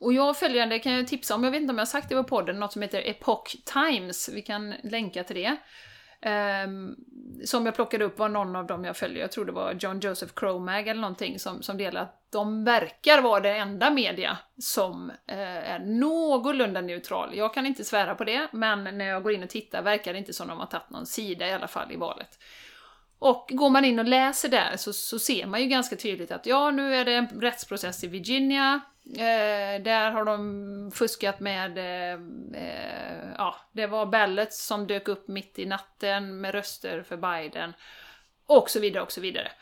Och 0.00 0.12
jag 0.12 0.38
följande 0.38 0.78
kan 0.78 0.92
jag 0.92 1.08
tipsa 1.08 1.34
om, 1.34 1.44
jag 1.44 1.50
vet 1.50 1.60
inte 1.60 1.70
om 1.70 1.78
jag 1.78 1.82
har 1.82 1.86
sagt 1.86 2.08
det 2.08 2.14
på 2.14 2.24
podden, 2.24 2.60
något 2.60 2.72
som 2.72 2.82
heter 2.82 3.08
Epoch 3.08 3.56
Times, 3.64 4.30
vi 4.34 4.42
kan 4.42 4.74
länka 4.82 5.24
till 5.24 5.36
det. 5.36 5.56
Um, 6.26 6.96
som 7.44 7.66
jag 7.66 7.74
plockade 7.74 8.04
upp 8.04 8.18
var 8.18 8.28
någon 8.28 8.56
av 8.56 8.66
dem 8.66 8.84
jag 8.84 8.96
följer, 8.96 9.20
jag 9.20 9.32
tror 9.32 9.44
det 9.44 9.52
var 9.52 9.72
John 9.72 10.00
Joseph 10.00 10.32
Cromag 10.34 10.88
eller 10.88 11.00
någonting 11.00 11.38
som, 11.38 11.62
som 11.62 11.76
delade 11.76 12.00
att 12.00 12.26
de 12.30 12.64
verkar 12.64 13.22
vara 13.22 13.40
det 13.40 13.56
enda 13.56 13.90
media 13.90 14.38
som 14.58 15.10
eh, 15.26 15.38
är 15.72 15.78
någorlunda 15.78 16.80
neutral. 16.80 17.36
Jag 17.36 17.54
kan 17.54 17.66
inte 17.66 17.84
svära 17.84 18.14
på 18.14 18.24
det, 18.24 18.48
men 18.52 18.84
när 18.84 19.04
jag 19.04 19.22
går 19.22 19.32
in 19.32 19.42
och 19.42 19.48
tittar 19.48 19.82
verkar 19.82 20.12
det 20.12 20.18
inte 20.18 20.32
som 20.32 20.48
de 20.48 20.58
har 20.58 20.66
tagit 20.66 20.90
någon 20.90 21.06
sida 21.06 21.48
i 21.48 21.52
alla 21.52 21.68
fall 21.68 21.92
i 21.92 21.96
valet. 21.96 22.38
Och 23.18 23.50
går 23.52 23.70
man 23.70 23.84
in 23.84 23.98
och 23.98 24.04
läser 24.04 24.48
där 24.48 24.76
så, 24.76 24.92
så 24.92 25.18
ser 25.18 25.46
man 25.46 25.60
ju 25.60 25.66
ganska 25.66 25.96
tydligt 25.96 26.30
att 26.30 26.46
ja, 26.46 26.70
nu 26.70 26.94
är 26.94 27.04
det 27.04 27.12
en 27.12 27.26
rättsprocess 27.26 28.04
i 28.04 28.06
Virginia, 28.06 28.80
Eh, 29.16 29.82
där 29.82 30.10
har 30.10 30.24
de 30.24 30.90
fuskat 30.94 31.40
med, 31.40 31.78
eh, 31.78 32.20
eh, 32.62 33.32
ja, 33.38 33.56
det 33.72 33.86
var 33.86 34.06
ballets 34.06 34.66
som 34.66 34.86
dök 34.86 35.08
upp 35.08 35.28
mitt 35.28 35.58
i 35.58 35.66
natten 35.66 36.40
med 36.40 36.54
röster 36.54 37.02
för 37.02 37.16
Biden. 37.16 37.72
Och 38.46 38.70
så 38.70 38.80
vidare, 38.80 39.02
och 39.02 39.12
så 39.12 39.20
vidare. 39.20 39.52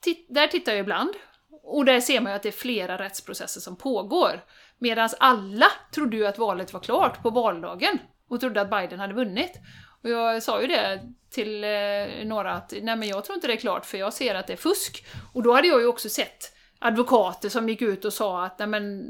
Titt, 0.00 0.26
där 0.28 0.46
tittar 0.46 0.72
jag 0.72 0.80
ibland, 0.80 1.14
och 1.62 1.84
där 1.84 2.00
ser 2.00 2.20
man 2.20 2.32
ju 2.32 2.36
att 2.36 2.42
det 2.42 2.48
är 2.48 2.52
flera 2.52 2.98
rättsprocesser 2.98 3.60
som 3.60 3.76
pågår. 3.76 4.44
Medan 4.78 5.08
alla 5.18 5.66
trodde 5.94 6.16
ju 6.16 6.26
att 6.26 6.38
valet 6.38 6.72
var 6.72 6.80
klart 6.80 7.22
på 7.22 7.30
valdagen 7.30 7.98
och 8.28 8.40
trodde 8.40 8.60
att 8.60 8.70
Biden 8.70 9.00
hade 9.00 9.14
vunnit. 9.14 9.60
Och 10.02 10.10
jag 10.10 10.42
sa 10.42 10.60
ju 10.60 10.66
det 10.66 11.02
till 11.30 11.64
eh, 11.64 12.24
några 12.24 12.52
att 12.52 12.72
nej 12.82 12.96
men 12.96 13.08
jag 13.08 13.24
tror 13.24 13.34
inte 13.34 13.46
det 13.46 13.52
är 13.52 13.56
klart 13.56 13.86
för 13.86 13.98
jag 13.98 14.12
ser 14.12 14.34
att 14.34 14.46
det 14.46 14.52
är 14.52 14.56
fusk. 14.56 15.06
Och 15.32 15.42
då 15.42 15.52
hade 15.52 15.68
jag 15.68 15.80
ju 15.80 15.86
också 15.86 16.08
sett 16.08 16.53
advokater 16.78 17.48
som 17.48 17.68
gick 17.68 17.82
ut 17.82 18.04
och 18.04 18.12
sa 18.12 18.44
att 18.44 18.58
Nej, 18.58 18.68
men, 18.68 19.04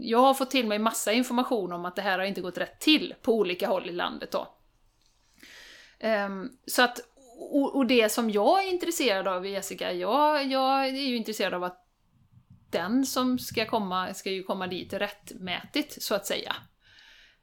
jag 0.00 0.18
har 0.18 0.34
fått 0.34 0.50
till 0.50 0.66
mig 0.66 0.78
massa 0.78 1.12
information 1.12 1.72
om 1.72 1.84
att 1.84 1.96
det 1.96 2.02
här 2.02 2.18
har 2.18 2.26
inte 2.26 2.40
gått 2.40 2.58
rätt 2.58 2.80
till 2.80 3.14
på 3.22 3.32
olika 3.32 3.68
håll 3.68 3.88
i 3.88 3.92
landet. 3.92 4.32
Då. 4.32 4.56
Um, 6.02 6.58
så 6.66 6.82
att, 6.82 7.00
och, 7.38 7.76
och, 7.76 7.86
det 7.86 8.12
som 8.12 8.30
jag 8.30 8.64
är 8.64 8.70
intresserad 8.70 9.28
av, 9.28 9.46
Jessica, 9.46 9.92
jag, 9.92 10.46
jag 10.46 10.86
är 10.86 10.92
ju 10.92 11.16
intresserad 11.16 11.54
av 11.54 11.64
att 11.64 11.86
den 12.70 13.06
som 13.06 13.38
ska 13.38 13.66
komma, 13.66 14.14
ska 14.14 14.30
ju 14.30 14.42
komma 14.42 14.66
dit 14.66 14.92
rättmätigt, 14.92 16.02
så 16.02 16.14
att 16.14 16.26
säga. 16.26 16.56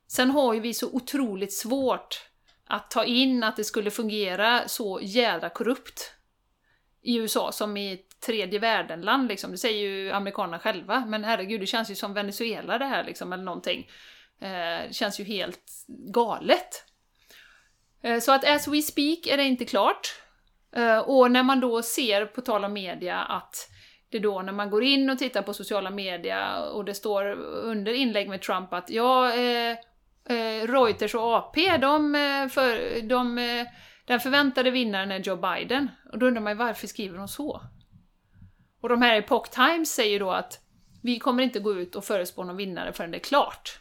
Sen 0.07 0.31
har 0.31 0.53
ju 0.53 0.59
vi 0.59 0.73
så 0.73 0.89
otroligt 0.91 1.53
svårt 1.53 2.29
att 2.65 2.91
ta 2.91 3.05
in 3.05 3.43
att 3.43 3.55
det 3.55 3.63
skulle 3.63 3.91
fungera 3.91 4.67
så 4.67 4.99
jävla 5.01 5.49
korrupt 5.49 6.11
i 7.01 7.17
USA 7.17 7.51
som 7.51 7.77
i 7.77 7.93
ett 7.93 8.12
tredje 8.25 8.59
världen-land 8.59 9.27
liksom. 9.27 9.51
Det 9.51 9.57
säger 9.57 9.87
ju 9.87 10.11
amerikanerna 10.11 10.59
själva. 10.59 11.05
Men 11.07 11.23
herregud, 11.23 11.61
det 11.61 11.65
känns 11.65 11.91
ju 11.91 11.95
som 11.95 12.13
Venezuela 12.13 12.77
det 12.77 12.85
här 12.85 13.03
liksom, 13.03 13.33
eller 13.33 13.43
någonting. 13.43 13.89
Eh, 14.39 14.87
det 14.87 14.93
känns 14.93 15.19
ju 15.19 15.23
helt 15.23 15.85
galet. 15.87 16.85
Eh, 18.01 18.19
så 18.19 18.31
att 18.31 18.49
as 18.49 18.67
we 18.67 18.81
speak 18.81 19.27
är 19.27 19.37
det 19.37 19.43
inte 19.43 19.65
klart. 19.65 20.13
Eh, 20.75 20.97
och 20.97 21.31
när 21.31 21.43
man 21.43 21.59
då 21.59 21.81
ser, 21.81 22.25
på 22.25 22.41
tal 22.41 22.65
om 22.65 22.73
media, 22.73 23.19
att 23.19 23.69
det 24.09 24.19
då 24.19 24.41
när 24.41 24.53
man 24.53 24.69
går 24.69 24.83
in 24.83 25.09
och 25.09 25.19
tittar 25.19 25.41
på 25.41 25.53
sociala 25.53 25.89
media 25.89 26.59
och 26.59 26.85
det 26.85 26.93
står 26.93 27.25
under 27.41 27.93
inlägg 27.93 28.29
med 28.29 28.41
Trump 28.41 28.73
att 28.73 28.89
ja, 28.89 29.33
eh, 29.33 29.71
eh 30.29 30.67
Reuters 30.67 31.15
och 31.15 31.35
AP, 31.35 31.77
de, 31.77 32.15
eh, 32.15 32.47
för, 32.47 33.01
de 33.01 33.37
eh, 33.37 33.67
den 34.05 34.19
förväntade 34.19 34.71
vinnaren 34.71 35.11
är 35.11 35.19
Joe 35.19 35.35
Biden. 35.35 35.87
Och 36.11 36.19
då 36.19 36.25
undrar 36.25 36.41
man 36.41 36.51
ju 36.51 36.57
varför 36.57 36.87
skriver 36.87 37.17
de 37.17 37.27
så? 37.27 37.61
Och 38.83 38.89
de 38.89 39.01
här 39.01 39.17
Epoch 39.17 39.49
Times 39.49 39.93
säger 39.93 40.19
då 40.19 40.31
att 40.31 40.59
vi 41.03 41.19
kommer 41.19 41.43
inte 41.43 41.59
gå 41.59 41.73
ut 41.73 41.95
och 41.95 42.05
förespå 42.05 42.43
någon 42.43 42.57
vinnare 42.57 42.93
förrän 42.93 43.11
det 43.11 43.17
är 43.17 43.19
klart. 43.19 43.79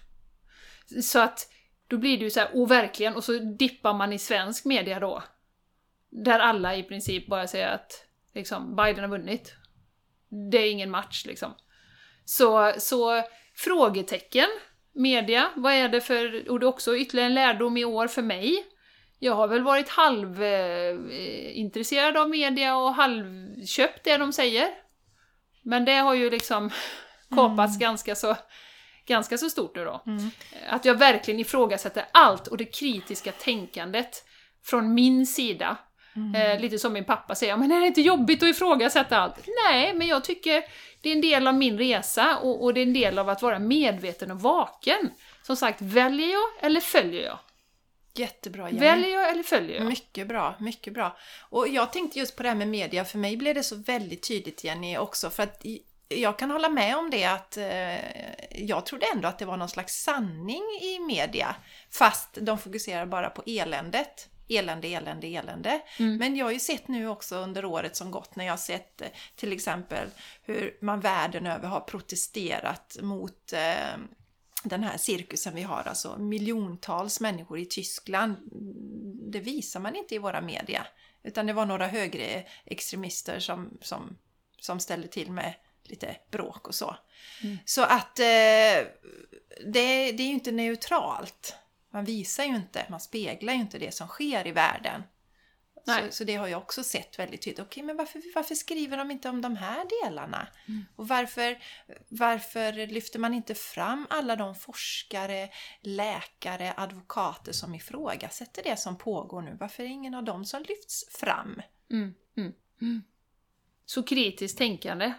Så 1.03 1.19
att 1.19 1.49
då 1.89 1.97
blir 1.97 2.19
det 2.19 2.25
ju 2.25 2.31
så 2.31 2.41
här, 2.41 2.51
och 2.55 2.71
verkligen, 2.71 3.15
och 3.15 3.25
så 3.25 3.39
dippar 3.39 3.95
man 3.95 4.13
i 4.13 4.19
svensk 4.19 4.65
media 4.65 5.01
då. 5.01 5.23
Där 6.11 6.39
alla 6.39 6.77
i 6.77 6.83
princip 6.83 7.27
bara 7.27 7.47
säger 7.47 7.69
att 7.69 8.07
liksom, 8.35 8.77
Biden 8.77 9.01
har 9.01 9.09
vunnit. 9.09 9.55
Det 10.53 10.59
är 10.59 10.71
ingen 10.71 10.91
match 10.91 11.25
liksom. 11.27 11.55
Så, 12.25 12.73
så 12.79 13.23
frågetecken, 13.55 14.49
media, 14.93 15.51
vad 15.57 15.73
är 15.73 15.89
det 15.89 16.01
för, 16.01 16.51
och 16.51 16.61
det 16.61 16.67
är 16.67 16.69
också 16.69 16.97
ytterligare 16.97 17.29
en 17.29 17.35
lärdom 17.35 17.77
i 17.77 17.85
år 17.85 18.09
för 18.09 18.23
mig, 18.23 18.67
jag 19.19 19.35
har 19.35 19.49
väl 19.49 19.63
varit 19.63 19.89
halvintresserad 19.89 22.17
eh, 22.17 22.23
av 22.23 22.31
media 22.31 22.77
och 22.77 22.95
halvköpt 22.95 24.05
det 24.05 24.17
de 24.17 24.33
säger. 24.33 24.82
Men 25.63 25.85
det 25.85 25.97
har 25.97 26.15
ju 26.15 26.31
liksom 26.31 26.71
kapats 27.35 27.77
mm. 27.77 27.81
ganska, 27.81 28.15
så, 28.15 28.37
ganska 29.07 29.39
så 29.39 29.51
stort 29.51 29.77
nu 29.77 29.85
då. 29.85 30.03
Mm. 30.07 30.31
Att 30.69 30.85
jag 30.85 30.95
verkligen 30.95 31.41
ifrågasätter 31.41 32.05
allt 32.13 32.47
och 32.47 32.57
det 32.57 32.65
kritiska 32.65 33.33
tänkandet 33.33 34.25
från 34.65 34.95
min 34.95 35.27
sida. 35.27 35.77
Mm. 36.17 36.35
Eh, 36.35 36.61
lite 36.61 36.79
som 36.79 36.93
min 36.93 37.05
pappa 37.05 37.35
säger, 37.35 37.57
men 37.57 37.73
är 37.73 37.81
det 37.81 37.87
inte 37.87 38.01
jobbigt 38.01 38.43
att 38.43 38.49
ifrågasätta 38.49 39.19
allt? 39.19 39.49
Nej, 39.67 39.95
men 39.95 40.07
jag 40.07 40.25
tycker 40.25 40.65
det 41.03 41.09
är 41.09 41.15
en 41.15 41.21
del 41.21 41.47
av 41.47 41.55
min 41.55 41.79
resa 41.79 42.39
och, 42.39 42.65
och 42.65 42.75
det 42.75 42.81
är 42.81 42.87
en 42.87 42.93
del 42.93 43.19
av 43.19 43.29
att 43.29 43.43
vara 43.43 43.59
medveten 43.59 44.31
och 44.31 44.41
vaken. 44.41 45.11
Som 45.43 45.57
sagt, 45.57 45.81
väljer 45.81 46.33
jag 46.33 46.49
eller 46.61 46.81
följer 46.81 47.25
jag? 47.25 47.39
Jättebra 48.15 48.71
Jenny. 48.71 48.81
Väljer 48.81 49.11
jag 49.11 49.31
eller 49.31 49.43
följer 49.43 49.77
jag? 49.77 49.87
Mycket 49.87 50.29
bra, 50.29 50.55
mycket 50.61 50.95
bra. 50.95 51.17
Och 51.51 51.69
jag 51.69 51.93
tänkte 51.93 52.19
just 52.19 52.37
på 52.37 52.43
det 52.43 52.49
här 52.49 52.57
med 52.57 52.69
media, 52.69 53.05
för 53.05 53.19
mig 53.19 53.37
blev 53.37 53.55
det 53.55 53.63
så 53.63 53.77
väldigt 53.77 54.29
tydligt 54.29 54.65
Jenny 54.65 54.97
också, 54.97 55.31
för 55.31 55.43
att 55.43 55.65
jag 56.09 56.39
kan 56.39 56.51
hålla 56.51 56.69
med 56.69 56.97
om 56.97 57.11
det 57.11 57.25
att 57.25 57.57
eh, 57.57 58.67
jag 58.67 58.87
trodde 58.87 59.07
ändå 59.15 59.29
att 59.29 59.39
det 59.39 59.45
var 59.45 59.57
någon 59.57 59.69
slags 59.69 60.03
sanning 60.03 60.63
i 60.83 60.99
media, 60.99 61.55
fast 61.91 62.29
de 62.41 62.59
fokuserar 62.59 63.07
bara 63.07 63.31
på 63.31 63.43
eländet. 63.47 64.29
Elände, 64.49 64.89
elände, 64.89 65.27
elände. 65.27 65.81
Mm. 65.99 66.17
Men 66.17 66.37
jag 66.37 66.47
har 66.47 66.53
ju 66.53 66.59
sett 66.59 66.89
nu 66.89 67.09
också 67.09 67.37
under 67.37 67.65
året 67.65 67.97
som 67.97 68.11
gått 68.11 68.37
när 68.37 68.45
jag 68.45 68.53
har 68.53 68.59
sett 68.59 69.01
eh, 69.01 69.09
till 69.37 69.53
exempel 69.53 70.09
hur 70.43 70.77
man 70.81 71.01
världen 71.01 71.47
över 71.47 71.69
har 71.69 71.81
protesterat 71.81 72.97
mot 73.01 73.53
eh, 73.53 73.99
den 74.65 74.85
här 74.85 74.97
cirkusen 74.97 75.55
vi 75.55 75.63
har, 75.63 75.83
alltså 75.83 76.19
miljontals 76.19 77.21
människor 77.21 77.59
i 77.59 77.67
Tyskland, 77.67 78.37
det 79.33 79.41
visar 79.41 79.81
man 79.81 79.97
inte 79.97 80.15
i 80.15 80.19
våra 80.19 80.41
media. 80.41 80.87
Utan 81.23 81.47
det 81.47 81.53
var 81.53 81.67
några 81.67 81.87
högre 81.87 82.45
extremister 82.65 83.41
som, 83.41 83.79
som, 83.81 84.17
som 84.61 84.81
ställde 84.81 85.09
till 85.09 85.33
med 85.33 85.55
lite 85.83 86.17
bråk 86.31 86.69
och 86.69 86.75
så. 86.75 86.97
Mm. 87.43 87.59
Så 87.65 87.83
att 87.83 88.19
eh, 88.19 88.25
det, 89.67 90.13
det 90.13 90.23
är 90.23 90.27
ju 90.27 90.33
inte 90.33 90.53
neutralt. 90.53 91.57
Man 91.91 92.05
visar 92.05 92.45
ju 92.45 92.57
inte, 92.57 92.87
man 92.91 93.01
speglar 93.01 93.53
ju 93.53 93.61
inte 93.61 93.79
det 93.79 93.95
som 93.95 94.09
sker 94.09 94.47
i 94.47 94.53
världen. 94.53 95.03
Så, 95.85 95.93
så, 96.11 96.25
det 96.25 96.35
har 96.35 96.49
jag 96.49 96.63
också 96.63 96.85
sett 96.85 97.19
väldigt 97.19 97.43
tydligt. 97.43 97.67
Okej, 97.67 97.83
men 97.83 97.97
varför, 97.97 98.23
varför 98.35 98.55
skriver 98.55 98.97
de 98.97 99.11
inte 99.11 99.29
om 99.29 99.41
de 99.41 99.57
här 99.57 99.87
delarna? 100.03 100.49
Mm. 100.69 100.85
Och 100.97 101.09
varför, 101.09 101.59
varför 102.09 102.87
lyfter 102.87 103.19
man 103.19 103.35
inte 103.35 103.55
fram 103.55 104.07
alla 104.11 104.37
de 104.37 104.55
forskare, 104.55 105.49
läkare, 105.81 106.75
advokater 106.77 107.53
som 107.53 107.75
ifrågasätter 107.75 108.63
det 108.63 108.77
som 108.77 108.99
pågår 108.99 109.43
nu? 109.43 109.57
Varför 109.61 109.83
är 109.83 109.87
det 109.87 109.93
ingen 109.93 110.15
av 110.15 110.25
dem 110.25 110.45
som 110.45 110.63
lyfts 110.63 111.19
fram? 111.19 111.63
Mm. 111.91 112.15
Mm. 112.37 112.53
mm. 112.81 113.03
Så 113.85 114.03
kritiskt 114.03 114.59
tänkande. 114.59 115.13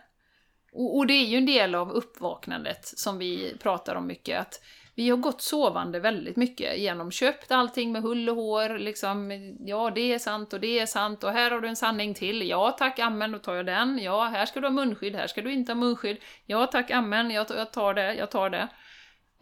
Och, 0.74 0.98
och, 0.98 1.08
det 1.08 1.14
är 1.14 1.26
ju 1.26 1.38
en 1.38 1.46
del 1.46 1.76
av 1.76 1.92
uppvaknandet 1.92 2.86
som 2.86 3.18
vi 3.18 3.58
pratar 3.60 3.96
om 3.96 4.08
mycket. 4.08 4.40
att 4.40 4.62
vi 4.96 5.10
har 5.10 5.18
gått 5.18 5.42
sovande 5.42 6.00
väldigt 6.00 6.36
mycket, 6.36 6.78
genomköpt 6.78 7.52
allting 7.52 7.92
med 7.92 8.02
hull 8.02 8.30
och 8.30 8.36
hår, 8.36 8.78
liksom, 8.78 9.32
ja 9.60 9.92
det 9.96 10.14
är 10.14 10.20
sant 10.20 10.54
och 10.54 10.60
det 10.60 10.80
är 10.80 10.86
sant 10.86 11.24
och 11.24 11.32
här 11.32 11.52
har 11.52 11.62
du 11.62 11.68
en 11.68 11.76
sanning 11.76 12.14
till, 12.14 12.50
ja 12.50 12.72
tack 12.72 13.00
amen, 13.00 13.32
då 13.32 13.40
tar 13.40 13.56
jag 13.56 13.66
den, 13.66 14.00
ja 14.00 14.24
här 14.24 14.46
ska 14.46 14.60
du 14.60 14.68
ha 14.68 14.72
munskydd, 14.72 15.16
här 15.16 15.28
ska 15.28 15.42
du 15.42 15.54
inte 15.54 15.72
ha 15.72 15.76
munskydd, 15.80 16.18
ja 16.46 16.68
tack 16.68 16.92
amen, 16.92 17.32
jag 17.32 17.72
tar 17.72 17.94
det, 17.94 18.14
jag 18.14 18.32
tar 18.32 18.50
det. 18.50 18.68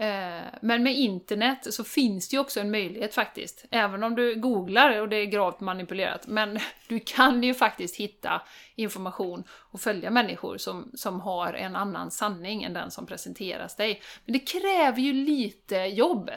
Eh, 0.01 0.47
men 0.61 0.83
med 0.83 0.95
internet 0.95 1.73
så 1.73 1.83
finns 1.83 2.29
det 2.29 2.35
ju 2.35 2.39
också 2.39 2.59
en 2.59 2.71
möjlighet 2.71 3.13
faktiskt. 3.13 3.65
Även 3.71 4.03
om 4.03 4.15
du 4.15 4.35
googlar 4.35 5.01
och 5.01 5.09
det 5.09 5.15
är 5.15 5.25
gravt 5.25 5.59
manipulerat. 5.59 6.27
Men 6.27 6.59
du 6.87 6.99
kan 6.99 7.43
ju 7.43 7.53
faktiskt 7.53 7.95
hitta 7.95 8.41
information 8.75 9.43
och 9.49 9.81
följa 9.81 10.09
människor 10.09 10.57
som, 10.57 10.91
som 10.93 11.19
har 11.19 11.53
en 11.53 11.75
annan 11.75 12.11
sanning 12.11 12.63
än 12.63 12.73
den 12.73 12.91
som 12.91 13.05
presenteras 13.05 13.75
dig. 13.75 14.01
Men 14.25 14.33
det 14.33 14.39
kräver 14.39 14.99
ju 14.99 15.13
lite 15.13 15.75
jobb. 15.75 16.31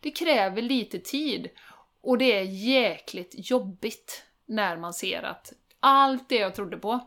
Det 0.00 0.10
kräver 0.10 0.62
lite 0.62 0.98
tid. 0.98 1.48
Och 2.02 2.18
det 2.18 2.38
är 2.38 2.42
jäkligt 2.42 3.50
jobbigt 3.50 4.24
när 4.46 4.76
man 4.76 4.94
ser 4.94 5.22
att 5.22 5.52
allt 5.80 6.28
det 6.28 6.36
jag 6.36 6.54
trodde 6.54 6.76
på, 6.76 7.00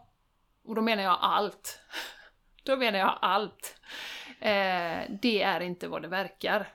och 0.66 0.76
då 0.76 0.82
menar 0.82 1.04
jag 1.04 1.18
allt, 1.22 1.80
då 2.64 2.76
menar 2.76 3.00
jag 3.00 3.18
allt, 3.22 3.76
Eh, 4.40 5.12
det 5.22 5.42
är 5.42 5.60
inte 5.60 5.88
vad 5.88 6.02
det 6.02 6.08
verkar. 6.08 6.68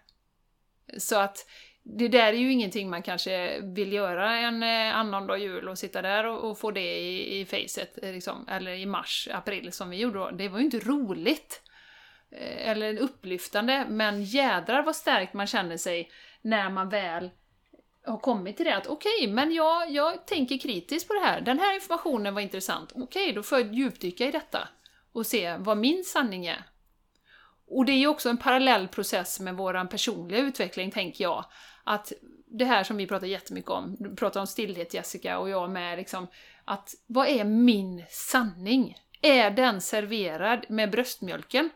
Så 0.99 1.17
att 1.19 1.47
det 1.83 2.09
där 2.09 2.33
är 2.33 2.37
ju 2.37 2.53
ingenting 2.53 2.91
man 2.91 3.03
kanske 3.03 3.61
vill 3.61 3.93
göra 3.93 4.37
en 4.37 4.63
eh, 4.63 4.97
annandag 4.97 5.39
jul 5.39 5.69
och 5.69 5.79
sitta 5.79 6.03
där 6.03 6.25
och, 6.25 6.51
och 6.51 6.59
få 6.59 6.71
det 6.71 6.99
i, 6.99 7.41
i 7.41 7.47
facet, 7.47 7.99
eh, 8.03 8.13
liksom, 8.13 8.49
eller 8.49 8.73
i 8.73 8.87
mars, 8.87 9.29
april 9.33 9.73
som 9.73 9.91
vi 9.91 9.97
gjorde 9.97 10.19
då. 10.19 10.31
Det 10.31 10.49
var 10.49 10.59
ju 10.59 10.65
inte 10.65 10.79
roligt. 10.79 11.63
Eh, 12.31 12.69
eller 12.71 12.99
upplyftande, 12.99 13.87
men 13.89 14.25
jädrar 14.25 14.83
vad 14.83 14.97
starkt 14.97 15.35
man 15.35 15.47
känner 15.47 15.77
sig 15.77 16.11
när 16.43 16.71
man 16.71 16.89
väl 16.89 17.31
har 18.07 18.19
kommit 18.19 18.57
till 18.57 18.67
det 18.67 18.77
att 18.77 18.87
okej, 18.87 19.27
men 19.29 19.53
jag, 19.53 19.91
jag 19.91 20.27
tänker 20.27 20.59
kritiskt 20.59 21.09
på 21.09 21.15
det 21.15 21.21
här. 21.21 21.41
Den 21.41 21.59
här 21.59 21.75
informationen 21.75 22.35
var 22.35 22.41
intressant. 22.41 22.93
Okej, 22.95 23.33
då 23.33 23.43
får 23.43 23.59
jag 23.59 23.75
djupdyka 23.75 24.27
i 24.27 24.31
detta 24.31 24.69
och 25.13 25.27
se 25.27 25.57
vad 25.57 25.77
min 25.77 26.05
sanning 26.05 26.47
är. 26.47 26.65
Och 27.71 27.85
det 27.85 27.93
är 27.93 27.99
ju 27.99 28.07
också 28.07 28.29
en 28.29 28.37
parallell 28.37 28.89
process 28.89 29.41
med 29.41 29.57
vår 29.57 29.85
personliga 29.85 30.41
utveckling, 30.41 30.91
tänker 30.91 31.25
jag. 31.25 31.45
Att 31.85 32.13
det 32.47 32.65
här 32.65 32.85
som 32.85 32.97
vi 32.97 33.07
pratar 33.07 33.27
jättemycket 33.27 33.71
om, 33.71 33.97
du 33.99 34.17
pratar 34.17 34.41
om 34.41 34.47
stillhet 34.47 34.95
Jessica 34.95 35.39
och 35.39 35.51
jag 35.51 35.71
med, 35.71 35.99
liksom, 35.99 36.27
att 36.65 36.95
vad 37.07 37.29
är 37.29 37.45
min 37.45 38.05
sanning? 38.11 38.97
Är 39.23 39.51
den 39.51 39.81
serverad 39.81 40.67
med 40.69 40.91
bröstmjölken? 40.91 41.71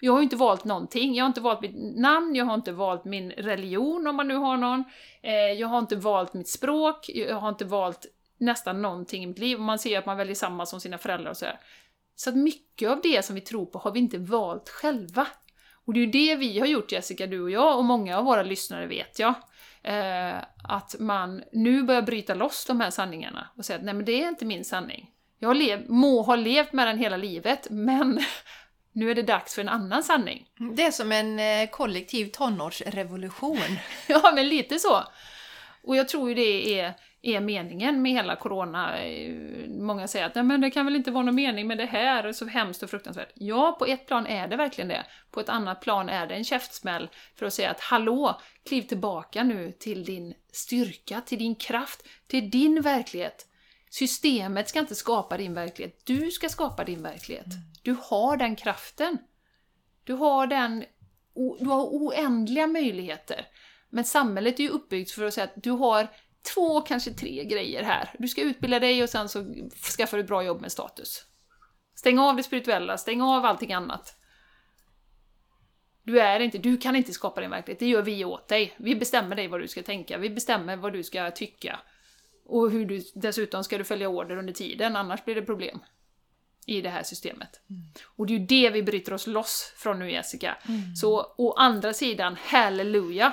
Jag 0.00 0.12
har 0.12 0.18
ju 0.18 0.24
inte 0.24 0.36
valt 0.36 0.64
någonting. 0.64 1.14
Jag 1.14 1.24
har 1.24 1.28
inte 1.28 1.40
valt 1.40 1.60
mitt 1.60 1.96
namn, 1.96 2.34
jag 2.34 2.44
har 2.44 2.54
inte 2.54 2.72
valt 2.72 3.04
min 3.04 3.30
religion 3.30 4.06
om 4.06 4.16
man 4.16 4.28
nu 4.28 4.36
har 4.36 4.56
någon. 4.56 4.84
Eh, 5.22 5.32
jag 5.32 5.68
har 5.68 5.78
inte 5.78 5.96
valt 5.96 6.34
mitt 6.34 6.48
språk, 6.48 7.08
jag 7.08 7.36
har 7.36 7.48
inte 7.48 7.64
valt 7.64 8.06
nästan 8.38 8.82
någonting 8.82 9.22
i 9.22 9.26
mitt 9.26 9.38
liv. 9.38 9.60
Man 9.60 9.78
ser 9.78 9.98
att 9.98 10.06
man 10.06 10.16
väljer 10.16 10.34
samma 10.34 10.66
som 10.66 10.80
sina 10.80 10.98
föräldrar 10.98 11.30
och 11.30 11.36
sådär. 11.36 11.60
Så 12.20 12.30
att 12.30 12.36
mycket 12.36 12.90
av 12.90 13.00
det 13.02 13.24
som 13.24 13.34
vi 13.34 13.40
tror 13.40 13.66
på 13.66 13.78
har 13.78 13.92
vi 13.92 13.98
inte 13.98 14.18
valt 14.18 14.68
själva. 14.68 15.26
Och 15.84 15.92
det 15.92 16.00
är 16.00 16.04
ju 16.04 16.10
det 16.10 16.36
vi 16.36 16.58
har 16.58 16.66
gjort 16.66 16.92
Jessica, 16.92 17.26
du 17.26 17.40
och 17.40 17.50
jag, 17.50 17.78
och 17.78 17.84
många 17.84 18.18
av 18.18 18.24
våra 18.24 18.42
lyssnare 18.42 18.86
vet 18.86 19.18
jag. 19.18 19.34
Eh, 19.82 20.36
att 20.64 20.96
man 20.98 21.42
nu 21.52 21.82
börjar 21.82 22.02
bryta 22.02 22.34
loss 22.34 22.64
de 22.64 22.80
här 22.80 22.90
sanningarna 22.90 23.48
och 23.56 23.64
säga 23.64 23.78
att 23.78 23.84
nej 23.84 23.94
men 23.94 24.04
det 24.04 24.22
är 24.22 24.28
inte 24.28 24.44
min 24.44 24.64
sanning. 24.64 25.10
Jag 25.38 25.56
lev, 25.56 25.90
må 25.90 26.22
ha 26.22 26.36
levt 26.36 26.72
med 26.72 26.86
den 26.86 26.98
hela 26.98 27.16
livet, 27.16 27.66
men 27.70 28.20
nu 28.92 29.10
är 29.10 29.14
det 29.14 29.22
dags 29.22 29.54
för 29.54 29.62
en 29.62 29.68
annan 29.68 30.02
sanning. 30.02 30.46
Det 30.76 30.84
är 30.84 30.90
som 30.90 31.12
en 31.12 31.38
eh, 31.38 31.70
kollektiv 31.70 32.26
tonårsrevolution. 32.26 33.78
ja, 34.08 34.32
men 34.34 34.48
lite 34.48 34.78
så. 34.78 35.04
Och 35.82 35.96
jag 35.96 36.08
tror 36.08 36.28
ju 36.28 36.34
det 36.34 36.80
är, 36.80 36.94
är 37.22 37.40
meningen 37.40 38.02
med 38.02 38.12
hela 38.12 38.36
corona. 38.36 38.98
Eh, 38.98 39.34
många 39.68 40.08
säger 40.08 40.26
att 40.26 40.34
Nej, 40.34 40.44
men 40.44 40.60
det 40.60 40.70
kan 40.70 40.84
väl 40.84 40.96
inte 40.96 41.10
vara 41.10 41.24
någon 41.24 41.34
mening 41.34 41.66
med 41.66 41.78
det 41.78 41.86
här, 41.86 42.22
det 42.22 42.28
är 42.28 42.32
så 42.32 42.46
hemskt 42.46 42.82
och 42.82 42.90
fruktansvärt. 42.90 43.32
Ja, 43.34 43.76
på 43.78 43.86
ett 43.86 44.06
plan 44.06 44.26
är 44.26 44.48
det 44.48 44.56
verkligen 44.56 44.88
det. 44.88 45.06
På 45.30 45.40
ett 45.40 45.48
annat 45.48 45.80
plan 45.80 46.08
är 46.08 46.26
det 46.26 46.34
en 46.34 46.44
käftsmäll 46.44 47.08
för 47.34 47.46
att 47.46 47.54
säga 47.54 47.70
att 47.70 47.80
hallå, 47.80 48.40
kliv 48.68 48.82
tillbaka 48.82 49.44
nu 49.44 49.72
till 49.72 50.04
din 50.04 50.34
styrka, 50.52 51.20
till 51.20 51.38
din 51.38 51.54
kraft, 51.54 52.06
till 52.26 52.50
din 52.50 52.80
verklighet. 52.80 53.46
Systemet 53.90 54.68
ska 54.68 54.78
inte 54.78 54.94
skapa 54.94 55.36
din 55.36 55.54
verklighet, 55.54 56.02
du 56.04 56.30
ska 56.30 56.48
skapa 56.48 56.84
din 56.84 57.02
verklighet. 57.02 57.46
Du 57.82 57.96
har 58.02 58.36
den 58.36 58.56
kraften. 58.56 59.18
Du 60.04 60.12
har 60.12 60.46
den... 60.46 60.84
Du 61.58 61.66
har 61.66 61.84
oändliga 61.84 62.66
möjligheter. 62.66 63.46
Men 63.90 64.04
samhället 64.04 64.58
är 64.58 64.62
ju 64.62 64.68
uppbyggt 64.68 65.10
för 65.10 65.24
att 65.24 65.34
säga 65.34 65.44
att 65.44 65.62
du 65.62 65.70
har 65.70 66.08
två, 66.54 66.80
kanske 66.80 67.10
tre 67.10 67.44
grejer 67.44 67.82
här. 67.82 68.14
Du 68.18 68.28
ska 68.28 68.42
utbilda 68.42 68.80
dig 68.80 69.02
och 69.02 69.08
sen 69.08 69.28
så 69.28 69.54
skaffar 69.96 70.16
du 70.16 70.24
bra 70.24 70.42
jobb 70.42 70.60
med 70.60 70.72
status. 70.72 71.24
Stäng 71.94 72.18
av 72.18 72.36
det 72.36 72.42
spirituella, 72.42 72.98
stäng 72.98 73.22
av 73.22 73.44
allting 73.44 73.72
annat. 73.72 74.14
Du 76.02 76.20
är 76.20 76.40
inte, 76.40 76.58
du 76.58 76.76
kan 76.76 76.96
inte 76.96 77.12
skapa 77.12 77.40
din 77.40 77.50
verklighet, 77.50 77.78
det 77.78 77.86
gör 77.86 78.02
vi 78.02 78.24
åt 78.24 78.48
dig. 78.48 78.74
Vi 78.76 78.96
bestämmer 78.96 79.36
dig 79.36 79.48
vad 79.48 79.60
du 79.60 79.68
ska 79.68 79.82
tänka, 79.82 80.18
vi 80.18 80.30
bestämmer 80.30 80.76
vad 80.76 80.92
du 80.92 81.02
ska 81.02 81.30
tycka. 81.30 81.80
Och 82.44 82.70
hur 82.70 82.86
du, 82.86 83.02
dessutom 83.14 83.64
ska 83.64 83.78
du 83.78 83.84
följa 83.84 84.08
order 84.08 84.36
under 84.36 84.52
tiden, 84.52 84.96
annars 84.96 85.24
blir 85.24 85.34
det 85.34 85.42
problem 85.42 85.80
i 86.66 86.80
det 86.80 86.90
här 86.90 87.02
systemet. 87.02 87.60
Mm. 87.70 87.82
Och 88.16 88.26
det 88.26 88.34
är 88.34 88.38
ju 88.38 88.46
det 88.46 88.70
vi 88.70 88.82
bryter 88.82 89.12
oss 89.12 89.26
loss 89.26 89.72
från 89.76 89.98
nu 89.98 90.10
Jessica. 90.10 90.56
Mm. 90.68 90.96
Så 90.96 91.34
å 91.38 91.52
andra 91.52 91.94
sidan, 91.94 92.36
halleluja! 92.40 93.32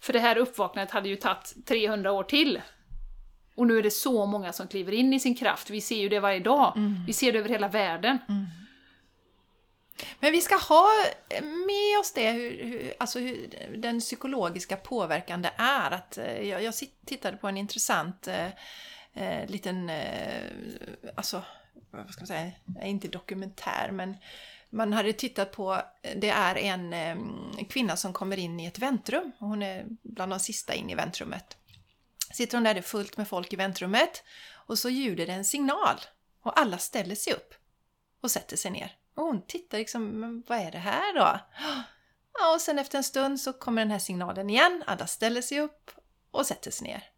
För 0.00 0.12
det 0.12 0.18
här 0.18 0.38
uppvaknandet 0.38 0.90
hade 0.90 1.08
ju 1.08 1.16
tagit 1.16 1.66
300 1.66 2.12
år 2.12 2.24
till. 2.24 2.60
Och 3.54 3.66
nu 3.66 3.78
är 3.78 3.82
det 3.82 3.90
så 3.90 4.26
många 4.26 4.52
som 4.52 4.68
kliver 4.68 4.92
in 4.92 5.12
i 5.12 5.20
sin 5.20 5.34
kraft, 5.34 5.70
vi 5.70 5.80
ser 5.80 6.00
ju 6.00 6.08
det 6.08 6.20
varje 6.20 6.40
dag. 6.40 6.72
Mm. 6.76 7.04
Vi 7.06 7.12
ser 7.12 7.32
det 7.32 7.38
över 7.38 7.48
hela 7.48 7.68
världen. 7.68 8.18
Mm. 8.28 8.46
Men 10.20 10.32
vi 10.32 10.40
ska 10.40 10.56
ha 10.56 10.88
med 11.40 12.00
oss 12.00 12.12
det, 12.12 12.30
hur, 12.30 12.64
hur, 12.64 12.94
alltså 12.98 13.18
hur 13.18 13.50
den 13.76 14.00
psykologiska 14.00 14.76
påverkan 14.76 15.42
det 15.42 15.52
är. 15.56 15.90
Att, 15.90 16.18
eh, 16.18 16.48
jag, 16.48 16.62
jag 16.62 16.74
tittade 17.06 17.36
på 17.36 17.48
en 17.48 17.56
intressant 17.56 18.28
eh, 18.28 18.46
eh, 19.14 19.48
liten, 19.48 19.90
eh, 19.90 20.42
alltså 21.16 21.42
vad 21.90 22.10
ska 22.10 22.20
man 22.20 22.26
säga, 22.26 22.50
inte 22.82 23.08
dokumentär 23.08 23.90
men 23.92 24.16
man 24.70 24.92
hade 24.92 25.12
tittat 25.12 25.52
på, 25.52 25.82
det 26.16 26.28
är 26.28 26.56
en 26.56 26.94
kvinna 27.68 27.96
som 27.96 28.12
kommer 28.12 28.38
in 28.38 28.60
i 28.60 28.66
ett 28.66 28.78
väntrum. 28.78 29.32
Hon 29.38 29.62
är 29.62 29.86
bland 30.02 30.32
de 30.32 30.40
sista 30.40 30.74
in 30.74 30.90
i 30.90 30.94
väntrummet. 30.94 31.56
Sitter 32.32 32.56
hon 32.56 32.64
där, 32.64 32.74
det 32.74 32.80
är 32.80 32.82
fullt 32.82 33.16
med 33.16 33.28
folk 33.28 33.52
i 33.52 33.56
väntrummet 33.56 34.22
och 34.52 34.78
så 34.78 34.88
ljuder 34.88 35.26
det 35.26 35.32
en 35.32 35.44
signal 35.44 36.00
och 36.42 36.60
alla 36.60 36.78
ställer 36.78 37.14
sig 37.14 37.32
upp 37.32 37.54
och 38.20 38.30
sätter 38.30 38.56
sig 38.56 38.70
ner. 38.70 38.96
Och 39.14 39.24
hon 39.24 39.46
tittar 39.46 39.78
liksom, 39.78 40.06
men 40.06 40.42
vad 40.46 40.58
är 40.58 40.70
det 40.70 40.78
här 40.78 41.14
då? 41.14 41.40
Ja, 42.38 42.54
och 42.54 42.60
sen 42.60 42.78
efter 42.78 42.98
en 42.98 43.04
stund 43.04 43.40
så 43.40 43.52
kommer 43.52 43.82
den 43.82 43.90
här 43.90 43.98
signalen 43.98 44.50
igen, 44.50 44.84
alla 44.86 45.06
ställer 45.06 45.42
sig 45.42 45.60
upp 45.60 45.90
och 46.30 46.46
sätter 46.46 46.70
sig 46.70 46.86
ner. 46.86 47.10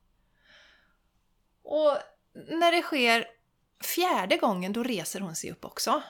Och 1.63 1.99
när 2.33 2.73
det 2.73 2.83
sker 2.83 3.27
fjärde 3.85 4.37
gången, 4.37 4.73
då 4.73 4.83
reser 4.83 5.21
hon 5.21 5.37
sig 5.37 5.51
upp 5.51 5.65
också. 5.65 6.03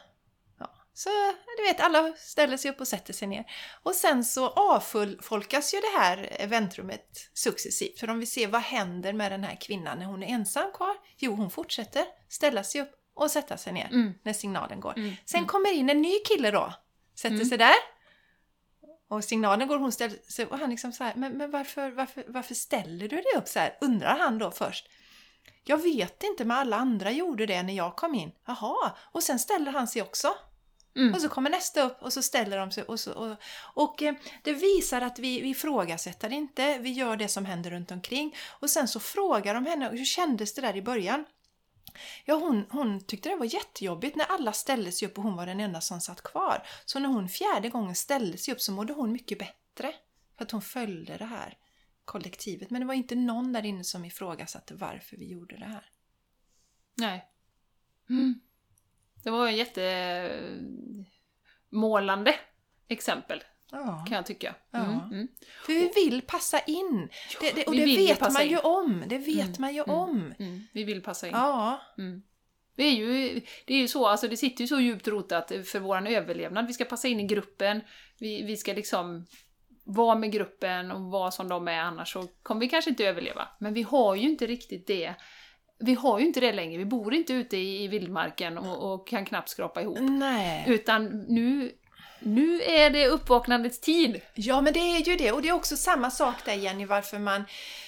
Så 0.94 1.08
du 1.56 1.62
vet, 1.62 1.80
alla 1.80 2.12
ställer 2.16 2.56
sig 2.56 2.70
upp 2.70 2.80
och 2.80 2.88
sätter 2.88 3.12
sig 3.12 3.28
ner. 3.28 3.44
Och 3.82 3.94
sen 3.94 4.24
så 4.24 4.48
avfolkas 4.48 5.74
ju 5.74 5.80
det 5.80 5.98
här 5.98 6.46
väntrummet 6.46 7.30
successivt. 7.32 8.00
För 8.00 8.10
om 8.10 8.18
vi 8.18 8.26
ser 8.26 8.48
vad 8.48 8.60
händer 8.60 9.12
med 9.12 9.32
den 9.32 9.44
här 9.44 9.56
kvinnan 9.60 9.98
när 9.98 10.06
hon 10.06 10.22
är 10.22 10.26
ensam 10.26 10.72
kvar? 10.72 10.96
Jo, 11.16 11.34
hon 11.34 11.50
fortsätter 11.50 12.04
ställa 12.28 12.64
sig 12.64 12.80
upp 12.80 12.92
och 13.14 13.30
sätta 13.30 13.56
sig 13.56 13.72
ner 13.72 13.88
mm. 13.92 14.14
när 14.22 14.32
signalen 14.32 14.80
går. 14.80 14.92
Mm. 14.96 15.14
Sen 15.24 15.38
mm. 15.38 15.48
kommer 15.48 15.72
in 15.72 15.90
en 15.90 16.02
ny 16.02 16.18
kille 16.18 16.50
då, 16.50 16.72
sätter 17.14 17.34
mm. 17.34 17.48
sig 17.48 17.58
där. 17.58 17.74
Och 19.08 19.24
signalen 19.24 19.68
går, 19.68 19.78
hon 19.78 19.92
ställer 19.92 20.18
sig 20.32 20.46
och 20.46 20.58
han 20.58 20.70
liksom 20.70 20.92
så 20.92 21.04
här, 21.04 21.14
men, 21.16 21.32
men 21.32 21.50
varför, 21.50 21.90
varför, 21.90 22.24
varför 22.28 22.54
ställer 22.54 23.08
du 23.08 23.16
dig 23.16 23.32
upp 23.36 23.48
så 23.48 23.58
här? 23.58 23.78
Undrar 23.80 24.18
han 24.18 24.38
då 24.38 24.50
först. 24.50 24.88
Jag 25.64 25.82
vet 25.82 26.22
inte, 26.22 26.44
men 26.44 26.56
alla 26.56 26.76
andra 26.76 27.10
gjorde 27.10 27.46
det 27.46 27.62
när 27.62 27.74
jag 27.74 27.96
kom 27.96 28.14
in. 28.14 28.32
Jaha, 28.46 28.92
och 29.12 29.22
sen 29.22 29.38
ställer 29.38 29.72
han 29.72 29.88
sig 29.88 30.02
också. 30.02 30.34
Mm. 30.96 31.14
Och 31.14 31.20
så 31.20 31.28
kommer 31.28 31.50
nästa 31.50 31.82
upp 31.82 32.02
och 32.02 32.12
så 32.12 32.22
ställer 32.22 32.58
de 32.58 32.70
sig. 32.70 32.84
Och, 32.84 33.00
så, 33.00 33.12
och, 33.12 33.36
och 33.74 34.02
eh, 34.02 34.14
det 34.42 34.52
visar 34.52 35.00
att 35.00 35.18
vi, 35.18 35.40
vi 35.40 35.48
ifrågasätter 35.48 36.32
inte, 36.32 36.78
vi 36.78 36.90
gör 36.90 37.16
det 37.16 37.28
som 37.28 37.44
händer 37.44 37.70
runt 37.70 37.90
omkring. 37.90 38.36
Och 38.60 38.70
sen 38.70 38.88
så 38.88 39.00
frågar 39.00 39.54
de 39.54 39.66
henne, 39.66 39.88
hur 39.88 40.04
kändes 40.04 40.54
det 40.54 40.60
där 40.60 40.76
i 40.76 40.82
början? 40.82 41.24
Ja, 42.24 42.34
hon, 42.34 42.66
hon 42.70 43.00
tyckte 43.00 43.28
det 43.28 43.36
var 43.36 43.54
jättejobbigt 43.54 44.16
när 44.16 44.24
alla 44.24 44.52
ställde 44.52 44.92
sig 44.92 45.08
upp 45.08 45.18
och 45.18 45.24
hon 45.24 45.36
var 45.36 45.46
den 45.46 45.60
enda 45.60 45.80
som 45.80 46.00
satt 46.00 46.22
kvar. 46.22 46.66
Så 46.84 46.98
när 46.98 47.08
hon 47.08 47.28
fjärde 47.28 47.68
gången 47.68 47.94
ställde 47.94 48.38
sig 48.38 48.54
upp 48.54 48.60
så 48.60 48.72
mådde 48.72 48.92
hon 48.92 49.12
mycket 49.12 49.38
bättre. 49.38 49.94
För 50.36 50.44
att 50.44 50.50
hon 50.50 50.62
följde 50.62 51.16
det 51.16 51.24
här 51.24 51.58
kollektivet. 52.04 52.70
Men 52.70 52.80
det 52.80 52.86
var 52.86 52.94
inte 52.94 53.14
någon 53.14 53.52
där 53.52 53.64
inne 53.64 53.84
som 53.84 54.04
ifrågasatte 54.04 54.74
varför 54.74 55.16
vi 55.16 55.28
gjorde 55.28 55.56
det 55.56 55.64
här. 55.64 55.90
Nej. 56.94 57.28
Mm. 58.10 58.40
Det 59.22 59.30
var 59.30 59.46
en 59.46 59.56
jättemålande 59.56 62.34
exempel. 62.88 63.42
Ja. 63.72 64.04
Kan 64.08 64.16
jag 64.16 64.26
tycka. 64.26 64.54
Mm, 64.74 64.90
ja. 64.90 65.08
Mm. 65.12 65.28
För 65.66 65.72
vi 65.72 65.90
vill 65.94 66.22
passa 66.22 66.60
in. 66.60 67.08
Det, 67.40 67.52
det, 67.52 67.64
och 67.64 67.74
det 67.74 67.84
vet 67.84 68.32
man 68.32 68.48
ju 68.48 68.58
om. 68.58 69.04
Det 69.06 69.18
vet 69.18 69.44
mm. 69.44 69.56
man 69.58 69.74
ju 69.74 69.82
mm. 69.82 69.96
om. 69.96 70.34
Mm. 70.38 70.60
Vi 70.72 70.84
vill 70.84 71.02
passa 71.02 71.26
in. 71.26 71.32
Ja. 71.32 71.80
Det 72.76 72.82
är, 72.82 72.92
ju, 72.92 73.40
det 73.66 73.74
är 73.74 73.78
ju 73.78 73.88
så, 73.88 74.06
alltså 74.06 74.28
det 74.28 74.36
sitter 74.36 74.64
ju 74.64 74.68
så 74.68 74.80
djupt 74.80 75.08
rotat 75.08 75.48
för 75.48 75.78
vår 75.78 76.08
överlevnad. 76.08 76.66
Vi 76.66 76.72
ska 76.72 76.84
passa 76.84 77.08
in 77.08 77.20
i 77.20 77.26
gruppen, 77.26 77.80
vi, 78.18 78.42
vi 78.42 78.56
ska 78.56 78.72
liksom 78.72 79.26
vara 79.84 80.14
med 80.14 80.32
gruppen 80.32 80.90
och 80.90 81.00
vara 81.00 81.30
som 81.30 81.48
de 81.48 81.68
är, 81.68 81.78
annars 81.78 82.12
så 82.12 82.28
kommer 82.42 82.60
vi 82.60 82.68
kanske 82.68 82.90
inte 82.90 83.06
överleva. 83.06 83.48
Men 83.58 83.74
vi 83.74 83.82
har 83.82 84.14
ju 84.14 84.30
inte 84.30 84.46
riktigt 84.46 84.86
det. 84.86 85.14
Vi 85.82 85.94
har 85.94 86.18
ju 86.18 86.26
inte 86.26 86.40
det 86.40 86.52
längre, 86.52 86.78
vi 86.78 86.84
bor 86.84 87.14
inte 87.14 87.32
ute 87.32 87.56
i, 87.56 87.84
i 87.84 87.88
vildmarken 87.88 88.58
och, 88.58 88.92
och, 88.92 89.08
kan 89.08 89.24
knappt 89.24 89.48
skrapa 89.48 89.82
ihop. 89.82 89.98
Nej. 90.00 90.64
Utan 90.66 91.24
nu, 91.28 91.72
nu 92.18 92.62
är 92.62 92.90
det 92.90 93.06
uppvaknandets 93.06 93.80
tid. 93.80 94.20
Ja, 94.34 94.60
men 94.60 94.72
det 94.72 94.80
är 94.80 94.98
ju 94.98 95.16
det. 95.16 95.32
Och 95.32 95.42
det 95.42 95.48
är 95.48 95.52
också 95.52 95.76
samma 95.76 96.10
sak 96.10 96.34
där 96.44 96.54
Jenny, 96.54 96.84
varför 96.84 97.18
man 97.18 97.44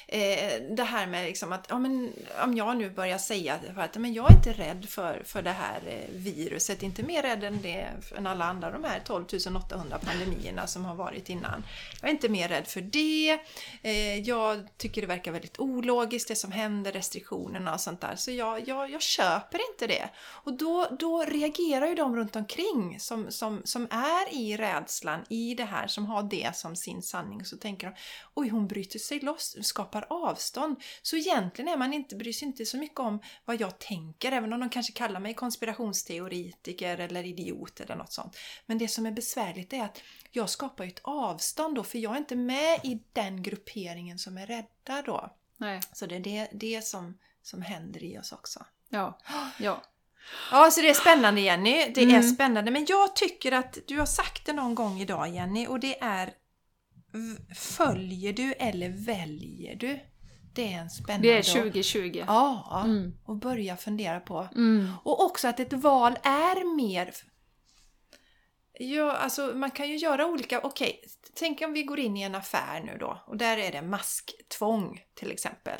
eh, 0.09 0.62
det 0.70 0.85
här 0.85 1.06
med 1.06 1.26
liksom 1.26 1.52
att 1.52 1.66
ja, 1.68 1.78
men, 1.78 2.12
om 2.44 2.55
jag 2.55 2.76
nu 2.76 2.90
börjar 2.90 3.18
säga 3.18 3.59
att 3.76 3.97
men 3.97 4.14
jag 4.14 4.31
är 4.31 4.36
inte 4.36 4.52
rädd 4.52 4.86
för, 4.89 5.22
för 5.24 5.43
det 5.43 5.51
här 5.51 5.81
eh, 5.86 6.14
viruset, 6.14 6.82
inte 6.82 7.02
mer 7.02 7.22
rädd 7.22 7.44
än 7.44 7.62
det 7.62 7.89
än 8.16 8.26
alla 8.26 8.44
andra 8.44 8.70
de 8.70 8.85
här 8.85 9.01
12 9.05 9.24
800 9.56 9.98
pandemierna 9.98 10.66
som 10.66 10.85
har 10.85 10.94
varit 10.94 11.28
innan. 11.28 11.64
Jag 12.01 12.09
är 12.09 12.14
inte 12.14 12.28
mer 12.28 12.48
rädd 12.48 12.66
för 12.66 12.81
det. 12.81 13.39
Eh, 13.82 14.18
jag 14.18 14.68
tycker 14.76 15.01
det 15.01 15.06
verkar 15.06 15.32
väldigt 15.32 15.59
ologiskt 15.59 16.28
det 16.28 16.36
som 16.36 16.52
händer, 16.52 16.93
restriktionerna 16.93 17.74
och 17.74 17.81
sånt 17.81 18.01
där. 18.01 18.16
Så 18.16 18.31
jag, 18.31 18.68
jag, 18.68 18.90
jag 18.90 19.02
köper 19.02 19.60
inte 19.72 19.86
det. 19.86 20.09
Och 20.16 20.52
då, 20.52 20.86
då 20.98 21.24
reagerar 21.24 21.86
ju 21.86 21.94
de 21.94 22.16
runt 22.16 22.36
omkring 22.36 23.01
som, 23.01 23.31
som, 23.31 23.62
som 23.64 23.89
är 23.90 24.35
i 24.35 24.56
rädslan, 24.56 25.24
i 25.28 25.55
det 25.55 25.64
här, 25.64 25.86
som 25.86 26.06
har 26.06 26.22
det 26.22 26.56
som 26.56 26.76
sin 26.76 27.02
sanning. 27.02 27.40
Och 27.40 27.47
så 27.47 27.56
tänker 27.56 27.86
de, 27.86 27.97
oj 28.35 28.48
hon 28.48 28.66
bryter 28.66 28.98
sig 28.98 29.20
loss, 29.20 29.56
skapar 29.62 29.94
avstånd. 30.03 30.83
Så 31.03 31.16
egentligen 31.16 31.69
är 31.73 31.77
man 31.77 31.93
inte, 31.93 32.16
bryr 32.16 32.33
sig 32.33 32.49
inte 32.49 32.66
så 32.66 32.77
mycket 32.77 33.01
om 33.01 33.21
vad 33.45 33.61
jag 33.61 33.79
tänker, 33.79 34.33
även 34.33 34.53
om 34.53 34.61
de 34.61 34.69
kanske 34.71 34.93
kallar 34.93 35.21
mig 35.21 35.35
konspirationsteoretiker 35.35 36.99
eller 36.99 37.25
idiot 37.25 37.81
eller 37.81 37.97
något 37.97 38.12
sånt. 38.12 38.37
Men 38.66 38.79
det 38.79 38.89
som 38.89 39.07
är 39.07 39.11
besvärligt 39.12 39.73
är 39.73 39.83
att 39.83 40.03
jag 40.31 40.51
skapar 40.51 40.85
ett 40.85 41.01
avstånd 41.03 41.75
då, 41.77 41.85
för 41.85 41.99
jag 41.99 42.12
är 42.12 42.19
inte 42.19 42.37
med 42.37 42.81
i 42.85 43.03
den 43.12 43.43
grupperingen 43.43 44.19
som 44.19 44.39
är 44.39 44.47
rädda 44.47 45.03
då. 45.07 45.31
Nej. 45.57 45.81
Så 45.93 46.07
det 46.07 46.15
är 46.16 46.21
det, 46.21 46.49
det 46.53 46.85
som, 46.85 47.19
som 47.43 47.62
händer 47.62 48.05
i 48.05 48.19
oss 48.19 48.33
också. 48.33 48.65
Ja. 48.89 49.19
Ja. 49.59 49.83
Ja, 50.51 50.71
så 50.71 50.81
det 50.81 50.91
är 50.91 50.95
spännande 50.95 51.41
Jenny. 51.41 51.93
Det 51.95 52.01
är 52.01 52.09
Mm. 52.09 52.23
spännande. 52.23 52.71
Men 52.71 52.87
jag 52.89 53.16
tycker 53.16 53.53
att 53.53 53.79
du 53.87 53.99
har 53.99 54.07
sagt 54.07 54.47
det 54.47 54.53
någon 54.53 54.75
gång 54.75 55.01
idag 55.01 55.29
Jenny 55.29 55.66
och 55.66 55.81
det 55.81 56.03
är 56.03 56.35
Följer 57.55 58.32
du 58.32 58.53
eller 58.53 58.89
väljer 58.89 59.77
du? 59.77 60.01
Det 60.55 60.73
är 60.73 60.78
en 60.78 60.91
spännande... 60.91 61.28
Det 61.28 61.39
är 61.39 61.43
2020. 61.62 62.24
Ja, 62.27 62.82
Mm. 62.85 63.12
och 63.24 63.36
börja 63.36 63.77
fundera 63.77 64.20
på. 64.20 64.49
Mm. 64.55 64.89
Och 65.05 65.24
också 65.24 65.49
att 65.49 65.61
ett 65.61 65.73
val 65.73 66.19
är 66.23 66.77
mer... 66.77 67.15
Ja, 68.78 69.12
alltså 69.16 69.53
man 69.55 69.70
kan 69.70 69.89
ju 69.89 69.97
göra 69.97 70.27
olika... 70.27 70.61
Okej, 70.61 71.05
tänk 71.35 71.62
om 71.62 71.73
vi 71.73 71.82
går 71.82 71.99
in 71.99 72.16
i 72.16 72.23
en 72.23 72.35
affär 72.35 72.81
nu 72.81 72.97
då 73.01 73.23
och 73.27 73.36
där 73.36 73.59
är 73.59 73.73
det 73.73 73.82
masktvång 73.82 75.01
till 75.15 75.31
exempel. 75.32 75.78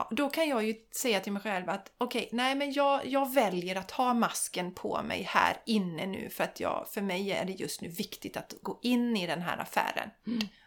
Ja, 0.00 0.08
då 0.10 0.30
kan 0.30 0.48
jag 0.48 0.64
ju 0.64 0.74
säga 0.90 1.20
till 1.20 1.32
mig 1.32 1.42
själv 1.42 1.70
att 1.70 1.92
okej, 1.98 2.28
nej 2.32 2.54
men 2.54 2.72
jag, 2.72 3.06
jag 3.06 3.32
väljer 3.34 3.76
att 3.76 3.90
ha 3.90 4.14
masken 4.14 4.74
på 4.74 5.02
mig 5.02 5.22
här 5.22 5.56
inne 5.66 6.06
nu 6.06 6.30
för 6.30 6.44
att 6.44 6.60
jag, 6.60 6.86
för 6.90 7.02
mig 7.02 7.32
är 7.32 7.44
det 7.44 7.52
just 7.52 7.80
nu 7.80 7.88
viktigt 7.88 8.36
att 8.36 8.54
gå 8.62 8.78
in 8.82 9.16
i 9.16 9.26
den 9.26 9.42
här 9.42 9.58
affären. 9.58 10.10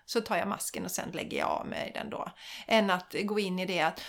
Så 0.05 0.21
tar 0.21 0.37
jag 0.37 0.47
masken 0.47 0.85
och 0.85 0.91
sen 0.91 1.09
lägger 1.11 1.37
jag 1.37 1.49
av 1.49 1.67
mig 1.67 1.91
den 1.95 2.09
då. 2.09 2.31
Än 2.67 2.89
att 2.89 3.15
gå 3.23 3.39
in 3.39 3.59
i 3.59 3.65
det 3.65 3.81
att 3.81 4.01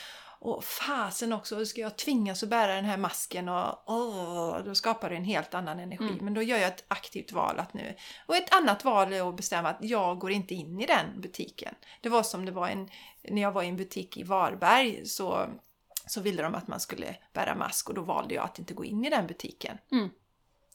Åh 0.47 0.61
fasen 0.61 1.33
också, 1.33 1.66
ska 1.66 1.81
jag 1.81 1.99
tvingas 1.99 2.43
att 2.43 2.49
bära 2.49 2.75
den 2.75 2.85
här 2.85 2.97
masken 2.97 3.49
och 3.49 3.83
åh, 3.87 4.59
då 4.65 4.75
skapar 4.75 5.11
det 5.11 5.16
en 5.16 5.25
helt 5.25 5.55
annan 5.55 5.81
energi. 5.81 6.09
Mm. 6.09 6.25
Men 6.25 6.35
då 6.35 6.43
gör 6.43 6.59
jag 6.59 6.69
ett 6.69 6.85
aktivt 6.89 7.33
val 7.33 7.59
att 7.59 7.75
nu... 7.75 7.95
Och 8.27 8.37
ett 8.37 8.55
annat 8.55 8.85
val 8.85 9.12
är 9.12 9.29
att 9.29 9.37
bestämma 9.37 9.69
att 9.69 9.79
jag 9.81 10.19
går 10.19 10.31
inte 10.31 10.55
in 10.55 10.81
i 10.81 10.87
den 10.87 11.21
butiken. 11.21 11.75
Det 12.01 12.09
var 12.09 12.23
som 12.23 12.45
det 12.45 12.53
var 12.53 12.69
en, 12.69 12.89
när 13.23 13.43
jag 13.43 13.53
var 13.53 13.62
i 13.62 13.69
en 13.69 13.77
butik 13.77 14.16
i 14.16 14.23
Varberg 14.23 15.07
så, 15.07 15.47
så 16.07 16.21
ville 16.21 16.43
de 16.43 16.55
att 16.55 16.69
man 16.69 16.81
skulle 16.81 17.16
bära 17.33 17.55
mask 17.55 17.89
och 17.89 17.95
då 17.95 18.03
valde 18.03 18.35
jag 18.35 18.45
att 18.45 18.59
inte 18.59 18.75
gå 18.75 18.85
in 18.85 19.05
i 19.05 19.11
den 19.11 19.27
butiken. 19.27 19.79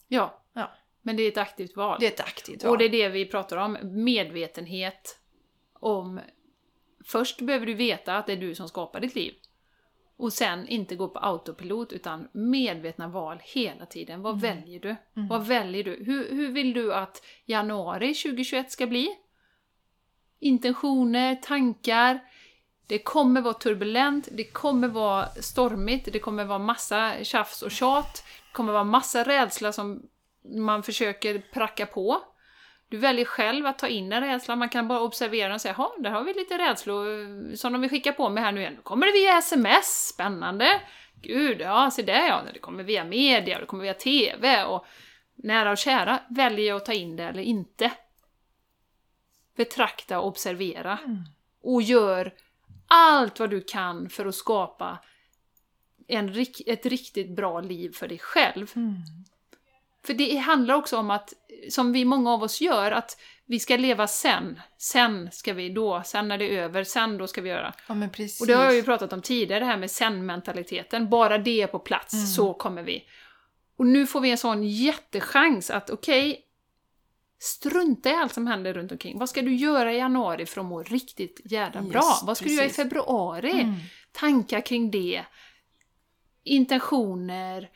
Ja. 0.08 0.44
Ja. 0.54 0.72
Men 1.02 1.16
det 1.16 1.24
är 1.24 1.32
ett 1.32 1.38
aktivt 1.38 1.76
val. 1.76 1.98
Det 2.00 2.06
är 2.06 2.12
ett 2.12 2.20
aktivt 2.20 2.64
val. 2.64 2.72
Och 2.72 2.78
det 2.78 2.86
är 2.86 2.90
det 2.90 3.10
vi 3.10 3.26
pratar 3.26 3.58
om, 3.58 3.78
medvetenhet 3.84 5.20
om... 5.74 6.20
Först 7.06 7.42
behöver 7.42 7.66
du 7.66 7.74
veta 7.74 8.18
att 8.18 8.28
det 8.28 8.34
är 8.34 8.38
du 8.38 8.56
som 8.56 8.68
skapar 8.68 9.00
ditt 9.00 9.16
liv. 9.16 9.34
Och 10.20 10.34
sen 10.34 10.68
inte 10.68 10.96
gå 10.96 11.08
på 11.08 11.20
autopilot 11.20 11.94
utan 11.94 12.28
medvetna 12.32 13.08
val 13.08 13.38
hela 13.44 13.86
tiden. 13.86 14.22
Vad 14.22 14.42
väljer 14.42 14.80
du? 14.80 14.96
Vad 15.30 15.46
väljer 15.48 15.84
du? 15.84 16.04
Hur, 16.06 16.36
hur 16.36 16.52
vill 16.52 16.74
du 16.74 16.94
att 16.94 17.26
januari 17.46 18.14
2021 18.14 18.72
ska 18.72 18.88
bli? 18.88 19.10
Intentioner, 20.40 21.36
tankar. 21.36 22.20
Det 22.88 23.00
kommer 23.00 23.42
vara 23.42 23.54
turbulent, 23.54 24.28
det 24.32 24.44
kommer 24.44 24.88
vara 24.88 25.26
stormigt, 25.30 26.14
det 26.14 26.20
kommer 26.20 26.46
vara 26.46 26.60
massa 26.60 27.14
tjafs 27.24 27.62
och 27.62 27.72
tjat. 27.72 28.24
Det 28.48 28.54
kommer 28.54 28.74
vara 28.74 28.84
massa 28.84 29.24
rädsla 29.24 29.72
som 29.72 30.02
man 30.56 30.84
försöker 30.84 31.44
pracka 31.54 31.86
på. 31.86 32.22
Du 32.90 32.98
väljer 32.98 33.26
själv 33.26 33.66
att 33.66 33.80
ta 33.80 33.88
in 33.88 34.12
en 34.12 34.22
rädsla, 34.22 34.56
man 34.56 34.70
kan 34.70 34.88
bara 34.88 35.00
observera 35.02 35.48
den 35.48 35.56
och 35.56 35.62
säga 35.62 35.76
ja, 35.78 35.96
där 36.00 36.10
har 36.10 36.24
vi 36.24 36.34
lite 36.34 36.58
rädslor 36.58 37.56
som 37.56 37.74
de 37.74 37.82
vill 37.82 37.90
skicka 37.90 38.14
på 38.14 38.30
mig 38.30 38.44
här 38.44 38.52
nu 38.52 38.60
igen. 38.60 38.76
Då 38.76 38.82
kommer 38.82 39.06
det 39.06 39.14
via 39.14 39.38
sms, 39.38 40.08
spännande! 40.14 40.82
Gud, 41.22 41.62
ja, 41.62 41.92
se 41.92 42.02
där 42.02 42.28
ja, 42.28 42.42
det 42.54 42.60
kommer 42.60 42.84
via 42.84 43.04
media, 43.04 43.60
det 43.60 43.66
kommer 43.66 43.84
via 43.84 43.94
TV 43.94 44.64
och 44.64 44.86
nära 45.36 45.72
och 45.72 45.78
kära. 45.78 46.20
Väljer 46.30 46.68
jag 46.68 46.78
att 46.78 46.86
ta 46.86 46.94
in 46.94 47.16
det 47.16 47.24
eller 47.24 47.44
inte? 47.44 47.92
Betrakta 49.56 50.20
och 50.20 50.28
observera. 50.28 51.00
Och 51.62 51.82
gör 51.82 52.34
allt 52.88 53.40
vad 53.40 53.50
du 53.50 53.62
kan 53.62 54.10
för 54.10 54.26
att 54.26 54.36
skapa 54.36 55.00
en, 56.08 56.46
ett 56.66 56.86
riktigt 56.86 57.30
bra 57.30 57.62
liv 57.62 57.92
för 57.92 58.08
dig 58.08 58.20
själv. 58.20 58.72
Mm. 58.76 58.96
För 60.06 60.14
det 60.14 60.38
handlar 60.38 60.76
också 60.76 60.98
om 60.98 61.12
att, 61.12 61.34
som 61.70 61.92
vi 61.92 62.06
många 62.06 62.34
av 62.34 62.44
oss 62.44 62.62
gör, 62.62 62.92
att 62.92 63.18
vi 63.46 63.60
ska 63.60 63.78
leva 63.78 64.08
sen. 64.08 64.60
Sen 64.78 65.30
ska 65.32 65.54
vi 65.54 65.70
då, 65.70 66.02
sen 66.06 66.28
när 66.28 66.38
det 66.38 66.46
är 66.56 66.62
över, 66.64 66.84
sen 66.84 67.18
då 67.18 67.28
ska 67.28 67.42
vi 67.42 67.50
göra. 67.50 67.74
Ja 67.88 67.96
precis. 68.14 68.42
Och 68.42 68.48
det 68.48 68.54
har 68.54 68.64
jag 68.64 68.76
ju 68.76 68.84
pratat 68.84 69.14
om 69.14 69.22
tidigare, 69.22 69.60
det 69.60 69.66
här 69.66 69.78
med 69.78 69.92
sen-mentaliteten. 69.92 71.10
Bara 71.10 71.38
det 71.38 71.62
är 71.62 71.68
på 71.68 71.80
plats, 71.80 72.14
Mm. 72.14 72.26
så 72.26 72.54
kommer 72.54 72.84
vi. 72.84 73.04
Och 73.78 73.86
nu 73.86 74.08
får 74.08 74.22
vi 74.22 74.32
en 74.32 74.38
sån 74.38 74.64
jättechans 74.64 75.70
att 75.70 75.90
okej, 75.90 76.42
strunta 77.42 78.10
i 78.10 78.14
allt 78.14 78.34
som 78.34 78.48
händer 78.48 78.74
runt 78.74 78.92
omkring. 78.92 79.20
Vad 79.20 79.30
ska 79.30 79.42
du 79.42 79.56
göra 79.56 79.94
i 79.94 79.98
januari 79.98 80.46
för 80.46 80.62
att 80.62 80.68
må 80.68 80.84
riktigt 80.84 81.42
jävla 81.46 81.82
bra? 81.82 82.02
Just 82.02 82.24
Vad 82.24 82.38
ska 82.38 82.46
du 82.46 82.54
göra 82.54 82.66
i 82.66 82.68
precis. 82.68 82.84
februari? 82.84 83.52
Mm. 83.52 83.76
Tankar 84.12 84.62
kring 84.62 84.92
det. 84.92 85.24
Intentioner. 86.44 87.70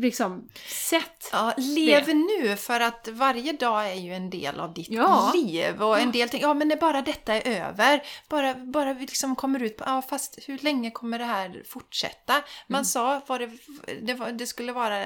Liksom, 0.00 0.48
sätt. 0.66 1.28
Ja, 1.32 1.54
lev 1.56 2.08
nu 2.16 2.56
för 2.56 2.80
att 2.80 3.08
varje 3.12 3.52
dag 3.52 3.88
är 3.90 3.94
ju 3.94 4.14
en 4.14 4.30
del 4.30 4.60
av 4.60 4.74
ditt 4.74 4.88
Ja. 4.90 5.32
liv. 5.34 5.82
Och 5.82 5.98
en 6.00 6.12
del 6.12 6.28
tänker, 6.28 6.46
ja 6.46 6.54
men 6.54 6.68
när 6.68 6.76
bara 6.76 7.02
detta 7.02 7.34
är 7.34 7.60
över, 7.62 8.02
bara, 8.28 8.54
bara 8.54 8.92
vi 8.94 9.00
liksom 9.06 9.36
kommer 9.36 9.62
ut 9.62 9.76
på, 9.76 9.84
ja 9.86 10.02
fast 10.02 10.38
hur 10.46 10.58
länge 10.58 10.90
kommer 10.90 11.18
det 11.18 11.24
här 11.24 11.62
fortsätta? 11.68 12.34
Man 12.66 12.84
sa, 12.84 13.20
var 13.26 13.38
det, 13.38 13.50
det, 14.02 14.14
var, 14.14 14.32
det 14.32 14.46
skulle 14.46 14.72
vara 14.72 15.04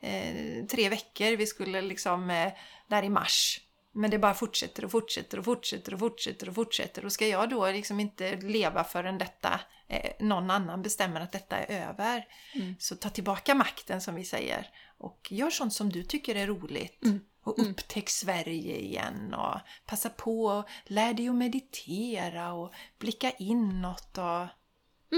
eh, 0.00 0.66
tre 0.70 0.88
veckor, 0.88 1.36
vi 1.36 1.46
skulle 1.46 1.82
liksom, 1.82 2.30
eh, 2.30 2.52
där 2.88 3.02
i 3.02 3.08
mars. 3.08 3.60
Men 3.94 4.10
det 4.10 4.18
bara 4.18 4.34
fortsätter 4.34 4.84
och 4.84 4.90
fortsätter 4.90 5.38
och 5.38 5.44
fortsätter 5.44 5.94
och 5.94 5.98
fortsätter 6.00 6.48
och 6.48 6.54
fortsätter. 6.54 7.04
Och 7.04 7.12
ska 7.12 7.26
jag 7.26 7.50
då 7.50 7.70
liksom 7.70 8.00
inte 8.00 8.36
leva 8.36 8.84
förrän 8.84 9.18
detta, 9.18 9.60
eh, 9.88 10.10
någon 10.20 10.50
annan 10.50 10.82
bestämmer 10.82 11.20
att 11.20 11.32
detta 11.32 11.56
är 11.56 11.88
över. 11.88 12.26
Mm. 12.54 12.74
Så 12.78 12.96
ta 12.96 13.08
tillbaka 13.08 13.54
makten 13.54 14.00
som 14.00 14.14
vi 14.14 14.24
säger. 14.24 14.70
Och 14.98 15.28
gör 15.30 15.50
sånt 15.50 15.72
som 15.72 15.88
du 15.90 16.04
tycker 16.04 16.34
är 16.34 16.46
roligt. 16.46 17.04
Mm. 17.04 17.20
Och 17.42 17.58
upptäck 17.58 18.10
Sverige 18.10 18.76
igen. 18.76 19.34
Och 19.34 19.60
passa 19.86 20.08
på 20.08 20.44
och 20.44 20.68
lär 20.84 21.14
dig 21.14 21.28
att 21.28 21.34
meditera 21.34 22.52
och 22.52 22.72
blicka 22.98 23.30
inåt 23.30 24.18
och 24.18 24.46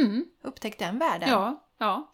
Mm. 0.00 0.24
upptäck 0.42 0.78
den 0.78 0.98
världen. 0.98 1.28
Ja, 1.28 1.68
ja. 1.78 2.12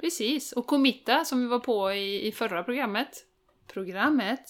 Precis. 0.00 0.52
Och 0.52 0.66
committa, 0.66 1.24
som 1.24 1.40
vi 1.40 1.46
var 1.46 1.58
på 1.58 1.92
i, 1.92 2.26
i 2.26 2.32
förra 2.32 2.62
programmet. 2.62 3.24
Programmet. 3.72 4.44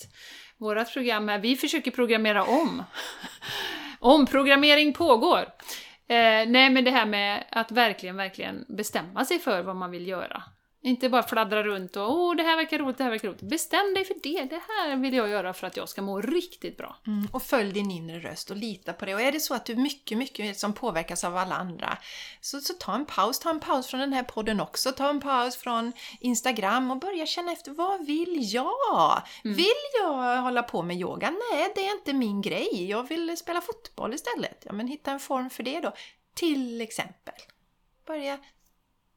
Vårat 0.58 0.92
program 0.92 1.28
är 1.28 1.38
Vi 1.38 1.56
försöker 1.56 1.90
programmera 1.90 2.44
om. 2.44 2.82
Omprogrammering 3.98 4.92
pågår. 4.92 5.40
Eh, 6.08 6.48
nej, 6.48 6.70
men 6.70 6.84
det 6.84 6.90
här 6.90 7.06
med 7.06 7.44
att 7.50 7.72
verkligen, 7.72 8.16
verkligen 8.16 8.64
bestämma 8.68 9.24
sig 9.24 9.38
för 9.38 9.62
vad 9.62 9.76
man 9.76 9.90
vill 9.90 10.08
göra. 10.08 10.42
Inte 10.84 11.08
bara 11.08 11.22
fladdra 11.22 11.62
runt 11.62 11.96
och 11.96 12.12
åh, 12.12 12.36
det 12.36 12.42
här 12.42 12.56
verkar 12.56 12.78
roligt, 12.78 12.98
det 12.98 13.04
här 13.04 13.10
verkar 13.10 13.28
roligt. 13.28 13.40
Bestäm 13.40 13.94
dig 13.94 14.04
för 14.04 14.14
det, 14.22 14.44
det 14.44 14.62
här 14.68 14.96
vill 14.96 15.14
jag 15.14 15.28
göra 15.28 15.52
för 15.52 15.66
att 15.66 15.76
jag 15.76 15.88
ska 15.88 16.02
må 16.02 16.20
riktigt 16.20 16.76
bra. 16.76 16.96
Mm, 17.06 17.28
och 17.32 17.42
följ 17.42 17.72
din 17.72 17.90
inre 17.90 18.18
röst 18.18 18.50
och 18.50 18.56
lita 18.56 18.92
på 18.92 19.04
det. 19.04 19.14
Och 19.14 19.20
är 19.20 19.32
det 19.32 19.40
så 19.40 19.54
att 19.54 19.66
du 19.66 19.76
mycket, 19.76 20.18
mycket 20.18 20.58
som 20.58 20.72
påverkas 20.72 21.24
av 21.24 21.36
alla 21.36 21.54
andra, 21.54 21.98
så, 22.40 22.60
så 22.60 22.72
ta 22.72 22.94
en 22.94 23.06
paus. 23.06 23.38
Ta 23.38 23.50
en 23.50 23.60
paus 23.60 23.86
från 23.86 24.00
den 24.00 24.12
här 24.12 24.22
podden 24.22 24.60
också. 24.60 24.92
Ta 24.92 25.10
en 25.10 25.20
paus 25.20 25.56
från 25.56 25.92
Instagram 26.20 26.90
och 26.90 26.98
börja 26.98 27.26
känna 27.26 27.52
efter. 27.52 27.70
Vad 27.70 28.06
vill 28.06 28.38
jag? 28.40 29.22
Vill 29.44 29.84
jag 30.02 30.42
hålla 30.42 30.62
på 30.62 30.82
med 30.82 30.96
yoga? 30.96 31.30
Nej, 31.30 31.72
det 31.74 31.86
är 31.86 31.92
inte 31.92 32.12
min 32.12 32.42
grej. 32.42 32.90
Jag 32.90 33.08
vill 33.08 33.36
spela 33.36 33.60
fotboll 33.60 34.14
istället. 34.14 34.62
Ja, 34.66 34.72
men 34.72 34.88
hitta 34.88 35.10
en 35.10 35.20
form 35.20 35.50
för 35.50 35.62
det 35.62 35.80
då. 35.80 35.92
Till 36.34 36.80
exempel. 36.80 37.34
Börja 38.06 38.38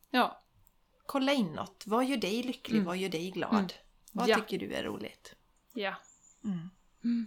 Ja, 0.10 0.42
kolla 1.08 1.34
inåt. 1.34 1.84
Vad 1.86 2.06
gör 2.06 2.18
dig 2.18 2.44
lycklig? 2.44 2.84
Vad 2.84 2.98
gör 2.98 3.10
dig 3.10 3.32
glad? 3.32 3.74
Vad 4.12 4.30
Ja. 4.30 4.36
tycker 4.36 4.58
du 4.68 4.74
är 4.74 4.84
roligt? 4.84 5.34
ja. 5.74 5.94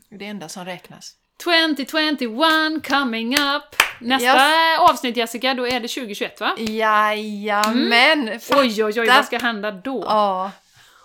Det 0.09 0.15
är 0.15 0.19
det 0.19 0.24
enda 0.27 0.48
som 0.48 0.65
räknas. 0.65 1.15
2021 1.44 2.86
coming 2.89 3.35
up! 3.39 3.62
Nästa 4.01 4.78
avsnitt 4.90 5.16
Jessica, 5.16 5.55
då 5.55 5.66
är 5.66 5.81
det 5.81 5.89
2021 5.89 6.40
va? 6.40 6.55
Jajamän! 6.59 8.40
Fatta. 8.40 8.61
Oj, 8.61 8.85
oj, 8.85 9.01
oj, 9.01 9.07
vad 9.09 9.24
ska 9.24 9.39
hända 9.39 9.70
då? 9.70 10.05
Ja. 10.07 10.51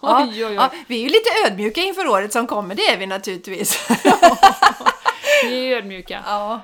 Oj, 0.02 0.24
oj, 0.30 0.46
oj. 0.46 0.54
ja, 0.54 0.72
vi 0.88 0.96
är 0.96 1.02
ju 1.04 1.10
lite 1.10 1.30
ödmjuka 1.48 1.82
inför 1.82 2.08
året 2.08 2.34
som 2.34 2.48
kommer, 2.48 2.76
det 2.76 2.86
är 2.88 2.98
vi 2.98 3.06
naturligtvis. 3.08 3.88
Vi 5.44 5.68
är 5.74 5.78
ödmjuka. 5.78 6.24
ja. 6.26 6.62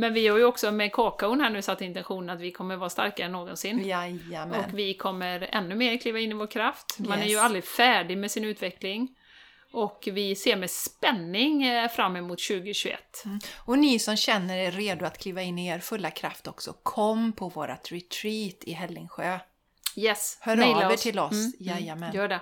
Men 0.00 0.14
vi 0.14 0.28
har 0.28 0.38
ju 0.38 0.44
också 0.44 0.70
med 0.72 0.92
kakaon 0.92 1.40
här 1.40 1.50
nu 1.50 1.62
satt 1.62 1.80
intentionen 1.80 2.30
att 2.30 2.40
vi 2.40 2.52
kommer 2.52 2.76
vara 2.76 2.90
starkare 2.90 3.26
än 3.26 3.32
någonsin. 3.32 3.84
Jajamän. 3.84 4.60
Och 4.64 4.78
vi 4.78 4.94
kommer 4.94 5.48
ännu 5.52 5.74
mer 5.74 5.96
kliva 5.96 6.18
in 6.18 6.30
i 6.30 6.34
vår 6.34 6.46
kraft. 6.46 6.98
Man 6.98 7.18
är 7.18 7.22
Yes. 7.22 7.32
ju 7.32 7.38
aldrig 7.38 7.64
färdig 7.64 8.18
med 8.18 8.30
sin 8.30 8.44
utveckling. 8.44 9.08
Och 9.72 10.08
vi 10.12 10.34
ser 10.36 10.56
med 10.56 10.70
spänning 10.70 11.62
eh, 11.64 11.88
fram 11.90 12.16
emot 12.16 12.38
2021. 12.48 13.24
Och 13.56 13.78
ni 13.78 13.98
som 13.98 14.16
känner 14.16 14.58
er 14.58 14.70
redo 14.70 15.04
att 15.04 15.18
kliva 15.18 15.42
in 15.42 15.58
i 15.58 15.66
er 15.68 15.78
fulla 15.78 16.10
kraft 16.10 16.46
också, 16.46 16.72
kom 16.82 17.32
på 17.32 17.48
vårat 17.48 17.92
retreat 17.92 18.56
i 18.64 18.72
Hällingsjö. 18.72 19.38
Yes, 19.96 20.38
Hör 20.40 20.84
av 20.84 20.92
er 20.92 20.96
till 20.96 21.18
oss, 21.18 21.32
Mm, 21.32 21.52
jajamän. 21.58 22.14
Gör 22.14 22.28
det. 22.28 22.40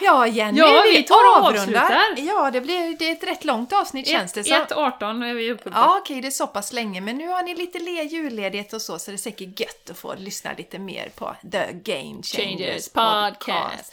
Ja, 0.00 0.26
Jenny, 0.26 0.58
Ja, 0.58 0.82
vi 0.92 1.02
tar 1.02 1.14
och 1.30 1.46
avrundar. 1.46 2.14
Ja, 2.16 2.50
det, 2.50 2.60
blir, 2.60 2.98
det 2.98 3.08
är 3.08 3.12
ett 3.12 3.24
rätt 3.24 3.44
långt 3.44 3.72
avsnitt 3.72 4.08
känns 4.08 4.32
det 4.32 4.44
som. 4.44 4.56
1.18 4.56 5.24
är 5.30 5.34
vi 5.34 5.50
uppe 5.52 5.62
på. 5.62 5.70
Ja, 5.78 5.98
okej, 6.02 6.20
det 6.20 6.26
är 6.28 6.30
så 6.30 6.46
pass 6.46 6.72
länge, 6.72 7.00
men 7.00 7.16
nu 7.18 7.28
har 7.28 7.42
ni 7.42 7.54
lite 7.54 7.78
le- 7.78 8.02
julledighet 8.02 8.72
och 8.72 8.82
så, 8.82 8.98
så 8.98 9.10
det 9.10 9.14
är 9.14 9.18
säkert 9.18 9.60
gött 9.60 9.90
att 9.90 9.98
få 9.98 10.14
lyssna 10.14 10.50
lite 10.58 10.78
mer 10.78 11.08
på 11.16 11.36
The 11.52 11.66
Game 11.72 12.22
Changers, 12.22 12.32
Changers 12.32 12.88
podcast. 12.88 13.92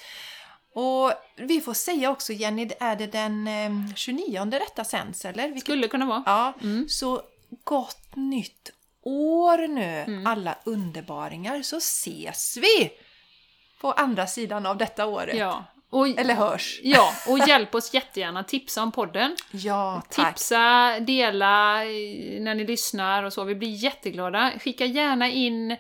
Och 0.76 1.11
vi 1.35 1.61
får 1.61 1.73
säga 1.73 2.09
också, 2.11 2.34
Jenny, 2.34 2.69
är 2.80 2.95
det 2.95 3.07
den 3.07 3.47
eh, 3.47 3.95
29 3.95 4.45
detta 4.45 4.84
sänds, 4.84 5.26
eller? 5.26 5.43
Vilket, 5.47 5.63
Skulle 5.63 5.88
kunna 5.88 6.05
vara. 6.05 6.23
ja, 6.26 6.53
Mm. 6.61 6.89
så 6.89 7.21
gott 7.63 8.15
nytt 8.15 8.69
år 9.03 9.67
nu, 9.67 10.03
Mm. 10.07 10.27
alla 10.27 10.55
underbaringar, 10.65 11.61
så 11.61 11.77
ses 11.77 12.57
vi 12.57 12.91
på 13.81 13.91
andra 13.91 14.27
sidan 14.27 14.65
av 14.65 14.77
detta 14.77 15.06
året. 15.06 15.38
Ja. 15.38 15.65
Och, 15.91 16.07
Eller 16.07 16.34
hörs. 16.34 16.80
ja, 16.84 17.11
och 17.27 17.39
hjälp 17.47 17.76
oss 17.76 17.93
jättegärna, 17.93 18.43
tipsa 18.43 18.84
om 18.84 18.91
podden. 18.91 19.35
Ja, 19.51 20.01
tack. 20.10 20.35
Tipsa, 20.35 20.99
dela 20.99 21.84
eh, 21.84 21.89
när 22.41 22.56
ni 22.56 22.68
lyssnar 22.68 23.23
och 23.23 23.34
så. 23.34 23.43
Vi 23.43 23.56
blir 23.56 23.69
jätteglada. 23.69 24.51
Skicka 24.60 24.85
gärna 24.85 25.27
in 25.27 25.72
eh, 25.72 25.77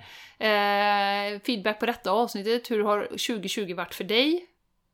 feedback 1.45 1.79
på 1.79 1.85
detta 1.85 2.11
avsnittet. 2.11 2.71
Hur 2.71 2.83
har 2.83 3.03
2020 3.03 3.73
varit 3.73 3.95
för 3.95 4.03
dig? 4.03 4.45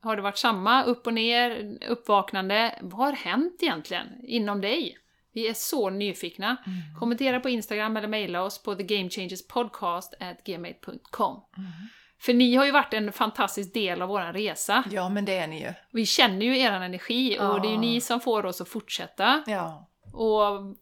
Har 0.02 0.16
det 0.16 0.22
varit 0.22 0.38
samma, 0.38 0.84
upp 0.84 1.08
och 1.08 1.14
ner, 1.14 1.78
uppvaknande? 1.88 2.80
Vad 2.82 3.08
har 3.08 3.14
hänt 3.14 3.58
egentligen 3.62 4.08
inom 4.24 4.62
dig? 4.62 4.98
Vi 5.34 5.48
är 5.48 5.54
så 5.54 5.90
nyfikna. 5.90 6.58
Kommentera 7.00 7.40
på 7.40 7.50
Instagram 7.50 7.98
eller 7.98 8.08
mejla 8.08 8.44
oss 8.44 8.64
på 8.64 8.76
thegamechangerspodcast.gmail.com 8.76 11.42
För 12.26 12.34
ni 12.34 12.56
har 12.56 12.66
ju 12.66 12.72
varit 12.72 12.94
en 12.94 13.12
fantastisk 13.12 13.74
del 13.74 14.02
av 14.02 14.10
vår 14.10 14.34
resa. 14.34 14.84
Ja, 14.92 15.10
men 15.10 15.26
det 15.26 15.38
är 15.38 15.48
ni 15.48 15.62
ju. 15.62 15.74
Vi 15.92 16.06
känner 16.06 16.46
ju 16.46 16.60
er 16.60 16.72
energi 16.72 17.40
och 17.40 17.62
det 17.62 17.68
är 17.68 17.70
ju 17.70 17.76
Ja. 17.76 17.82
ni 17.82 18.02
som 18.02 18.20
får 18.22 18.46
oss 18.46 18.62
att 18.62 18.70
fortsätta. 18.70 19.44
Ja. 19.48 19.90
Och 20.14 20.76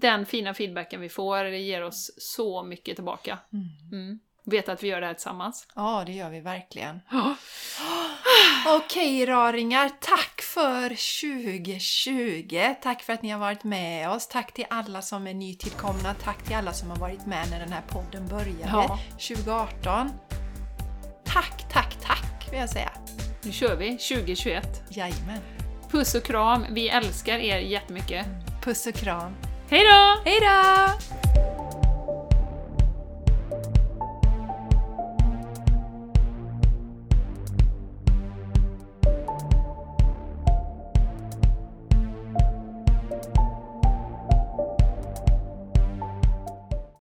den 0.00 0.26
fina 0.26 0.54
feedbacken 0.54 1.00
vi 1.00 1.08
får 1.08 1.46
ger 1.48 1.82
oss 1.84 2.10
så 2.18 2.62
mycket 2.62 2.94
tillbaka. 2.94 3.38
Mm. 3.92 4.18
Vet 4.44 4.68
att 4.68 4.82
vi 4.82 4.88
gör 4.88 5.00
det 5.00 5.06
här 5.06 5.14
tillsammans. 5.14 5.66
Ja, 5.74 6.02
det 6.06 6.12
gör 6.12 6.30
vi 6.30 6.40
verkligen. 6.40 7.00
Okej 8.66 9.26
raringar, 9.26 9.90
tack 10.00 10.40
för 10.42 10.88
2020! 11.62 12.74
Tack 12.82 13.02
för 13.02 13.12
att 13.12 13.22
ni 13.22 13.28
har 13.30 13.38
varit 13.38 13.64
med 13.64 14.10
oss. 14.10 14.28
Tack 14.28 14.52
till 14.54 14.66
alla 14.70 15.02
som 15.02 15.26
är 15.26 15.34
nytillkomna. 15.34 16.14
Tack 16.14 16.42
till 16.44 16.56
alla 16.56 16.72
som 16.72 16.90
har 16.90 16.96
varit 16.96 17.26
med 17.26 17.50
när 17.50 17.60
den 17.60 17.72
här 17.72 17.82
podden 17.88 18.28
började 18.28 18.70
Ja. 18.72 18.98
2018. 19.18 20.10
Tack, 21.24 21.64
tack, 21.72 21.96
tack 22.02 22.48
vill 22.50 22.60
jag 22.60 22.68
säga. 22.68 22.90
Nu 23.42 23.52
kör 23.52 23.76
vi 23.76 23.90
2021. 23.90 24.82
Jajamän. 24.88 25.38
Puss 25.90 26.14
och 26.14 26.24
kram, 26.24 26.66
vi 26.70 26.88
älskar 26.88 27.38
er 27.38 27.58
jättemycket. 27.58 28.26
Puss 28.62 28.86
och 28.86 28.94
kram. 28.94 29.32
Hej 29.68 29.80
då! 29.84 30.30
Hej 30.30 30.40
då! 30.40 31.51